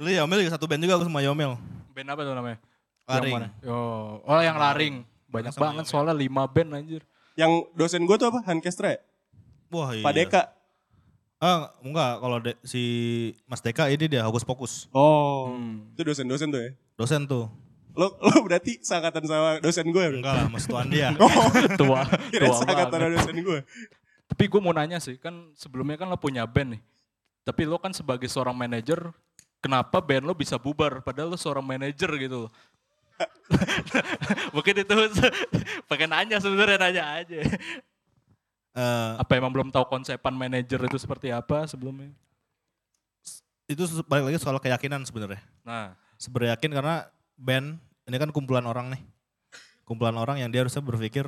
Lu 0.03 0.11
Yomil 0.11 0.43
juga 0.43 0.53
satu 0.53 0.67
band 0.67 0.83
juga 0.83 0.99
aku 0.99 1.07
sama 1.07 1.23
Yomil. 1.23 1.55
Band 1.95 2.09
apa 2.11 2.21
tuh 2.25 2.35
namanya? 2.35 2.59
Yang 3.03 3.15
Laring. 3.19 3.35
mana? 3.35 3.49
Oh, 3.67 4.23
oh 4.23 4.41
yang 4.41 4.57
laring. 4.57 4.95
Banyak 5.27 5.53
Sama 5.53 5.63
banget 5.69 5.85
soalnya 5.89 6.15
5 6.15 6.23
band 6.55 6.69
anjir. 6.73 7.03
Yang 7.35 7.53
dosen 7.73 8.05
gue 8.05 8.17
tuh 8.17 8.29
apa? 8.29 8.41
Hankestra 8.45 8.95
ya? 8.95 9.01
Wah 9.69 9.91
iya. 9.91 10.05
Pak 10.05 10.13
Deka. 10.13 10.43
Ah, 11.39 11.75
enggak, 11.83 12.13
kalau 12.21 12.39
de- 12.39 12.61
si 12.63 12.83
Mas 13.45 13.59
Deka 13.59 13.91
ini 13.91 14.07
dia 14.07 14.23
Hokus 14.23 14.47
Pokus. 14.47 14.87
Oh. 14.95 15.51
Hmm. 15.51 15.91
Itu 15.91 16.07
dosen-dosen 16.07 16.55
tuh 16.55 16.61
ya? 16.63 16.71
Dosen 16.95 17.27
tuh. 17.27 17.51
Lo, 17.93 18.15
lo 18.23 18.33
berarti 18.47 18.79
seangkatan 18.81 19.25
sama 19.27 19.51
dosen 19.59 19.91
gue? 19.91 20.01
ya? 20.01 20.11
Enggak 20.15 20.33
lah, 20.39 20.47
Mas 20.49 20.65
Tuan 20.65 20.87
dia. 20.87 21.11
tua, 21.81 22.07
Kira 22.31 22.47
tua 22.47 22.57
seangkatan 22.57 22.89
banget. 22.89 23.09
sama 23.11 23.17
dosen 23.19 23.37
gue. 23.43 23.59
Tapi 24.31 24.45
gue 24.49 24.61
mau 24.63 24.73
nanya 24.73 24.97
sih, 24.97 25.19
kan 25.19 25.51
sebelumnya 25.53 25.99
kan 25.99 26.09
lo 26.09 26.17
punya 26.17 26.47
band 26.47 26.79
nih. 26.79 26.83
Tapi 27.43 27.67
lo 27.67 27.77
kan 27.77 27.91
sebagai 27.91 28.31
seorang 28.31 28.55
manajer, 28.55 29.11
kenapa 29.59 29.99
band 29.99 30.25
lo 30.25 30.33
bisa 30.33 30.57
bubar 30.57 31.03
padahal 31.03 31.35
lo 31.35 31.37
seorang 31.37 31.67
manajer 31.67 32.09
gitu 32.17 32.47
loh. 32.47 32.51
Mungkin 34.57 34.75
itu 34.79 34.95
pengen 35.91 36.11
nanya 36.11 36.37
sebenarnya 36.39 36.79
nanya 36.79 37.05
aja. 37.19 37.39
Eh, 38.73 39.11
Apa 39.21 39.37
emang 39.37 39.53
belum 39.53 39.69
tahu 39.69 39.85
konsepan 39.85 40.33
manajer 40.33 40.81
itu 40.81 40.97
seperti 40.97 41.29
apa 41.29 41.65
sebelumnya? 41.67 42.11
itu 43.63 43.89
balik 44.05 44.29
lagi 44.29 44.37
soal 44.37 44.61
keyakinan 44.61 45.01
sebenarnya. 45.03 45.41
Nah, 45.65 45.97
Sebenarnya 46.21 46.55
yakin 46.55 46.71
karena 46.71 47.09
band 47.35 47.81
ini 48.05 48.17
kan 48.17 48.29
kumpulan 48.29 48.63
orang 48.63 48.93
nih. 48.93 49.01
Kumpulan 49.83 50.13
orang 50.15 50.39
yang 50.39 50.53
dia 50.53 50.61
harusnya 50.61 50.79
berpikir 50.79 51.25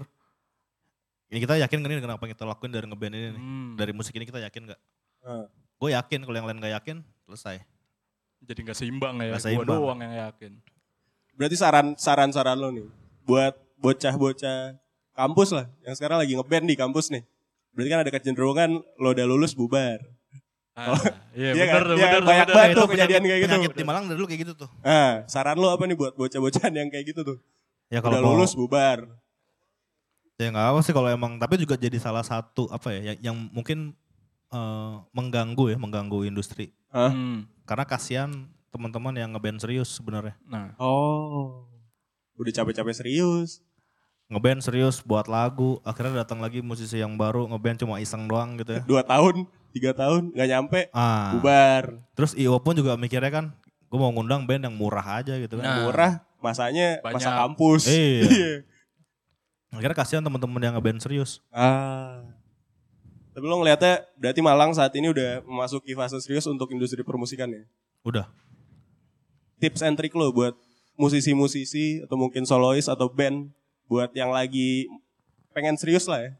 ini 1.33 1.41
kita 1.41 1.57
yakin 1.57 1.81
gak 1.81 1.89
nih 1.89 1.99
dengan 1.99 2.15
apa 2.15 2.23
yang 2.25 2.33
kita 2.37 2.45
lakuin 2.45 2.71
dari 2.71 2.85
ngeband 2.85 3.11
ini 3.11 3.27
nih. 3.33 3.41
hmm, 3.41 3.69
Dari 3.75 3.93
musik 3.97 4.13
ini 4.13 4.23
kita 4.23 4.39
yakin 4.39 4.71
gak? 4.71 4.81
Ah. 5.25 5.49
Gue 5.75 5.91
yakin, 5.91 6.21
kalau 6.23 6.37
yang 6.37 6.47
lain 6.47 6.61
gak 6.61 6.75
yakin, 6.79 6.97
selesai. 7.25 7.59
jadi 8.39 8.61
nggak 8.61 8.77
seimbang 8.77 9.15
ya, 9.19 9.33
gue 9.33 9.41
seimbang. 9.41 9.67
doang 9.81 9.99
yang 9.99 10.15
yakin. 10.29 10.53
Berarti 11.35 11.57
saran 11.59 11.99
saran 11.99 12.31
saran 12.31 12.59
lo 12.59 12.71
nih 12.71 12.87
buat 13.25 13.55
bocah-bocah 13.79 14.79
kampus 15.15 15.51
lah 15.55 15.67
yang 15.83 15.95
sekarang 15.95 16.19
lagi 16.23 16.35
ngeband 16.35 16.67
di 16.67 16.77
kampus 16.79 17.11
nih. 17.11 17.23
Berarti 17.75 17.89
kan 17.91 18.01
ada 18.07 18.11
kecenderungan 18.15 18.71
lo 18.99 19.09
udah 19.11 19.27
lulus 19.27 19.53
bubar. 19.53 19.99
Ah, 20.75 20.91
iya 21.39 21.55
Iya 21.55 21.65
bener, 21.71 21.71
kan? 21.71 21.83
Iya, 21.95 22.07
bener, 22.19 22.23
banyak 22.27 22.47
bener. 22.51 22.57
banget 22.59 22.71
itu 22.75 22.79
tuh 22.83 22.91
kejadian 22.91 23.23
kayak 23.23 23.41
gitu. 23.41 23.55
Penyakit 23.55 23.75
di 23.79 23.85
Malang 23.87 24.05
dari 24.11 24.17
dulu 24.19 24.27
kayak 24.27 24.41
gitu 24.43 24.53
tuh. 24.59 24.69
Nah, 24.83 25.23
saran 25.31 25.55
lo 25.55 25.71
apa 25.71 25.87
nih 25.87 25.95
buat 25.95 26.13
bocah-bocahan 26.19 26.73
yang 26.75 26.89
kayak 26.91 27.15
gitu 27.15 27.21
tuh? 27.23 27.39
Ya 27.95 28.03
Udah 28.03 28.11
kalau 28.11 28.19
mau, 28.27 28.35
lulus 28.35 28.59
bubar. 28.59 29.07
ya 30.35 30.51
nggak 30.51 30.67
apa 30.75 30.79
sih 30.83 30.91
kalau 30.91 31.07
emang, 31.07 31.39
tapi 31.39 31.63
juga 31.63 31.79
jadi 31.79 31.95
salah 32.03 32.27
satu 32.27 32.67
apa 32.75 32.91
ya, 32.91 33.15
yang, 33.15 33.19
yang 33.23 33.37
mungkin 33.55 33.95
eh, 34.51 34.95
mengganggu 35.15 35.65
ya, 35.71 35.79
mengganggu 35.79 36.27
industri. 36.27 36.75
Hmm, 36.91 37.47
Karena 37.63 37.87
kasihan 37.87 38.31
teman-teman 38.75 39.15
yang 39.15 39.31
ngeband 39.31 39.63
serius 39.63 39.95
sebenarnya. 39.95 40.35
Nah, 40.45 40.75
Oh. 40.77 41.71
Udah 42.35 42.51
capek-capek 42.53 42.91
serius. 42.93 43.63
Ngeband 44.27 44.59
serius 44.59 44.99
buat 45.01 45.31
lagu, 45.31 45.79
akhirnya 45.81 46.27
datang 46.27 46.43
lagi 46.43 46.59
musisi 46.59 46.99
yang 46.99 47.15
baru 47.15 47.47
ngeband 47.47 47.79
cuma 47.79 48.03
iseng 48.03 48.27
doang 48.27 48.59
gitu 48.59 48.75
ya. 48.75 48.83
Dua 48.83 49.07
tahun, 49.07 49.47
tiga 49.71 49.95
tahun, 49.95 50.35
nggak 50.35 50.49
nyampe, 50.49 50.81
Ah, 50.91 51.37
bubar. 51.37 52.03
terus 52.13 52.35
IO 52.35 52.59
pun 52.59 52.75
juga 52.75 52.97
mikirnya 52.97 53.31
kan, 53.31 53.47
gue 53.87 53.99
mau 54.01 54.11
ngundang 54.11 54.43
band 54.43 54.65
yang 54.65 54.75
murah 54.75 55.23
aja 55.23 55.37
gitu 55.37 55.55
kan. 55.55 55.63
Nah. 55.63 55.77
Murah, 55.87 56.13
masanya 56.41 56.99
Banyak. 56.99 57.15
masa 57.15 57.31
kampus. 57.37 57.83
Iya. 57.95 58.67
Akhirnya 59.71 59.97
kasihan 59.97 60.23
teman-teman 60.23 60.59
yang 60.61 60.75
ngeband 60.75 60.99
serius. 60.99 61.39
ah. 61.51 62.23
Tapi 63.31 63.45
lo 63.45 63.59
ngeliatnya 63.59 64.07
berarti 64.15 64.41
Malang 64.41 64.71
saat 64.73 64.95
ini 64.95 65.11
udah 65.11 65.43
memasuki 65.43 65.91
fase 65.93 66.23
serius 66.23 66.47
untuk 66.47 66.71
industri 66.71 67.03
permusikan 67.03 67.51
ya? 67.51 67.67
Udah. 68.07 68.31
Tips 69.63 69.81
and 69.83 69.95
trick 69.97 70.13
lo 70.15 70.31
buat 70.35 70.55
musisi-musisi 70.95 72.07
atau 72.07 72.15
mungkin 72.15 72.47
solois 72.47 72.87
atau 72.87 73.11
band 73.11 73.51
buat 73.91 74.11
yang 74.15 74.31
lagi 74.31 74.87
pengen 75.55 75.79
serius 75.79 76.07
lah 76.07 76.23
ya. 76.23 76.33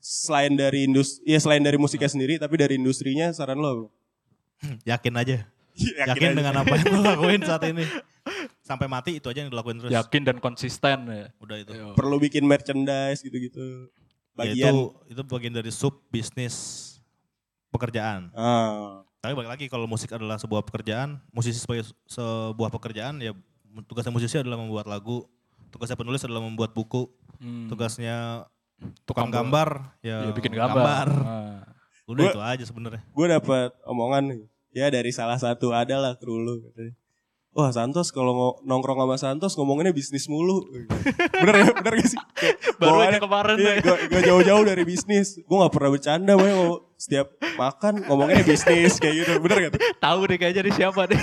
Selain 0.00 0.52
dari 0.56 0.88
industri, 0.88 1.20
ya 1.28 1.36
selain 1.36 1.60
dari 1.60 1.76
musiknya 1.76 2.08
sendiri, 2.08 2.40
tapi 2.40 2.56
dari 2.56 2.80
industrinya 2.80 3.28
saran 3.36 3.60
lo 3.60 3.68
apa? 3.68 3.86
Yakin 4.88 5.14
aja. 5.16 5.36
Yakin 5.76 6.08
Yakin, 6.08 6.28
aja. 6.32 6.36
dengan 6.36 6.54
apa 6.64 6.72
yang 6.76 6.88
lo 6.96 7.00
lakuin 7.04 7.42
saat 7.44 7.62
ini. 7.68 7.84
Sampai 8.64 8.86
mati 8.86 9.18
itu 9.18 9.26
aja 9.28 9.42
yang 9.44 9.50
dilakuin 9.50 9.82
terus. 9.82 9.90
yakin 9.90 10.22
dan 10.22 10.36
konsisten 10.38 10.98
ya. 11.08 11.26
Udah 11.42 11.56
itu. 11.58 11.72
Yo. 11.74 11.92
perlu 11.98 12.16
bikin 12.22 12.46
merchandise 12.46 13.20
gitu-gitu. 13.20 13.90
Ya, 14.38 14.54
Bagian. 14.54 14.72
itu 14.72 14.76
itu 15.10 15.22
bagian 15.26 15.54
dari 15.58 15.72
sub 15.74 16.00
bisnis 16.08 16.56
pekerjaan. 17.68 18.30
Ah. 18.32 19.02
Tapi 19.20 19.36
balik 19.36 19.50
lagi 19.52 19.64
kalau 19.68 19.84
musik 19.84 20.08
adalah 20.10 20.40
sebuah 20.40 20.64
pekerjaan, 20.64 21.20
musisi 21.28 21.60
sebagai 21.60 21.84
sebuah 22.08 22.72
pekerjaan 22.72 23.20
ya 23.20 23.36
tugasnya 23.84 24.08
musisi 24.10 24.40
adalah 24.40 24.56
membuat 24.56 24.88
lagu, 24.88 25.28
tugasnya 25.68 25.92
penulis 25.94 26.24
adalah 26.24 26.40
membuat 26.40 26.72
buku, 26.72 27.04
Hmm. 27.36 27.68
tugasnya 27.68 28.48
Tukang 29.04 29.28
tukang 29.28 29.44
gambar 29.44 29.68
ya, 30.00 30.24
ya, 30.24 30.32
bikin 30.32 30.56
gambar. 30.56 31.08
Ah. 31.20 31.60
Udah 32.08 32.22
Gua- 32.24 32.32
itu 32.32 32.40
aja 32.40 32.64
sebenarnya. 32.64 33.04
Gue 33.06 33.26
dapat 33.28 33.76
omongan 33.84 34.22
nih. 34.24 34.40
Ya 34.72 34.88
dari 34.88 35.12
salah 35.12 35.36
satu 35.36 35.76
adalah 35.76 36.16
kru 36.16 36.40
lu 36.40 36.64
katanya. 36.64 36.96
Wah 37.50 37.68
Santos 37.70 38.08
kalau 38.08 38.56
nongkrong 38.62 38.96
sama 38.98 39.16
Santos 39.16 39.52
ngomonginnya 39.52 39.92
bisnis 39.92 40.24
mulu. 40.26 40.64
bener 41.36 41.54
ya? 41.60 41.68
Bener 41.76 41.92
gak 41.92 42.08
sih? 42.08 42.20
Kayak 42.40 42.56
Baru 42.78 42.98
aja 43.04 43.18
kemarin 43.20 43.56
Iya, 43.58 43.72
gak, 43.80 43.98
gak 44.08 44.22
jauh-jauh 44.24 44.64
dari 44.64 44.82
bisnis. 44.82 45.36
Gue 45.38 45.56
gak 45.58 45.72
pernah 45.72 45.90
bercanda, 45.92 46.32
Boy. 46.34 46.88
Setiap 47.00 47.32
makan 47.56 48.04
ngomonginnya 48.04 48.44
bisnis 48.44 49.00
kayak 49.00 49.24
gitu. 49.24 49.32
Bener 49.40 49.56
gak 49.64 49.72
tuh? 49.72 49.80
Tahu 49.96 50.20
deh 50.28 50.36
kayaknya 50.36 50.68
nih 50.68 50.74
siapa 50.76 51.08
deh. 51.08 51.16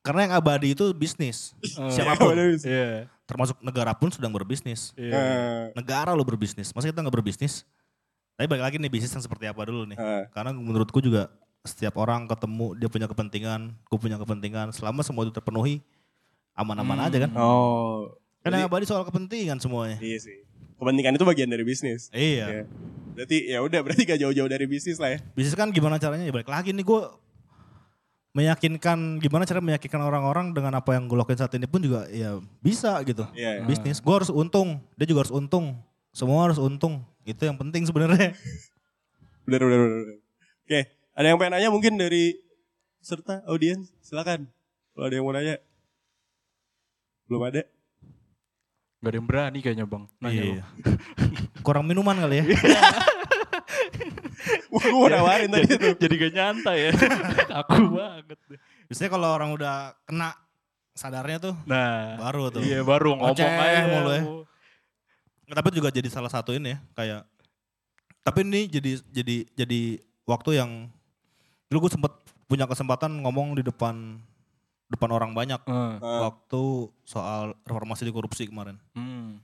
Karena 0.00 0.20
yang 0.24 0.34
abadi 0.38 0.72
itu 0.72 0.84
bisnis. 0.94 1.52
Oh. 1.76 1.90
Siapa 1.90 2.14
pun. 2.16 2.32
Iya. 2.32 3.10
Termasuk 3.28 3.58
negara 3.60 3.92
pun 3.92 4.08
sedang 4.08 4.32
berbisnis. 4.32 4.94
Iya. 4.94 5.12
Eh, 5.12 5.62
Negara 5.76 6.14
lo 6.14 6.22
berbisnis. 6.22 6.72
Masa 6.72 6.88
kita 6.88 7.02
nggak 7.02 7.12
berbisnis? 7.12 7.66
Tapi 8.38 8.46
balik 8.46 8.64
lagi 8.64 8.76
nih 8.78 8.88
bisnis 8.88 9.10
yang 9.10 9.20
seperti 9.20 9.50
apa 9.50 9.66
dulu 9.66 9.84
nih. 9.84 9.98
eh. 9.98 10.24
Karena 10.30 10.54
menurutku 10.54 11.02
juga 11.02 11.28
setiap 11.60 11.98
orang 11.98 12.24
ketemu 12.24 12.78
dia 12.78 12.88
punya 12.88 13.04
kepentingan, 13.04 13.74
gue 13.74 13.98
punya 13.98 14.16
kepentingan. 14.16 14.70
Selama 14.70 15.02
semua 15.02 15.26
itu 15.26 15.34
terpenuhi, 15.34 15.82
aman-aman 16.54 16.96
Hmm. 16.96 17.06
aja 17.10 17.16
kan. 17.26 17.30
Oh. 17.36 18.14
Yang 18.46 18.54
Jadi- 18.54 18.64
abadi 18.64 18.84
soal 18.86 19.02
kepentingan 19.04 19.58
semuanya. 19.58 19.98
Iya 19.98 20.18
sih. 20.22 20.38
Kepentingan 20.78 21.18
itu 21.18 21.26
bagian 21.26 21.50
dari 21.50 21.66
bisnis. 21.66 22.06
Iya. 22.14 22.46
Iya. 22.46 22.64
Berarti 23.18 23.36
ya 23.50 23.58
udah 23.66 23.80
berarti 23.82 24.02
gak 24.06 24.20
jauh-jauh 24.22 24.46
dari 24.46 24.66
bisnis 24.70 25.02
lah 25.02 25.14
ya. 25.14 25.18
Bisnis 25.34 25.58
kan 25.58 25.74
gimana 25.74 25.98
caranya 25.98 26.22
ya 26.22 26.30
balik 26.30 26.46
lagi 26.46 26.70
nih 26.70 26.86
gue 26.86 27.02
meyakinkan 28.38 29.18
gimana 29.18 29.42
cara 29.42 29.58
meyakinkan 29.58 29.98
orang-orang 29.98 30.54
dengan 30.54 30.78
apa 30.78 30.94
yang 30.94 31.10
gue 31.10 31.18
lakuin 31.18 31.34
saat 31.34 31.50
ini 31.58 31.66
pun 31.66 31.82
juga 31.82 32.06
ya 32.14 32.38
bisa 32.62 32.94
gitu. 33.02 33.26
Iya. 33.34 33.58
iya. 33.58 33.66
Bisnis 33.66 33.98
gue 33.98 34.14
harus 34.14 34.30
untung, 34.30 34.78
dia 34.94 35.06
juga 35.10 35.26
harus 35.26 35.34
untung. 35.34 35.74
Semua 36.14 36.46
harus 36.46 36.62
untung. 36.62 37.02
Itu 37.26 37.42
yang 37.42 37.58
penting 37.58 37.82
sebenarnya. 37.84 38.38
Bener, 39.48 39.64
bener. 39.64 39.80
bener. 39.80 40.20
Oke, 40.68 40.80
ada 41.16 41.24
yang 41.24 41.40
pengen 41.40 41.52
nanya 41.56 41.72
mungkin 41.72 41.96
dari 41.96 42.36
serta 43.00 43.40
audiens? 43.48 43.88
Silakan. 44.04 44.44
Kalau 44.92 45.04
ada 45.08 45.14
yang 45.16 45.24
mau 45.24 45.32
nanya. 45.32 45.56
Belum 47.24 47.48
ada? 47.48 47.64
Gak 48.98 49.10
ada 49.14 49.16
yang 49.22 49.28
berani 49.30 49.58
kayaknya 49.62 49.86
bang. 49.86 50.04
Nanya. 50.18 50.42
Iya. 50.42 50.64
Kurang 51.66 51.86
minuman 51.86 52.18
kali 52.18 52.42
ya. 52.42 52.44
Wah, 54.68 54.84
gue 54.84 55.08
nawarin 55.10 55.48
tadi 55.50 55.66
jadi, 55.66 55.76
tuh. 55.80 55.94
jadi 55.98 56.14
gak 56.18 56.32
nyantai 56.34 56.78
ya. 56.78 56.92
Aku 57.62 57.94
banget. 57.94 58.38
Biasanya 58.90 59.10
kalau 59.10 59.28
orang 59.30 59.50
udah 59.54 59.94
kena 60.02 60.34
sadarnya 60.92 61.38
tuh 61.38 61.54
Nah. 61.62 62.18
baru 62.18 62.50
tuh. 62.50 62.60
Iya 62.62 62.82
baru 62.82 63.14
ngomong 63.14 63.38
Oceh 63.38 63.46
aja 63.46 63.86
mulu 63.86 64.10
ya. 64.10 64.22
Tapi 65.54 65.68
juga 65.72 65.88
jadi 65.94 66.08
salah 66.10 66.28
satu 66.28 66.50
ini 66.52 66.74
ya 66.74 66.78
kayak. 66.94 67.22
Tapi 68.26 68.38
ini 68.44 68.68
jadi 68.68 69.00
jadi 69.08 69.36
jadi 69.56 69.80
waktu 70.26 70.58
yang 70.58 70.90
dulu 71.70 71.86
gue 71.88 71.92
sempet 71.96 72.12
punya 72.44 72.66
kesempatan 72.66 73.14
ngomong 73.24 73.56
di 73.56 73.62
depan 73.62 74.20
depan 74.88 75.10
orang 75.10 75.30
banyak 75.32 75.60
Ah. 75.64 76.00
waktu 76.24 76.62
soal 77.02 77.52
reformasi 77.62 78.02
di 78.02 78.12
korupsi 78.12 78.44
kemarin. 78.44 78.80
hmm. 78.92 79.40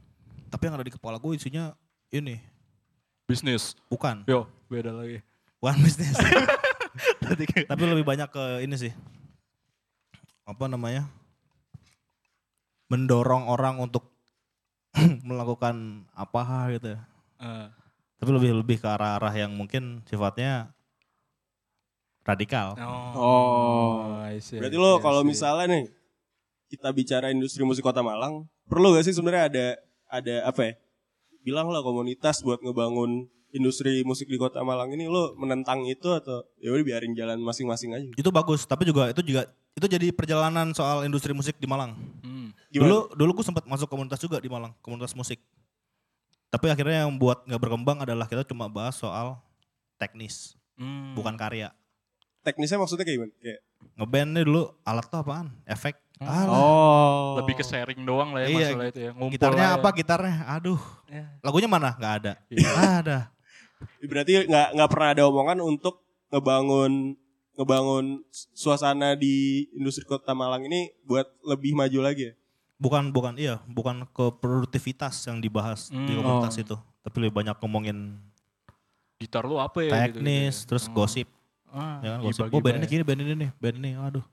Tapi 0.48 0.62
yang 0.64 0.74
ada 0.74 0.82
di 0.82 0.90
kepala 0.90 1.16
gue 1.16 1.34
isinya 1.34 1.74
ini 2.08 2.38
Bisnis. 3.24 3.74
bukan 3.86 4.22
Yo 4.24 4.46
beda 4.66 4.90
lagi. 4.90 5.18
bukan 5.58 5.76
bisnis. 5.80 6.12
Tapi 7.70 7.82
lebih 7.82 8.04
banyak 8.04 8.28
ke 8.28 8.44
ini 8.60 8.76
sih. 8.76 8.92
Apa 10.44 10.68
namanya? 10.68 11.08
Mendorong 12.86 13.48
orang 13.48 13.80
untuk 13.80 14.12
melakukan 15.26 16.04
apa 16.12 16.42
gitu. 16.70 16.94
ya. 16.94 17.00
Eh, 17.40 17.66
Tapi 18.20 18.30
lebih 18.30 18.50
lebih 18.54 18.76
ke 18.78 18.86
arah-arah 18.86 19.32
yang 19.32 19.50
mungkin 19.50 20.04
sifatnya 20.04 20.70
radikal. 22.24 22.74
Oh. 23.14 24.24
I 24.24 24.40
see, 24.40 24.58
Berarti 24.58 24.76
lo 24.80 24.98
kalau 24.98 25.20
misalnya 25.22 25.68
nih 25.70 25.84
kita 26.72 26.90
bicara 26.90 27.30
industri 27.30 27.62
musik 27.62 27.84
kota 27.84 28.00
Malang, 28.02 28.48
perlu 28.66 28.96
gak 28.96 29.06
sih 29.06 29.14
sebenarnya 29.14 29.44
ada 29.52 29.66
ada 30.10 30.34
apa 30.48 30.60
ya? 30.64 30.72
Bilang 31.44 31.68
lah 31.68 31.84
komunitas 31.84 32.40
buat 32.40 32.58
ngebangun 32.64 33.28
industri 33.54 34.02
musik 34.02 34.26
di 34.26 34.34
kota 34.34 34.64
Malang 34.66 34.90
ini 34.90 35.06
lo 35.06 35.36
menentang 35.38 35.86
itu 35.86 36.10
atau 36.10 36.42
ya 36.58 36.74
udah 36.74 36.82
biarin 36.82 37.14
jalan 37.14 37.38
masing-masing 37.38 37.94
aja. 37.94 38.10
Itu 38.18 38.34
bagus, 38.34 38.66
tapi 38.66 38.88
juga 38.88 39.12
itu 39.12 39.22
juga 39.22 39.46
itu 39.76 39.86
jadi 39.86 40.10
perjalanan 40.10 40.74
soal 40.74 41.06
industri 41.06 41.30
musik 41.30 41.54
di 41.60 41.68
Malang. 41.68 41.94
Hmm. 42.24 42.50
Gimana? 42.72 42.90
Dulu 42.90 42.98
dulu 43.14 43.30
gue 43.38 43.46
sempat 43.46 43.62
masuk 43.70 43.86
komunitas 43.86 44.18
juga 44.18 44.42
di 44.42 44.50
Malang, 44.50 44.74
komunitas 44.82 45.14
musik. 45.14 45.38
Tapi 46.50 46.70
akhirnya 46.70 47.06
yang 47.06 47.14
buat 47.14 47.46
nggak 47.46 47.60
berkembang 47.62 48.02
adalah 48.02 48.26
kita 48.26 48.42
cuma 48.46 48.66
bahas 48.66 48.98
soal 48.98 49.38
teknis, 49.98 50.58
Hmm. 50.74 51.14
bukan 51.14 51.38
karya. 51.38 51.70
Teknisnya 52.44 52.76
maksudnya 52.76 53.02
kayak 53.02 53.16
gimana? 53.18 53.32
Kayak, 53.38 53.60
Ngeband 53.94 54.30
nih 54.30 54.44
dulu 54.44 54.62
alat 54.82 55.06
tuh 55.06 55.18
apaan? 55.18 55.46
Efek. 55.64 55.96
Alah. 56.16 56.46
oh. 56.46 57.26
Lebih 57.40 57.58
ke 57.58 57.64
sharing 57.64 58.00
doang 58.00 58.30
lah 58.30 58.44
ya 58.44 58.48
Iya, 58.48 58.58
masalah 58.70 58.86
itu 58.86 59.00
ya. 59.00 59.10
Ngumpul 59.12 59.32
Gitarnya 59.32 59.66
ya. 59.66 59.74
apa 59.74 59.88
gitarnya? 59.90 60.36
Aduh. 60.48 60.80
Ya. 61.06 61.24
Lagunya 61.40 61.66
mana? 61.66 61.90
Gak 61.94 62.14
ada. 62.20 62.32
Iya. 62.46 62.68
ada. 63.00 63.18
Berarti 64.00 64.46
nggak 64.46 64.68
nggak 64.72 64.88
pernah 64.88 65.08
ada 65.10 65.22
omongan 65.24 65.58
untuk 65.60 66.00
ngebangun 66.28 67.18
ngebangun 67.54 68.04
suasana 68.50 69.14
di 69.14 69.34
industri 69.72 70.02
kota 70.02 70.32
Malang 70.32 70.64
ini 70.64 70.90
buat 71.02 71.26
lebih 71.40 71.72
maju 71.72 71.98
lagi 72.00 72.30
ya. 72.30 72.34
Bukan 72.74 73.10
bukan 73.10 73.34
iya, 73.36 73.62
bukan 73.64 74.02
ke 74.08 74.24
produktivitas 74.34 75.22
yang 75.24 75.38
dibahas 75.38 75.86
di 75.88 75.98
Hmm. 76.10 76.18
komunitas 76.18 76.56
itu. 76.56 76.74
Tapi 77.00 77.16
lebih 77.20 77.34
banyak 77.36 77.54
ngomongin 77.58 78.18
Gitar 79.16 79.46
lu 79.46 79.56
apa 79.56 79.78
ya? 79.80 79.94
gitu-gitu 80.04 80.18
teknis, 80.20 80.54
ya. 80.56 80.66
terus 80.66 80.84
Hmm. 80.86 80.94
gosip. 80.94 81.28
Ah, 81.74 81.98
Ya 82.00 82.08
kan, 82.14 82.18
gosip. 82.22 82.46
Oh 82.46 82.62
band 82.62 82.78
ini 82.78 82.86
gibah 82.86 82.86
ya. 82.86 82.88
gini, 82.88 83.02
band 83.02 83.20
ini 83.20 83.32
nih, 83.34 83.50
band 83.58 83.76
ini, 83.76 83.90
aduh. 83.98 84.24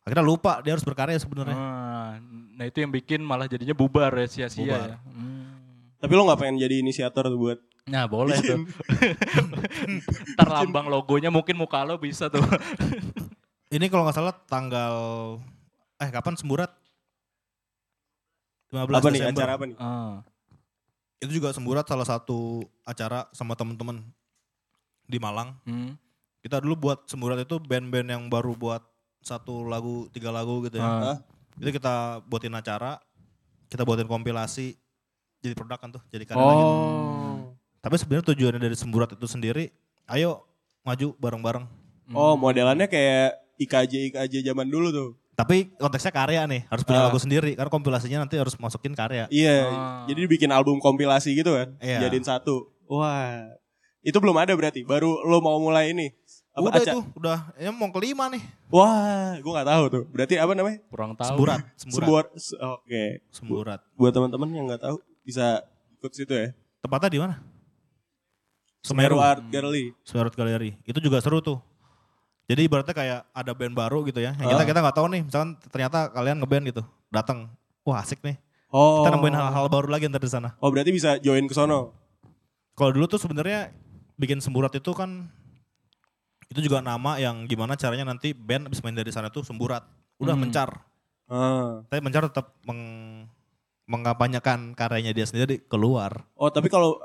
Akhirnya 0.00 0.24
lupa 0.24 0.60
dia 0.60 0.72
harus 0.72 0.84
berkarya 0.84 1.16
sebenarnya. 1.16 1.52
Ah, 1.52 2.16
nah 2.56 2.64
itu 2.64 2.80
yang 2.80 2.88
bikin 2.88 3.20
malah 3.20 3.44
jadinya 3.44 3.72
bubar 3.72 4.12
ya 4.14 4.24
sia-sia 4.24 4.64
Bubar. 4.64 4.80
ya. 4.86 4.96
Hmm. 5.06 5.44
Tapi 5.96 6.12
lo 6.12 6.24
nggak 6.24 6.36
pengen 6.38 6.56
jadi 6.58 6.74
inisiator 6.80 7.24
tuh 7.24 7.36
buat 7.36 7.60
Nah 7.84 8.08
boleh 8.08 8.36
tuh. 8.38 8.64
Ntar 10.36 10.48
lambang 10.50 10.88
logonya 10.88 11.28
mungkin 11.28 11.56
muka 11.56 11.84
lo 11.84 11.96
bisa 11.96 12.28
tuh. 12.28 12.40
Ini 13.74 13.88
kalau 13.88 14.04
nggak 14.04 14.16
salah 14.16 14.32
tanggal 14.44 14.94
eh 15.98 16.08
kapan 16.08 16.36
semburat? 16.36 16.72
15 18.72 18.88
apa 18.90 19.08
nih 19.08 19.20
Desember. 19.20 19.40
acara 19.40 19.52
apa 19.54 19.64
nih? 19.64 19.76
Ah. 19.76 20.14
Itu 21.18 21.32
juga 21.32 21.52
semburat 21.52 21.84
salah 21.84 22.04
satu 22.04 22.64
acara 22.82 23.28
sama 23.30 23.54
teman-teman 23.54 24.02
di 25.04 25.16
Malang. 25.16 25.56
Hmm. 25.64 25.94
Kita 26.44 26.60
dulu 26.60 26.76
buat 26.76 27.08
semburat 27.08 27.40
itu 27.40 27.56
band-band 27.56 28.08
yang 28.12 28.22
baru 28.28 28.52
buat 28.52 28.84
satu 29.24 29.64
lagu, 29.64 30.12
tiga 30.12 30.28
lagu 30.28 30.60
gitu 30.68 30.76
ya. 30.76 30.84
Ah. 30.84 31.18
Itu 31.56 31.72
kita 31.72 32.20
buatin 32.28 32.52
acara, 32.52 33.00
kita 33.72 33.80
buatin 33.80 34.04
kompilasi, 34.04 34.76
jadi 35.40 35.56
produk 35.56 35.80
kan 35.80 35.88
tuh, 35.96 36.04
jadi 36.12 36.28
karya 36.28 36.44
lagi. 36.44 36.60
Oh. 36.68 37.56
Tapi 37.80 37.96
sebenarnya 37.96 38.36
tujuannya 38.36 38.60
dari 38.60 38.76
semburat 38.76 39.16
itu 39.16 39.24
sendiri, 39.24 39.72
ayo 40.12 40.44
maju 40.84 41.16
bareng-bareng. 41.16 41.64
Oh, 42.12 42.36
modelannya 42.36 42.92
kayak 42.92 43.40
IKJ 43.56 44.12
IKJ 44.12 44.44
zaman 44.44 44.68
dulu 44.68 44.92
tuh. 44.92 45.10
Tapi 45.32 45.72
konteksnya 45.80 46.12
karya 46.12 46.44
nih, 46.44 46.68
harus 46.68 46.84
punya 46.84 47.00
Ah. 47.00 47.08
lagu 47.08 47.16
sendiri, 47.16 47.56
karena 47.56 47.72
kompilasinya 47.72 48.28
nanti 48.28 48.36
harus 48.36 48.52
masukin 48.60 48.92
karya. 48.92 49.24
Iya, 49.32 49.64
Ah. 49.72 50.04
jadi 50.04 50.28
dibikin 50.28 50.52
album 50.52 50.76
kompilasi 50.76 51.32
gitu 51.32 51.56
kan. 51.56 51.72
Iya. 51.80 52.04
Jadiin 52.04 52.22
satu. 52.28 52.68
Wah. 52.84 53.48
Itu 54.04 54.20
belum 54.20 54.36
ada 54.36 54.52
berarti, 54.52 54.84
baru 54.84 55.24
lo 55.24 55.40
mau 55.40 55.56
mulai 55.56 55.96
ini. 55.96 56.12
Apa, 56.54 56.70
udah 56.70 56.78
aca- 56.78 56.86
itu, 56.86 57.00
udah, 57.18 57.38
ya 57.58 57.70
mau 57.74 57.90
kelima 57.90 58.30
nih. 58.30 58.38
Wah, 58.70 59.34
gue 59.36 59.52
gak 59.52 59.66
tahu 59.66 59.84
tuh. 59.90 60.02
Berarti 60.06 60.34
apa 60.38 60.52
namanya? 60.54 60.78
Kurang 60.86 61.12
tahu. 61.12 61.34
Semburat, 61.34 61.60
semburat, 61.74 61.98
Sebuah, 61.98 62.22
se- 62.38 62.58
Oke. 62.62 63.04
semburat. 63.28 63.80
Buat 63.92 64.12
teman-teman 64.14 64.48
yang 64.48 64.64
nggak 64.70 64.82
tahu 64.82 64.96
bisa 65.20 65.66
ikut 65.98 66.12
situ 66.14 66.30
ya. 66.30 66.54
Tempatnya 66.78 67.10
di 67.10 67.18
mana? 67.18 67.34
Semeru 68.84 69.16
Semeru. 69.16 69.16
Art 69.18 69.42
Gallery. 69.48 69.84
Semeru 70.04 70.28
Art 70.28 70.36
Gallery. 70.36 70.70
Itu 70.84 71.00
juga 71.00 71.18
seru 71.18 71.40
tuh. 71.40 71.58
Jadi 72.44 72.68
ibaratnya 72.68 72.92
kayak 72.92 73.20
ada 73.32 73.50
band 73.50 73.72
baru 73.72 74.04
gitu 74.04 74.20
ya. 74.20 74.36
Yang 74.36 74.48
kita 74.52 74.62
Ah. 74.62 74.68
kita 74.68 74.78
nggak 74.78 74.96
tahu 75.00 75.06
nih, 75.08 75.22
misalkan 75.24 75.50
ternyata 75.72 76.12
kalian 76.12 76.36
ngeband 76.38 76.64
gitu, 76.68 76.82
datang, 77.08 77.48
wah 77.82 77.98
asik 77.98 78.20
nih. 78.20 78.36
Oh. 78.68 79.00
Kita 79.00 79.10
nemuin 79.10 79.32
hal-hal 79.32 79.66
baru 79.66 79.88
lagi 79.88 80.06
ntar 80.06 80.20
di 80.20 80.28
sana. 80.28 80.52
Oh, 80.60 80.68
berarti 80.68 80.92
bisa 80.92 81.16
join 81.18 81.48
ke 81.48 81.54
sono. 81.56 81.96
Kalau 82.76 82.90
dulu 82.92 83.08
tuh 83.08 83.16
sebenarnya 83.16 83.72
bikin 84.14 84.38
semburat 84.38 84.70
itu 84.70 84.92
kan 84.92 85.24
itu 86.54 86.62
juga 86.62 86.78
nama 86.78 87.18
yang 87.18 87.44
gimana 87.44 87.74
caranya 87.74 88.06
nanti 88.06 88.30
band 88.30 88.70
abis 88.70 88.78
main 88.78 88.94
dari 88.94 89.10
sana 89.10 89.26
tuh 89.26 89.42
semburat. 89.42 89.82
Udah 90.16 90.32
Hmm. 90.32 90.46
mencar. 90.46 90.70
Ah. 91.26 91.82
Tapi 91.84 91.98
mencar 91.98 92.22
tetap 92.24 92.54
meng, 92.62 92.78
mengampanyakan 93.84 94.72
karyanya 94.72 95.10
dia 95.10 95.26
sendiri 95.26 95.58
keluar. 95.60 96.24
Oh, 96.34 96.48
tapi 96.48 96.68
kalau 96.68 96.96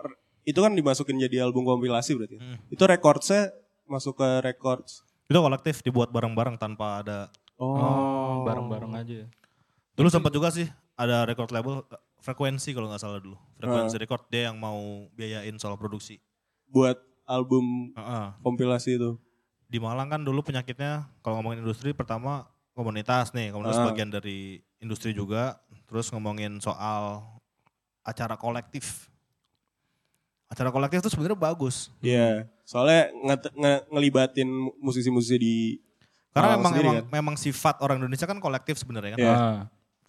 itu 0.44 0.56
kan 0.56 0.72
dimasukin 0.72 1.18
jadi 1.18 1.44
album 1.44 1.66
kompilasi 1.66 2.14
berarti. 2.14 2.38
Hmm. 2.38 2.58
Itu 2.70 2.86
recordsnya 2.86 3.50
masuk 3.84 4.16
ke 4.16 4.30
records. 4.44 5.02
Itu 5.26 5.38
kolektif 5.38 5.82
dibuat 5.82 6.10
bareng-bareng 6.10 6.56
tanpa 6.56 7.02
ada 7.02 7.18
Oh, 7.58 8.46
bareng-bareng 8.46 8.94
aja. 8.96 9.16
ya. 9.24 9.28
Dulu 9.94 10.08
sempat 10.08 10.32
juga 10.32 10.48
sih 10.48 10.64
ada 10.94 11.26
record 11.26 11.52
label 11.52 11.84
frekuensi 12.20 12.72
kalau 12.72 12.88
nggak 12.88 13.02
salah 13.02 13.20
dulu. 13.20 13.36
Frekuensi 13.58 13.96
Ah. 13.96 14.02
record 14.02 14.24
dia 14.30 14.48
yang 14.48 14.56
mau 14.56 14.78
biayain 15.12 15.58
soal 15.58 15.76
produksi. 15.76 16.22
Buat 16.66 16.96
album 17.26 17.92
Heeh. 17.94 18.28
kompilasi 18.40 18.96
itu. 18.96 19.20
Di 19.70 19.78
Malang 19.78 20.10
kan 20.10 20.22
dulu 20.22 20.42
penyakitnya 20.42 21.06
kalau 21.22 21.40
ngomongin 21.40 21.62
industri 21.62 21.94
pertama 21.94 22.50
komunitas 22.74 23.30
nih, 23.32 23.54
komunitas 23.54 23.78
Ah. 23.78 23.86
bagian 23.86 24.10
dari 24.10 24.58
industri 24.82 25.14
juga. 25.14 25.62
Terus 25.86 26.10
ngomongin 26.10 26.58
soal 26.58 27.22
acara 28.02 28.34
kolektif. 28.34 29.06
Acara 30.50 30.74
kolektif 30.74 31.06
itu 31.06 31.10
sebenarnya 31.14 31.38
bagus. 31.38 31.94
Iya. 32.02 32.50
Soalnya 32.66 33.14
nge- 33.14 33.54
nge- 33.54 33.84
ngelibatin 33.94 34.50
musisi-musisi 34.82 35.38
di 35.38 35.56
Karena 36.30 36.58
memang 36.58 36.72
sendiri 36.74 36.90
memang, 36.90 37.10
memang 37.12 37.36
sifat 37.38 37.82
orang 37.82 37.98
Indonesia 37.98 38.26
kan 38.26 38.38
kolektif 38.38 38.78
sebenarnya 38.78 39.14
kan. 39.14 39.20
Iya. 39.22 39.34
Ah. 39.34 39.60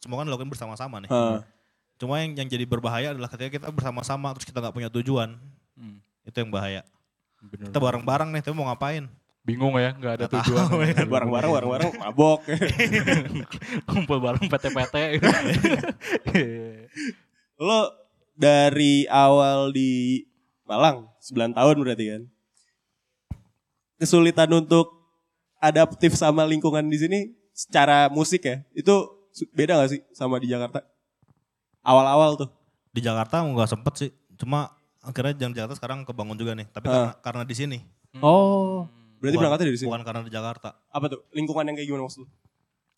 Semua 0.00 0.20
kan 0.20 0.26
dilakukan 0.28 0.48
bersama-sama 0.48 1.04
nih. 1.04 1.10
Ah. 1.10 1.44
Cuma 2.00 2.16
yang 2.24 2.32
yang 2.32 2.48
jadi 2.48 2.64
berbahaya 2.64 3.12
adalah 3.12 3.28
ketika 3.28 3.52
kita 3.52 3.68
bersama-sama 3.68 4.32
terus 4.32 4.48
kita 4.48 4.64
nggak 4.64 4.72
punya 4.72 4.88
tujuan. 4.88 5.36
Hmm. 5.76 6.00
Itu 6.24 6.40
yang 6.40 6.48
bahaya. 6.48 6.80
Bener. 7.40 7.68
Kita 7.68 7.76
bareng-bareng 7.76 8.32
nih, 8.32 8.40
tapi 8.40 8.52
mau 8.52 8.68
ngapain? 8.68 9.08
Bingung 9.40 9.72
ya, 9.80 9.96
nggak 9.96 10.12
ada 10.20 10.24
Nggak 10.28 10.36
tujuan. 10.44 10.58
tahu 10.68 10.78
ya. 10.84 10.92
bareng-bareng 11.08 11.50
bareng-bareng 11.50 11.92
mabok. 11.96 12.40
Kumpul 13.88 14.18
bareng 14.20 14.46
PT-PT. 14.46 14.96
Lo 17.60 17.80
dari 18.36 19.08
awal 19.08 19.72
di 19.72 20.22
Malang, 20.68 21.08
9 21.18 21.56
tahun 21.56 21.76
berarti 21.80 22.04
kan. 22.14 22.22
Kesulitan 23.96 24.48
untuk 24.54 24.92
adaptif 25.58 26.14
sama 26.16 26.44
lingkungan 26.44 26.84
di 26.88 26.98
sini 27.00 27.18
secara 27.52 28.08
musik 28.08 28.44
ya, 28.44 28.64
itu 28.72 28.92
beda 29.52 29.76
gak 29.76 29.90
sih 29.92 30.00
sama 30.12 30.40
di 30.40 30.48
Jakarta? 30.48 30.84
Awal-awal 31.80 32.36
tuh. 32.36 32.48
Di 32.92 33.00
Jakarta 33.00 33.40
nggak 33.40 33.68
sempet 33.68 33.92
sih. 33.96 34.10
Cuma 34.36 34.72
akhirnya 35.00 35.48
di 35.48 35.56
Jakarta 35.56 35.76
sekarang 35.76 36.04
kebangun 36.04 36.36
juga 36.36 36.52
nih. 36.52 36.68
Tapi 36.68 36.86
karena, 36.88 37.12
karena 37.24 37.42
di 37.44 37.54
sini. 37.56 37.78
Oh. 38.20 38.84
Berarti 39.20 39.36
Bukan- 39.36 39.40
berangkatnya 39.44 39.66
dari 39.68 39.78
sini. 39.78 39.88
Bukan 39.92 40.02
karena 40.02 40.20
di 40.24 40.32
Jakarta. 40.32 40.68
Apa 40.88 41.06
tuh? 41.06 41.20
Lingkungan 41.30 41.64
yang 41.68 41.76
kayak 41.76 41.86
gimana 41.86 42.02
maksud 42.08 42.20
lu? 42.24 42.28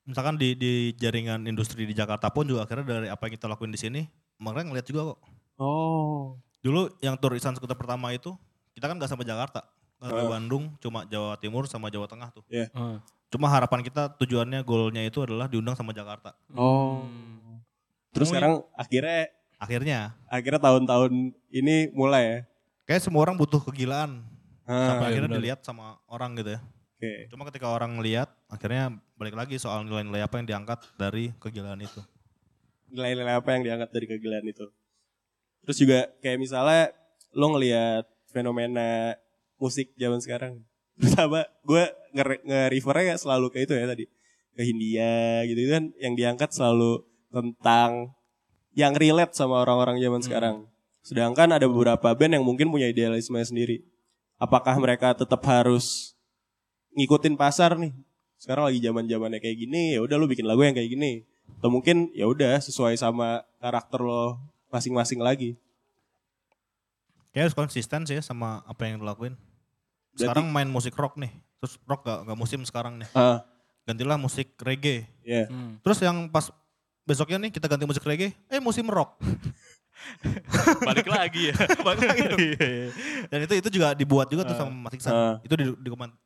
Misalkan 0.03 0.35
di, 0.35 0.55
di 0.55 0.73
jaringan 0.95 1.47
industri 1.47 1.83
di 1.83 1.95
Jakarta 1.95 2.27
pun 2.31 2.43
juga 2.43 2.67
akhirnya 2.67 2.87
dari 2.87 3.07
apa 3.07 3.23
yang 3.27 3.35
kita 3.35 3.47
lakuin 3.47 3.71
di 3.71 3.79
sini, 3.79 4.01
mereka 4.39 4.67
ngeliat 4.67 4.87
juga 4.87 5.15
kok. 5.15 5.19
Oh. 5.59 6.39
Dulu 6.59 6.91
yang 6.99 7.15
tur 7.19 7.35
Isan 7.35 7.55
Skuter 7.55 7.75
pertama 7.75 8.11
itu, 8.11 8.35
kita 8.75 8.87
kan 8.87 8.99
gak 8.99 9.11
sampai 9.11 9.27
Jakarta. 9.27 9.63
Nggak 9.99 10.11
ke 10.11 10.19
Heeh. 10.19 10.31
Bandung, 10.35 10.65
cuma 10.83 11.07
Jawa 11.07 11.39
Timur 11.39 11.71
sama 11.71 11.87
Jawa 11.87 12.11
Tengah 12.11 12.35
tuh. 12.35 12.43
Heeh. 12.51 12.95
Cuma 13.31 13.47
harapan 13.47 13.83
kita 13.83 14.11
tujuannya, 14.19 14.67
goalnya 14.67 15.07
itu 15.07 15.23
adalah 15.23 15.47
diundang 15.47 15.79
sama 15.79 15.95
Jakarta. 15.95 16.35
Oh. 16.55 17.07
Terus 18.11 18.29
Ngomongin- 18.29 18.43
sekarang 18.43 18.55
akhirnya 18.75 19.19
Akhirnya, 19.63 19.99
akhirnya 20.27 20.59
tahun-tahun 20.59 21.11
ini 21.55 21.95
mulai 21.95 22.23
ya. 22.27 22.39
kayak 22.83 22.99
semua 23.07 23.23
orang 23.23 23.39
butuh 23.39 23.63
kegilaan. 23.63 24.27
Ah, 24.63 24.95
sampai 24.95 25.05
iya 25.07 25.11
akhirnya 25.19 25.31
benar. 25.31 25.39
dilihat 25.43 25.61
sama 25.67 25.99
orang 26.07 26.39
gitu 26.39 26.55
ya. 26.55 26.61
Oke. 26.97 27.13
Cuma 27.35 27.43
ketika 27.51 27.67
orang 27.67 27.99
lihat, 27.99 28.31
akhirnya 28.47 28.95
balik 29.19 29.35
lagi 29.35 29.59
soal 29.59 29.83
nilai-nilai 29.83 30.23
apa 30.23 30.39
yang 30.39 30.47
diangkat 30.47 30.79
dari 30.95 31.35
kegilaan 31.43 31.83
itu. 31.83 31.99
Nilai-nilai 32.95 33.35
apa 33.43 33.49
yang 33.59 33.63
diangkat 33.67 33.91
dari 33.91 34.07
kegilaan 34.07 34.47
itu. 34.47 34.67
Terus 35.67 35.77
juga 35.79 35.99
kayak 36.23 36.39
misalnya 36.39 36.95
lo 37.35 37.47
ngelihat 37.57 38.05
fenomena 38.31 39.19
musik 39.59 39.91
zaman 39.99 40.23
sekarang. 40.23 40.63
Terutama 41.03 41.43
gue 41.67 41.85
nge- 42.15 42.43
nge-refernya 42.47 43.17
selalu 43.19 43.51
ke 43.51 43.59
itu 43.67 43.75
ya 43.75 43.87
tadi. 43.91 44.07
Ke 44.53 44.63
Hindia 44.63 45.43
gitu 45.49 45.59
kan 45.73 45.91
yang 45.97 46.15
diangkat 46.15 46.53
selalu 46.53 47.03
tentang 47.33 48.13
yang 48.77 48.93
relate 48.95 49.33
sama 49.33 49.65
orang-orang 49.65 49.99
zaman 49.99 50.21
sekarang. 50.21 50.57
Sedangkan 51.03 51.51
ada 51.51 51.67
beberapa 51.67 52.15
band 52.15 52.37
yang 52.39 52.45
mungkin 52.47 52.69
punya 52.71 52.87
idealisme 52.87 53.41
sendiri. 53.43 53.83
Apakah 54.43 54.75
mereka 54.77 55.15
tetap 55.15 55.39
harus 55.47 56.19
ngikutin 56.93 57.39
pasar 57.39 57.79
nih? 57.79 57.95
Sekarang 58.35 58.67
lagi 58.67 58.83
zaman-zamannya 58.83 59.39
kayak 59.39 59.55
gini, 59.57 59.95
ya 59.95 60.03
udah 60.03 60.19
lu 60.19 60.27
bikin 60.27 60.43
lagu 60.43 60.67
yang 60.67 60.75
kayak 60.75 60.91
gini. 60.91 61.23
Atau 61.63 61.71
mungkin 61.71 62.11
ya 62.11 62.27
udah 62.27 62.59
sesuai 62.59 62.99
sama 62.99 63.47
karakter 63.57 64.03
lo 64.03 64.35
masing-masing 64.69 65.23
lagi. 65.23 65.55
Kayak 67.31 67.49
harus 67.49 67.57
konsisten 67.57 68.03
sih 68.03 68.19
sama 68.19 68.67
apa 68.67 68.83
yang 68.85 68.99
dilakuin. 68.99 69.39
Berarti- 70.13 70.27
Sekarang 70.27 70.51
main 70.51 70.67
musik 70.67 70.93
rock 70.93 71.15
nih, 71.17 71.31
terus 71.57 71.79
rock 71.87 72.03
gak, 72.03 72.27
gak 72.27 72.37
musim 72.37 72.61
sekarang 72.67 72.99
nih. 72.99 73.09
Ah, 73.15 73.47
Gantilah 73.83 74.15
musik 74.15 74.59
reggae. 74.59 75.07
ya. 75.23 75.47
Hmm. 75.47 75.79
Terus 75.81 75.99
yang 75.99 76.27
pas 76.29 76.51
besoknya 77.03 77.39
nih 77.41 77.51
kita 77.51 77.67
ganti 77.67 77.83
musik 77.83 78.03
reggae, 78.03 78.35
eh 78.47 78.59
musim 78.59 78.87
rock. 78.87 79.19
Balik 80.89 81.09
lagi 81.09 81.51
ya. 81.51 81.55
Balik 81.87 82.07
lagi 82.09 82.23
dong. 82.29 82.41
Dan 83.29 83.39
itu 83.47 83.55
itu 83.59 83.69
juga 83.69 83.95
dibuat 83.97 84.31
juga 84.31 84.47
tuh 84.47 84.57
sama 84.57 84.89
Mas 84.89 84.95
Iksan. 84.95 85.13
Ah. 85.13 85.37
Itu 85.43 85.55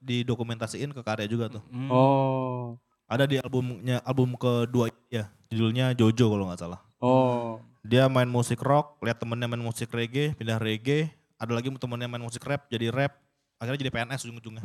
didokumentasiin 0.00 0.92
ke 0.92 1.00
karya 1.00 1.26
juga 1.28 1.48
tuh. 1.48 1.62
Hmm. 1.68 1.88
Oh. 1.88 2.76
Ada 3.06 3.24
di 3.24 3.38
albumnya 3.38 4.02
album 4.02 4.34
kedua 4.34 4.90
ya, 5.06 5.30
judulnya 5.46 5.94
Jojo 5.94 6.26
kalau 6.26 6.50
nggak 6.50 6.60
salah. 6.60 6.80
Oh. 6.98 7.62
Dia 7.86 8.10
main 8.10 8.26
musik 8.26 8.58
rock, 8.66 8.98
lihat 8.98 9.22
temennya 9.22 9.46
main 9.46 9.62
musik 9.62 9.86
reggae, 9.94 10.34
pindah 10.34 10.58
reggae. 10.58 11.14
Ada 11.38 11.54
lagi 11.54 11.70
temennya 11.70 12.10
main 12.10 12.24
musik 12.24 12.42
rap, 12.42 12.66
jadi 12.66 12.90
rap. 12.90 13.14
Akhirnya 13.56 13.88
jadi 13.88 13.92
PNS 13.94 14.20
ujung-ujungnya. 14.28 14.60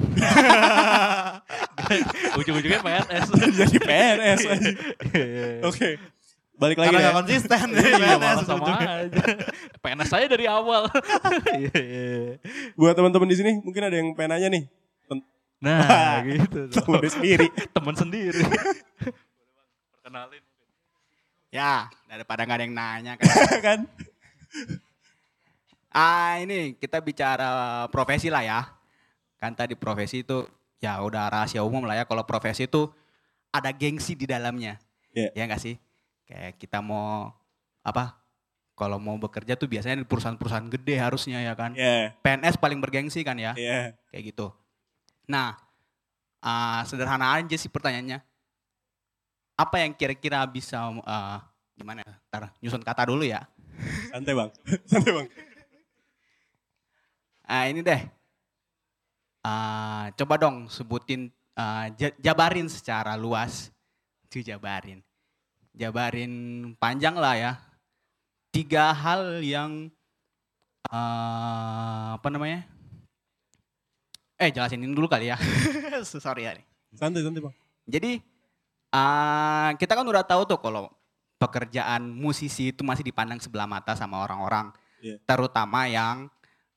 Ujung-ujungnya 2.39 2.81
PNS. 2.83 3.27
Jadi 3.55 3.77
PNS. 3.79 4.39
Oke. 5.63 5.95
Balik 6.61 6.77
lagi 6.77 6.93
Karena 6.93 6.99
deh. 7.01 7.05
nggak 7.09 7.17
konsisten. 7.25 7.67
Iya, 7.81 7.97
PNS 7.97 8.21
malah 8.21 8.43
sama 8.45 8.61
ujung-ujungnya. 8.61 8.89
aja. 9.01 9.23
PNS 9.81 10.09
saya 10.13 10.25
dari 10.29 10.45
awal. 10.45 10.83
Iya, 11.57 11.73
iya. 11.73 12.37
Buat 12.77 12.93
teman-teman 12.93 13.25
di 13.25 13.35
sini 13.41 13.51
mungkin 13.65 13.81
ada 13.81 13.97
yang 13.97 14.13
pengen 14.13 14.37
nanya 14.37 14.47
nih. 14.53 14.63
Nah, 15.61 16.21
gitu. 16.29 16.69
Temen 16.69 17.01
dia 17.01 17.11
sendiri. 17.13 17.47
Temen 17.49 17.95
sendiri. 17.97 18.41
Perkenalin. 19.97 20.43
Ya, 21.49 21.89
daripada 22.05 22.45
nggak 22.45 22.57
ada 22.61 22.65
yang 22.69 22.75
nanya 22.77 23.13
kan. 23.17 23.27
kan? 23.65 23.79
ah 25.91 26.39
ini 26.39 26.77
kita 26.77 27.01
bicara 27.01 27.85
profesi 27.89 28.29
lah 28.29 28.45
ya. 28.45 28.61
Kan 29.41 29.57
tadi 29.57 29.73
profesi 29.73 30.21
itu 30.21 30.45
ya 30.77 31.01
udah 31.01 31.25
rahasia 31.29 31.65
umum 31.65 31.85
lah 31.89 31.97
ya. 31.97 32.05
Kalau 32.05 32.21
profesi 32.21 32.69
itu 32.69 32.89
ada 33.49 33.73
gengsi 33.73 34.13
di 34.13 34.29
dalamnya. 34.29 34.77
Iya. 35.13 35.33
Ya 35.33 35.43
nggak 35.49 35.61
sih? 35.61 35.75
Kayak 36.31 36.55
kita 36.55 36.79
mau 36.79 37.27
apa? 37.83 38.15
Kalau 38.79 38.95
mau 39.03 39.19
bekerja 39.19 39.59
tuh 39.59 39.67
biasanya 39.67 39.99
di 39.99 40.07
perusahaan-perusahaan 40.07 40.71
gede 40.71 40.95
harusnya 40.95 41.43
ya 41.43 41.53
kan. 41.59 41.75
Ya. 41.75 42.15
PNS 42.23 42.55
paling 42.55 42.79
bergengsi 42.79 43.19
kan 43.19 43.35
ya. 43.35 43.51
Ya. 43.59 43.91
Kayak 44.07 44.31
gitu. 44.31 44.47
Nah, 45.27 45.59
ah, 46.39 46.87
sederhana 46.87 47.35
aja 47.35 47.53
sih 47.59 47.67
pertanyaannya. 47.67 48.23
Apa 49.59 49.83
yang 49.83 49.91
kira-kira 49.91 50.39
bisa 50.47 50.79
ah, 51.03 51.43
gimana? 51.75 51.99
ya? 52.07 52.15
Ntar 52.31 52.55
nyusun 52.63 52.81
kata 52.81 53.11
dulu 53.11 53.27
ya. 53.27 53.43
Santai 54.15 54.31
bang. 54.31 54.49
Santai 54.89 55.11
bang. 55.11 55.27
Ah 57.43 57.67
ini 57.67 57.83
deh. 57.83 58.01
Ah, 59.43 60.07
coba 60.15 60.39
dong 60.39 60.71
sebutin 60.71 61.27
ja- 61.99 62.17
jabarin 62.23 62.71
secara 62.71 63.19
luas. 63.19 63.67
Jabarin. 64.31 65.03
Jabarin 65.71 66.33
panjang 66.77 67.15
lah 67.15 67.35
ya. 67.35 67.51
Tiga 68.51 68.91
hal 68.91 69.39
yang 69.39 69.87
ah, 70.91 72.19
apa 72.19 72.27
namanya? 72.27 72.67
Eh 74.35 74.49
jelasin 74.51 74.83
ini 74.83 74.91
dulu 74.91 75.07
kali 75.07 75.31
ya. 75.31 75.37
Sorry 76.03 76.49
ya. 76.49 76.57
nih. 76.57 76.65
Santai 76.97 77.23
santai 77.23 77.39
bang. 77.39 77.55
Jadi 77.87 78.11
ah, 78.91 79.71
kita 79.79 79.95
kan 79.95 80.03
udah 80.03 80.27
tahu 80.27 80.43
tuh 80.43 80.59
kalau 80.59 80.91
pekerjaan 81.39 82.05
musisi 82.05 82.69
itu 82.69 82.83
masih 82.85 83.01
dipandang 83.01 83.41
sebelah 83.41 83.65
mata 83.65 83.97
sama 83.97 84.21
orang-orang, 84.21 84.69
Iya. 85.01 85.17
terutama 85.25 85.89
yang 85.89 86.29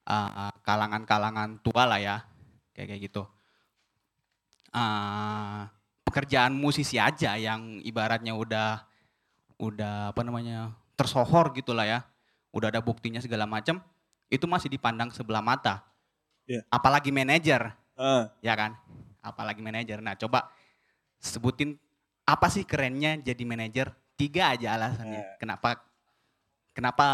ah, 0.08 0.54
kalangan-kalangan 0.64 1.60
tua 1.60 1.84
lah 1.84 2.00
ya, 2.00 2.16
kayak 2.72 2.88
kayak 2.94 3.02
gitu. 3.10 3.22
Ah, 4.72 5.68
pekerjaan 6.14 6.54
musisi 6.54 6.94
aja 6.94 7.34
yang 7.34 7.82
ibaratnya 7.82 8.38
udah 8.38 8.86
udah 9.58 10.14
apa 10.14 10.22
namanya 10.22 10.70
tersohor 10.94 11.50
gitulah 11.50 11.82
ya, 11.82 12.06
udah 12.54 12.70
ada 12.70 12.78
buktinya 12.78 13.18
segala 13.18 13.50
macam, 13.50 13.82
itu 14.30 14.46
masih 14.46 14.70
dipandang 14.70 15.10
sebelah 15.10 15.42
mata. 15.42 15.82
Iya. 16.46 16.62
Apalagi 16.70 17.10
manajer 17.10 17.74
Ah, 17.98 18.30
ya 18.42 18.54
kan? 18.58 18.74
Apalagi 19.22 19.62
manajer. 19.62 20.02
Nah, 20.02 20.18
coba 20.18 20.50
sebutin 21.22 21.78
apa 22.26 22.50
sih 22.50 22.66
kerennya 22.66 23.18
jadi 23.18 23.42
manajer? 23.46 23.90
Tiga 24.14 24.54
aja 24.54 24.78
alasannya. 24.78 25.18
Eh. 25.18 25.34
Kenapa 25.42 25.82
kenapa 26.74 27.06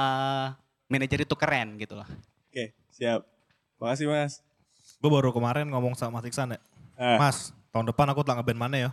manajer 0.89 1.25
itu 1.25 1.37
keren 1.37 1.77
gitu 1.81 1.97
loh. 1.97 2.09
Oke 2.49 2.77
siap. 2.93 3.25
Makasih 3.81 4.09
mas. 4.09 4.45
Gue 5.01 5.09
baru 5.09 5.33
kemarin 5.33 5.69
ngomong 5.73 5.97
sama 5.97 6.21
Mas 6.21 6.29
Iksan 6.29 6.53
ya. 6.57 6.61
Ah, 7.01 7.17
Mas, 7.17 7.57
tahun 7.71 7.87
depan 7.91 8.07
aku 8.11 8.21
telah 8.27 8.43
ngeband 8.43 8.61
mana 8.61 8.77
ya? 8.77 8.91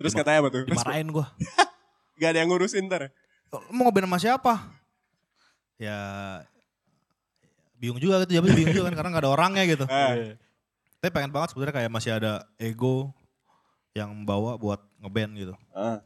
terus 0.00 0.16
katanya 0.18 0.42
apa 0.42 0.48
tuh? 0.50 0.62
Dimarahin 0.66 1.08
gue. 1.14 1.26
Gak 2.20 2.28
ada 2.34 2.38
yang 2.42 2.50
ngurusin 2.50 2.90
ntar. 2.90 3.12
Mau 3.70 3.86
ngeband 3.86 4.08
sama 4.08 4.18
siapa? 4.18 4.52
Ya 5.78 5.98
bingung 7.82 7.98
juga 7.98 8.22
gitu, 8.22 8.38
jawabnya 8.38 8.54
bingung 8.54 8.74
juga 8.78 8.86
kan 8.90 8.94
karena 8.94 9.10
gak 9.18 9.22
ada 9.26 9.30
orangnya 9.34 9.62
gitu. 9.66 9.84
Ah, 9.90 10.14
Tapi 11.02 11.10
pengen 11.10 11.34
banget 11.34 11.50
sebenarnya 11.50 11.74
kayak 11.82 11.90
masih 11.90 12.14
ada 12.14 12.46
ego 12.54 13.10
yang 13.90 14.22
bawa 14.22 14.54
buat 14.54 14.78
ngeband 15.02 15.32
gitu. 15.34 15.54
ah, 15.74 15.98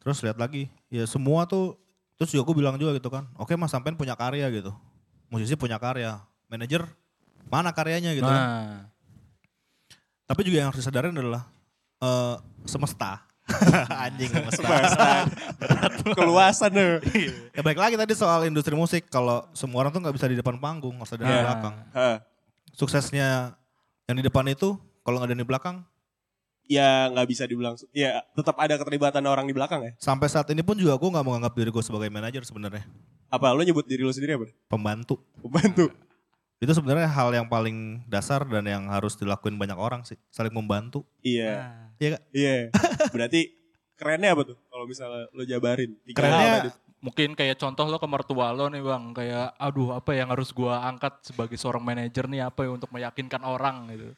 Terus 0.00 0.22
lihat 0.22 0.38
lagi, 0.38 0.70
ya 0.88 1.04
semua 1.10 1.44
tuh, 1.44 1.74
terus 2.16 2.30
juga 2.32 2.46
gue 2.48 2.62
bilang 2.62 2.78
juga 2.78 2.94
gitu 2.96 3.10
kan, 3.10 3.26
oke 3.36 3.52
mas 3.58 3.74
sampean 3.74 3.98
punya 3.98 4.14
karya 4.14 4.46
gitu. 4.48 4.70
Musisi 5.28 5.58
punya 5.58 5.76
karya, 5.76 6.22
manajer 6.46 6.86
mana 7.50 7.74
karyanya 7.74 8.14
gitu 8.14 8.24
kan. 8.30 8.42
Tapi 10.30 10.40
juga 10.46 10.56
yang 10.56 10.68
harus 10.70 10.78
disadarin 10.78 11.10
adalah 11.10 11.42
eh, 11.98 12.36
semesta. 12.64 13.26
Anjing 14.06 14.30
semesta. 14.30 15.26
keluasan 16.14 16.70
tuh. 16.70 16.92
ya 17.50 17.60
baik 17.60 17.76
lagi 17.76 17.98
tadi 17.98 18.14
soal 18.14 18.46
industri 18.46 18.72
musik, 18.72 19.10
kalau 19.10 19.42
semua 19.52 19.82
orang 19.82 19.90
tuh 19.90 19.98
nggak 19.98 20.14
bisa 20.14 20.30
di 20.30 20.38
depan 20.38 20.54
panggung, 20.56 20.94
harus 20.94 21.10
ada 21.10 21.26
di 21.26 21.28
Iya. 21.28 21.42
belakang. 21.42 21.74
Ah, 21.90 22.16
Suksesnya 22.70 23.58
yang 24.06 24.16
di 24.16 24.22
depan 24.22 24.46
itu, 24.46 24.78
kalau 25.02 25.18
nggak 25.18 25.28
ada 25.28 25.36
di 25.36 25.42
belakang, 25.42 25.76
ya 26.64 27.10
nggak 27.10 27.26
bisa 27.26 27.42
dibilang. 27.44 27.74
Ya 27.90 28.22
tetap 28.30 28.54
ada 28.54 28.78
keterlibatan 28.78 29.26
orang 29.26 29.42
di 29.44 29.52
belakang 29.52 29.82
ya. 29.82 29.92
sampai 29.98 30.30
saat 30.30 30.46
ini 30.48 30.62
pun 30.62 30.78
juga 30.78 30.94
gue 30.94 31.10
nggak 31.10 31.26
menganggap 31.26 31.52
diri 31.52 31.68
gue 31.68 31.82
sebagai 31.82 32.06
manajer 32.06 32.46
sebenarnya. 32.46 32.86
Apa 33.26 33.50
lo 33.50 33.62
nyebut 33.62 33.82
diri 33.82 34.06
lo 34.06 34.14
sendiri 34.14 34.38
apa? 34.38 34.46
Pembantu. 34.66 35.18
Pembantu. 35.42 35.90
Itu 36.60 36.76
sebenarnya 36.76 37.08
hal 37.08 37.32
yang 37.32 37.48
paling 37.48 38.04
dasar 38.04 38.44
dan 38.44 38.68
yang 38.68 38.92
harus 38.92 39.16
dilakuin 39.16 39.56
banyak 39.56 39.80
orang 39.80 40.04
sih. 40.04 40.20
Saling 40.28 40.52
membantu. 40.52 41.08
Iya. 41.24 41.88
Iya 41.96 42.08
kak? 42.20 42.22
Iya. 42.36 42.56
Berarti 43.16 43.40
kerennya 43.96 44.36
apa 44.36 44.42
tuh 44.44 44.56
kalau 44.68 44.84
misalnya 44.84 45.24
lo 45.32 45.42
jabarin? 45.48 45.96
Kerennya. 46.12 46.76
Mungkin 47.00 47.32
kayak 47.32 47.56
contoh 47.56 47.88
lo 47.88 47.96
ke 47.96 48.04
mertua 48.04 48.52
lo 48.52 48.68
nih 48.68 48.84
bang, 48.84 49.04
kayak 49.16 49.56
aduh 49.56 49.96
apa 49.96 50.12
yang 50.12 50.28
harus 50.28 50.52
gua 50.52 50.84
angkat 50.84 51.24
sebagai 51.24 51.56
seorang 51.56 51.80
manajer 51.80 52.28
nih 52.28 52.44
apa 52.44 52.68
ya 52.68 52.76
untuk 52.76 52.92
meyakinkan 52.92 53.40
orang 53.40 53.88
gitu. 53.96 54.12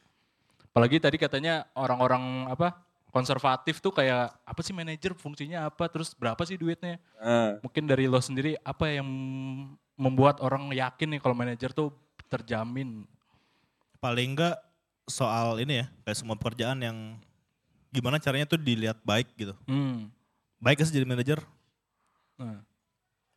Apalagi 0.74 0.98
tadi 0.98 1.14
katanya 1.22 1.70
orang-orang 1.78 2.50
apa 2.50 2.82
konservatif 3.14 3.78
tuh 3.78 3.94
kayak 3.94 4.34
apa 4.42 4.60
sih 4.66 4.74
manajer 4.74 5.14
fungsinya 5.14 5.70
apa 5.70 5.86
terus 5.86 6.10
berapa 6.18 6.42
sih 6.42 6.58
duitnya? 6.58 6.98
Ah. 7.22 7.54
Mungkin 7.62 7.86
dari 7.86 8.10
lo 8.10 8.18
sendiri 8.18 8.58
apa 8.66 8.90
yang 8.90 9.06
membuat 9.94 10.42
orang 10.42 10.74
yakin 10.74 11.14
nih 11.14 11.20
kalau 11.22 11.38
manajer 11.38 11.70
tuh 11.70 11.94
terjamin? 12.32 13.04
Paling 14.00 14.32
enggak 14.32 14.56
soal 15.04 15.60
ini 15.60 15.84
ya. 15.84 15.86
Kayak 16.08 16.18
semua 16.18 16.36
pekerjaan 16.40 16.80
yang 16.80 17.20
gimana 17.92 18.16
caranya 18.16 18.48
tuh 18.48 18.56
dilihat 18.56 18.96
baik 19.04 19.28
gitu. 19.36 19.52
Hmm. 19.68 20.08
Baik 20.56 20.80
gak 20.80 20.88
sih 20.88 20.96
jadi 20.96 21.04
manajer? 21.04 21.44
Nah, 22.40 22.64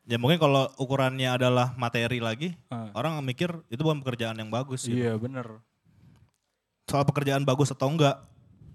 Ya 0.05 0.21
mungkin 0.21 0.37
kalau 0.37 0.69
ukurannya 0.77 1.33
adalah 1.33 1.73
materi 1.81 2.21
lagi, 2.21 2.53
ah. 2.69 2.93
orang 2.93 3.17
mikir 3.25 3.49
itu 3.73 3.81
bukan 3.81 4.05
pekerjaan 4.05 4.37
yang 4.37 4.53
bagus. 4.53 4.85
Gitu. 4.85 5.01
Iya 5.01 5.17
bener. 5.17 5.57
Soal 6.85 7.01
pekerjaan 7.09 7.41
bagus 7.41 7.73
atau 7.73 7.89
enggak, 7.89 8.21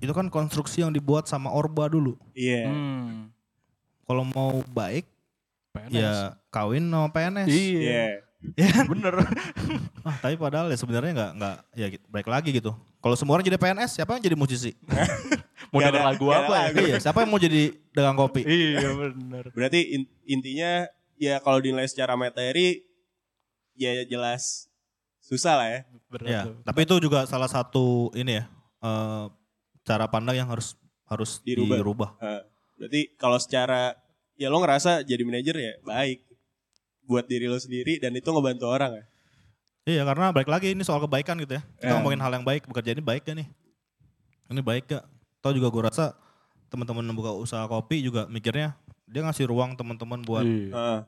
itu 0.02 0.10
kan 0.10 0.26
konstruksi 0.26 0.82
yang 0.82 0.90
dibuat 0.90 1.30
sama 1.30 1.54
Orba 1.54 1.86
dulu. 1.86 2.18
Iya. 2.34 2.66
Hmm. 2.66 3.30
Kalau 4.10 4.26
mau 4.26 4.58
baik, 4.74 5.06
PNS. 5.70 5.94
ya 5.94 6.34
kawin 6.50 6.90
sama 6.90 7.14
PNS. 7.14 7.46
Iya. 7.46 8.26
Iya. 8.56 8.84
Bener. 8.84 9.14
Ah, 10.00 10.16
tapi 10.16 10.32
padahal 10.34 10.64
ya 10.66 10.74
sebenarnya 10.74 11.12
nggak 11.12 11.30
nggak 11.36 11.56
ya 11.76 11.86
baik 12.08 12.24
lagi 12.26 12.50
gitu. 12.50 12.72
Kalau 12.98 13.12
semua 13.12 13.36
orang 13.36 13.44
jadi 13.44 13.56
PNS, 13.56 13.94
siapa 13.94 14.16
yang 14.16 14.22
jadi 14.22 14.32
musisi? 14.32 14.72
Mau 15.70 15.78
Gak 15.78 15.92
denger 15.92 16.00
ada- 16.00 16.08
lagu 16.08 16.24
gak 16.24 16.40
apa 16.40 16.50
ya? 16.50 16.62
lagu. 16.66 16.76
iya, 16.82 16.96
siapa 16.98 17.18
yang 17.20 17.30
mau 17.30 17.38
jadi 17.38 17.62
dagang 17.92 18.16
kopi? 18.16 18.40
Iya 18.42 18.90
bener. 18.90 19.44
Berarti 19.52 19.80
in- 19.92 20.10
intinya 20.26 20.88
ya 21.14 21.38
kalau 21.38 21.60
dinilai 21.60 21.84
secara 21.84 22.16
materi 22.16 22.80
ya 23.74 24.02
jelas 24.02 24.66
susah 25.20 25.54
lah 25.54 25.68
ya. 25.68 25.80
Bener 26.08 26.26
Ya, 26.26 26.40
tuh. 26.42 26.56
tapi 26.64 26.80
itu 26.82 26.94
juga 26.98 27.22
salah 27.24 27.46
satu 27.46 28.08
ini 28.12 28.40
ya 28.40 28.44
eh, 28.80 29.24
cara 29.82 30.08
pandang 30.08 30.34
yang 30.34 30.48
harus 30.48 30.74
harus 31.06 31.38
Dirubah. 31.40 31.76
dirubah. 31.76 32.10
Ah, 32.16 32.42
Berarti 32.74 33.12
kalau 33.14 33.36
secara 33.36 33.94
ya 34.34 34.48
lo 34.48 34.58
ngerasa 34.58 35.04
jadi 35.04 35.20
manajer 35.22 35.54
ya 35.54 35.72
baik 35.82 36.24
buat 37.10 37.26
diri 37.26 37.50
lo 37.50 37.58
sendiri 37.58 37.98
dan 37.98 38.14
itu 38.14 38.30
ngebantu 38.30 38.70
orang 38.70 38.94
ya. 38.94 39.04
Iya, 39.90 40.02
karena 40.06 40.30
balik 40.30 40.46
lagi 40.46 40.70
ini 40.70 40.86
soal 40.86 41.02
kebaikan 41.02 41.34
gitu 41.42 41.58
ya. 41.58 41.62
Kita 41.76 41.90
Ya. 41.90 41.98
ngomongin 41.98 42.22
hal 42.22 42.30
yang 42.30 42.46
baik, 42.46 42.70
bekerja 42.70 42.94
ini 42.94 43.02
baik 43.02 43.26
gak 43.26 43.34
nih? 43.34 43.48
Ini 44.46 44.62
baik 44.62 44.84
gak? 44.86 45.04
Tahu 45.42 45.52
juga 45.56 45.68
gue 45.68 45.82
rasa 45.82 46.14
teman-teman 46.70 47.02
yang 47.02 47.16
buka 47.18 47.34
usaha 47.34 47.66
kopi 47.66 47.98
juga 47.98 48.30
mikirnya 48.30 48.78
dia 49.10 49.26
ngasih 49.26 49.50
ruang 49.50 49.74
teman-teman 49.74 50.22
buat 50.22 50.46
Iya. 50.46 50.70
Ah, 50.70 51.00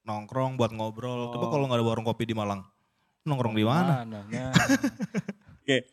nongkrong, 0.00 0.56
buat 0.56 0.72
ngobrol. 0.72 1.28
Coba 1.28 1.44
Oh. 1.44 1.52
kalau 1.52 1.68
nggak 1.68 1.76
ada 1.76 1.84
warung 1.84 2.06
kopi 2.06 2.24
di 2.24 2.32
Malang, 2.32 2.64
nongkrong 3.22 3.52
di 3.52 3.66
mana? 3.68 4.08
Nah, 4.08 4.24
Oke, 5.60 5.84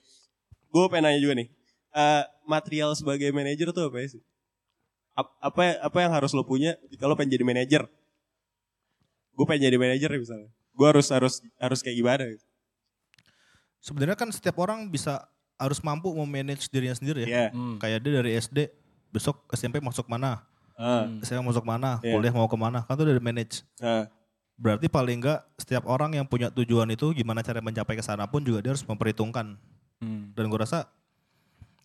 gue 0.72 0.84
pengen 0.88 1.04
nanya 1.12 1.20
juga 1.20 1.36
nih. 1.36 1.48
Eh, 1.92 2.24
material 2.46 2.94
sebagai 2.94 3.28
manajer 3.30 3.68
tuh 3.70 3.90
apa 3.90 4.00
ya 4.00 4.08
sih? 4.16 4.22
Ap- 5.12 5.36
apa 5.42 5.60
apa 5.82 5.98
yang 6.00 6.14
harus 6.14 6.32
lo 6.32 6.46
punya 6.46 6.78
kalau 6.96 7.18
pengen 7.18 7.36
jadi 7.36 7.44
manajer? 7.44 7.84
Gue 9.38 9.46
pengen 9.46 9.70
jadi 9.70 9.78
manajer 9.78 10.10
misalnya. 10.12 10.50
Gue 10.74 10.88
harus 10.90 11.08
harus 11.14 11.34
harus 11.56 11.80
kayak 11.80 11.94
gimana? 11.96 12.24
gitu? 12.26 12.46
Sebenarnya 13.80 14.18
kan 14.18 14.34
setiap 14.34 14.58
orang 14.58 14.90
bisa 14.90 15.30
harus 15.56 15.78
mampu 15.80 16.10
memanage 16.12 16.68
dirinya 16.68 16.94
sendiri 16.94 17.24
ya. 17.24 17.28
Iya. 17.30 17.46
Hmm. 17.54 17.78
Kayak 17.78 18.00
dia 18.02 18.14
dari 18.18 18.32
SD, 18.36 18.58
besok 19.10 19.46
SMP 19.54 19.78
masuk 19.78 20.10
mana, 20.10 20.42
Ah, 20.78 21.10
SMP 21.22 21.42
masuk 21.42 21.66
mana, 21.66 21.98
Iya. 22.02 22.14
kuliah 22.14 22.34
mau 22.34 22.46
ke 22.46 22.54
mana, 22.54 22.86
kan 22.86 22.94
itu 22.94 23.06
udah 23.06 23.18
manage. 23.18 23.66
ah, 23.80 24.06
Berarti 24.58 24.90
paling 24.90 25.22
enggak 25.22 25.46
setiap 25.54 25.86
orang 25.86 26.14
yang 26.14 26.26
punya 26.26 26.50
tujuan 26.50 26.90
itu 26.90 27.14
gimana 27.14 27.42
cara 27.42 27.62
mencapai 27.62 27.94
ke 27.94 28.02
sana 28.02 28.26
pun 28.26 28.42
juga 28.42 28.58
dia 28.60 28.74
harus 28.74 28.82
memperhitungkan. 28.82 29.54
Hmm. 30.02 30.34
Dan 30.34 30.50
gue 30.50 30.58
rasa 30.58 30.90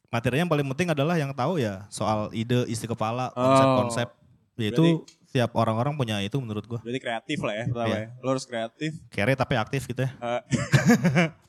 materinya 0.09 0.45
yang 0.45 0.53
paling 0.53 0.65
penting 0.73 0.89
adalah 0.93 1.16
yang 1.16 1.33
tahu 1.33 1.57
ya 1.57 1.85
soal 1.89 2.33
ide, 2.33 2.65
isi 2.69 2.85
kepala, 2.85 3.29
Oh. 3.33 3.41
konsep-konsep. 3.41 4.09
Yaitu 4.57 5.05
tiap 5.32 5.56
orang-orang 5.56 5.96
punya 5.96 6.20
itu 6.20 6.36
menurut 6.36 6.62
gue. 6.62 6.76
berarti 6.78 7.00
kreatif 7.00 7.38
lah 7.40 7.54
ya 7.56 7.64
pertama 7.66 7.88
Iya. 7.88 7.98
ya. 7.98 8.09
Lo 8.20 8.28
harus 8.30 8.44
kreatif. 8.44 8.90
Kere 9.09 9.32
tapi 9.32 9.54
aktif 9.56 9.82
gitu 9.88 10.00
ya. 10.04 10.10
Ah, 10.20 10.40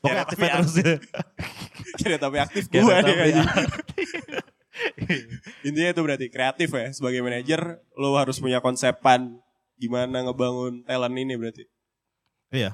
Kere 0.00 0.20
aktif 0.24 0.38
tapi 0.38 0.48
terus 0.50 0.74
ya. 0.74 0.94
Kira 1.94 2.16
tapi 2.16 2.36
aktif 2.40 2.62
Kere 2.66 2.80
gue 2.80 2.92
tapi 2.94 3.12
kayaknya. 3.12 3.44
Intinya 5.66 5.90
itu 5.92 6.00
berarti 6.02 6.26
kreatif 6.28 6.68
ya. 6.70 6.86
Sebagai 6.90 7.20
manajer 7.20 7.60
lo 7.94 8.16
harus 8.16 8.40
punya 8.40 8.58
konsepan 8.58 9.36
gimana 9.76 10.24
ngebangun 10.24 10.82
talent 10.82 11.14
ini 11.14 11.34
berarti. 11.36 11.64
Iya. 12.50 12.72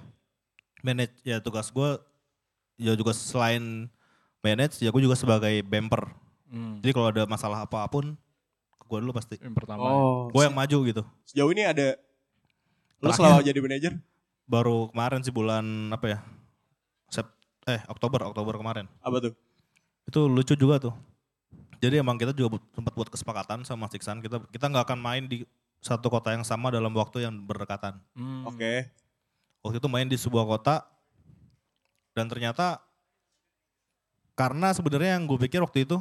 Manage 0.80 1.12
ya 1.22 1.42
tugas 1.42 1.68
gue 1.68 1.90
ya 2.80 2.96
juga 2.96 3.12
selain 3.12 3.90
manage 4.40 4.80
ya 4.80 4.88
gue 4.88 5.02
juga 5.02 5.16
sebagai 5.16 5.60
bumper. 5.60 6.08
Hmm. 6.48 6.80
Jadi 6.80 6.92
kalau 6.92 7.08
ada 7.10 7.24
masalah 7.26 7.62
apa 7.62 7.84
pun 7.86 8.16
gue 8.90 8.98
dulu 8.98 9.14
pasti. 9.14 9.38
Yang 9.38 9.54
pertama. 9.54 9.86
Gue 10.34 10.42
yang 10.42 10.56
maju 10.58 10.78
gitu. 10.90 11.02
Sejauh 11.22 11.50
ini 11.54 11.62
ada 11.62 11.94
lo 12.98 13.14
Terakhir. 13.14 13.18
selama 13.22 13.40
jadi 13.46 13.58
manajer? 13.62 13.92
Baru 14.50 14.90
kemarin 14.90 15.22
sih 15.22 15.30
bulan 15.30 15.64
apa 15.94 16.06
ya? 16.10 16.18
Sep, 17.06 17.30
eh 17.70 17.78
Oktober 17.86 18.26
Oktober 18.26 18.58
kemarin. 18.58 18.90
Apa 18.98 19.22
tuh? 19.22 19.32
Itu 20.10 20.26
lucu 20.26 20.58
juga 20.58 20.82
tuh. 20.82 20.94
Jadi 21.80 22.02
emang 22.02 22.18
kita 22.18 22.34
juga 22.34 22.60
sempat 22.74 22.92
buat 22.92 23.08
kesepakatan 23.08 23.64
sama 23.64 23.88
Mas 23.88 23.94
Iksan 23.96 24.20
kita 24.20 24.42
kita 24.52 24.68
nggak 24.68 24.84
akan 24.90 25.00
main 25.00 25.24
di 25.24 25.48
satu 25.80 26.12
kota 26.12 26.36
yang 26.36 26.44
sama 26.44 26.68
dalam 26.68 26.92
waktu 26.92 27.24
yang 27.24 27.32
berdekatan. 27.46 27.96
Hmm. 28.12 28.44
Oke. 28.44 28.90
Waktu 29.64 29.80
itu 29.80 29.88
main 29.88 30.04
di 30.04 30.18
sebuah 30.20 30.44
kota 30.44 30.84
dan 32.12 32.28
ternyata 32.28 32.84
karena 34.36 34.76
sebenarnya 34.76 35.16
yang 35.16 35.24
gue 35.24 35.40
pikir 35.40 35.60
waktu 35.64 35.88
itu 35.88 36.00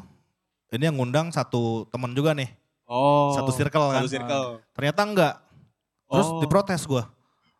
ini 0.76 0.84
yang 0.92 1.00
ngundang 1.00 1.32
satu 1.32 1.88
teman 1.90 2.12
juga 2.14 2.36
nih, 2.36 2.52
Oh. 2.90 3.32
satu 3.32 3.54
circle 3.54 3.86
kan. 3.88 4.02
Satu 4.02 4.10
circle. 4.10 4.46
Ternyata 4.74 5.02
enggak. 5.04 5.34
Terus 6.10 6.28
Oh. 6.28 6.42
diprotes 6.42 6.82
gue. 6.84 7.04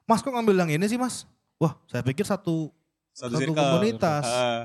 Mas 0.04 0.20
kok 0.20 0.34
ngambil 0.34 0.58
yang 0.60 0.72
ini 0.74 0.86
sih 0.86 0.98
mas? 0.98 1.30
Wah 1.56 1.78
saya 1.86 2.02
pikir 2.02 2.26
satu 2.26 2.74
Satu, 3.12 3.38
satu 3.38 3.46
circle. 3.46 3.54
komunitas. 3.54 4.26
Ah, 4.32 4.64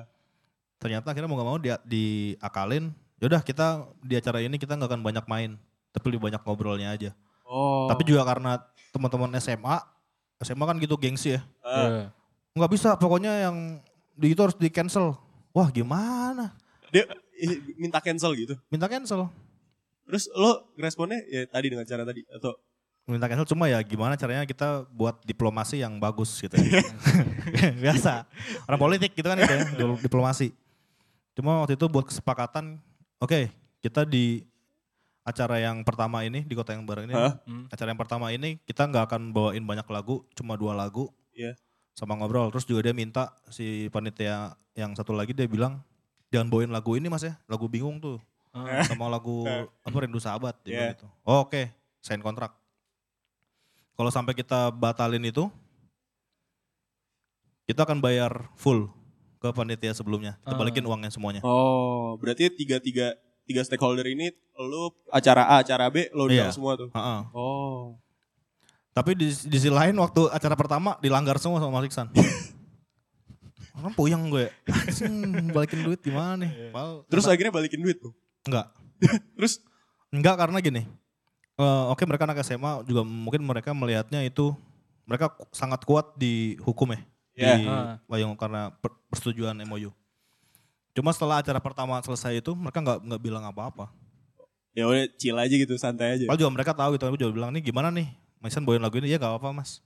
Ternyata 0.80 1.12
akhirnya 1.12 1.28
mau 1.28 1.36
gak 1.36 1.46
mau 1.46 1.56
dia 1.56 1.76
diakalin. 1.82 2.92
Yaudah 3.16 3.40
kita 3.40 3.66
di 4.00 4.14
acara 4.14 4.40
ini 4.40 4.56
kita 4.56 4.72
nggak 4.72 4.90
akan 4.90 5.00
banyak 5.00 5.24
main, 5.24 5.50
tapi 5.90 6.04
lebih 6.08 6.28
banyak 6.28 6.40
ngobrolnya 6.40 6.92
aja. 6.92 7.10
oh. 7.44 7.88
Tapi 7.88 8.04
juga 8.04 8.20
karena 8.22 8.60
teman-teman 8.90 9.32
SMA, 9.36 9.76
SMA 10.38 10.60
kan 10.62 10.76
gitu 10.76 10.96
gengsi 10.96 11.36
ya. 11.36 11.40
Iya. 11.62 12.08
nggak 12.52 12.70
bisa 12.70 12.94
pokoknya 12.94 13.48
yang 13.48 13.82
di 14.14 14.30
itu 14.30 14.38
harus 14.38 14.54
di 14.54 14.68
cancel 14.68 15.18
wah 15.50 15.66
gimana 15.68 16.54
dia 16.86 17.02
minta 17.74 17.98
cancel 17.98 18.30
gitu. 18.34 18.54
minta 18.68 18.86
cancel 18.86 19.26
Terus 20.04 20.28
lo 20.30 20.68
responnya 20.76 21.20
ya 21.26 21.44
tadi 21.44 21.66
dengan 21.68 21.84
cara 21.84 22.02
tadi 22.02 22.22
atau 22.28 22.52
minta 23.04 23.28
cancel 23.28 23.44
cuma 23.46 23.68
ya 23.68 23.76
gimana 23.80 24.16
caranya 24.16 24.44
kita 24.44 24.88
buat 24.88 25.20
diplomasi 25.22 25.76
yang 25.76 26.00
bagus 26.00 26.40
gitu 26.40 26.56
ya. 26.56 26.80
biasa 27.84 28.24
orang 28.64 28.80
politik 28.80 29.12
gitu 29.12 29.24
kan 29.24 29.36
itu 29.36 29.44
ya 29.46 29.60
dipl- 29.76 30.00
diplomasi 30.00 30.56
cuma 31.36 31.60
waktu 31.60 31.76
itu 31.76 31.84
buat 31.84 32.08
kesepakatan 32.08 32.80
oke 33.20 33.52
kita 33.80 34.08
di 34.08 34.48
acara 35.20 35.60
yang 35.60 35.84
pertama 35.84 36.20
ini 36.20 36.44
di 36.44 36.56
kota 36.56 36.72
yang 36.72 36.88
baru 36.88 37.04
ini 37.04 37.12
Hah? 37.12 37.36
Hmm. 37.44 37.68
acara 37.68 37.92
yang 37.92 38.00
pertama 38.00 38.32
ini 38.32 38.56
kita 38.64 38.88
nggak 38.88 39.04
akan 39.08 39.22
bawain 39.32 39.60
banyak 39.60 39.84
lagu 39.88 40.24
cuma 40.32 40.56
dua 40.56 40.72
lagu 40.72 41.12
Iya. 41.34 41.52
sama 41.92 42.16
ngobrol 42.16 42.48
terus 42.48 42.64
juga 42.64 42.86
dia 42.86 42.96
minta 42.96 43.36
si 43.50 43.92
panitia 43.92 44.54
yang 44.72 44.96
satu 44.96 45.12
lagi 45.12 45.36
dia 45.36 45.44
bilang 45.44 45.82
jangan 46.30 46.48
bawain 46.48 46.72
lagu 46.72 46.96
ini 46.96 47.12
mas 47.12 47.20
ya 47.20 47.36
lagu 47.44 47.68
bingung 47.68 48.00
tuh 48.00 48.16
Ah. 48.54 48.86
sama 48.86 49.10
lagu 49.10 49.42
apa 49.86 49.96
rindu 49.98 50.16
sahabat 50.16 50.54
Iya. 50.62 50.94
gitu. 50.94 51.10
Oh, 51.22 51.42
oke 51.42 51.68
sign 51.98 52.22
kontrak 52.22 52.54
kalau 53.94 54.08
sampai 54.08 54.32
kita 54.32 54.70
batalin 54.70 55.22
itu 55.22 55.50
kita 57.64 57.82
akan 57.82 57.98
bayar 57.98 58.30
full 58.54 58.92
ke 59.38 59.48
panitia 59.50 59.90
sebelumnya 59.90 60.36
kita 60.40 60.54
balikin 60.54 60.84
uangnya 60.84 61.10
semuanya 61.10 61.40
Oh, 61.42 62.14
berarti 62.16 62.48
tiga 62.48 62.78
tiga 62.78 63.16
tiga 63.42 63.60
stakeholder 63.60 64.06
ini 64.06 64.32
lo 64.54 64.94
acara 65.08 65.50
A, 65.50 65.60
acara 65.60 65.88
B 65.88 66.08
lo 66.10 66.28
Iya. 66.28 66.48
semua 66.48 66.78
tuh. 66.78 66.88
Ha-ha. 66.90 67.28
Oh. 67.34 67.98
Tapi 68.94 69.12
di, 69.12 69.26
di 69.26 69.56
sisi 69.58 69.66
lain 69.66 69.98
waktu 69.98 70.30
acara 70.30 70.54
pertama 70.54 70.94
dilanggar 70.98 71.36
semua 71.36 71.58
sama 71.58 71.74
Mas 71.74 71.90
Iksan. 71.90 72.08
Orang 73.76 73.90
puyeng 73.92 74.30
gue. 74.30 74.46
Anjing, 74.70 75.50
balikin 75.50 75.82
duit 75.82 75.98
gimana 75.98 76.38
nih? 76.40 76.70
Padahal- 76.70 77.02
Terus 77.10 77.26
akhirnya 77.26 77.50
balikin 77.50 77.82
duit 77.82 77.98
tuh. 77.98 78.14
Enggak. 78.46 78.66
Terus 79.36 79.60
Enggak 80.14 80.38
karena 80.38 80.58
gini. 80.62 80.82
eh, 81.58 81.84
Oke 81.90 82.06
mereka 82.06 82.22
anak 82.22 82.38
SMA 82.46 82.86
juga 82.86 83.02
mungkin 83.02 83.42
mereka 83.42 83.74
melihatnya 83.74 84.22
itu 84.22 84.54
mereka 85.04 85.34
sangat 85.50 85.82
kuat 85.82 86.14
di 86.14 86.54
hukum 86.62 86.94
ya. 86.94 87.00
Ya. 87.34 87.54
Di. 87.58 87.66
Wayung 88.06 88.38
karena 88.38 88.70
per- 88.78 88.94
persetujuan 89.10 89.58
MOU. 89.66 89.90
Cuma 90.94 91.10
setelah 91.10 91.42
acara 91.42 91.58
pertama 91.58 91.98
selesai 91.98 92.38
itu 92.38 92.54
mereka 92.54 92.78
nggak 92.78 92.98
nggak 93.02 93.22
bilang 93.22 93.42
apa-apa. 93.42 93.90
Ya 94.74 94.86
udah 94.86 95.06
chill 95.18 95.34
aja 95.34 95.54
gitu, 95.54 95.74
santai 95.74 96.14
aja. 96.18 96.26
Padahal 96.26 96.40
juga 96.46 96.52
mereka 96.54 96.72
tahu 96.74 96.90
gitu, 96.98 97.04
aku 97.06 97.18
juga 97.18 97.30
bilang 97.34 97.50
nih 97.54 97.62
gimana 97.62 97.90
nih, 97.94 98.10
Mason 98.42 98.62
bawain 98.66 98.82
lagu 98.82 98.98
ini, 98.98 99.06
ya 99.06 99.22
gak 99.22 99.30
apa-apa 99.38 99.62
mas. 99.62 99.78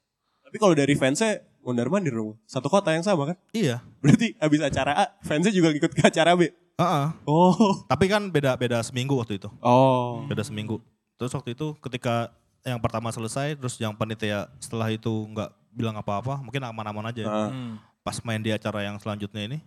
Tapi 0.45 0.57
kalau 0.57 0.73
dari 0.73 0.97
fansnya 0.97 1.45
mondar 1.61 1.93
mandir 1.93 2.17
dong. 2.17 2.41
Satu 2.49 2.73
kota 2.73 2.97
yang 2.97 3.05
sama 3.05 3.33
kan? 3.33 3.37
Iya. 3.53 3.85
Berarti 4.01 4.33
abis 4.41 4.61
acara 4.65 4.93
A, 4.97 5.05
fansnya 5.21 5.53
juga 5.53 5.77
ikut 5.77 5.93
ke 5.93 6.01
acara 6.09 6.33
B. 6.33 6.49
Heeh. 6.79 7.07
Oh. 7.27 7.83
Tapi 7.91 8.07
kan 8.07 8.23
beda 8.31 8.55
beda 8.55 8.79
seminggu 8.87 9.19
waktu 9.19 9.43
itu, 9.43 9.51
Oh. 9.59 10.23
beda 10.31 10.47
seminggu. 10.47 10.79
Terus 11.19 11.35
waktu 11.35 11.59
itu 11.59 11.75
ketika 11.83 12.31
yang 12.63 12.79
pertama 12.79 13.11
selesai, 13.11 13.59
terus 13.59 13.75
yang 13.83 13.91
panitia 13.99 14.47
setelah 14.63 14.87
itu 14.87 15.11
nggak 15.11 15.51
bilang 15.75 15.99
apa-apa, 15.99 16.39
mungkin 16.39 16.63
aman-aman 16.63 17.11
aja. 17.11 17.51
Hmm. 17.51 17.83
Pas 18.07 18.23
main 18.23 18.39
di 18.39 18.55
acara 18.55 18.87
yang 18.87 18.95
selanjutnya 19.03 19.43
ini, 19.43 19.59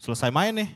selesai 0.00 0.32
main 0.32 0.56
nih, 0.56 0.70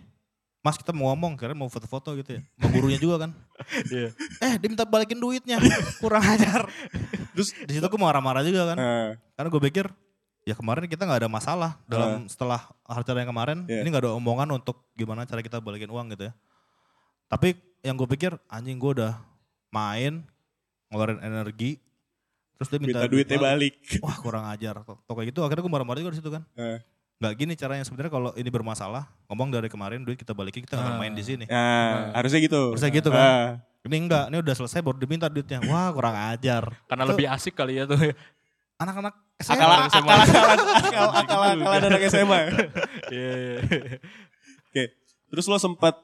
Mas 0.62 0.78
kita 0.78 0.94
mau 0.94 1.10
ngomong, 1.10 1.34
kira 1.34 1.58
mau 1.58 1.66
foto-foto 1.66 2.14
gitu 2.14 2.38
ya. 2.38 2.40
Sama 2.54 2.68
gurunya 2.70 3.00
juga 3.00 3.26
kan. 3.26 3.30
Iya. 3.94 4.10
Eh 4.42 4.54
diminta 4.58 4.82
balikin 4.82 5.18
duitnya, 5.22 5.58
kurang 6.02 6.22
ajar. 6.22 6.66
Terus 7.34 7.54
di 7.54 7.72
situ 7.78 7.86
gue 7.86 8.00
marah-marah 8.00 8.42
juga 8.42 8.74
kan. 8.74 8.78
Ah. 8.78 9.10
Karena 9.38 9.48
gue 9.48 9.62
pikir 9.70 9.86
ya 10.42 10.54
kemarin 10.54 10.84
kita 10.84 11.06
nggak 11.06 11.22
ada 11.22 11.30
masalah 11.30 11.78
dalam 11.86 12.26
setelah 12.26 12.66
acara 12.82 13.22
yang 13.22 13.30
kemarin 13.30 13.58
Iya. 13.64 13.80
ini 13.82 13.88
nggak 13.88 14.02
ada 14.06 14.12
omongan 14.14 14.48
untuk 14.52 14.90
gimana 14.92 15.22
cara 15.22 15.38
kita 15.38 15.62
balikin 15.62 15.86
uang 15.88 16.10
gitu 16.12 16.28
ya. 16.28 16.32
Tapi 17.26 17.54
yang 17.80 17.94
gue 17.94 18.08
pikir 18.08 18.34
anjing 18.46 18.76
gue 18.76 18.90
udah 19.00 19.14
main 19.70 20.22
ngeluarin 20.90 21.18
energi 21.20 21.78
terus 22.54 22.68
dia 22.68 22.78
minta, 22.78 23.02
Minta 23.02 23.10
duitnya 23.10 23.38
balik. 23.38 23.74
Wah 24.04 24.16
kurang 24.18 24.44
ajar. 24.46 24.82
Tuh 24.82 25.14
kayak 25.14 25.30
gitu 25.30 25.40
akhirnya 25.42 25.62
gue 25.62 25.72
marah-marah 25.72 25.98
juga 25.98 26.12
di 26.12 26.18
situ 26.20 26.30
kan. 26.30 26.42
Eh. 26.54 26.78
Nggak 27.18 27.32
gini 27.38 27.52
caranya 27.54 27.84
sebenarnya 27.86 28.10
kalau 28.10 28.30
ini 28.34 28.50
bermasalah 28.50 29.06
ngomong 29.30 29.48
dari 29.48 29.70
kemarin 29.70 30.02
duit 30.02 30.18
kita 30.18 30.34
balikin 30.34 30.66
kita 30.66 30.74
nggak 30.74 30.94
Ah. 30.94 31.00
main 31.00 31.14
di 31.14 31.22
sini. 31.22 31.46
Nah, 31.46 32.10
harusnya 32.18 32.42
gitu. 32.42 32.74
Harusnya 32.74 32.90
gitu 32.90 33.08
kan. 33.08 33.22
Ah. 33.22 33.46
Ini 33.82 33.96
enggak, 33.98 34.24
ini 34.30 34.38
udah 34.38 34.54
selesai 34.54 34.78
baru 34.78 34.94
diminta 34.94 35.26
duitnya. 35.26 35.58
Wah 35.66 35.90
kurang 35.90 36.14
ajar. 36.14 36.70
Karena 36.86 37.02
Tuh, 37.02 37.10
lebih 37.14 37.26
asik 37.26 37.54
kali 37.54 37.78
ya 37.78 37.86
tuh. 37.86 37.98
Anak-anak 38.82 39.14
SMA. 39.38 39.54
Akal 39.54 39.68
akal 39.70 40.02
akal 40.02 40.46
akal 40.82 41.08
akal 41.12 41.40
akal 41.42 41.72
anak 41.88 42.02
SMA. 42.06 42.40
Iya. 43.12 43.32
iya. 43.32 43.58
Oke. 44.66 44.84
Terus 45.28 45.44
lo 45.46 45.56
sempat 45.56 45.94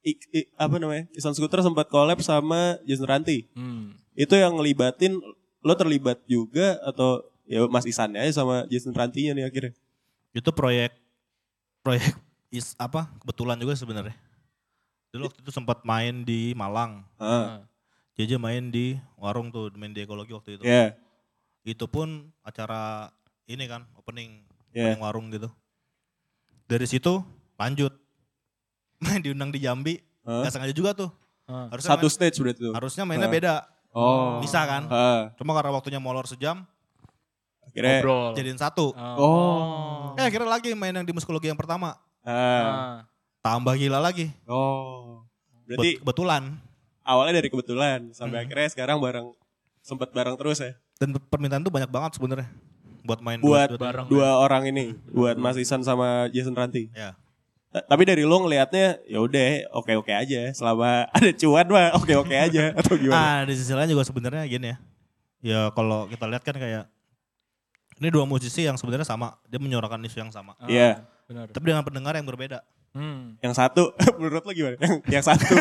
i- 0.00 0.18
i- 0.32 0.48
apa 0.54 0.78
namanya? 0.78 1.10
Isan 1.12 1.34
Scooter 1.34 1.58
sempat 1.60 1.86
collab 1.88 2.18
sama 2.20 2.78
Jason 2.82 3.04
Ranti. 3.04 3.50
Hmm. 3.52 3.98
Itu 4.14 4.34
yang 4.34 4.54
ngelibatin 4.54 5.18
lo 5.58 5.74
terlibat 5.74 6.22
juga 6.24 6.78
atau 6.80 7.22
ya 7.44 7.66
Mas 7.66 7.84
Isannya 7.84 8.22
aja 8.22 8.38
sama 8.38 8.64
Jason 8.66 8.94
Rantinya 8.94 9.34
nih 9.34 9.44
akhirnya. 9.44 9.72
Itu 10.30 10.50
proyek 10.50 10.94
proyek 11.80 12.14
is 12.48 12.72
apa 12.76 13.10
kebetulan 13.18 13.58
juga 13.58 13.74
sebenarnya. 13.74 14.14
Dulu 15.08 15.26
waktu 15.26 15.40
itu 15.40 15.50
sempat 15.50 15.82
main 15.82 16.22
di 16.22 16.52
Malang. 16.52 17.02
Ah. 17.16 17.64
JJ 18.14 18.34
main 18.36 18.68
di 18.68 18.98
warung 19.14 19.48
tuh 19.48 19.70
main 19.74 19.90
di 19.90 20.02
ekologi 20.02 20.30
waktu 20.30 20.58
itu. 20.58 20.62
Ya. 20.62 20.94
Itu 21.68 21.84
pun 21.84 22.08
acara 22.40 23.12
ini 23.44 23.64
kan 23.64 23.84
opening 23.94 24.44
Ya. 24.70 24.92
opening 24.92 25.00
warung 25.00 25.26
gitu. 25.28 25.48
Dari 26.64 26.84
situ 26.84 27.20
lanjut 27.56 27.92
main 29.04 29.20
diundang 29.20 29.48
di 29.48 29.60
Jambi. 29.60 30.00
Hah? 30.22 30.44
Nggak 30.44 30.52
sengaja 30.52 30.72
juga 30.72 30.92
tuh. 30.92 31.10
Harusnya 31.48 31.92
Satu 31.92 32.04
main- 32.04 32.14
stage 32.14 32.36
berarti 32.38 32.60
tuh. 32.60 32.72
harusnya 32.72 33.04
mainnya 33.04 33.24
Ah. 33.24 33.32
beda. 33.32 33.54
Oh. 33.90 34.36
Bisa 34.38 34.60
kan? 34.62 34.84
Ah. 34.86 35.22
Cuma 35.34 35.52
karena 35.52 35.72
waktunya 35.72 35.96
molor 35.96 36.24
sejam 36.24 36.64
Akhirnya. 37.62 38.00
Ngobrol. 38.00 38.32
jadiin 38.34 38.56
satu. 38.56 38.92
Oh. 38.96 40.12
Eh 40.14 40.24
akhirnya 40.24 40.48
lagi 40.50 40.72
main 40.72 40.92
yang 40.92 41.04
di 41.04 41.12
musikologi 41.12 41.48
yang 41.48 41.56
pertama. 41.56 41.96
Ah. 42.20 42.32
Ah. 42.32 42.96
Tambah 43.40 43.72
gila 43.74 43.96
lagi. 43.98 44.28
Oh. 44.44 45.24
Bet- 45.64 45.76
Berarti 45.76 45.90
kebetulan. 46.00 46.42
awalnya 47.02 47.40
dari 47.40 47.48
kebetulan 47.48 48.00
sampai 48.10 48.36
Hmm. 48.36 48.44
akhirnya 48.44 48.68
sekarang 48.68 48.96
bareng 48.98 49.32
sempat 49.80 50.12
bareng 50.12 50.36
terus 50.36 50.60
ya. 50.60 50.76
Dan 50.98 51.14
permintaan 51.14 51.62
tuh 51.62 51.70
banyak 51.70 51.86
banget 51.86 52.10
sebenarnya 52.14 52.50
buat 53.00 53.22
main 53.22 53.38
Buat 53.38 53.72
duet-duet. 53.72 53.80
bareng. 53.80 54.06
dua 54.10 54.28
orang 54.36 54.62
ini, 54.66 54.84
buat 55.08 55.34
Mas 55.34 55.56
Isan 55.56 55.80
sama 55.80 56.26
Jason 56.28 56.52
Ranti. 56.52 56.90
Ya. 56.92 57.14
Ta- 57.68 57.86
Tapi 57.86 58.02
dari 58.02 58.20
lo 58.22 58.36
ngelihatnya 58.38 59.00
ya 59.04 59.18
udah 59.18 59.46
oke-oke 59.72 60.10
aja 60.10 60.50
selama 60.52 61.06
ada 61.16 61.30
cuan 61.32 61.66
mah 61.66 61.94
oke-oke 61.94 62.34
aja 62.34 62.72
atau 62.78 62.94
gimana? 62.94 63.16
Ah, 63.16 63.40
di 63.42 63.54
sisi 63.54 63.70
lain 63.70 63.88
juga 63.88 64.02
sebenarnya 64.02 64.44
gini 64.44 64.66
ya. 64.68 64.76
Ya 65.38 65.60
kalau 65.70 66.04
kita 66.04 66.26
lihat 66.26 66.42
kan 66.42 66.52
kayak 66.52 66.90
ini 67.96 68.08
dua 68.10 68.26
musisi 68.26 68.62
yang 68.62 68.74
sebenarnya 68.74 69.06
sama, 69.06 69.38
dia 69.44 69.56
menyuarakan 69.56 70.02
isu 70.02 70.18
yang 70.18 70.30
sama. 70.30 70.58
Ah, 70.58 70.66
Iya. 70.66 71.06
Benar. 71.24 71.46
Ah. 71.46 71.54
Tapi 71.54 71.64
dengan 71.64 71.82
pendengar 71.82 72.12
yang 72.12 72.26
berbeda. 72.26 72.60
Hmm. 72.90 73.38
Yang 73.38 73.54
satu 73.54 73.94
menurut 74.18 74.42
lo 74.42 74.50
gimana? 74.50 74.76
Yang 74.80 74.94
yang 75.06 75.24
satu 75.24 75.54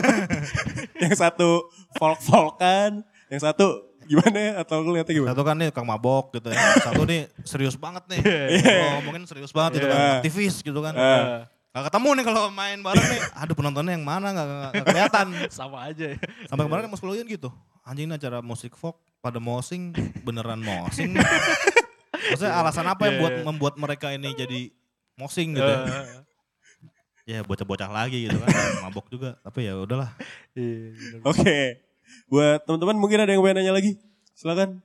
yang 0.98 1.14
satu 1.14 1.50
folk-folkan, 1.94 3.04
yang 3.30 3.42
satu 3.42 3.87
gimana 4.08 4.64
atau 4.64 4.80
lo 4.82 4.96
lihatnya 4.96 5.14
gimana? 5.14 5.32
Satu 5.36 5.44
kan 5.44 5.56
nih 5.60 5.70
Kang 5.76 5.88
Mabok 5.88 6.32
gitu 6.34 6.50
ya. 6.50 6.58
Satu 6.88 7.04
nih 7.04 7.28
serius 7.44 7.76
banget 7.76 8.04
nih. 8.10 8.20
Kalau 8.64 8.92
ngomongin 9.04 9.24
serius 9.28 9.52
banget 9.52 9.84
gitu 9.84 9.88
kan. 9.92 10.00
Iya. 10.00 10.12
Aktivis 10.24 10.56
gitu 10.64 10.80
kan. 10.80 10.94
Ah. 10.96 11.46
Gak 11.78 11.94
ketemu 11.94 12.10
nih 12.18 12.26
kalau 12.26 12.42
main 12.50 12.80
bareng 12.82 13.06
nih. 13.06 13.22
Aduh 13.38 13.54
penontonnya 13.54 13.94
yang 13.94 14.02
mana 14.02 14.34
gak, 14.34 14.46
gak, 14.50 14.72
gak 14.74 14.86
kelihatan. 14.90 15.28
Sama 15.62 15.78
aja 15.86 16.06
ya. 16.16 16.18
Sampai 16.50 16.66
kemarin 16.66 16.90
kan 16.90 16.92
Mas 16.96 17.02
Kuloyan 17.04 17.28
gitu. 17.30 17.54
Anjing 17.86 18.10
ini 18.10 18.18
acara 18.18 18.42
musik 18.42 18.74
folk 18.74 18.98
pada 19.22 19.38
mosing 19.38 19.94
beneran 20.26 20.58
mosing. 20.58 21.14
Maksudnya 22.34 22.54
alasan 22.58 22.90
apa 22.90 23.06
yang 23.08 23.16
Iya, 23.16 23.22
buat 23.22 23.34
iya. 23.38 23.44
membuat 23.46 23.74
mereka 23.78 24.10
ini 24.10 24.34
jadi 24.34 24.74
mosing 25.16 25.54
gitu. 25.54 25.70
ya. 25.70 26.26
Ya 27.28 27.40
bocah-bocah 27.44 27.92
lagi 27.92 28.26
gitu 28.26 28.40
kan. 28.42 28.50
Mabok 28.88 29.12
juga. 29.14 29.38
Tapi 29.46 29.68
ya 29.70 29.78
udahlah. 29.78 30.12
Iya, 30.58 30.98
benar. 31.22 31.87
Buat 32.26 32.64
teman-teman 32.64 32.96
mungkin 32.96 33.18
ada 33.20 33.30
yang 33.30 33.42
pengen 33.42 33.58
nanya 33.62 33.74
lagi. 33.74 33.98
Silakan. 34.32 34.82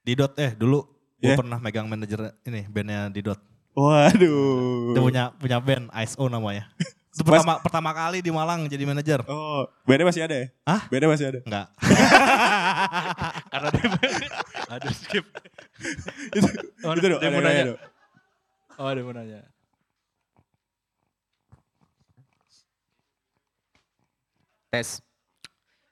Didot 0.00 0.32
eh 0.36 0.52
dulu 0.52 0.86
gue 1.16 1.28
Yeah. 1.28 1.36
pernah 1.36 1.58
megang 1.58 1.84
manajer 1.84 2.32
ini 2.42 2.64
bandnya 2.64 3.08
Didot. 3.08 3.36
Waduh. 3.72 4.92
Dia 4.92 5.02
punya 5.02 5.24
punya 5.32 5.58
band 5.58 5.92
ISO 5.94 6.24
namanya. 6.26 6.66
Itu 7.10 7.26
Mas- 7.26 7.42
pertama 7.42 7.54
pertama 7.60 7.90
kali 7.90 8.18
di 8.18 8.30
Malang 8.30 8.64
jadi 8.64 8.82
manajer. 8.82 9.20
Oh, 9.26 9.66
bandnya 9.82 10.06
masih 10.06 10.22
ada 10.24 10.34
ya? 10.34 10.46
Hah? 10.64 10.80
Bandnya 10.86 11.08
masih 11.10 11.26
ada. 11.26 11.38
Enggak. 11.42 11.66
Karena 13.52 13.68
dia 13.68 13.86
Aduh 14.72 14.94
skip. 14.94 15.24
itu, 16.30 16.48
Oh, 16.80 16.94
itu 16.94 17.06
dong. 17.06 17.18
dia 17.18 17.28
ada 17.28 17.34
mau 17.34 17.42
nanya. 17.42 17.64
Oh, 18.74 18.88
dia 18.88 19.02
mau 19.02 19.12
nanya. 19.12 19.40
Tes. 24.70 25.02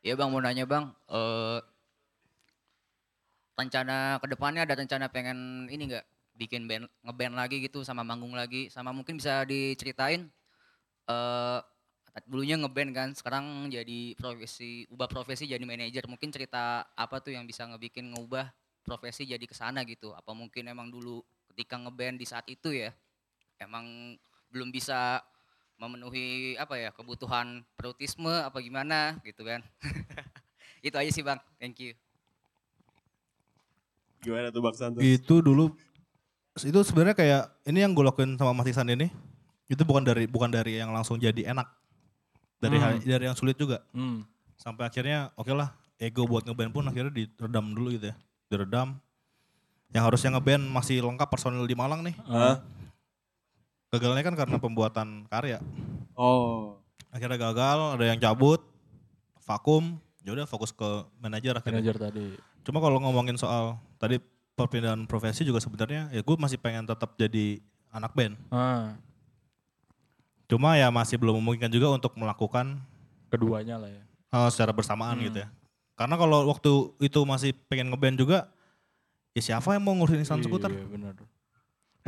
Iya 0.04 0.14
bang 0.18 0.28
mau 0.30 0.38
nanya 0.38 0.64
bang, 0.72 0.84
eh 1.10 1.58
rencana 3.58 4.22
ke 4.22 4.26
depannya 4.30 4.62
ada 4.62 4.78
rencana 4.78 5.10
pengen 5.10 5.66
ini 5.66 5.90
nggak? 5.90 6.06
Bikin 6.38 6.70
band 6.70 6.86
ngeband 7.02 7.34
lagi 7.34 7.58
gitu 7.58 7.82
sama 7.82 8.06
manggung 8.06 8.30
lagi. 8.38 8.70
Sama 8.70 8.94
mungkin 8.94 9.18
bisa 9.18 9.42
diceritain 9.42 10.30
eh 11.10 11.60
dulunya 12.26 12.58
ngeband 12.58 12.90
kan 12.94 13.08
sekarang 13.14 13.70
jadi 13.70 14.14
profesi 14.18 14.86
ubah 14.94 15.10
profesi 15.10 15.50
jadi 15.50 15.62
manajer. 15.66 16.06
Mungkin 16.06 16.30
cerita 16.30 16.86
apa 16.94 17.18
tuh 17.18 17.34
yang 17.34 17.42
bisa 17.50 17.66
ngebikin 17.66 18.14
ngubah 18.14 18.46
profesi 18.86 19.26
jadi 19.26 19.42
ke 19.42 19.54
sana 19.58 19.82
gitu? 19.82 20.14
Apa 20.14 20.30
mungkin 20.34 20.70
emang 20.70 20.94
dulu 20.94 21.22
ketika 21.54 21.74
ngeband 21.82 22.22
di 22.22 22.26
saat 22.30 22.46
itu 22.46 22.70
ya 22.70 22.94
emang 23.58 24.14
belum 24.54 24.70
bisa 24.70 25.18
memenuhi 25.78 26.26
apa 26.55 26.74
ya 26.74 26.90
kebutuhan 26.90 27.62
perutisme 27.72 28.28
apa 28.28 28.59
gimana 28.59 29.16
gitu 29.22 29.42
kan 29.42 29.62
itu 30.86 30.92
aja 30.92 31.09
sih 31.09 31.22
bang 31.22 31.38
thank 31.56 31.78
you 31.78 31.94
Gimana 34.18 34.50
tuh 34.50 34.59
Bang 34.59 34.74
Santos? 34.74 34.98
itu 34.98 35.34
dulu 35.38 35.70
itu 36.59 36.80
sebenarnya 36.82 37.14
kayak 37.14 37.42
ini 37.64 37.78
yang 37.80 37.94
gue 37.94 38.02
lakuin 38.02 38.34
sama 38.34 38.50
Mas 38.50 38.66
Isan 38.66 38.90
ini 38.90 39.06
itu 39.64 39.78
bukan 39.80 40.02
dari 40.02 40.26
bukan 40.26 40.50
dari 40.50 40.74
yang 40.76 40.90
langsung 40.90 41.14
jadi 41.16 41.55
enak 41.55 41.70
dari 42.59 42.76
Hmm. 42.76 42.98
dari 42.98 43.24
yang 43.24 43.38
sulit 43.38 43.55
juga 43.55 43.78
Hmm. 43.94 44.26
sampai 44.59 44.90
akhirnya 44.90 45.30
oke 45.32 45.55
lah 45.55 45.70
ego 45.96 46.26
buat 46.26 46.42
ngeband 46.42 46.72
pun 46.72 46.82
akhirnya 46.82 47.14
diredam 47.14 47.70
dulu 47.70 47.94
gitu 47.94 48.10
ya 48.10 48.16
diredam 48.48 48.98
yang 49.88 50.02
harusnya 50.02 50.34
ngeband 50.34 50.66
masih 50.66 50.98
lengkap 50.98 51.28
personil 51.28 51.62
di 51.62 51.78
Malang 51.78 52.02
nih 52.02 52.18
Hah? 52.26 52.59
Gagalnya 53.89 54.23
kan 54.23 54.35
karena 54.35 54.56
pembuatan 54.56 55.09
karya 55.27 55.59
Oh. 56.12 56.77
akhirnya 57.09 57.39
gagal 57.40 57.78
ada 57.94 58.05
yang 58.05 58.19
cabut 58.19 58.60
vakum 59.40 59.97
ya 60.20 60.35
udah 60.35 60.44
fokus 60.44 60.70
ke 60.70 60.85
manajer 61.16 61.55
akhirnya 61.55 61.81
Manajer 61.81 61.97
tadi. 61.97 62.27
Cuma 62.60 62.78
kalau 62.78 62.98
ngomongin 62.98 63.35
soal 63.35 63.81
tadi 63.97 64.20
perpindahan 64.52 65.05
profesi 65.05 65.40
juga 65.40 65.56
sebenarnya 65.56 66.10
ya 66.10 66.20
gue 66.20 66.36
masih 66.36 66.59
pengen 66.59 66.85
tetap 66.85 67.15
jadi 67.15 67.62
anak 67.89 68.12
band. 68.12 68.36
Ah, 68.48 68.98
Cuma 70.44 70.74
ya 70.74 70.89
masih 70.89 71.16
belum 71.16 71.39
memungkinkan 71.39 71.69
juga 71.69 71.89
untuk 71.90 72.12
melakukan 72.15 72.77
keduanya 73.28 73.77
lah 73.77 73.89
ya. 73.89 74.02
hal 74.28 74.48
secara 74.48 74.73
bersamaan 74.73 75.16
Hmm. 75.16 75.24
gitu 75.24 75.39
ya. 75.40 75.48
Karena 75.94 76.15
kalau 76.15 76.44
waktu 76.47 76.70
itu 77.01 77.20
masih 77.23 77.56
pengen 77.66 77.89
ngeband 77.89 78.19
juga 78.19 78.52
Ya 79.32 79.44
siapa 79.44 79.70
yang 79.70 79.81
mau 79.81 79.94
ngurusin 79.94 80.20
Insan 80.20 80.43
Skuter? 80.43 80.66
Iya 80.69 80.82
benar. 80.85 81.15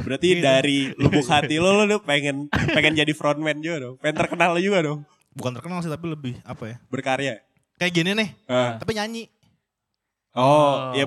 Berarti 0.01 0.28
dari 0.39 0.78
lubuk 0.94 1.27
hati 1.27 1.56
lo 1.56 1.72
lo 1.78 1.98
pengen 2.01 2.47
pengen 2.51 2.94
jadi 2.94 3.12
frontman 3.12 3.59
juga 3.59 3.77
dong. 3.82 3.94
Pengen 3.98 4.16
terkenal 4.16 4.56
juga 4.56 4.78
dong. 4.82 5.01
Bukan 5.31 5.52
terkenal 5.52 5.78
sih 5.78 5.89
tapi 5.89 6.06
lebih 6.06 6.35
apa 6.43 6.64
ya? 6.66 6.77
Berkarya. 6.86 7.35
Kayak 7.77 7.93
gini 7.94 8.10
nih, 8.12 8.28
Ah. 8.44 8.77
tapi 8.77 8.93
nyanyi. 8.93 9.24
Oh, 10.31 10.93
iya 10.93 11.06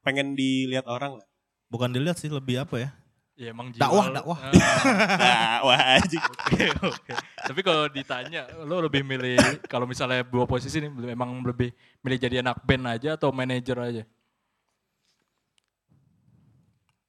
pengen 0.00 0.34
dilihat 0.34 0.86
orang 0.86 1.18
lah. 1.18 1.26
Bukan 1.68 1.88
dilihat 1.88 2.16
sih, 2.16 2.26
lebih 2.26 2.58
apa 2.58 2.76
ya? 2.78 2.90
Ya 3.32 3.48
emang 3.48 3.72
Dakwah, 3.72 4.06
jiwa- 4.06 4.14
dakwah. 4.14 4.38
Ah, 4.38 4.52
Nah, 5.22 5.56
wah 5.64 5.80
anjing. 5.96 6.20
Oke, 6.20 6.64
oke. 6.84 7.12
Tapi 7.38 7.60
kalau 7.60 7.88
ditanya, 7.88 8.44
lo 8.60 8.78
lebih 8.78 9.00
milih 9.00 9.40
kalau 9.64 9.84
misalnya 9.84 10.20
dua 10.22 10.44
posisi 10.44 10.78
nih, 10.78 10.90
emang 11.08 11.40
lebih 11.40 11.72
milih 12.00 12.18
jadi 12.18 12.36
anak 12.40 12.60
band 12.62 12.84
aja 12.90 13.16
atau 13.16 13.32
manajer 13.32 13.76
aja? 13.78 14.02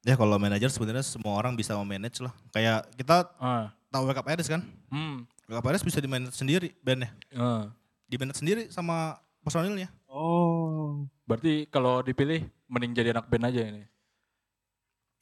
Ya 0.04 0.20
kalau 0.20 0.36
manajer 0.36 0.68
sebenarnya 0.68 1.00
semua 1.00 1.32
orang 1.32 1.56
bisa 1.56 1.72
memanage 1.80 2.20
lah. 2.20 2.32
Kayak 2.52 2.84
kita 2.92 3.24
Ah, 3.40 3.72
tahu 3.88 4.04
Wake 4.04 4.20
Up 4.20 4.28
kan? 4.28 4.60
hmm, 4.92 5.24
Wake 5.48 5.58
Up 5.58 5.84
bisa 5.84 5.98
di 5.98 6.08
manage 6.08 6.36
sendiri 6.36 6.76
bandnya. 6.84 7.08
ah. 7.32 7.72
Di 8.04 8.20
manage 8.20 8.44
sendiri 8.44 8.68
sama 8.68 9.16
personilnya. 9.40 9.88
Oh. 10.04 11.08
Berarti 11.24 11.64
kalau 11.72 12.04
dipilih 12.04 12.44
mending 12.68 12.92
jadi 12.92 13.16
anak 13.16 13.32
band 13.32 13.48
aja 13.48 13.64
ini. 13.64 13.88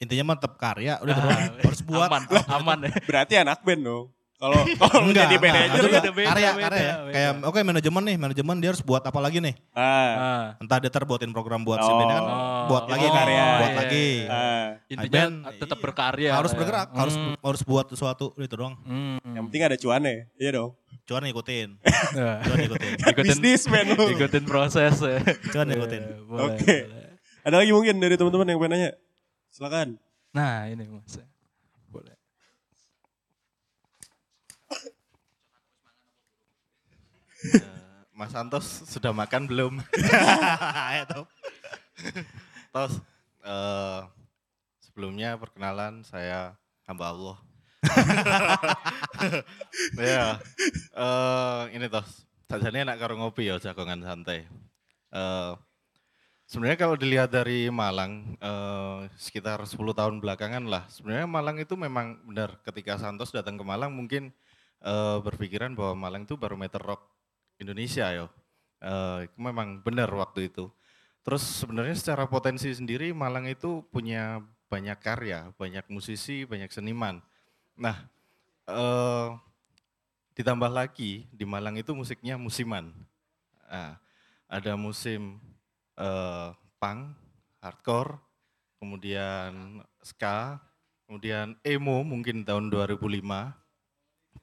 Intinya 0.03 0.35
mah 0.35 0.35
tetap 0.35 0.59
karya, 0.59 0.99
udah 0.99 1.15
Ah, 1.15 1.47
harus 1.63 1.79
buat. 1.79 2.07
Aman, 2.11 2.23
aman. 2.51 2.77
Berarti 3.07 3.39
anak 3.39 3.63
band 3.63 3.87
dong. 3.87 4.05
Kalau 4.35 4.59
kalau 4.81 5.07
jadi 5.07 5.29
enggak, 5.29 5.39
manajer 5.39 5.63
itu 5.63 5.79
beda, 5.79 5.87
enggak. 5.87 6.03
beda, 6.11 6.27
karya, 6.27 6.49
beda, 6.49 6.65
karya 6.65 6.81
ya. 6.81 6.93
beda. 6.97 7.13
Kayak 7.13 7.31
oke 7.43 7.59
manajemen 7.63 8.03
nih, 8.03 8.17
manajemen 8.17 8.55
dia 8.57 8.69
harus 8.69 8.81
buat 8.81 8.99
apa 9.01 9.19
lagi 9.19 9.37
nih? 9.39 9.55
ah, 9.71 10.11
Ah, 10.13 10.43
Entah 10.57 10.77
dia 10.77 10.89
terbuatin 10.89 11.31
program 11.31 11.61
buat 11.61 11.77
si 11.77 11.85
Oh. 11.85 11.95
bandnya 11.95 12.15
kan, 12.17 12.25
buat 12.67 12.83
lagi 12.85 13.01
Oh, 13.01 13.07
nih, 13.07 13.15
karya. 13.15 13.43
buat 13.55 13.69
iya, 13.69 13.79
lagi. 13.79 14.07
ah. 14.25 14.67
Intinya 14.85 15.13
band, 15.21 15.33
tetap 15.57 15.77
berkarya. 15.79 16.31
harus 16.33 16.51
ya. 16.51 16.57
bergerak, 16.57 16.87
harus 16.91 17.15
Hmm, 17.15 17.35
harus 17.39 17.61
buat 17.63 17.85
sesuatu 17.87 18.25
itu 18.35 18.53
doang. 18.53 18.75
hmm. 18.79 19.31
Yang 19.31 19.43
penting 19.47 19.61
ada 19.63 19.77
cuannya. 19.77 20.15
Iya 20.35 20.51
dong. 20.53 20.71
Ya. 20.73 20.97
cuman 21.03 21.21
ngikutin, 21.25 21.69
ikutin, 23.03 23.25
Bisnismen 23.25 23.85
lu. 23.91 24.05
ikutin 24.09 24.43
proses 24.43 24.95
ya. 24.97 25.19
Iya, 25.19 25.63
boleh, 26.23 26.43
Oke. 26.47 26.75
boleh. 26.83 27.09
Ada 27.41 27.55
lagi 27.57 27.71
mungkin 27.71 27.95
dari 27.97 28.15
teman-teman 28.15 28.45
yang 28.45 28.57
pengen 28.57 28.71
nanya? 28.71 28.91
Silakan. 29.49 29.99
Nah 30.31 30.65
ini 30.65 30.83
mas. 30.85 31.19
Mas 38.13 38.29
Santos 38.29 38.85
sudah 38.85 39.09
makan 39.09 39.49
belum? 39.49 39.73
Ayo 40.93 41.03
Top. 41.09 41.27
Tos, 42.69 42.93
eh, 43.41 44.01
sebelumnya 44.81 45.37
perkenalan 45.37 46.05
saya 46.05 46.53
hamba 46.85 47.09
Allah. 47.09 47.37
ya, 49.99 50.39
eh, 50.93 51.63
ini 51.75 51.89
tos, 51.91 52.23
sajane 52.47 52.87
enak 52.87 52.97
karo 53.01 53.17
ngopi 53.17 53.49
ya 53.49 53.57
jagongan 53.57 54.05
santai. 54.05 54.45
Eh, 55.13 55.53
sebenarnya 56.45 56.77
kalau 56.77 56.95
dilihat 56.97 57.33
dari 57.33 57.69
Malang, 57.73 58.37
eh, 58.37 59.09
sekitar 59.17 59.65
10 59.65 59.97
tahun 59.97 60.21
belakangan 60.21 60.65
lah, 60.69 60.85
sebenarnya 60.89 61.25
Malang 61.25 61.57
itu 61.61 61.73
memang 61.73 62.21
benar 62.29 62.61
ketika 62.61 63.01
Santos 63.01 63.33
datang 63.33 63.57
ke 63.57 63.65
Malang 63.65 63.93
mungkin 63.93 64.29
eh, 64.85 65.17
berpikiran 65.21 65.73
bahwa 65.73 66.09
Malang 66.09 66.29
itu 66.29 66.37
barometer 66.37 66.81
rock 66.81 67.09
Indonesia 67.59 68.09
yo. 68.13 68.27
Eh, 68.83 69.31
memang 69.39 69.79
benar 69.79 70.11
waktu 70.11 70.51
itu. 70.51 70.67
Terus 71.23 71.43
sebenarnya 71.63 71.95
secara 71.95 72.27
potensi 72.27 72.67
sendiri 72.67 73.15
Malang 73.15 73.47
itu 73.47 73.87
punya 73.87 74.43
banyak 74.67 74.99
karya, 74.99 75.55
banyak 75.55 75.87
musisi, 75.87 76.43
banyak 76.43 76.67
seniman. 76.67 77.23
Nah, 77.79 77.95
eh, 78.67 79.27
ditambah 80.35 80.67
lagi 80.67 81.29
di 81.31 81.45
Malang 81.47 81.79
itu 81.79 81.95
musiknya 81.95 82.35
musiman. 82.35 82.91
Nah, 83.69 83.95
ada 84.51 84.73
musim 84.75 85.39
eh, 85.95 86.49
punk, 86.81 87.15
hardcore, 87.63 88.19
kemudian 88.83 89.79
ska, 90.03 90.59
kemudian 91.07 91.55
emo 91.63 92.03
mungkin 92.03 92.43
tahun 92.43 92.67
2005, 92.67 93.55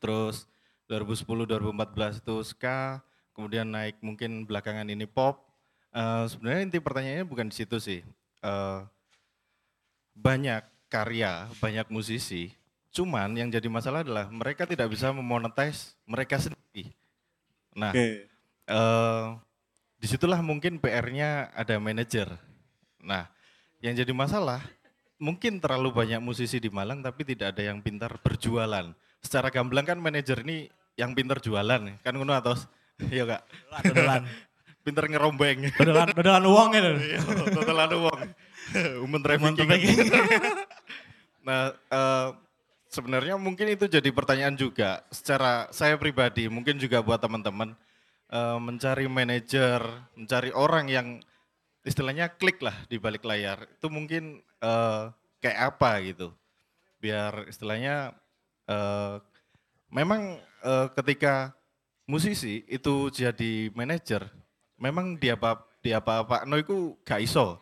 terus 0.00 0.48
2010-2014 0.90 2.18
itu 2.18 2.36
ska, 2.42 2.98
kemudian 3.30 3.70
naik 3.70 4.02
mungkin 4.02 4.42
belakangan 4.42 4.90
ini 4.90 5.06
pop. 5.06 5.46
Eh, 5.94 6.26
sebenarnya 6.26 6.66
inti 6.66 6.78
pertanyaannya 6.82 7.26
bukan 7.30 7.46
di 7.46 7.54
situ 7.54 7.78
sih. 7.78 8.02
Eh, 8.42 8.80
banyak 10.18 10.66
karya, 10.90 11.46
banyak 11.62 11.86
musisi, 11.94 12.50
cuman 12.90 13.30
yang 13.38 13.46
jadi 13.46 13.70
masalah 13.70 14.02
adalah 14.02 14.26
mereka 14.26 14.66
tidak 14.66 14.90
bisa 14.90 15.14
memonetize 15.14 15.94
mereka 16.02 16.42
sendiri. 16.42 16.90
Nah, 17.78 17.94
Oke. 17.94 18.26
eh, 18.66 19.26
di 20.02 20.06
situlah 20.10 20.42
mungkin 20.42 20.82
PR-nya 20.82 21.54
ada 21.54 21.78
manajer. 21.78 22.26
Nah, 22.98 23.30
yang 23.78 23.94
jadi 23.94 24.10
masalah 24.10 24.60
mungkin 25.20 25.60
terlalu 25.60 25.92
banyak 25.92 26.18
musisi 26.18 26.58
di 26.58 26.72
Malang 26.72 27.04
tapi 27.04 27.22
tidak 27.22 27.54
ada 27.54 27.70
yang 27.70 27.78
pintar 27.84 28.18
berjualan. 28.18 28.90
Secara 29.20 29.52
gamblang 29.52 29.84
kan 29.84 30.00
manajer 30.00 30.40
ini 30.42 30.72
yang 30.98 31.14
pintar 31.14 31.38
jualan, 31.42 32.00
kan 32.00 32.12
ngono 32.14 32.34
atos. 32.34 32.66
Iya 33.00 33.24
kak, 33.24 33.42
Dodolan, 33.88 34.22
pintar 34.84 35.04
ngerombeng. 35.08 35.72
dodolan, 35.72 36.12
dodolan 36.12 36.44
uang 36.44 36.70
itu. 36.76 36.92
Iya, 37.08 37.20
totalan 37.48 37.90
uang. 37.96 38.20
Umen 39.08 39.20
trafficking. 39.24 39.72
nah, 41.40 41.72
eh, 41.72 42.28
sebenarnya 42.92 43.40
mungkin 43.40 43.72
itu 43.72 43.88
jadi 43.88 44.04
pertanyaan 44.12 44.52
juga. 44.52 45.00
Secara 45.08 45.72
saya 45.72 45.96
pribadi, 45.96 46.44
mungkin 46.52 46.76
juga 46.76 47.00
buat 47.00 47.24
teman-teman 47.24 47.72
eh, 48.28 48.58
mencari 48.60 49.08
manajer, 49.08 49.80
mencari 50.12 50.52
orang 50.52 50.92
yang 50.92 51.08
istilahnya 51.80 52.36
klik 52.36 52.60
lah 52.60 52.76
di 52.92 53.00
balik 53.00 53.24
layar. 53.24 53.64
Itu 53.80 53.88
mungkin 53.88 54.44
eh, 54.60 55.02
kayak 55.40 55.58
apa 55.72 55.90
gitu. 56.04 56.36
Biar 57.00 57.48
istilahnya 57.48 58.12
eh, 58.68 59.16
memang 59.88 60.36
eh, 60.64 60.86
ketika 60.96 61.54
musisi 62.08 62.64
itu 62.66 63.08
jadi 63.12 63.70
manajer, 63.72 64.26
memang 64.80 65.16
dia 65.20 65.36
apa 65.38 65.62
dia 65.80 66.00
apa 66.00 66.24
apa 66.24 66.36
no 66.44 66.56
itu 66.60 66.96
gak 67.04 67.22
iso. 67.24 67.60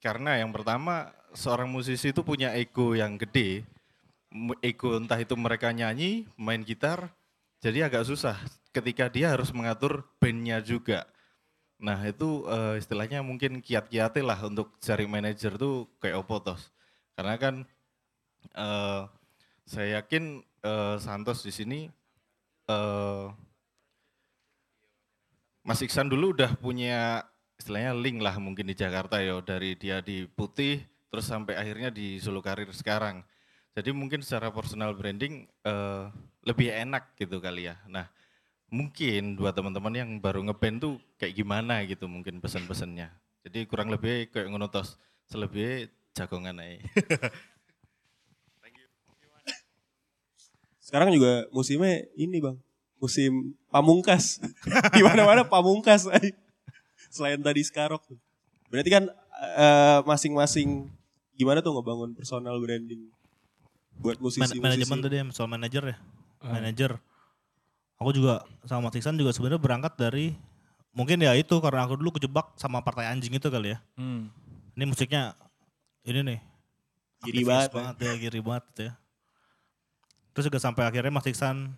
Karena 0.00 0.38
yang 0.38 0.52
pertama 0.52 1.12
seorang 1.32 1.68
musisi 1.68 2.12
itu 2.12 2.22
punya 2.24 2.52
ego 2.56 2.96
yang 2.96 3.16
gede. 3.20 3.64
Ego 4.60 5.00
entah 5.00 5.16
itu 5.20 5.32
mereka 5.38 5.72
nyanyi, 5.72 6.28
main 6.36 6.60
gitar, 6.60 7.08
jadi 7.64 7.88
agak 7.88 8.04
susah 8.04 8.36
ketika 8.70 9.08
dia 9.08 9.32
harus 9.32 9.48
mengatur 9.50 10.04
bandnya 10.20 10.60
juga. 10.60 11.08
Nah 11.80 12.04
itu 12.04 12.44
eh, 12.48 12.80
istilahnya 12.80 13.24
mungkin 13.24 13.64
kiat-kiatnya 13.64 14.22
lah 14.24 14.38
untuk 14.44 14.76
cari 14.80 15.08
manajer 15.08 15.56
tuh 15.56 15.88
kayak 16.00 16.20
opo 16.20 16.40
tos. 16.44 16.72
Karena 17.16 17.40
kan 17.40 17.54
eh, 18.52 19.02
saya 19.64 20.00
yakin 20.00 20.44
eh, 20.64 20.96
Santos 21.00 21.40
di 21.44 21.52
sini 21.52 21.88
eh, 22.70 23.26
Mas 25.66 25.82
Iksan 25.82 26.06
dulu 26.06 26.30
udah 26.30 26.54
punya 26.54 27.26
istilahnya 27.58 27.96
link 27.96 28.22
lah 28.22 28.38
mungkin 28.38 28.70
di 28.70 28.76
Jakarta 28.78 29.18
ya 29.18 29.40
dari 29.42 29.74
dia 29.74 29.98
di 29.98 30.28
Putih 30.30 30.78
terus 31.10 31.26
sampai 31.26 31.58
akhirnya 31.58 31.90
di 31.90 32.22
Solo 32.22 32.38
Karir 32.38 32.70
sekarang. 32.70 33.26
Jadi 33.76 33.92
mungkin 33.92 34.22
secara 34.22 34.48
personal 34.54 34.94
branding 34.94 35.46
eh, 35.66 36.04
lebih 36.46 36.70
enak 36.70 37.18
gitu 37.18 37.42
kali 37.42 37.66
ya. 37.66 37.76
Nah 37.90 38.06
mungkin 38.70 39.38
buat 39.38 39.54
teman-teman 39.54 39.94
yang 39.94 40.10
baru 40.18 40.42
ngeband 40.46 40.76
tuh 40.82 40.94
kayak 41.18 41.34
gimana 41.34 41.82
gitu 41.86 42.06
mungkin 42.06 42.38
pesan-pesannya. 42.42 43.08
Jadi 43.46 43.58
kurang 43.70 43.94
lebih 43.94 44.30
kayak 44.34 44.50
ngono 44.50 44.66
tos, 44.66 44.98
selebihnya 45.30 45.90
jagongan 46.14 46.62
aja. 46.62 46.82
Sekarang 50.86 51.10
juga 51.10 51.50
musimnya 51.50 52.06
ini 52.14 52.38
bang, 52.38 52.54
musim 53.02 53.58
pamungkas. 53.74 54.38
Di 54.94 55.02
mana-mana 55.02 55.42
pamungkas. 55.42 56.06
ay. 56.06 56.30
Selain 57.10 57.42
tadi 57.42 57.66
Skarok. 57.66 58.06
tuh. 58.06 58.18
Berarti 58.70 58.90
kan 58.94 59.04
eh, 59.58 59.98
masing-masing 60.06 60.86
gimana 61.34 61.58
tuh 61.58 61.74
ngebangun 61.74 62.14
personal 62.14 62.54
branding 62.62 63.10
buat 63.98 64.14
Man- 64.16 64.30
musisi-musisi. 64.30 64.62
manajemen 64.62 64.98
tadi 65.02 65.16
soal 65.34 65.50
manajer 65.50 65.82
ya. 65.90 65.96
Ah. 66.38 66.54
Manajer. 66.54 67.02
Aku 67.98 68.14
juga 68.14 68.44
sama 68.62 68.86
Mas 68.86 68.94
Iksan 68.94 69.18
juga 69.18 69.32
sebenarnya 69.32 69.58
berangkat 69.58 69.96
dari 69.96 70.36
mungkin 70.92 71.16
ya 71.18 71.32
itu 71.34 71.56
karena 71.58 71.82
aku 71.88 71.96
dulu 71.96 72.14
kejebak 72.14 72.52
sama 72.54 72.84
partai 72.84 73.10
anjing 73.10 73.34
itu 73.34 73.48
kali 73.50 73.74
ya. 73.74 73.78
Hmm. 73.98 74.30
Ini 74.78 74.84
musiknya 74.86 75.34
ini 76.06 76.20
nih. 76.22 76.38
Giri 77.24 77.42
banget, 77.42 77.72
banget 77.72 77.96
ya, 78.04 78.12
giri 78.20 78.40
banget 78.44 78.64
ya. 78.78 78.90
Terus 80.36 80.52
juga 80.52 80.60
sampai 80.60 80.84
akhirnya 80.84 81.08
Mas 81.08 81.24
Iksan 81.24 81.72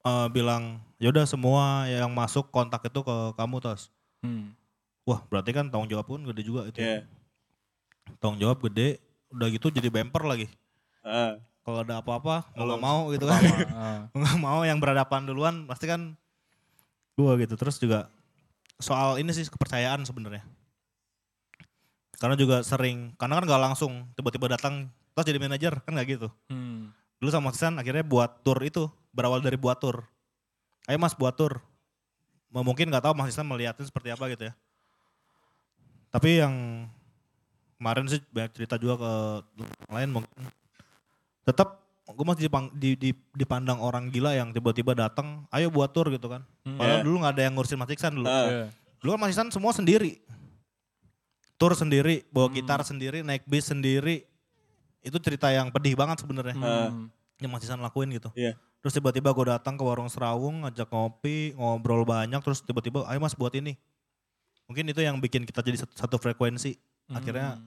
eh, 0.00 0.28
bilang, 0.32 0.80
yaudah 0.96 1.28
semua 1.28 1.84
yang 1.84 2.08
masuk 2.08 2.48
kontak 2.48 2.88
itu 2.88 3.04
ke 3.04 3.16
kamu 3.36 3.60
tos. 3.60 3.92
Hmm. 4.24 4.56
Wah 5.04 5.20
berarti 5.28 5.52
kan 5.52 5.68
tanggung 5.68 5.92
jawab 5.92 6.08
pun 6.08 6.24
gede 6.24 6.40
juga 6.40 6.64
itu. 6.72 6.80
Iya. 6.80 7.04
Tanggung 8.16 8.40
jawab 8.40 8.64
gede, 8.64 8.98
udah 9.28 9.46
gitu 9.52 9.68
jadi 9.68 9.92
bumper 9.92 10.24
lagi. 10.24 10.48
Ah, 11.06 11.38
Kalau 11.62 11.82
ada 11.82 11.98
apa-apa, 11.98 12.48
mau 12.54 12.64
nggak 12.64 12.82
mau 12.82 13.00
gitu 13.12 13.26
kan. 13.28 13.42
mau 14.14 14.18
nggak 14.24 14.38
mau 14.40 14.60
yang 14.64 14.78
berhadapan 14.80 15.28
duluan 15.28 15.68
pasti 15.68 15.86
kan 15.86 16.16
gua 17.14 17.36
gitu. 17.36 17.54
Terus 17.54 17.76
juga 17.78 18.08
soal 18.80 19.20
ini 19.22 19.30
sih 19.36 19.46
kepercayaan 19.46 20.02
sebenarnya. 20.08 20.42
Karena 22.16 22.34
juga 22.34 22.64
sering, 22.64 23.12
karena 23.20 23.38
kan 23.38 23.44
nggak 23.44 23.62
langsung 23.62 23.92
tiba-tiba 24.16 24.56
datang 24.56 24.88
terus 25.16 25.26
jadi 25.32 25.38
manajer 25.40 25.72
kan 25.84 25.96
nggak 25.96 26.08
gitu. 26.18 26.28
Hmm. 26.52 26.75
Dulu 27.16 27.30
sama 27.30 27.50
Sisan 27.50 27.76
akhirnya 27.76 28.04
buat 28.04 28.44
tour 28.44 28.60
itu 28.60 28.86
berawal 29.10 29.40
dari 29.40 29.56
buat 29.56 29.76
tour. 29.76 30.04
Ayo 30.84 30.96
mas 30.96 31.12
buat 31.12 31.32
tour. 31.32 31.58
Mungkin 32.50 32.88
nggak 32.88 33.04
tahu 33.04 33.12
Mas 33.12 33.28
Sisan 33.28 33.44
melihatnya 33.44 33.84
seperti 33.84 34.08
apa 34.08 34.28
gitu 34.28 34.48
ya. 34.48 34.52
Tapi 36.08 36.40
yang 36.40 36.54
kemarin 37.76 38.08
sih 38.08 38.20
banyak 38.30 38.52
cerita 38.54 38.76
juga 38.76 38.96
ke 38.96 39.12
lain 39.92 40.08
mungkin 40.10 40.32
tetap 41.44 41.84
gue 42.06 42.24
masih 42.24 42.48
dipang- 42.48 42.72
di- 42.72 42.96
di- 42.96 43.18
dipandang 43.34 43.76
orang 43.76 44.08
gila 44.08 44.32
yang 44.32 44.48
tiba-tiba 44.48 44.94
datang, 44.94 45.44
ayo 45.50 45.68
buat 45.68 45.90
tour 45.90 46.08
gitu 46.08 46.26
kan. 46.26 46.46
Padahal 46.64 47.02
dulu 47.02 47.16
nggak 47.20 47.34
ada 47.34 47.42
yang 47.44 47.52
ngurusin 47.52 47.76
Mas 47.76 47.90
Iksan 47.90 48.14
dulu. 48.14 48.24
Iya. 48.46 48.66
Dulu 48.96 49.08
kan 49.10 49.20
Mas 49.20 49.30
Iksan 49.30 49.48
semua 49.50 49.70
sendiri. 49.70 50.22
Tour 51.56 51.72
sendiri, 51.72 52.22
bawa 52.30 52.46
gitar 52.48 52.80
sendiri, 52.82 53.20
naik 53.20 53.44
bis 53.44 53.66
sendiri. 53.66 54.24
Itu 55.06 55.22
cerita 55.22 55.54
yang 55.54 55.70
pedih 55.70 55.94
banget 55.94 56.26
sebenarnya. 56.26 56.58
Hmm. 56.58 57.06
Yang 57.38 57.50
Mas 57.54 57.62
Iksan 57.62 57.78
lakuin 57.78 58.10
gitu. 58.10 58.34
Iya. 58.34 58.58
Terus 58.82 58.98
tiba-tiba 58.98 59.30
gue 59.30 59.46
datang 59.46 59.78
ke 59.78 59.82
warung 59.86 60.10
Serawung, 60.10 60.66
ngajak 60.66 60.90
ngopi, 60.90 61.54
ngobrol 61.54 62.02
banyak, 62.02 62.38
terus 62.42 62.62
tiba-tiba, 62.62 63.06
ayo 63.10 63.18
mas 63.18 63.34
buat 63.34 63.50
ini. 63.54 63.74
Mungkin 64.70 64.86
itu 64.90 65.02
yang 65.02 65.18
bikin 65.18 65.46
kita 65.46 65.62
jadi 65.62 65.82
satu, 65.86 65.94
satu 65.94 66.16
frekuensi. 66.18 66.74
Akhirnya 67.10 67.58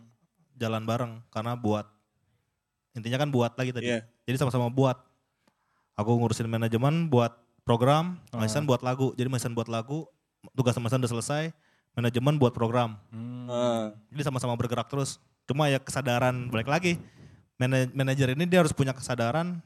jalan 0.60 0.84
bareng, 0.84 1.24
karena 1.32 1.56
buat. 1.56 1.88
Intinya 2.95 3.20
kan 3.20 3.32
buat 3.32 3.56
lagi 3.56 3.72
tadi. 3.72 3.88
Iya. 3.88 4.03
Jadi 4.28 4.36
sama-sama 4.40 4.68
buat. 4.68 4.99
Aku 5.99 6.16
ngurusin 6.16 6.48
manajemen, 6.48 7.11
buat 7.11 7.36
program, 7.68 8.16
Mas 8.32 8.56
Ihsan 8.56 8.64
buat 8.64 8.80
lagu. 8.80 9.11
Jadi 9.20 9.28
Mas 9.28 9.44
Ihsan 9.44 9.52
buat 9.52 9.68
lagu, 9.68 10.07
tugas 10.56 10.76
Mas 10.80 10.91
Ihsan 10.91 11.03
udah 11.03 11.11
selesai, 11.11 11.44
manajemen 11.99 12.40
buat 12.40 12.56
program. 12.56 12.95
ah. 13.52 13.91
Jadi 14.07 14.24
sama-sama 14.24 14.56
bergerak 14.56 14.88
terus. 14.88 15.20
Cuma 15.44 15.68
ya 15.68 15.84
kesadaran 15.84 16.48
balik 16.48 16.72
lagi. 16.72 16.95
Mana- 17.60 17.91
Manajer 17.91 18.31
ini 18.34 18.48
dia 18.48 18.64
harus 18.64 18.72
punya 18.72 18.95
kesadaran 18.95 19.60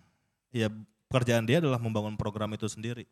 ya 0.49 0.67
pekerjaan 1.07 1.45
dia 1.45 1.61
adalah 1.61 1.77
membangun 1.77 2.17
program 2.17 2.49
itu 2.51 2.65
sendiri. 2.65 3.05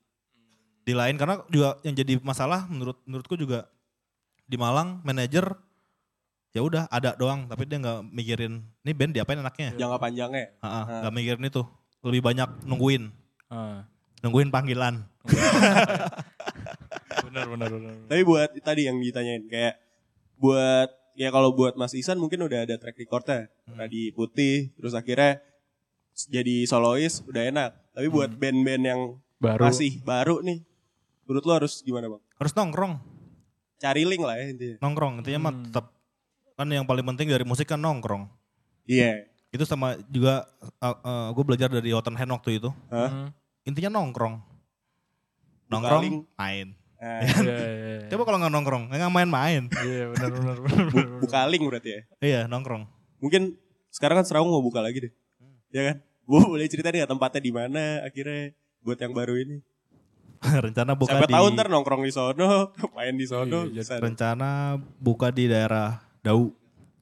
Di 0.81 0.97
lain 0.97 1.13
karena 1.15 1.45
juga 1.47 1.77
yang 1.85 1.93
jadi 1.93 2.17
masalah 2.19 2.65
menurut 2.65 2.97
menurutku 3.05 3.37
juga 3.37 3.69
di 4.49 4.57
Malang 4.57 4.97
manajer 5.05 5.53
ya 6.51 6.59
udah 6.59 6.89
ada 6.89 7.13
doang 7.15 7.45
tapi 7.45 7.63
dia 7.63 7.77
nggak 7.79 8.09
mikirin 8.09 8.59
ini 8.81 8.91
band 8.91 9.13
diapain 9.13 9.37
anaknya. 9.37 9.77
Jangka 9.77 9.97
panjangnya. 10.01 10.49
Nggak 10.59 11.13
mikirin 11.13 11.45
itu. 11.45 11.61
Lebih 12.01 12.21
banyak 12.25 12.49
nungguin, 12.65 13.13
Ah. 13.53 13.85
nungguin 14.25 14.49
panggilan. 14.49 15.05
Benar, 17.21 17.45
benar, 17.47 17.69
benar. 17.69 17.93
Tapi 18.09 18.21
buat 18.25 18.49
tadi 18.59 18.89
yang 18.89 18.97
ditanyain 18.99 19.43
kayak 19.47 19.75
buat 20.35 20.89
ya 21.13 21.29
kalau 21.29 21.51
buat 21.51 21.75
Mas 21.75 21.91
Isan 21.91 22.17
mungkin 22.17 22.41
udah 22.41 22.63
ada 22.63 22.75
track 22.75 22.97
recordnya. 22.97 23.47
Tadi 23.65 24.11
putih 24.11 24.71
terus 24.75 24.91
akhirnya 24.91 25.39
jadi 26.27 26.63
solois 26.65 27.23
udah 27.23 27.43
enak. 27.47 27.69
Tapi 27.91 28.07
buat 28.07 28.31
band-band 28.31 28.83
yang 28.83 29.01
Baru. 29.35 29.67
masih 29.67 29.99
baru 30.01 30.39
nih, 30.39 30.61
menurut 31.25 31.43
lo 31.43 31.53
harus 31.57 31.81
gimana 31.81 32.07
bang? 32.07 32.21
Harus 32.37 32.53
nongkrong, 32.53 32.93
Cari 33.77 34.05
link 34.05 34.21
lah 34.21 34.37
ya 34.37 34.45
intinya. 34.47 34.75
nongkrong. 34.79 35.13
Intinya 35.19 35.39
mah 35.41 35.53
tetap 35.65 35.85
kan 36.53 36.67
yang 36.69 36.85
paling 36.85 37.01
penting 37.03 37.25
dari 37.27 37.41
musik 37.41 37.65
kan 37.65 37.77
nongkrong. 37.77 38.29
Iya. 38.85 39.25
itu 39.51 39.67
sama 39.67 39.99
juga 40.07 40.47
gue 41.35 41.43
belajar 41.43 41.67
dari 41.67 41.91
Hotten 41.91 42.15
Hand 42.15 42.31
waktu 42.31 42.55
itu 42.55 42.71
Hah? 42.87 43.27
intinya 43.61 43.99
nongkrong 43.99 44.39
nongkrong 45.67 46.23
main 46.39 46.71
Nah, 47.01 47.17
Iya, 47.19 47.33
iya, 47.33 47.57
iya. 47.97 48.07
coba 48.07 48.23
kalau 48.23 48.37
nggak 48.37 48.53
nongkrong 48.53 48.83
nggak 48.87 49.09
main-main 49.09 49.63
Iya, 49.73 50.13
benar, 50.13 50.29
benar, 50.29 50.57
buka 51.17 51.39
link 51.49 51.63
berarti 51.65 51.89
ya. 51.89 52.01
iya 52.21 52.41
nongkrong 52.45 52.85
Mungkin 53.17 53.57
sekarang 53.89 54.21
kan 54.21 54.25
Serawung 54.25 54.49
mau 54.49 54.61
buka 54.61 54.79
lagi 54.79 55.09
deh. 55.09 55.13
Ya 55.69 55.81
kan? 55.89 55.97
Bu 56.23 56.45
boleh 56.47 56.65
cerita 56.65 56.89
nih 56.89 57.01
nggak 57.01 57.11
tempatnya 57.11 57.41
di 57.41 57.51
mana 57.51 57.83
akhirnya 58.01 58.53
buat 58.79 58.97
yang 58.97 59.11
baru 59.11 59.33
ini. 59.35 59.57
rencana 60.65 60.93
buka 60.93 61.13
Siapa 61.13 61.25
di 61.25 61.33
tahu 61.33 61.45
ntar 61.51 61.67
nongkrong 61.67 62.01
di 62.01 62.09
sono, 62.09 62.73
main 62.95 63.13
di 63.13 63.25
sono. 63.25 63.65
Iya, 63.67 63.81
bisa. 63.81 63.97
rencana 63.97 64.49
buka 64.97 65.29
di 65.29 65.45
daerah 65.45 66.01
Dau 66.19 66.53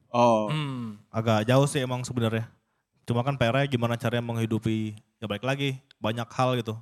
Oh, 0.10 0.50
Hmm. 0.50 0.98
agak 1.08 1.46
jauh 1.46 1.64
sih 1.66 1.80
emang 1.80 2.02
sebenarnya 2.02 2.50
cuma 3.04 3.22
kan 3.22 3.36
PR 3.36 3.62
gimana 3.66 3.94
caranya 3.94 4.22
menghidupi 4.24 4.92
ya 5.18 5.26
balik 5.26 5.42
lagi 5.42 5.78
banyak 5.98 6.26
hal 6.28 6.54
gitu 6.56 6.74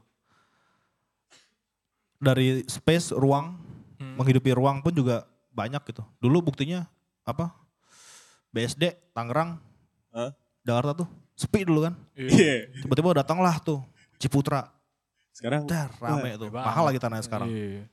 dari 2.18 2.66
space 2.66 3.14
ruang 3.14 3.58
menghidupi 3.98 4.54
ruang 4.54 4.82
pun 4.82 4.94
juga 4.94 5.26
banyak 5.54 5.82
gitu. 5.90 6.06
Dulu 6.22 6.50
buktinya 6.54 6.86
apa? 7.26 7.54
BSD 8.54 9.14
Tangerang 9.14 9.62
Hah? 10.14 10.34
Jakarta 10.66 11.06
tuh 11.06 11.08
sepi 11.38 11.66
dulu 11.66 11.86
kan. 11.90 11.94
Iya. 12.18 12.70
tiba-tiba 12.82 13.22
datanglah 13.22 13.58
tuh 13.62 13.82
Ciputra. 14.18 14.74
Sekarang 15.30 15.70
dar 15.70 15.94
rame 16.02 16.34
tuh. 16.42 16.50
banget. 16.50 16.66
mahal 16.66 16.84
lagi 16.90 16.98
tanahnya 16.98 17.26
sekarang. 17.26 17.50
Iya. 17.54 17.86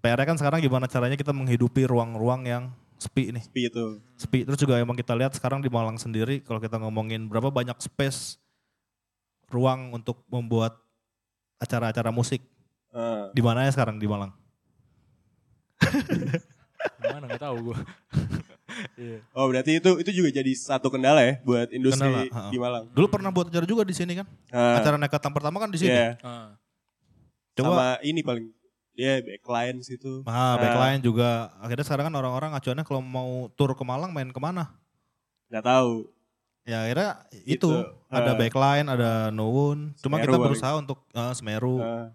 PR 0.00 0.22
kan 0.22 0.38
sekarang 0.38 0.62
gimana 0.62 0.86
caranya 0.86 1.18
kita 1.18 1.34
menghidupi 1.34 1.84
ruang-ruang 1.84 2.46
yang 2.46 2.64
sepi 2.96 3.34
nih? 3.34 3.42
Sepi 3.42 3.62
itu. 3.66 3.84
sepi. 4.14 4.38
Terus 4.46 4.58
juga 4.62 4.78
emang 4.78 4.94
kita 4.94 5.12
lihat 5.18 5.34
sekarang 5.34 5.60
di 5.60 5.68
Malang 5.68 5.98
sendiri 5.98 6.40
kalau 6.46 6.62
kita 6.62 6.78
ngomongin 6.78 7.26
berapa 7.26 7.50
banyak 7.50 7.76
space 7.82 8.38
ruang 9.50 9.90
untuk 9.90 10.22
membuat 10.30 10.78
acara-acara 11.58 12.14
musik 12.14 12.40
Di 13.30 13.40
mana 13.40 13.62
ya 13.62 13.70
sekarang 13.70 13.96
di 13.96 14.06
Malang 14.06 14.32
Mana 17.02 17.24
nggak 17.26 17.42
tahu 17.42 17.56
gue. 17.66 17.78
Iya. 18.94 19.20
Oh 19.34 19.44
berarti 19.44 19.76
itu 19.76 19.90
itu 19.98 20.10
juga 20.14 20.30
jadi 20.32 20.52
satu 20.54 20.88
kendala 20.88 21.20
ya 21.20 21.42
buat 21.42 21.68
industri 21.68 22.00
Kendala, 22.00 22.24
ha-ha. 22.30 22.48
di 22.48 22.56
Malang. 22.56 22.84
dulu 22.88 23.06
pernah 23.10 23.28
buat 23.28 23.50
acara 23.50 23.66
juga 23.66 23.82
di 23.82 23.92
sini 23.92 24.14
kan 24.14 24.24
Ah, 24.48 24.78
acara 24.78 24.96
nekatan 24.96 25.32
pertama 25.32 25.58
kan 25.58 25.68
di 25.68 25.76
sini 25.76 25.92
iya. 25.92 26.16
Ah. 26.22 26.54
coba 27.52 27.68
Sama 27.68 27.88
ini 28.00 28.22
paling 28.22 28.46
ya 28.94 29.20
backline 29.20 29.82
situ. 29.82 30.22
ah, 30.22 30.54
backline 30.54 31.02
juga 31.02 31.50
akhirnya 31.58 31.82
sekarang 31.82 32.08
kan 32.08 32.16
orang-orang 32.16 32.50
acuannya 32.54 32.80
kalau 32.82 33.02
mau 33.02 33.30
tur 33.50 33.74
ke 33.74 33.82
Malang 33.82 34.14
main 34.14 34.30
ke 34.30 34.38
mana 34.38 34.72
Nggak 35.48 35.64
tahu. 35.66 35.92
ya 36.62 36.78
akhirnya 36.80 37.10
Gitu. 37.42 37.68
itu 37.68 37.70
ada 38.06 38.32
Ah. 38.32 38.38
backline 38.38 38.86
ada 38.86 39.10
nuwun 39.28 39.92
cuma 39.98 40.16
Semeru 40.16 40.22
kita 40.22 40.30
paling. 40.32 40.44
berusaha 40.46 40.72
untuk 40.78 40.98
ah, 41.10 41.34
Semeru 41.34 41.82
Ah, 41.82 42.06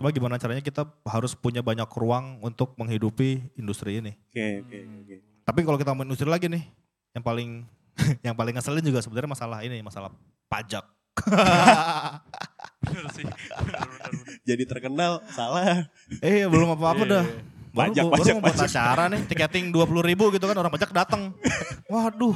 cuma 0.00 0.08
gimana 0.08 0.34
caranya 0.34 0.58
kita 0.58 0.82
harus 1.04 1.36
punya 1.36 1.60
banyak 1.60 1.84
ruang 1.92 2.40
untuk 2.40 2.72
menghidupi 2.74 3.52
industri 3.54 4.00
ini 4.00 4.16
Oke 4.32 4.64
oke 4.64 4.78
oke. 5.04 5.16
Tapi 5.44 5.60
kalau 5.60 5.76
kita 5.76 5.92
mau 5.92 6.02
industri 6.02 6.24
lagi 6.24 6.46
nih, 6.46 6.62
yang 7.10 7.20
paling 7.20 7.68
yang 8.26 8.32
paling 8.32 8.54
ngeselin 8.54 8.80
juga 8.80 9.02
sebenarnya 9.02 9.28
masalah 9.28 9.58
ini, 9.60 9.82
masalah 9.82 10.08
pajak. 10.46 10.86
Bener 12.80 13.06
sih. 13.12 13.26
Bener, 13.26 13.60
bener, 13.60 14.08
bener. 14.08 14.36
Jadi 14.42 14.62
terkenal 14.64 15.12
salah. 15.28 15.84
eh 16.22 16.46
belum 16.46 16.74
apa-apa 16.74 17.02
Iya, 17.04 17.12
dah. 17.12 17.24
iya. 17.26 17.48
Baru, 17.70 17.94
Pajak, 17.94 18.04
baru 18.04 18.14
pajak, 18.18 18.36
pajak. 18.42 18.66
acara 18.66 19.04
nih, 19.06 19.20
tiketing 19.26 19.64
20 19.70 20.02
ribu 20.02 20.24
gitu 20.30 20.42
kan, 20.42 20.56
orang 20.56 20.70
pajak 20.70 20.90
datang. 20.90 21.30
Waduh, 21.86 22.34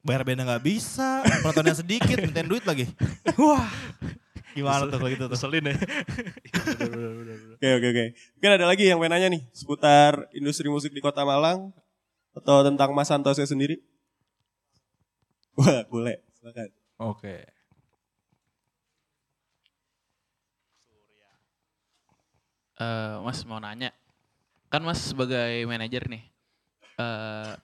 bayar 0.00 0.22
bandnya 0.22 0.42
nggak 0.44 0.64
bisa, 0.64 1.22
penontonnya 1.38 1.70
sedikit, 1.72 2.18
mintain 2.18 2.42
duit 2.44 2.62
lagi. 2.62 2.90
Wah, 3.38 3.70
gimana 4.54 4.86
tuh 4.88 4.98
kalau 5.02 5.10
gitu 5.10 5.26
tuh? 5.26 5.36
Ya. 5.36 5.60
Bener, 5.60 6.88
bener, 6.88 7.10
bener, 7.18 7.36
bener. 7.36 7.54
Oke 7.58 7.68
oke 7.76 7.86
oke. 7.90 8.04
Mungkin 8.38 8.50
ada 8.54 8.66
lagi 8.70 8.84
yang 8.86 8.98
pengen 9.02 9.12
nanya 9.12 9.28
nih 9.34 9.42
seputar 9.50 10.30
industri 10.32 10.70
musik 10.70 10.94
di 10.94 11.02
Kota 11.02 11.26
Malang 11.26 11.74
atau 12.34 12.62
tentang 12.62 12.94
Mas 12.94 13.10
Santosnya 13.10 13.46
sendiri? 13.46 13.82
Wah 15.58 15.86
boleh. 15.90 16.18
Silakan. 16.38 16.70
Oke. 16.98 17.46
Eh, 22.74 23.16
mas 23.22 23.38
mau 23.46 23.62
nanya, 23.62 23.94
kan 24.66 24.82
Mas 24.82 24.98
sebagai 24.98 25.62
manajer 25.70 26.10
nih, 26.10 26.22
eh 26.98 27.54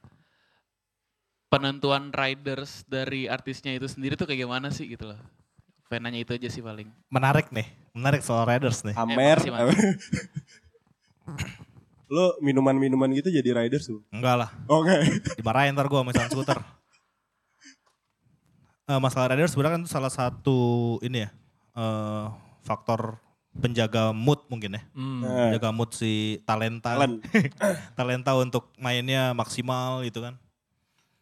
penentuan 1.50 2.14
riders 2.14 2.86
dari 2.86 3.26
artisnya 3.26 3.74
itu 3.74 3.90
sendiri 3.90 4.14
tuh 4.14 4.30
kayak 4.30 4.46
gimana 4.46 4.70
sih 4.70 4.86
gitu 4.86 5.10
loh? 5.10 5.18
Pengen 5.90 6.06
nanya 6.06 6.22
itu 6.22 6.30
aja 6.38 6.46
sih 6.46 6.62
paling. 6.62 6.86
Menarik 7.10 7.50
nih, 7.50 7.66
menarik 7.90 8.22
soal 8.22 8.46
Raiders 8.46 8.86
nih. 8.86 8.94
Amer. 8.94 9.42
Mas. 9.42 9.74
Lo 12.10 12.38
minuman-minuman 12.38 13.10
gitu 13.14 13.30
jadi 13.30 13.50
riders 13.54 13.86
tuh? 13.86 14.02
Enggak 14.10 14.46
lah, 14.46 14.50
Oke. 14.66 14.94
dimarahin 15.38 15.74
ntar 15.74 15.86
gue 15.86 16.00
misalnya 16.02 16.30
skuter. 16.30 16.58
Eh, 18.90 18.98
masalah 18.98 19.30
rider 19.30 19.46
sebenarnya 19.46 19.78
kan 19.78 19.82
itu 19.86 19.90
salah 19.94 20.10
satu 20.10 20.58
ini 21.06 21.22
ya 21.22 21.30
eh, 21.78 22.26
faktor 22.66 23.22
penjaga 23.54 24.10
mood 24.10 24.42
mungkin 24.50 24.74
ya, 24.74 24.82
Hmm. 24.94 25.22
Nah, 25.22 25.54
penjaga 25.54 25.70
mood 25.70 25.90
si 25.94 26.38
talenta, 26.42 26.98
Talent. 26.98 27.22
talenta 27.98 28.34
untuk 28.34 28.74
mainnya 28.78 29.30
maksimal 29.30 30.02
gitu 30.02 30.22
kan. 30.22 30.34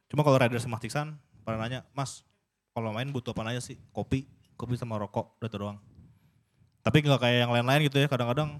Cuma 0.09 0.25
kalau 0.25 0.41
rider 0.41 0.57
sama 0.57 0.81
Tiksan 0.81 1.17
pada 1.45 1.61
nanya, 1.61 1.85
Mas, 1.93 2.25
kalau 2.73 2.93
main 2.93 3.09
butuh 3.13 3.37
apa 3.37 3.45
aja 3.49 3.61
sih? 3.61 3.77
Kopi, 3.93 4.25
kopi 4.59 4.75
sama 4.75 4.99
rokok, 4.99 5.39
udah 5.39 5.47
itu 5.47 5.59
doang. 5.63 5.79
Tapi 6.83 6.97
nggak 7.07 7.21
kayak 7.23 7.39
yang 7.47 7.53
lain-lain 7.55 7.87
gitu 7.87 8.03
ya, 8.03 8.11
kadang-kadang 8.11 8.59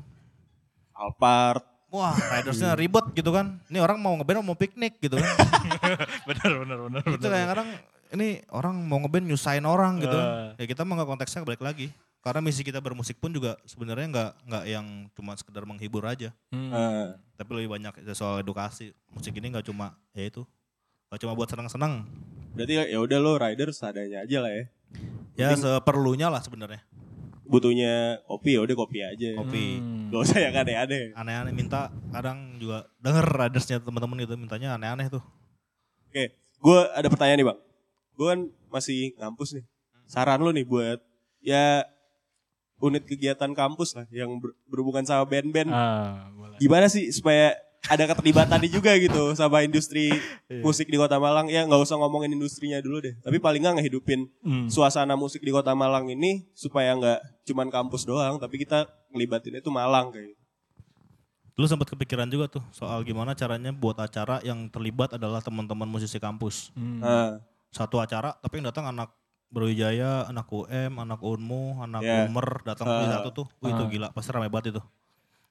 Alphard. 0.95 1.65
wah 1.89 2.13
ridersnya 2.13 2.77
ribet 2.77 3.11
gitu 3.17 3.33
kan. 3.33 3.59
Ini 3.73 3.81
orang 3.81 3.99
mau 3.99 4.13
ngeband 4.15 4.45
mau 4.45 4.55
piknik 4.55 5.01
gitu 5.03 5.19
kan. 5.19 5.29
benar 6.29 6.53
benar 6.63 6.79
benar. 6.85 7.03
itu 7.17 7.27
kayak 7.27 7.49
kadang 7.49 7.69
ini 8.13 8.29
orang 8.53 8.77
mau 8.85 9.01
ngeband 9.01 9.25
nyusahin 9.25 9.65
orang 9.65 9.97
gitu. 9.99 10.15
Eh. 10.15 10.61
Ya 10.61 10.65
kita 10.69 10.85
mah 10.85 11.01
nggak 11.01 11.09
konteksnya 11.09 11.43
balik 11.49 11.65
lagi. 11.65 11.89
Karena 12.21 12.45
misi 12.45 12.61
kita 12.61 12.83
bermusik 12.83 13.17
pun 13.17 13.33
juga 13.33 13.57
sebenarnya 13.65 14.07
nggak 14.11 14.31
nggak 14.53 14.65
yang 14.69 14.87
cuma 15.17 15.33
sekedar 15.39 15.65
menghibur 15.65 16.05
aja. 16.05 16.29
Hmm. 16.53 16.69
Eh, 16.69 17.09
Tapi 17.41 17.51
lebih 17.57 17.73
banyak 17.73 18.05
soal 18.13 18.45
edukasi. 18.45 18.93
Musik 19.15 19.33
ini 19.33 19.49
nggak 19.49 19.65
cuma 19.65 19.97
ya 20.13 20.29
itu. 20.29 20.45
Nggak 21.09 21.21
cuma 21.25 21.33
buat 21.33 21.49
senang-senang. 21.49 22.05
berarti 22.53 22.91
ya 22.91 22.99
udah 22.99 23.19
lo 23.23 23.39
rider 23.39 23.71
seadanya 23.71 24.29
aja 24.29 24.45
lah 24.45 24.53
ya. 24.53 24.67
Ya 25.39 25.55
seperlunya 25.55 26.27
lah 26.29 26.43
sebenarnya. 26.43 26.83
Butuhnya 27.49 28.21
kopi 28.29 28.59
ya 28.59 28.61
udah 28.61 28.77
kopi 28.77 28.99
aja. 29.01 29.39
Kopi. 29.41 29.81
Hmm. 29.81 30.13
Gak 30.13 30.21
usah 30.21 30.39
yang 30.45 30.55
aneh-aneh. 30.55 31.17
Aneh-aneh 31.17 31.53
minta 31.55 31.89
kadang 32.13 32.61
juga 32.61 32.85
denger 33.01 33.25
ridersnya 33.25 33.79
teman-teman 33.81 34.21
gitu 34.21 34.35
mintanya 34.37 34.77
aneh-aneh 34.77 35.09
tuh. 35.09 35.23
Oke, 36.09 36.35
gue 36.37 36.79
ada 36.93 37.09
pertanyaan 37.09 37.39
nih 37.41 37.49
bang. 37.49 37.59
Gue 38.19 38.27
kan 38.29 38.41
masih 38.69 39.17
ngampus 39.17 39.57
nih. 39.57 39.65
Saran 40.09 40.41
lo 40.45 40.51
nih 40.53 40.65
buat 40.65 41.01
ya 41.41 41.85
unit 42.79 43.05
kegiatan 43.05 43.53
kampus 43.55 43.95
lah 43.97 44.07
yang 44.13 44.31
ber- 44.39 44.57
berhubungan 44.69 45.05
sama 45.05 45.25
band-band. 45.25 45.71
Ah, 45.73 46.29
boleh. 46.35 46.57
Gimana 46.59 46.87
sih 46.91 47.09
supaya 47.11 47.57
ada 47.87 48.05
keterlibatan 48.05 48.59
juga 48.67 48.91
gitu 48.95 49.33
sama 49.33 49.63
industri 49.63 50.11
musik 50.61 50.87
di 50.87 50.97
Kota 50.97 51.17
Malang. 51.17 51.47
Ya 51.47 51.63
nggak 51.63 51.79
usah 51.79 51.95
ngomongin 51.95 52.31
industrinya 52.31 52.79
dulu 52.79 52.99
deh. 52.99 53.15
Tapi 53.19 53.39
paling 53.39 53.61
nggak 53.61 53.79
ngehidupin 53.79 54.27
Hmm. 54.41 54.67
suasana 54.67 55.15
musik 55.15 55.39
di 55.39 55.49
Kota 55.49 55.73
Malang 55.73 56.09
ini 56.09 56.51
supaya 56.53 56.93
nggak 56.93 57.21
cuman 57.45 57.69
kampus 57.69 58.03
doang, 58.03 58.37
tapi 58.37 58.59
kita 58.59 58.85
ngelibatin 59.09 59.57
itu 59.57 59.69
Malang 59.69 60.11
kayak. 60.11 60.27
gitu. 60.29 60.43
Dulu 61.55 61.67
sempat 61.67 61.89
kepikiran 61.89 62.27
juga 62.27 62.47
tuh 62.49 62.63
soal 62.71 63.03
gimana 63.03 63.35
caranya 63.35 63.71
buat 63.71 63.95
acara 63.97 64.39
yang 64.41 64.67
terlibat 64.69 65.13
adalah 65.13 65.39
teman-teman 65.39 65.87
musisi 65.87 66.17
kampus. 66.17 66.71
Hmm. 66.73 66.99
Nah, 66.99 67.39
Satu 67.69 67.99
acara 67.99 68.33
tapi 68.35 68.59
yang 68.59 68.67
datang 68.67 68.89
anak 68.89 69.13
Brawijaya, 69.49 70.25
anak 70.25 70.45
UM, 70.47 70.93
anak 70.99 71.21
Unmu, 71.21 71.81
anak 71.81 72.01
Ya. 72.01 72.25
Umer 72.25 72.49
datang 72.63 72.85
Ah. 72.87 73.01
di 73.01 73.07
satu 73.09 73.29
tuh. 73.35 73.47
Wih, 73.61 73.73
itu 73.73 73.81
Ah. 73.81 73.89
gila, 73.89 74.09
pasti 74.11 74.29
ramai 74.29 74.49
banget 74.49 74.73
itu. 74.73 74.83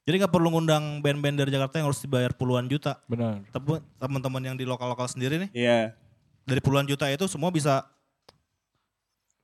Jadi 0.07 0.23
nggak 0.23 0.31
perlu 0.31 0.47
ngundang 0.49 1.03
band-band 1.03 1.35
dari 1.35 1.51
Jakarta 1.51 1.77
yang 1.77 1.91
harus 1.91 1.99
dibayar 1.99 2.31
puluhan 2.31 2.63
juta. 2.65 2.95
Benar. 3.05 3.43
Tapi 3.51 3.83
teman-teman 3.99 4.39
yang 4.41 4.55
di 4.55 4.63
lokal-lokal 4.63 5.03
sendiri 5.05 5.35
nih 5.35 5.49
iya. 5.51 5.91
dari 6.47 6.63
puluhan 6.63 6.87
juta 6.87 7.11
itu 7.11 7.27
semua 7.27 7.51
bisa 7.51 7.83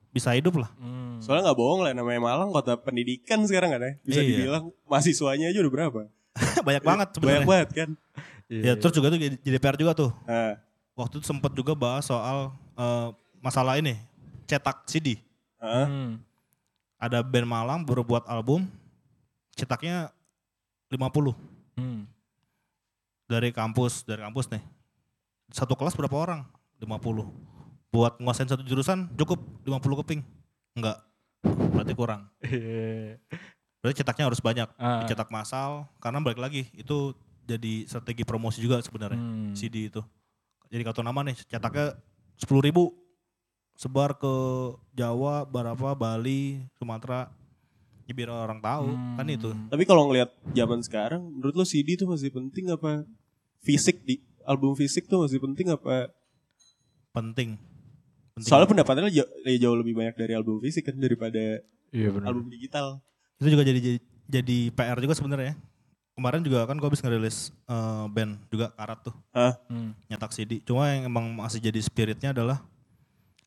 bisa 0.08 0.30
hidup 0.32 0.62
lah. 0.62 0.70
Hmm. 0.78 1.18
Soalnya 1.20 1.52
nggak 1.52 1.60
bohong 1.60 1.82
lah 1.84 1.92
namanya 1.92 2.22
Malang 2.22 2.54
kota 2.54 2.78
pendidikan 2.78 3.44
sekarang 3.44 3.76
kan 3.76 3.82
ya. 3.82 3.92
Bisa 4.06 4.22
Iya. 4.22 4.30
dibilang 4.30 4.64
mahasiswanya 4.86 5.52
aja 5.52 5.60
udah 5.60 5.74
berapa? 5.74 6.00
Banyak 6.68 6.84
banget 6.86 7.08
Banyak 7.10 7.18
sebenarnya. 7.18 7.48
banget 7.50 7.70
kan. 7.76 7.90
Ya 8.48 8.74
terus 8.78 8.94
juga 8.94 9.10
tuh 9.10 9.20
jadi, 9.20 9.36
jadi 9.42 9.58
PR 9.58 9.76
juga 9.76 9.92
tuh. 9.94 10.12
Nah, 10.24 10.56
Waktu 10.94 11.18
itu 11.18 11.26
sempat 11.26 11.50
juga 11.52 11.74
bahas 11.74 12.06
soal 12.06 12.54
eh, 12.78 13.08
masalah 13.42 13.76
ini 13.76 13.98
cetak 14.46 14.86
CD. 14.86 15.18
ah, 15.58 15.90
Hmm. 15.90 16.22
Ada 17.02 17.20
band 17.20 17.50
Malang 17.50 17.80
baru 17.84 18.06
buat 18.06 18.24
album 18.30 18.70
cetaknya 19.58 20.14
50 20.94 21.34
Hmm. 21.74 22.06
dari 23.26 23.50
kampus 23.50 24.06
dari 24.06 24.22
kampus 24.22 24.46
nih. 24.54 24.62
Satu 25.50 25.74
kelas 25.74 25.98
berapa 25.98 26.14
orang? 26.14 26.46
50. 26.78 27.26
Buat 27.90 28.22
nguasain 28.22 28.50
satu 28.50 28.62
jurusan 28.62 29.10
cukup 29.18 29.42
50 29.66 29.98
keping. 30.06 30.22
Enggak. 30.78 31.02
Berarti 31.44 31.94
kurang. 31.94 32.30
Iya. 32.46 33.18
Berarti 33.82 34.00
cetaknya 34.00 34.26
harus 34.30 34.40
banyak. 34.40 34.70
Ah. 34.78 35.02
Dicetak 35.04 35.28
massal 35.28 35.90
karena 36.00 36.22
balik 36.22 36.40
lagi 36.40 36.70
itu 36.72 37.12
jadi 37.44 37.84
strategi 37.84 38.24
promosi 38.24 38.64
juga 38.64 38.80
sebenarnya 38.80 39.20
Hmm. 39.20 39.52
CD 39.54 39.92
itu. 39.92 40.00
Jadi 40.72 40.82
kartu 40.82 41.04
nama 41.04 41.22
nih 41.22 41.36
cetaknya 41.44 41.98
10 42.40 42.64
ribu 42.64 42.96
sebar 43.74 44.14
ke 44.16 44.34
Jawa, 44.94 45.44
berapa 45.44 45.94
Bali, 45.94 46.62
Sumatera. 46.78 47.30
Ya 48.04 48.14
biar 48.14 48.30
orang 48.30 48.60
tahu 48.60 48.92
Hmm. 48.92 49.16
kan 49.16 49.28
itu. 49.28 49.50
tapi 49.68 49.84
kalau 49.84 50.08
ngelihat 50.08 50.28
zaman 50.50 50.80
sekarang, 50.80 51.22
menurut 51.24 51.54
lo 51.54 51.64
CD 51.64 51.96
tuh 51.96 52.06
masih 52.06 52.30
penting 52.30 52.68
apa 52.68 53.08
fisik 53.60 54.04
di 54.04 54.20
album 54.44 54.76
fisik 54.76 55.08
tuh 55.08 55.24
masih 55.24 55.40
penting 55.40 55.70
apa? 55.70 56.12
Penting. 57.12 57.56
Penting. 58.34 58.44
Soalnya 58.44 58.68
pendapatannya 58.68 59.08
jauh, 59.10 59.30
jauh 59.56 59.78
lebih 59.78 59.94
banyak 59.94 60.16
dari 60.16 60.34
album 60.34 60.58
fisik 60.60 60.84
kan 60.84 60.98
daripada 60.98 61.62
Iya 61.90 62.10
benar. 62.10 62.28
album 62.30 62.50
digital. 62.50 63.00
itu 63.36 63.50
juga 63.50 63.64
jadi 63.64 63.80
jadi, 63.80 64.00
jadi 64.26 64.58
PR 64.72 64.98
juga 64.98 65.14
sebenarnya. 65.14 65.54
Kemarin 66.14 66.42
juga 66.42 66.64
kan 66.64 66.76
gue 66.76 66.86
habis 66.86 67.02
ngerilis 67.02 67.38
eh, 67.66 68.06
band 68.08 68.38
juga 68.48 68.70
Karat 68.72 69.00
tuh 69.02 69.16
Hah? 69.32 69.58
Hmm. 69.66 69.96
nyetak 70.08 70.30
CD. 70.30 70.60
Cuma 70.60 70.86
yang 70.88 71.06
emang 71.06 71.34
masih 71.34 71.58
jadi 71.60 71.80
spiritnya 71.80 72.30
adalah 72.32 72.62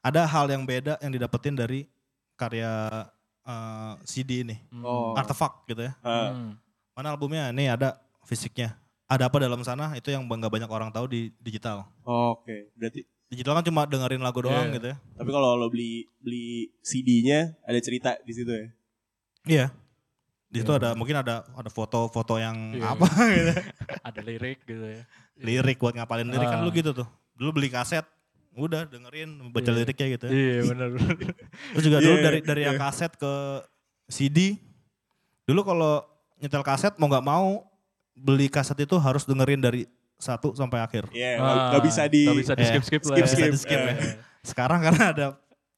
ada 0.01 0.23
hal 0.23 0.47
yang 0.47 0.63
beda 0.63 0.99
yang 0.99 1.11
didapetin 1.11 1.53
dari 1.53 1.87
karya 2.35 3.07
eh, 3.47 3.93
CD 4.03 4.43
ini. 4.43 4.57
Oh. 4.83 5.15
Artefak 5.15 5.65
gitu 5.67 5.87
ya. 5.87 5.95
Hmm. 6.03 6.59
Mana 6.93 7.15
albumnya? 7.15 7.55
Nih 7.55 7.71
ada 7.71 7.97
fisiknya. 8.23 8.75
Ada 9.07 9.31
apa 9.31 9.39
dalam 9.39 9.63
sana? 9.63 9.95
Itu 9.95 10.11
yang 10.11 10.27
nggak 10.27 10.51
banyak 10.51 10.67
orang 10.67 10.91
tahu 10.91 11.07
di 11.07 11.31
digital. 11.39 11.87
Oke, 12.03 12.75
berarti 12.75 13.07
Digital 13.27 13.59
kan 13.59 13.67
cuma 13.67 13.83
dengerin 13.91 14.23
lagu 14.23 14.39
doang 14.39 14.71
Iya. 14.71 14.75
gitu 14.79 14.87
ya. 14.87 14.97
tapi 15.19 15.31
kalau 15.35 15.59
lo 15.59 15.67
beli 15.67 16.07
beli 16.23 16.71
CD-nya 16.79 17.59
ada 17.67 17.79
cerita 17.83 18.15
di 18.23 18.31
situ 18.31 18.55
ya. 18.55 18.67
Iya. 19.43 19.67
Di 20.47 20.63
situ 20.63 20.71
ada 20.71 20.95
mungkin 20.95 21.19
ada 21.19 21.43
ada 21.43 21.67
foto-foto 21.67 22.39
yang 22.39 22.79
Iya. 22.79 22.95
apa 22.95 23.07
gitu. 23.35 23.51
Ada 24.07 24.21
lirik 24.23 24.63
gitu 24.63 24.79
ya. 24.79 25.03
Lirik 25.43 25.83
buat 25.83 25.99
ngapalin 25.99 26.31
lirik 26.31 26.47
kan 26.47 26.63
Ah. 26.63 26.65
lu 26.67 26.71
gitu 26.71 26.95
tuh. 26.95 27.09
Dulu 27.35 27.59
beli 27.59 27.67
kaset, 27.67 28.07
udah 28.57 28.89
dengerin 28.89 29.53
baca 29.53 29.69
Iya. 29.69 29.77
liriknya 29.77 30.07
gitu 30.17 30.25
ya. 30.27 30.33
Iya 30.33 30.61
benar. 30.67 30.89
Terus 31.77 31.85
juga 31.85 31.99
dulu 32.01 32.15
Iya, 32.17 32.25
dari 32.25 32.39
dari 32.41 32.63
yang 32.65 32.79
kaset 32.79 33.13
ke 33.13 33.33
CD. 34.07 34.57
Dulu 35.45 35.61
kalau 35.63 36.01
nyetel 36.37 36.63
kaset 36.63 36.97
mau 36.97 37.07
nggak 37.07 37.23
mau 37.23 37.69
beli 38.13 38.49
kaset 38.49 38.77
itu 38.79 38.97
harus 38.97 39.25
dengerin 39.25 39.61
dari 39.61 39.85
satu 40.17 40.57
sampai 40.57 40.81
akhir. 40.81 41.13
Iya, 41.13 41.37
Ah, 41.37 41.77
nggak 41.77 41.85
bisa 41.85 42.03
di 42.09 42.25
nggak 42.25 42.41
bisa 42.41 42.53
di 42.53 42.63
Iya. 42.65 42.71
skip 42.73 42.85
skip 42.85 43.03
lah. 43.05 43.09
Skip, 43.13 43.21
ya. 43.21 43.29
skip. 43.29 43.45
Bisa 43.45 43.53
di-skip 43.53 43.79
ya. 43.79 43.93
Eh, 43.93 44.15
Sekarang 44.41 44.81
karena 44.81 45.05
ada 45.13 45.27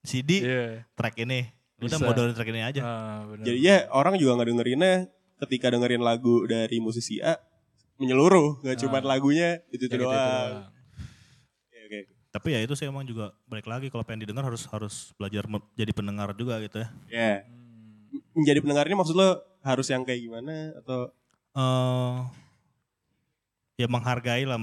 CD, 0.01 0.31
Iya. 0.41 0.87
track 0.95 1.19
ini. 1.19 1.51
Udah 1.79 1.95
Bisa. 1.95 2.05
mau 2.05 2.15
dengerin 2.15 2.35
track 2.35 2.51
ini 2.51 2.61
aja. 2.61 2.81
Ah, 2.81 3.21
benar. 3.25 3.45
Jadinya 3.45 3.77
orang 3.91 4.15
juga 4.15 4.31
nggak 4.37 4.49
dengerinnya 4.49 4.95
ketika 5.39 5.67
dengerin 5.69 6.03
lagu 6.03 6.43
dari 6.45 6.79
musisi 6.79 7.19
A 7.19 7.35
menyeluruh, 7.97 8.63
nggak 8.63 8.77
Ah. 8.77 8.81
cuma 8.81 8.99
lagunya 9.01 9.59
itu 9.69 9.85
itu 9.85 9.91
itu-itu 9.91 10.07
doang. 10.07 10.15
doang. 10.15 10.78
Tapi 12.39 12.55
ya 12.55 12.63
itu 12.63 12.71
sih 12.79 12.87
emang 12.87 13.03
juga 13.03 13.35
balik 13.51 13.67
lagi 13.67 13.91
kalau 13.91 14.07
pengen 14.07 14.23
didengar 14.23 14.47
harus 14.47 14.63
harus 14.71 15.11
belajar 15.19 15.43
jadi 15.75 15.91
pendengar 15.91 16.31
juga 16.39 16.63
gitu 16.63 16.79
ya. 16.79 16.89
Ya, 17.11 17.35
Hmm. 17.43 18.23
menjadi 18.31 18.63
pendengar 18.63 18.87
ini 18.87 18.95
maksud 18.95 19.19
lo 19.19 19.43
harus 19.67 19.91
yang 19.91 20.07
kayak 20.07 20.23
gimana 20.23 20.71
atau 20.79 21.11
eh 21.59 22.17
ya 23.75 23.91
menghargai 23.91 24.47
lah 24.47 24.55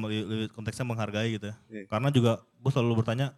konteksnya 0.56 0.88
menghargai 0.88 1.36
gitu 1.36 1.52
ya. 1.52 1.56
Iya. 1.68 1.84
Karena 1.92 2.08
juga 2.16 2.40
gue 2.64 2.72
selalu 2.72 3.04
bertanya 3.04 3.36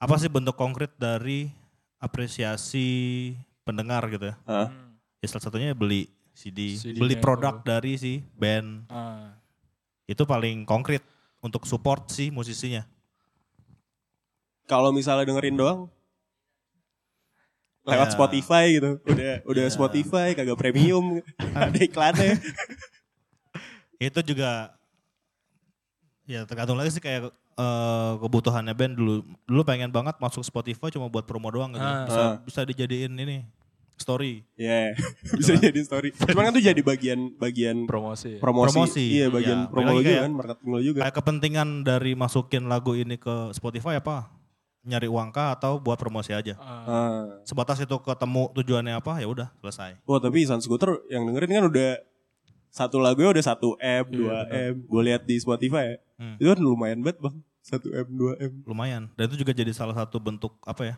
apa 0.00 0.16
sih 0.16 0.32
bentuk 0.32 0.56
konkret 0.56 0.96
dari 0.96 1.52
apresiasi 2.00 3.36
pendengar 3.68 4.08
gitu 4.08 4.32
ya. 4.32 4.36
Hmm. 4.48 4.96
Ya 5.20 5.26
salah 5.28 5.44
satunya 5.44 5.76
beli 5.76 6.08
CD, 6.32 6.72
CD-nya 6.72 7.04
beli 7.04 7.14
itu. 7.14 7.22
produk 7.22 7.60
dari 7.60 8.00
si 8.00 8.24
band. 8.32 8.88
Ah. 8.88 9.36
Itu 10.08 10.24
paling 10.24 10.64
konkret 10.64 11.04
untuk 11.44 11.68
support 11.68 12.08
si 12.08 12.32
musisinya. 12.32 12.88
Kalau 14.68 14.92
misalnya 14.92 15.24
dengerin 15.24 15.56
doang 15.56 15.80
lewat 17.82 18.06
Ya. 18.06 18.14
Spotify 18.14 18.64
gitu, 18.70 19.00
udah 19.02 19.34
udah 19.42 19.62
Ya. 19.64 19.70
Spotify 19.70 20.28
kagak 20.30 20.54
premium, 20.54 21.24
ada 21.56 21.72
iklannya. 21.74 22.36
Itu 23.98 24.20
juga 24.22 24.76
ya 26.22 26.44
tergantung 26.44 26.76
lagi 26.76 26.92
sih 26.92 27.00
kayak 27.00 27.32
eh, 27.32 28.12
kebutuhannya 28.18 28.70
band 28.70 28.94
dulu. 28.94 29.14
Dulu 29.42 29.62
pengen 29.64 29.88
banget 29.88 30.14
masuk 30.18 30.44
Spotify 30.44 30.92
cuma 30.92 31.08
buat 31.08 31.24
promo 31.24 31.48
doang 31.48 31.72
gitu. 31.72 31.80
Ah. 31.80 32.04
Bisa 32.04 32.20
Ah. 32.20 32.32
bisa 32.38 32.60
dijadiin 32.62 33.10
ini 33.10 33.48
story. 33.96 34.44
Ya, 34.54 34.92
bisa 35.40 35.56
jadi 35.56 35.80
story. 35.80 36.12
Cuman 36.12 36.44
kan 36.44 36.52
tuh 36.52 36.62
jadi 36.62 36.78
bagian 36.78 37.34
bagian 37.34 37.82
Promosi. 37.82 38.36
ya. 38.36 38.38
promosi. 38.38 38.68
Promosi, 38.70 39.04
Iya, 39.10 39.26
bagian 39.26 39.58
iya. 39.58 39.66
promo 39.66 39.88
Apalagi 39.88 39.96
lo 39.96 39.98
juga 39.98 40.12
kayak- 40.12 40.22
kan, 40.22 40.32
marketing 40.36 40.68
lo 40.68 40.78
juga. 40.78 41.00
Kayak 41.02 41.16
kepentingan 41.16 41.68
dari 41.82 42.12
masukin 42.14 42.68
lagu 42.68 42.92
ini 42.94 43.16
ke 43.16 43.50
Spotify 43.50 43.96
apa? 43.96 44.28
Nyari 44.86 45.10
uang 45.10 45.34
kah 45.34 45.58
atau 45.58 45.82
buat 45.82 45.98
promosi 45.98 46.30
aja? 46.30 46.54
Ah. 46.58 47.42
Sebatas 47.42 47.82
itu 47.82 47.96
ketemu 47.98 48.50
tujuannya 48.54 48.94
apa 48.94 49.18
ya 49.18 49.26
udah 49.26 49.48
selesai. 49.58 49.98
Wah 50.06 50.18
tapi 50.22 50.46
Sun 50.46 50.62
Scooter 50.62 51.02
yang 51.10 51.26
dengerin 51.26 51.50
kan 51.60 51.64
udah 51.68 51.90
satu 52.68 53.00
lagunya 53.00 53.32
udah 53.32 53.44
satu 53.44 53.74
M, 53.80 54.04
Iya, 54.06 54.14
dua 54.14 54.36
M. 54.48 54.74
Gue 54.86 55.02
lihat 55.08 55.22
di 55.24 55.36
Spotify 55.36 55.84
ya. 55.92 55.96
Hmm. 56.20 56.36
Itu 56.38 56.46
kan 56.52 56.58
lumayan 56.60 57.00
banget 57.02 57.18
bang. 57.20 57.36
1 57.68 57.84
M 57.84 58.08
2 58.16 58.40
M. 58.48 58.52
lumayan 58.64 59.12
dan 59.12 59.28
itu 59.28 59.44
juga 59.44 59.52
jadi 59.52 59.68
salah 59.76 59.92
satu 59.92 60.16
bentuk 60.16 60.56
apa 60.64 60.88
ya 60.88 60.96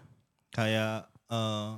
kayak 0.54 1.10
eh 1.26 1.70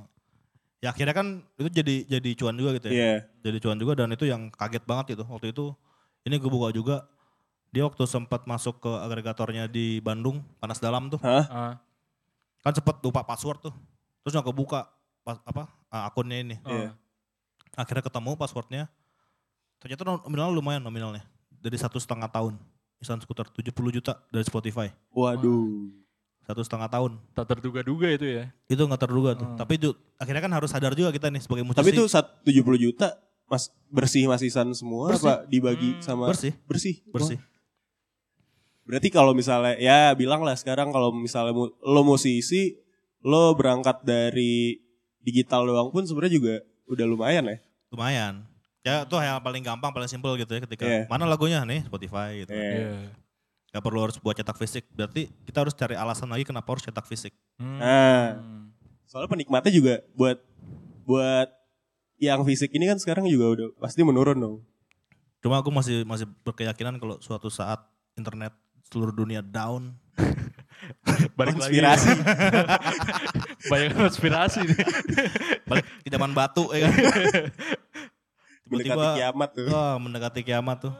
ya 0.85 0.93
akhirnya 0.93 1.15
kan 1.17 1.27
itu 1.57 1.69
jadi 1.73 1.95
jadi 2.05 2.29
cuan 2.37 2.53
juga 2.53 2.77
gitu 2.77 2.87
ya 2.89 2.93
Iya. 2.93 3.15
jadi 3.41 3.57
cuan 3.57 3.77
juga 3.81 3.97
dan 3.97 4.13
itu 4.13 4.29
yang 4.29 4.53
kaget 4.53 4.85
banget 4.85 5.17
itu 5.17 5.23
waktu 5.25 5.49
itu 5.49 5.73
ini 6.29 6.37
gue 6.37 6.45
buka 6.45 6.69
juga 6.69 7.09
dia 7.73 7.89
waktu 7.89 8.05
sempat 8.05 8.45
masuk 8.45 8.85
ke 8.85 8.91
agregatornya 9.01 9.65
di 9.65 9.97
Bandung 9.97 10.45
panas 10.61 10.77
dalam 10.77 11.09
tuh 11.09 11.17
Hah? 11.25 11.45
Ah. 11.49 11.73
Kan 12.63 12.71
sempat 12.71 12.97
lupa 12.99 13.21
password 13.21 13.59
tuh. 13.61 13.73
Terus 14.21 14.33
nggak 14.33 14.47
kebuka 14.47 14.87
pas, 15.21 15.37
apa 15.43 15.67
ah, 15.87 16.07
akunnya 16.07 16.39
ini. 16.39 16.55
Iya. 16.63 16.95
akhirnya 17.73 18.01
ketemu 18.01 18.31
passwordnya. 18.33 18.85
Ternyata 19.77 20.01
nominalnya 20.05 20.53
lumayan 20.53 20.79
nominalnya. 20.79 21.23
Dari 21.53 21.75
satu 21.75 21.97
setengah 21.97 22.27
tahun. 22.27 22.55
Nissan 22.97 23.19
Scooter 23.19 23.49
70 23.49 23.73
juta 23.93 24.15
dari 24.27 24.43
Spotify. 24.43 24.87
Waduh. 25.09 25.91
satu 26.41 26.59
setengah 26.59 26.87
tahun. 26.87 27.11
Tak 27.33 27.47
terduga-duga 27.49 28.07
itu 28.09 28.27
ya. 28.29 28.51
itu 28.65 28.79
nggak 28.79 28.99
terduga 29.01 29.31
tuh. 29.33 29.43
Hmm. 29.45 29.55
tapi 29.55 29.75
itu 29.75 29.89
akhirnya 30.17 30.41
kan 30.41 30.51
harus 30.53 30.69
sadar 30.69 30.91
juga 30.91 31.07
kita 31.09 31.27
nih 31.27 31.39
sebagai 31.39 31.63
musisi. 31.63 31.79
Tapi 31.79 31.91
itu 31.91 32.03
sat- 32.05 32.43
70 32.43 32.75
juta 32.77 33.15
mas 33.43 33.71
bersih 33.87 34.25
masisan 34.25 34.67
semua 34.71 35.07
Bersih. 35.07 35.23
apa 35.23 35.33
dibagi 35.45 35.89
Hmm, 35.93 36.01
sama 36.01 36.27
bersih. 36.27 36.51
bersih? 36.63 36.99
Bersih. 37.07 37.37
Wah. 37.37 37.52
Berarti 38.83 39.07
kalau 39.07 39.31
misalnya 39.31 39.75
ya 39.75 40.11
bilang 40.11 40.41
lah 40.41 40.53
sekarang 40.53 40.89
kalau 40.89 41.09
misalnya 41.09 41.51
mu- 41.51 41.71
lo 41.79 42.01
musisi 42.01 42.75
lo 43.19 43.53
berangkat 43.53 44.03
dari 44.03 44.75
digital 45.19 45.63
doang 45.63 45.87
pun 45.89 46.03
sebenarnya 46.03 46.33
juga 46.33 46.53
udah 46.85 47.05
lumayan 47.05 47.47
ya. 47.47 47.57
lumayan 47.87 48.43
ya 48.81 49.05
itu 49.05 49.15
yang 49.15 49.39
paling 49.39 49.63
gampang 49.63 49.87
paling 49.89 50.09
simpel 50.09 50.35
gitu 50.35 50.51
ya 50.51 50.59
ketika 50.59 50.83
Iya. 50.83 51.07
mana 51.07 51.23
lagunya 51.23 51.61
nih 51.61 51.85
Spotify 51.85 52.43
gitu 52.43 52.51
Iya. 52.51 52.67
Iya. 52.75 52.95
nggak 53.69 53.79
perlu 53.81 53.99
harus 54.01 54.17
buat 54.17 54.33
cetak 54.33 54.57
fisik 54.57 54.83
berarti 54.91 55.31
kita 55.45 55.63
harus 55.63 55.71
cari 55.71 55.95
alasan 55.95 56.27
lagi 56.27 56.43
kenapa 56.43 56.67
harus 56.67 56.83
cetak 56.83 57.05
fisik 57.05 57.31
Hmm. 57.55 57.77
Nah. 57.77 58.41
Soalnya 59.05 59.29
penikmatnya 59.29 59.69
juga 59.69 60.01
buat 60.11 60.41
buat 61.03 61.47
yang 62.17 62.41
fisik 62.41 62.73
ini 62.73 62.85
kan 62.85 62.97
sekarang 62.97 63.23
juga 63.25 63.45
udah 63.53 63.67
pasti 63.77 64.01
menurun 64.01 64.37
dong. 64.37 64.55
cuma 65.37 65.59
aku 65.59 65.69
masih 65.69 66.01
masih 66.03 66.23
berkeyakinan 66.41 66.95
kalau 66.97 67.15
suatu 67.19 67.47
saat 67.47 67.77
internet 68.13 68.51
seluruh 68.93 69.09
dunia 69.11 69.41
down 69.41 69.97
Balik 71.33 71.57
lagi. 71.57 71.81
Konspirasi. 71.81 72.09
Banyak 73.71 73.91
konspirasi 73.95 74.59
nih. 74.61 74.77
balik 75.69 75.85
ke 76.03 76.09
zaman 76.11 76.31
batu 76.31 76.67
ya 76.69 76.85
kan 76.85 76.91
Mendekati 78.63 78.91
tiba-tiba 78.91 79.07
kiamat 79.15 79.49
tuh. 79.51 79.65
wah 79.67 79.95
mendekati 79.97 80.41
kiamat 80.41 80.77
tuh 80.81 80.93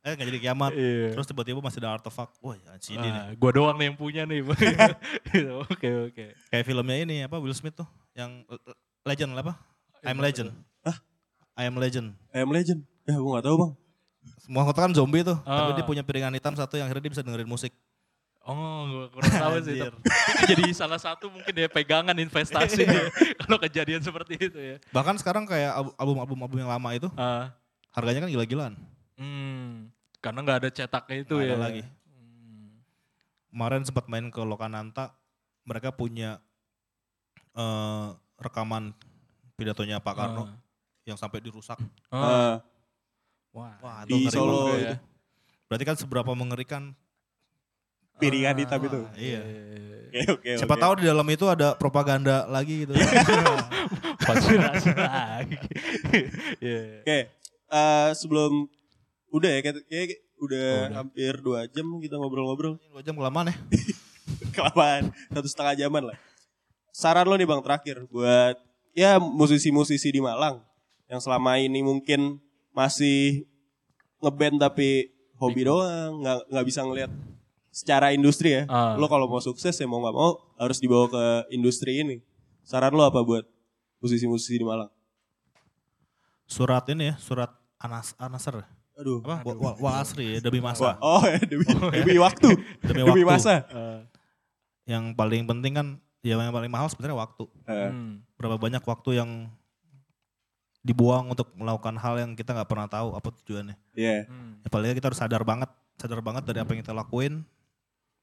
eh 0.00 0.12
nggak 0.14 0.26
jadi 0.28 0.40
kiamat 0.40 0.70
Iya. 0.72 1.08
terus 1.12 1.26
tiba-tiba 1.26 1.58
masih 1.58 1.78
ada 1.78 1.94
artefak 1.94 2.30
wah 2.38 2.54
ya 2.54 2.72
CD 2.78 3.02
nih 3.02 3.12
Ah, 3.12 3.28
gua 3.34 3.50
doang 3.50 3.76
nih 3.76 3.86
yang 3.90 3.96
punya 3.96 4.22
nih. 4.24 4.40
Oke 5.66 5.88
oke. 6.08 6.24
kayak 6.48 6.64
filmnya 6.64 6.96
ini 6.98 7.16
apa 7.22 7.36
Will 7.36 7.52
Smith 7.52 7.74
tuh 7.74 7.88
yang 8.14 8.46
eh, 8.46 8.60
Legend 9.04 9.34
apa 9.34 9.58
I'm 10.00 10.16
Legend 10.16 10.54
Hah? 10.82 10.96
I 11.54 11.66
am 11.66 11.76
Legend 11.76 12.14
I 12.30 12.38
am 12.40 12.48
legend. 12.48 12.86
Ya 13.02 13.16
gue 13.16 13.30
gak 13.34 13.44
tahu 13.44 13.56
bang. 13.58 13.72
Semua 14.38 14.62
kota 14.62 14.80
kan 14.80 14.92
zombie 14.92 15.20
tuh 15.20 15.36
tapi 15.38 15.70
Ah. 15.70 15.74
dia 15.74 15.82
punya 15.82 16.00
piringan 16.00 16.32
hitam 16.32 16.52
satu 16.52 16.74
yang 16.74 16.84
akhirnya 16.84 17.04
dia 17.04 17.12
bisa 17.12 17.22
dengerin 17.22 17.46
musik 17.46 17.72
Oh, 18.40 18.88
gua 18.88 19.06
kurang 19.12 19.28
tahu 19.28 19.56
sih. 19.60 19.76
Tapi 19.76 20.00
Itu 20.08 20.44
jadi 20.48 20.64
salah 20.72 20.96
satu 20.96 21.28
mungkin 21.28 21.52
dia 21.52 21.68
pegangan 21.68 22.16
investasi 22.16 22.80
dia. 22.80 23.04
Kalau 23.44 23.60
kejadian 23.60 24.00
seperti 24.00 24.40
itu 24.40 24.56
ya. 24.56 24.76
bahkan 24.88 25.12
sekarang 25.14 25.44
kayak 25.44 25.68
al- 25.70 25.92
album-album 25.94 26.38
album 26.40 26.56
yang 26.58 26.72
lama 26.72 26.88
itu 26.90 27.12
Ah. 27.12 27.52
harganya 27.92 28.24
kan 28.24 28.30
gila-gilaan 28.30 28.72
Hmm. 29.14 29.92
Karena 30.18 30.40
nggak 30.40 30.58
ada 30.58 30.70
cetaknya 30.70 31.16
itu 31.20 31.34
Nggak 31.34 31.44
ya. 31.44 31.52
ada 31.52 31.60
lagi 31.60 31.82
Hmm. 31.84 32.68
kemarin 33.48 33.82
sempat 33.84 34.04
main 34.06 34.26
ke 34.26 34.40
Lokananta 34.40 35.12
mereka 35.62 35.92
punya 35.92 36.40
eh, 37.52 38.08
rekaman 38.38 38.96
pidatonya 39.54 39.98
Pak 39.98 40.14
Karno 40.14 40.44
Ah. 40.46 40.56
yang 41.04 41.16
sampai 41.16 41.42
dirusak 41.42 41.76
Ah. 42.08 42.16
Ah, 42.16 42.54
Wah. 43.50 43.74
wah 43.78 44.00
di 44.04 44.28
Solo 44.28 44.68
banget. 44.68 44.78
ya. 44.78 44.88
itu. 44.88 44.96
berarti 45.66 45.84
kan 45.84 45.96
seberapa 45.96 46.32
mengerikan 46.32 46.82
Piringan 48.18 48.58
hitam 48.58 48.82
itu. 48.82 48.98
Ah, 48.98 49.14
iya 49.14 49.40
Oke 50.10 50.20
oke. 50.32 50.50
siapa 50.58 50.74
oke. 50.74 50.82
tahu 50.82 50.92
di 50.98 51.04
dalam 51.06 51.22
itu 51.28 51.46
ada 51.46 51.78
propaganda 51.78 52.50
lagi 52.50 52.82
gitu 52.82 52.98
Konspirasi 54.26 54.90
lagi. 54.92 55.56
Iya. 56.58 56.80
Oke. 57.00 57.18
eh, 57.68 58.08
sebelum 58.12 58.66
udah 59.30 59.50
ya 59.50 59.60
kayak, 59.60 59.86
kayak 59.86 60.08
udah 60.38 60.66
Oh, 60.66 60.82
udah. 60.82 60.96
hampir 60.96 61.32
dua 61.38 61.60
jam 61.66 61.86
kita 61.98 62.14
ngobrol-ngobrol. 62.14 62.74
dua 62.90 63.02
jam 63.02 63.14
kelamaan 63.14 63.50
ya 63.50 63.56
Kelamaan 64.56 65.14
satu 65.28 65.46
setengah 65.46 65.74
jaman 65.78 66.02
lah. 66.10 66.18
Saran 66.90 67.22
lo 67.22 67.38
nih 67.38 67.46
bang 67.46 67.62
terakhir 67.62 68.02
buat 68.08 68.58
ya 68.92 69.18
musisi-musisi 69.18 70.10
di 70.10 70.18
Malang 70.18 70.58
yang 71.06 71.22
selama 71.22 71.54
ini 71.54 71.80
mungkin 71.80 72.42
masih 72.78 73.42
ngeband 74.18 74.58
tapi 74.60 75.10
hobi 75.34 75.62
doang, 75.64 76.22
nggak 76.22 76.38
nggak 76.46 76.64
bisa 76.64 76.80
ngelihat 76.80 77.10
secara 77.68 78.10
industri 78.10 78.54
ya. 78.54 78.62
Ah. 78.66 78.94
Lo 78.94 79.06
kalau 79.06 79.26
mau 79.26 79.38
sukses 79.40 79.72
ya 79.72 79.84
mau 79.84 79.98
nggak 79.98 80.14
mau 80.14 80.30
harus 80.56 80.78
dibawa 80.78 81.06
ke 81.06 81.24
industri 81.50 81.98
ini. 81.98 82.16
Saran 82.62 82.92
lo 82.92 83.02
apa 83.02 83.18
buat 83.20 83.42
musisi-musisi 83.98 84.54
di 84.54 84.64
Malang? 84.64 84.90
surat 86.46 86.80
ini 86.88 87.12
ya 87.12 87.16
surat 87.18 87.52
Anas 87.76 88.16
Anasar 88.16 88.64
Aduh. 88.96 89.20
apa 89.20 89.44
Wa, 89.44 89.52
Wa- 89.54 89.76
Wa 89.78 89.90
Asri 90.00 90.32
ya 90.32 90.40
demi 90.40 90.58
masa 90.58 90.96
oh 90.98 91.20
ya 91.22 91.36
demi, 91.40 91.60
demi 91.92 92.16
waktu, 92.16 92.48
Demi 92.88 93.04
demi, 93.04 93.20
waktu. 93.20 93.28
masa. 93.28 93.54
Ah. 93.68 94.00
yang 94.88 95.12
paling 95.12 95.44
penting 95.44 95.76
kan 95.76 95.86
ya 96.18 96.34
yang 96.34 96.50
paling 96.50 96.72
mahal 96.72 96.88
sebenarnya 96.88 97.20
waktu 97.20 97.44
Hmm. 97.68 98.24
berapa 98.34 98.56
banyak 98.56 98.80
waktu 98.80 99.10
yang 99.14 99.52
dibuang 100.88 101.28
untuk 101.28 101.52
melakukan 101.52 101.94
hal 101.94 102.16
yang 102.16 102.32
kita 102.32 102.50
nggak 102.50 102.64
pernah 102.66 102.88
tahu 102.88 103.12
apa 103.12 103.28
tujuannya 103.28 103.76
Iya. 103.92 104.24
Hmm. 104.24 104.64
ya 104.64 104.68
paling 104.68 104.96
kita 104.96 105.12
harus 105.12 105.20
sadar 105.20 105.44
banget 105.44 105.68
sadar 105.96 106.18
banget 106.18 106.42
dari 106.42 106.58
apa 106.58 106.70
yang 106.72 106.80
kita 106.80 106.92
lakuin 106.92 107.44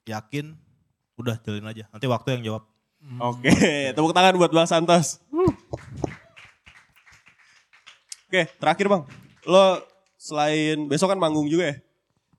yakin 0.03 0.57
udah 1.15 1.37
jalin 1.39 1.63
aja 1.63 1.85
nanti 1.89 2.05
waktu 2.05 2.35
yang 2.35 2.43
jawab 2.43 2.63
Oke, 3.21 3.53
tepuk 3.93 4.17
tangan 4.17 4.33
buat 4.33 4.49
Bang 4.49 4.65
Santos. 4.65 5.21
Oke, 8.25 8.49
terakhir 8.57 8.89
Bang. 8.89 9.05
Lo 9.45 9.77
selain 10.17 10.89
besok 10.89 11.13
kan 11.13 11.19
manggung 11.21 11.45
juga 11.45 11.69
ya? 11.69 11.75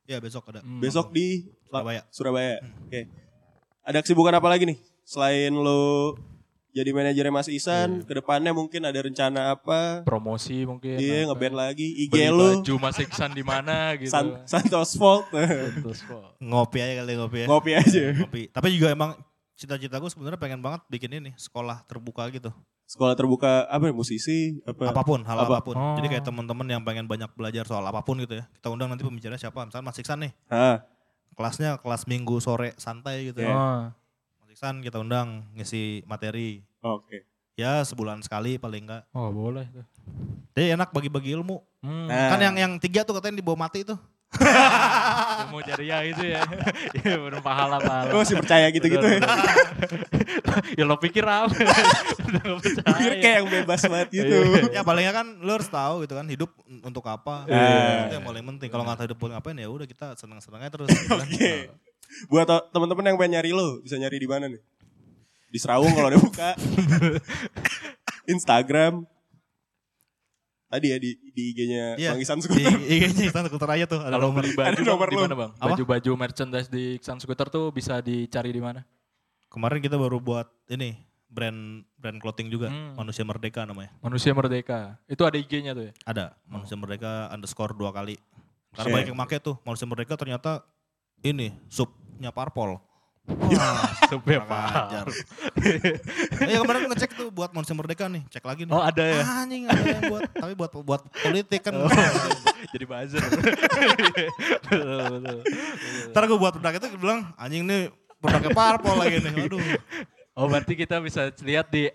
ya 0.06 0.18
besok 0.18 0.50
ada 0.50 0.62
Hmm. 0.62 0.78
Besok 0.78 1.10
di 1.10 1.46
Surabaya 1.62 2.02
Surabaya. 2.10 2.58
Oke. 2.82 3.06
Ada 3.82 4.02
kesibukan 4.02 4.34
apa 4.34 4.48
lagi 4.50 4.66
nih? 4.66 4.78
Selain 5.02 5.54
lo 5.54 6.18
jadi 6.76 6.90
manajernya 6.92 7.32
Mas 7.32 7.48
Isan, 7.48 7.88
Iya. 7.96 8.04
ke 8.04 8.12
depannya 8.14 8.52
mungkin 8.52 8.84
ada 8.84 9.00
rencana 9.00 9.50
apa? 9.50 10.04
Promosi 10.04 10.62
mungkin. 10.62 10.94
Iya, 10.94 11.24
apa. 11.24 11.32
ngeband 11.32 11.56
lagi. 11.56 11.88
IG 11.98 12.12
Beli 12.12 12.28
lo, 12.28 12.60
baju 12.60 12.74
Mas 12.78 12.98
Iksan 12.98 13.32
di 13.32 13.40
mana 13.40 13.76
gitu. 13.98 14.12
San- 14.12 14.44
Santos 14.44 14.92
Vault. 14.94 15.32
Terus 15.32 16.00
kok. 16.02 16.36
ngopi 16.38 16.78
aja 16.78 17.00
kali 17.00 17.12
ngopi 17.14 17.38
ya 17.38 17.46
Ngopi 17.46 17.70
aja. 17.72 18.02
ngopi 18.14 18.42
tapi 18.50 18.66
juga 18.70 18.88
emang 18.90 19.16
cita-citaku 19.52 20.06
sebenarnya 20.06 20.36
pengen 20.36 20.60
banget 20.60 20.84
bikin 20.86 21.08
ini 21.14 21.32
sekolah 21.34 21.80
terbuka 21.82 22.28
gitu 22.28 22.52
Sekolah 22.84 23.14
terbuka 23.14 23.64
apa 23.66 23.82
ya? 23.82 23.90
Musisi? 23.90 24.60
Apa? 24.62 24.92
apa 24.92 25.02
pun 25.02 25.18
hal 25.20 25.38
Apa? 25.38 25.48
apa 25.48 25.58
pun 25.64 25.74
Oh. 25.74 25.96
jadi 25.96 26.06
kayak 26.08 26.24
teman-teman 26.24 26.68
yang 26.68 26.82
pengen 26.82 27.04
banyak 27.04 27.26
belajar 27.32 27.64
soal 27.64 27.82
apa 27.82 27.98
pun 28.00 28.14
gitu 28.16 28.36
ya 28.36 28.44
kita 28.52 28.68
undang 28.68 28.86
nanti 28.86 29.02
pembicara 29.02 29.34
siapa 29.34 29.58
misalnya 29.60 29.86
Mas 29.86 29.96
Iksan 29.96 30.20
nih 30.20 30.32
Ah, 30.46 30.84
kelasnya 31.32 31.76
kelas 31.76 32.04
minggu 32.04 32.36
sore 32.38 32.76
santai 32.76 33.26
gitu 33.26 33.40
Iya. 33.40 33.48
ya 33.48 33.56
Oh. 33.56 33.82
Iksan 34.56 34.80
kita 34.80 34.96
undang 34.96 35.44
ngisi 35.52 36.00
materi 36.08 36.64
oke. 36.80 37.28
ya 37.52 37.84
sebulan 37.84 38.24
sekali 38.24 38.56
paling 38.56 38.88
enggak 38.88 39.04
Oh, 39.12 39.28
boleh 39.28 39.68
tuh. 39.68 39.84
jadi 40.56 40.72
enak 40.72 40.96
bagi-bagi 40.96 41.36
ilmu 41.36 41.60
Hmm. 41.84 42.08
Nah. 42.08 42.32
kan 42.32 42.40
yang 42.40 42.56
yang 42.56 42.72
tiga 42.80 43.04
tuh 43.04 43.12
katanya 43.12 43.36
dibawa 43.36 43.68
mati 43.68 43.84
tuh 43.84 44.00
Ilmu 45.44 45.60
jariah 45.62 46.02
itu 46.02 46.24
ya. 46.26 46.40
Iya 46.96 47.14
bener 47.16 47.38
pahala-pahala. 47.38 48.10
Lo 48.10 48.18
masih 48.18 48.34
percaya 48.34 48.66
gitu-gitu 48.70 49.04
ya? 49.06 49.20
ya 50.72 50.82
lo 50.82 50.96
pikir 50.96 51.22
apa? 51.22 51.52
Pikir 51.52 53.12
kayak 53.18 53.36
yang 53.38 53.48
bebas 53.52 53.80
banget 53.86 54.08
gitu. 54.16 54.36
ya 54.72 54.80
palingnya 54.82 55.12
kan 55.14 55.26
lo 55.36 55.52
harus 55.52 55.68
tahu 55.68 56.02
gitu 56.02 56.16
kan 56.16 56.26
hidup 56.26 56.48
untuk 56.80 57.04
apa 57.04 57.44
Iya. 57.44 58.08
itu 58.08 58.14
yang 58.14 58.24
paling 58.24 58.44
penting 58.50 58.68
kalau 58.68 58.82
nggak 58.82 58.96
tahu 58.98 59.06
hidup 59.06 59.18
untuk 59.20 59.32
ngapain 59.32 59.56
ya 59.56 59.68
udah 59.68 59.84
kita 59.84 60.06
seneng-seneng 60.14 60.60
aja 60.60 60.72
terus 60.72 60.88
gitu 60.96 61.12
kan. 61.12 61.28
Buat 62.30 62.46
teman-teman 62.70 63.04
yang 63.06 63.16
pengen 63.16 63.32
nyari 63.38 63.50
lo, 63.50 63.80
bisa 63.80 63.96
nyari 63.96 64.16
di 64.16 64.28
mana 64.28 64.46
nih? 64.46 64.62
Di 65.46 65.58
Serawung 65.58 65.92
kalau 65.92 66.08
udah 66.10 66.20
buka. 66.20 66.50
Instagram. 68.32 69.06
Tadi 70.66 70.86
ya 70.90 70.98
di 70.98 71.14
di 71.30 71.42
IG-nya 71.54 71.94
Iya. 71.94 72.10
Bang 72.12 72.20
Isan 72.20 72.38
di 72.42 72.44
Skuter. 72.44 72.74
IG-nya 72.90 73.30
Iksan 73.30 73.46
Skuter 73.46 73.70
aja 73.70 73.86
tuh 73.86 74.02
ada 74.02 74.18
Kalau 74.18 74.34
beli 74.34 74.50
baju 74.50 74.66
Ada 74.66 74.82
nomor 74.82 75.06
di 75.06 75.16
mana 75.16 75.34
bang? 75.38 75.50
Baju-baju 75.56 76.10
merchandise 76.18 76.66
di 76.66 76.98
Iksan 76.98 77.22
Scooter 77.22 77.46
tuh 77.46 77.70
bisa 77.70 77.98
dicari 78.00 78.50
di 78.50 78.58
mana? 78.60 78.82
kemarin 79.46 79.78
kita 79.78 79.94
baru 79.96 80.18
buat 80.18 80.50
ini 80.68 81.00
brand 81.30 81.80
brand 81.96 82.18
clothing 82.18 82.50
juga 82.50 82.66
Hmm. 82.68 82.98
manusia 82.98 83.22
merdeka 83.22 83.62
namanya 83.62 83.94
Manusia 84.02 84.34
Merdeka. 84.34 84.98
Itu 85.06 85.22
ada 85.22 85.38
IG-nya 85.38 85.72
tuh 85.72 85.86
ya? 85.86 85.92
ada 86.02 86.34
manusia 86.44 86.74
merdeka 86.74 87.30
underscore 87.30 87.72
dua 87.72 87.88
kali 87.88 88.18
karena 88.74 88.90
banyak 88.92 89.08
yang 89.08 89.16
make 89.16 89.38
tuh 89.38 89.56
manusia 89.62 89.86
merdeka 89.86 90.18
ternyata 90.18 90.66
ini 91.22 91.54
supnya 91.68 92.28
parpol. 92.28 92.80
Supnya 94.06 94.38
kurang 94.38 94.46
Pak. 94.46 94.70
ajar. 94.86 95.06
Iya 96.46 96.62
kemarin 96.62 96.78
aku 96.78 96.88
ngecek 96.94 97.10
tuh 97.18 97.28
buat 97.34 97.50
Manusia 97.50 97.74
Merdeka 97.74 98.06
nih, 98.06 98.22
cek 98.30 98.46
lagi 98.46 98.62
nih. 98.62 98.70
Oh 98.70 98.78
ada 98.78 99.02
ya? 99.02 99.18
Ah, 99.18 99.42
Anjing 99.42 99.66
ada 99.66 99.82
yang 99.82 100.02
buat, 100.06 100.22
tapi 100.30 100.52
buat 100.54 100.70
buat 100.86 101.02
politik 101.10 101.60
kan. 101.66 101.74
Oh. 101.82 101.90
Jadi 102.70 102.84
buzzer. 102.86 103.18
betul, 103.18 104.98
betul. 105.18 105.38
Ntar 106.14 106.22
gue 106.24 106.38
buat 106.38 106.54
produk 106.54 106.72
itu 106.72 106.86
bilang 106.98 107.20
anjing 107.34 107.66
nih 107.66 107.90
produknya 108.18 108.54
parpol 108.54 108.94
lagi 108.94 109.18
nih. 109.18 109.32
Waduh. 109.34 109.62
Oh 110.38 110.46
berarti 110.46 110.72
kita 110.78 111.02
bisa 111.02 111.34
lihat 111.42 111.66
di 111.68 111.90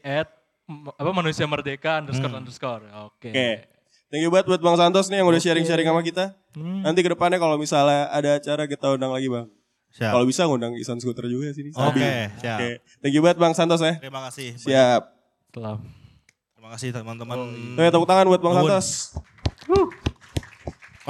m- 0.68 0.92
apa 0.92 1.12
manusia 1.12 1.48
merdeka 1.48 2.04
underscore 2.04 2.36
underscore. 2.36 2.84
Oke. 3.08 3.32
Oke. 3.32 3.72
Thank 4.12 4.28
you 4.28 4.32
banget 4.32 4.52
buat 4.52 4.62
Bang 4.62 4.76
Santos 4.76 5.08
nih 5.08 5.24
yang 5.24 5.28
udah 5.32 5.40
sharing-sharing 5.40 5.88
sama 5.88 6.04
kita. 6.04 6.36
Hmm. 6.56 6.84
Nanti 6.84 7.00
ke 7.00 7.10
depannya 7.12 7.40
kalau 7.40 7.56
misalnya 7.56 8.12
ada 8.12 8.38
acara 8.40 8.64
kita 8.68 8.96
undang 8.96 9.12
lagi 9.16 9.32
Bang. 9.32 9.48
Siap. 9.92 10.12
Kalau 10.16 10.26
bisa 10.28 10.48
ngundang 10.48 10.74
Isan 10.80 11.00
Scooter 11.04 11.28
juga 11.28 11.52
sini. 11.52 11.76
Oke, 11.76 12.00
Sabi. 12.00 12.40
siap. 12.40 12.58
Oke. 12.60 12.70
Thank 13.04 13.14
you 13.16 13.22
banget 13.24 13.38
Bang 13.40 13.54
Santos 13.56 13.84
ya. 13.84 14.00
Terima 14.00 14.24
kasih. 14.28 14.56
Siap. 14.56 15.02
Selam. 15.52 15.84
Terima 16.56 16.70
kasih 16.72 16.90
teman-teman. 16.96 17.38
Oke, 17.76 17.88
tepuk 17.92 18.08
tangan 18.08 18.26
buat 18.32 18.40
Bang 18.40 18.56
Nuhun. 18.56 18.72
Santos. 18.72 20.00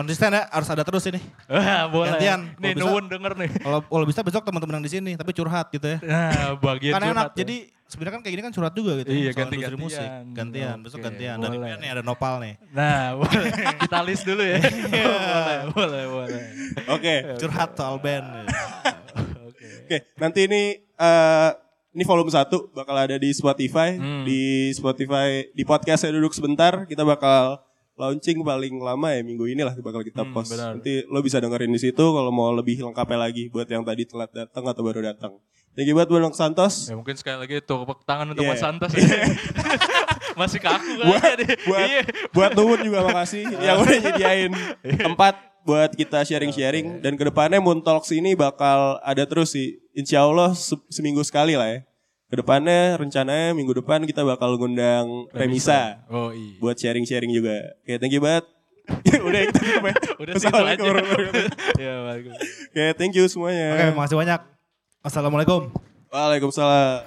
Konsisten 0.02 0.30
ya, 0.32 0.44
harus 0.48 0.66
ada 0.68 0.82
terus 0.82 1.04
ini. 1.06 1.22
Wah, 1.46 1.86
boleh. 1.94 2.18
Gantian. 2.18 2.40
Nih 2.58 2.74
Nuwun 2.74 3.06
denger 3.06 3.34
nih. 3.36 3.50
Kalau 3.56 3.80
kalau 3.82 4.06
bisa 4.06 4.20
besok 4.20 4.42
teman-teman 4.42 4.76
yang 4.76 4.86
di 4.86 4.92
sini, 4.92 5.12
tapi 5.14 5.30
curhat 5.32 5.70
gitu 5.70 5.86
ya. 5.86 5.98
Nah, 6.02 6.58
bagian 6.58 6.94
Kan 6.94 7.04
enak. 7.08 7.28
ya. 7.30 7.38
Jadi 7.38 7.56
sebenarnya 7.86 8.14
kan 8.16 8.22
kayak 8.22 8.34
gini 8.34 8.44
kan 8.44 8.52
curhat 8.52 8.74
juga 8.74 8.92
gitu. 8.98 9.08
Iya, 9.08 9.14
soal 9.14 9.22
industri 9.22 9.38
ganti-gantian. 9.38 9.78
musik. 9.78 10.10
Gantian, 10.32 10.76
besok 10.80 10.98
Oke, 10.98 11.06
gantian. 11.06 11.38
Dari 11.38 11.54
boleh. 11.54 11.68
band 11.68 11.80
nih 11.80 11.90
ada 11.92 12.02
Nopal 12.02 12.34
nih. 12.40 12.54
Nah, 12.72 13.04
boleh. 13.20 13.52
kita 13.78 14.00
list 14.02 14.24
dulu 14.24 14.42
ya. 14.42 14.58
boleh, 15.22 15.60
boleh, 15.70 16.04
boleh. 16.10 16.42
Oke. 16.90 17.14
Curhat 17.38 17.70
soal 17.74 17.96
band. 17.98 18.26
Oke, 19.84 20.08
nanti 20.16 20.48
ini 20.48 20.62
eh 20.80 21.50
ini 21.92 22.04
volume 22.04 22.32
1 22.32 22.48
bakal 22.72 22.96
ada 22.96 23.16
di 23.16 23.30
Spotify, 23.30 23.92
Hmm. 23.94 24.24
di 24.24 24.72
Spotify 24.72 25.44
di 25.52 25.64
podcast 25.64 26.02
saya 26.02 26.16
duduk 26.16 26.32
sebentar, 26.32 26.88
kita 26.88 27.04
bakal 27.04 27.60
launching 28.02 28.42
paling 28.42 28.76
lama 28.76 29.08
ya 29.10 29.22
minggu 29.22 29.46
ini 29.46 29.62
lah 29.62 29.78
bakal 29.78 30.02
kita 30.02 30.22
Hmm, 30.22 30.34
post. 30.34 30.50
benar. 30.50 30.74
Nanti 30.74 31.06
lo 31.06 31.22
bisa 31.22 31.38
dengerin 31.38 31.70
di 31.70 31.78
situ 31.80 32.02
kalau 32.02 32.30
mau 32.30 32.50
lebih 32.50 32.82
lengkapnya 32.82 33.22
lagi 33.22 33.46
buat 33.48 33.66
yang 33.66 33.86
tadi 33.86 34.04
telat 34.04 34.34
datang 34.34 34.66
atau 34.66 34.82
baru 34.82 35.06
datang. 35.06 35.38
Thank 35.72 35.88
you 35.88 35.96
buat 35.96 36.10
Bang 36.10 36.34
Santos. 36.34 36.90
Ya 36.90 36.98
mungkin 36.98 37.14
sekali 37.14 37.38
lagi 37.40 37.62
tepuk 37.62 38.02
tangan 38.04 38.28
untuk 38.28 38.44
Iya. 38.44 38.52
Mas 38.52 38.60
Santos 38.60 38.92
ya. 38.92 39.06
Masih 40.34 40.60
kaku 40.60 40.92
kan 40.96 41.08
buat 41.08 41.34
deh. 41.38 41.50
buat 41.62 41.86
Iya. 41.86 42.02
buat 42.30 42.52
Nuhun 42.54 42.80
juga 42.82 43.00
makasih 43.04 43.44
yang 43.68 43.78
udah 43.78 43.98
nyediain 44.02 44.52
tempat 44.98 45.34
buat 45.62 45.94
kita 45.94 46.26
sharing-sharing 46.26 47.00
dan 47.00 47.14
ke 47.14 47.24
depannya 47.24 47.62
Moon 47.62 47.80
Talks 47.80 48.10
ini 48.10 48.34
bakal 48.34 48.98
ada 49.00 49.24
terus 49.24 49.54
sih 49.54 49.78
Insya 49.92 50.24
Allah 50.24 50.52
se- 50.52 50.80
seminggu 50.88 51.22
sekali 51.22 51.54
lah 51.54 51.70
ya 51.70 51.80
ke 52.32 52.36
depannya 52.38 52.96
rencananya 52.96 53.52
minggu 53.52 53.76
depan 53.76 54.02
kita 54.04 54.24
bakal 54.24 54.56
ngundang 54.56 55.28
Remisa 55.30 56.00
Oh 56.08 56.32
iya. 56.32 56.56
buat 56.58 56.74
sharing-sharing 56.74 57.28
juga 57.30 57.76
oke 57.78 57.94
thank 57.98 58.10
you 58.10 58.24
banget 58.24 58.48
udah 59.22 59.42
kita 59.46 59.60
tutup 59.60 59.84
ya 59.84 59.94
Udah. 60.22 60.34
Assalamualaikum 60.36 60.86
warahmatullahi 60.86 61.28
wabarakatuh. 61.28 61.78
Ya, 61.78 61.94
bagus. 62.04 62.36
oke 62.66 62.86
thank 62.96 63.14
you 63.14 63.26
semuanya 63.28 63.68
Oke, 63.74 63.86
makasih 63.94 64.18
banyak. 64.18 64.40
Assalamualaikum. 65.02 65.62
Waalaikumsalam 66.08 67.04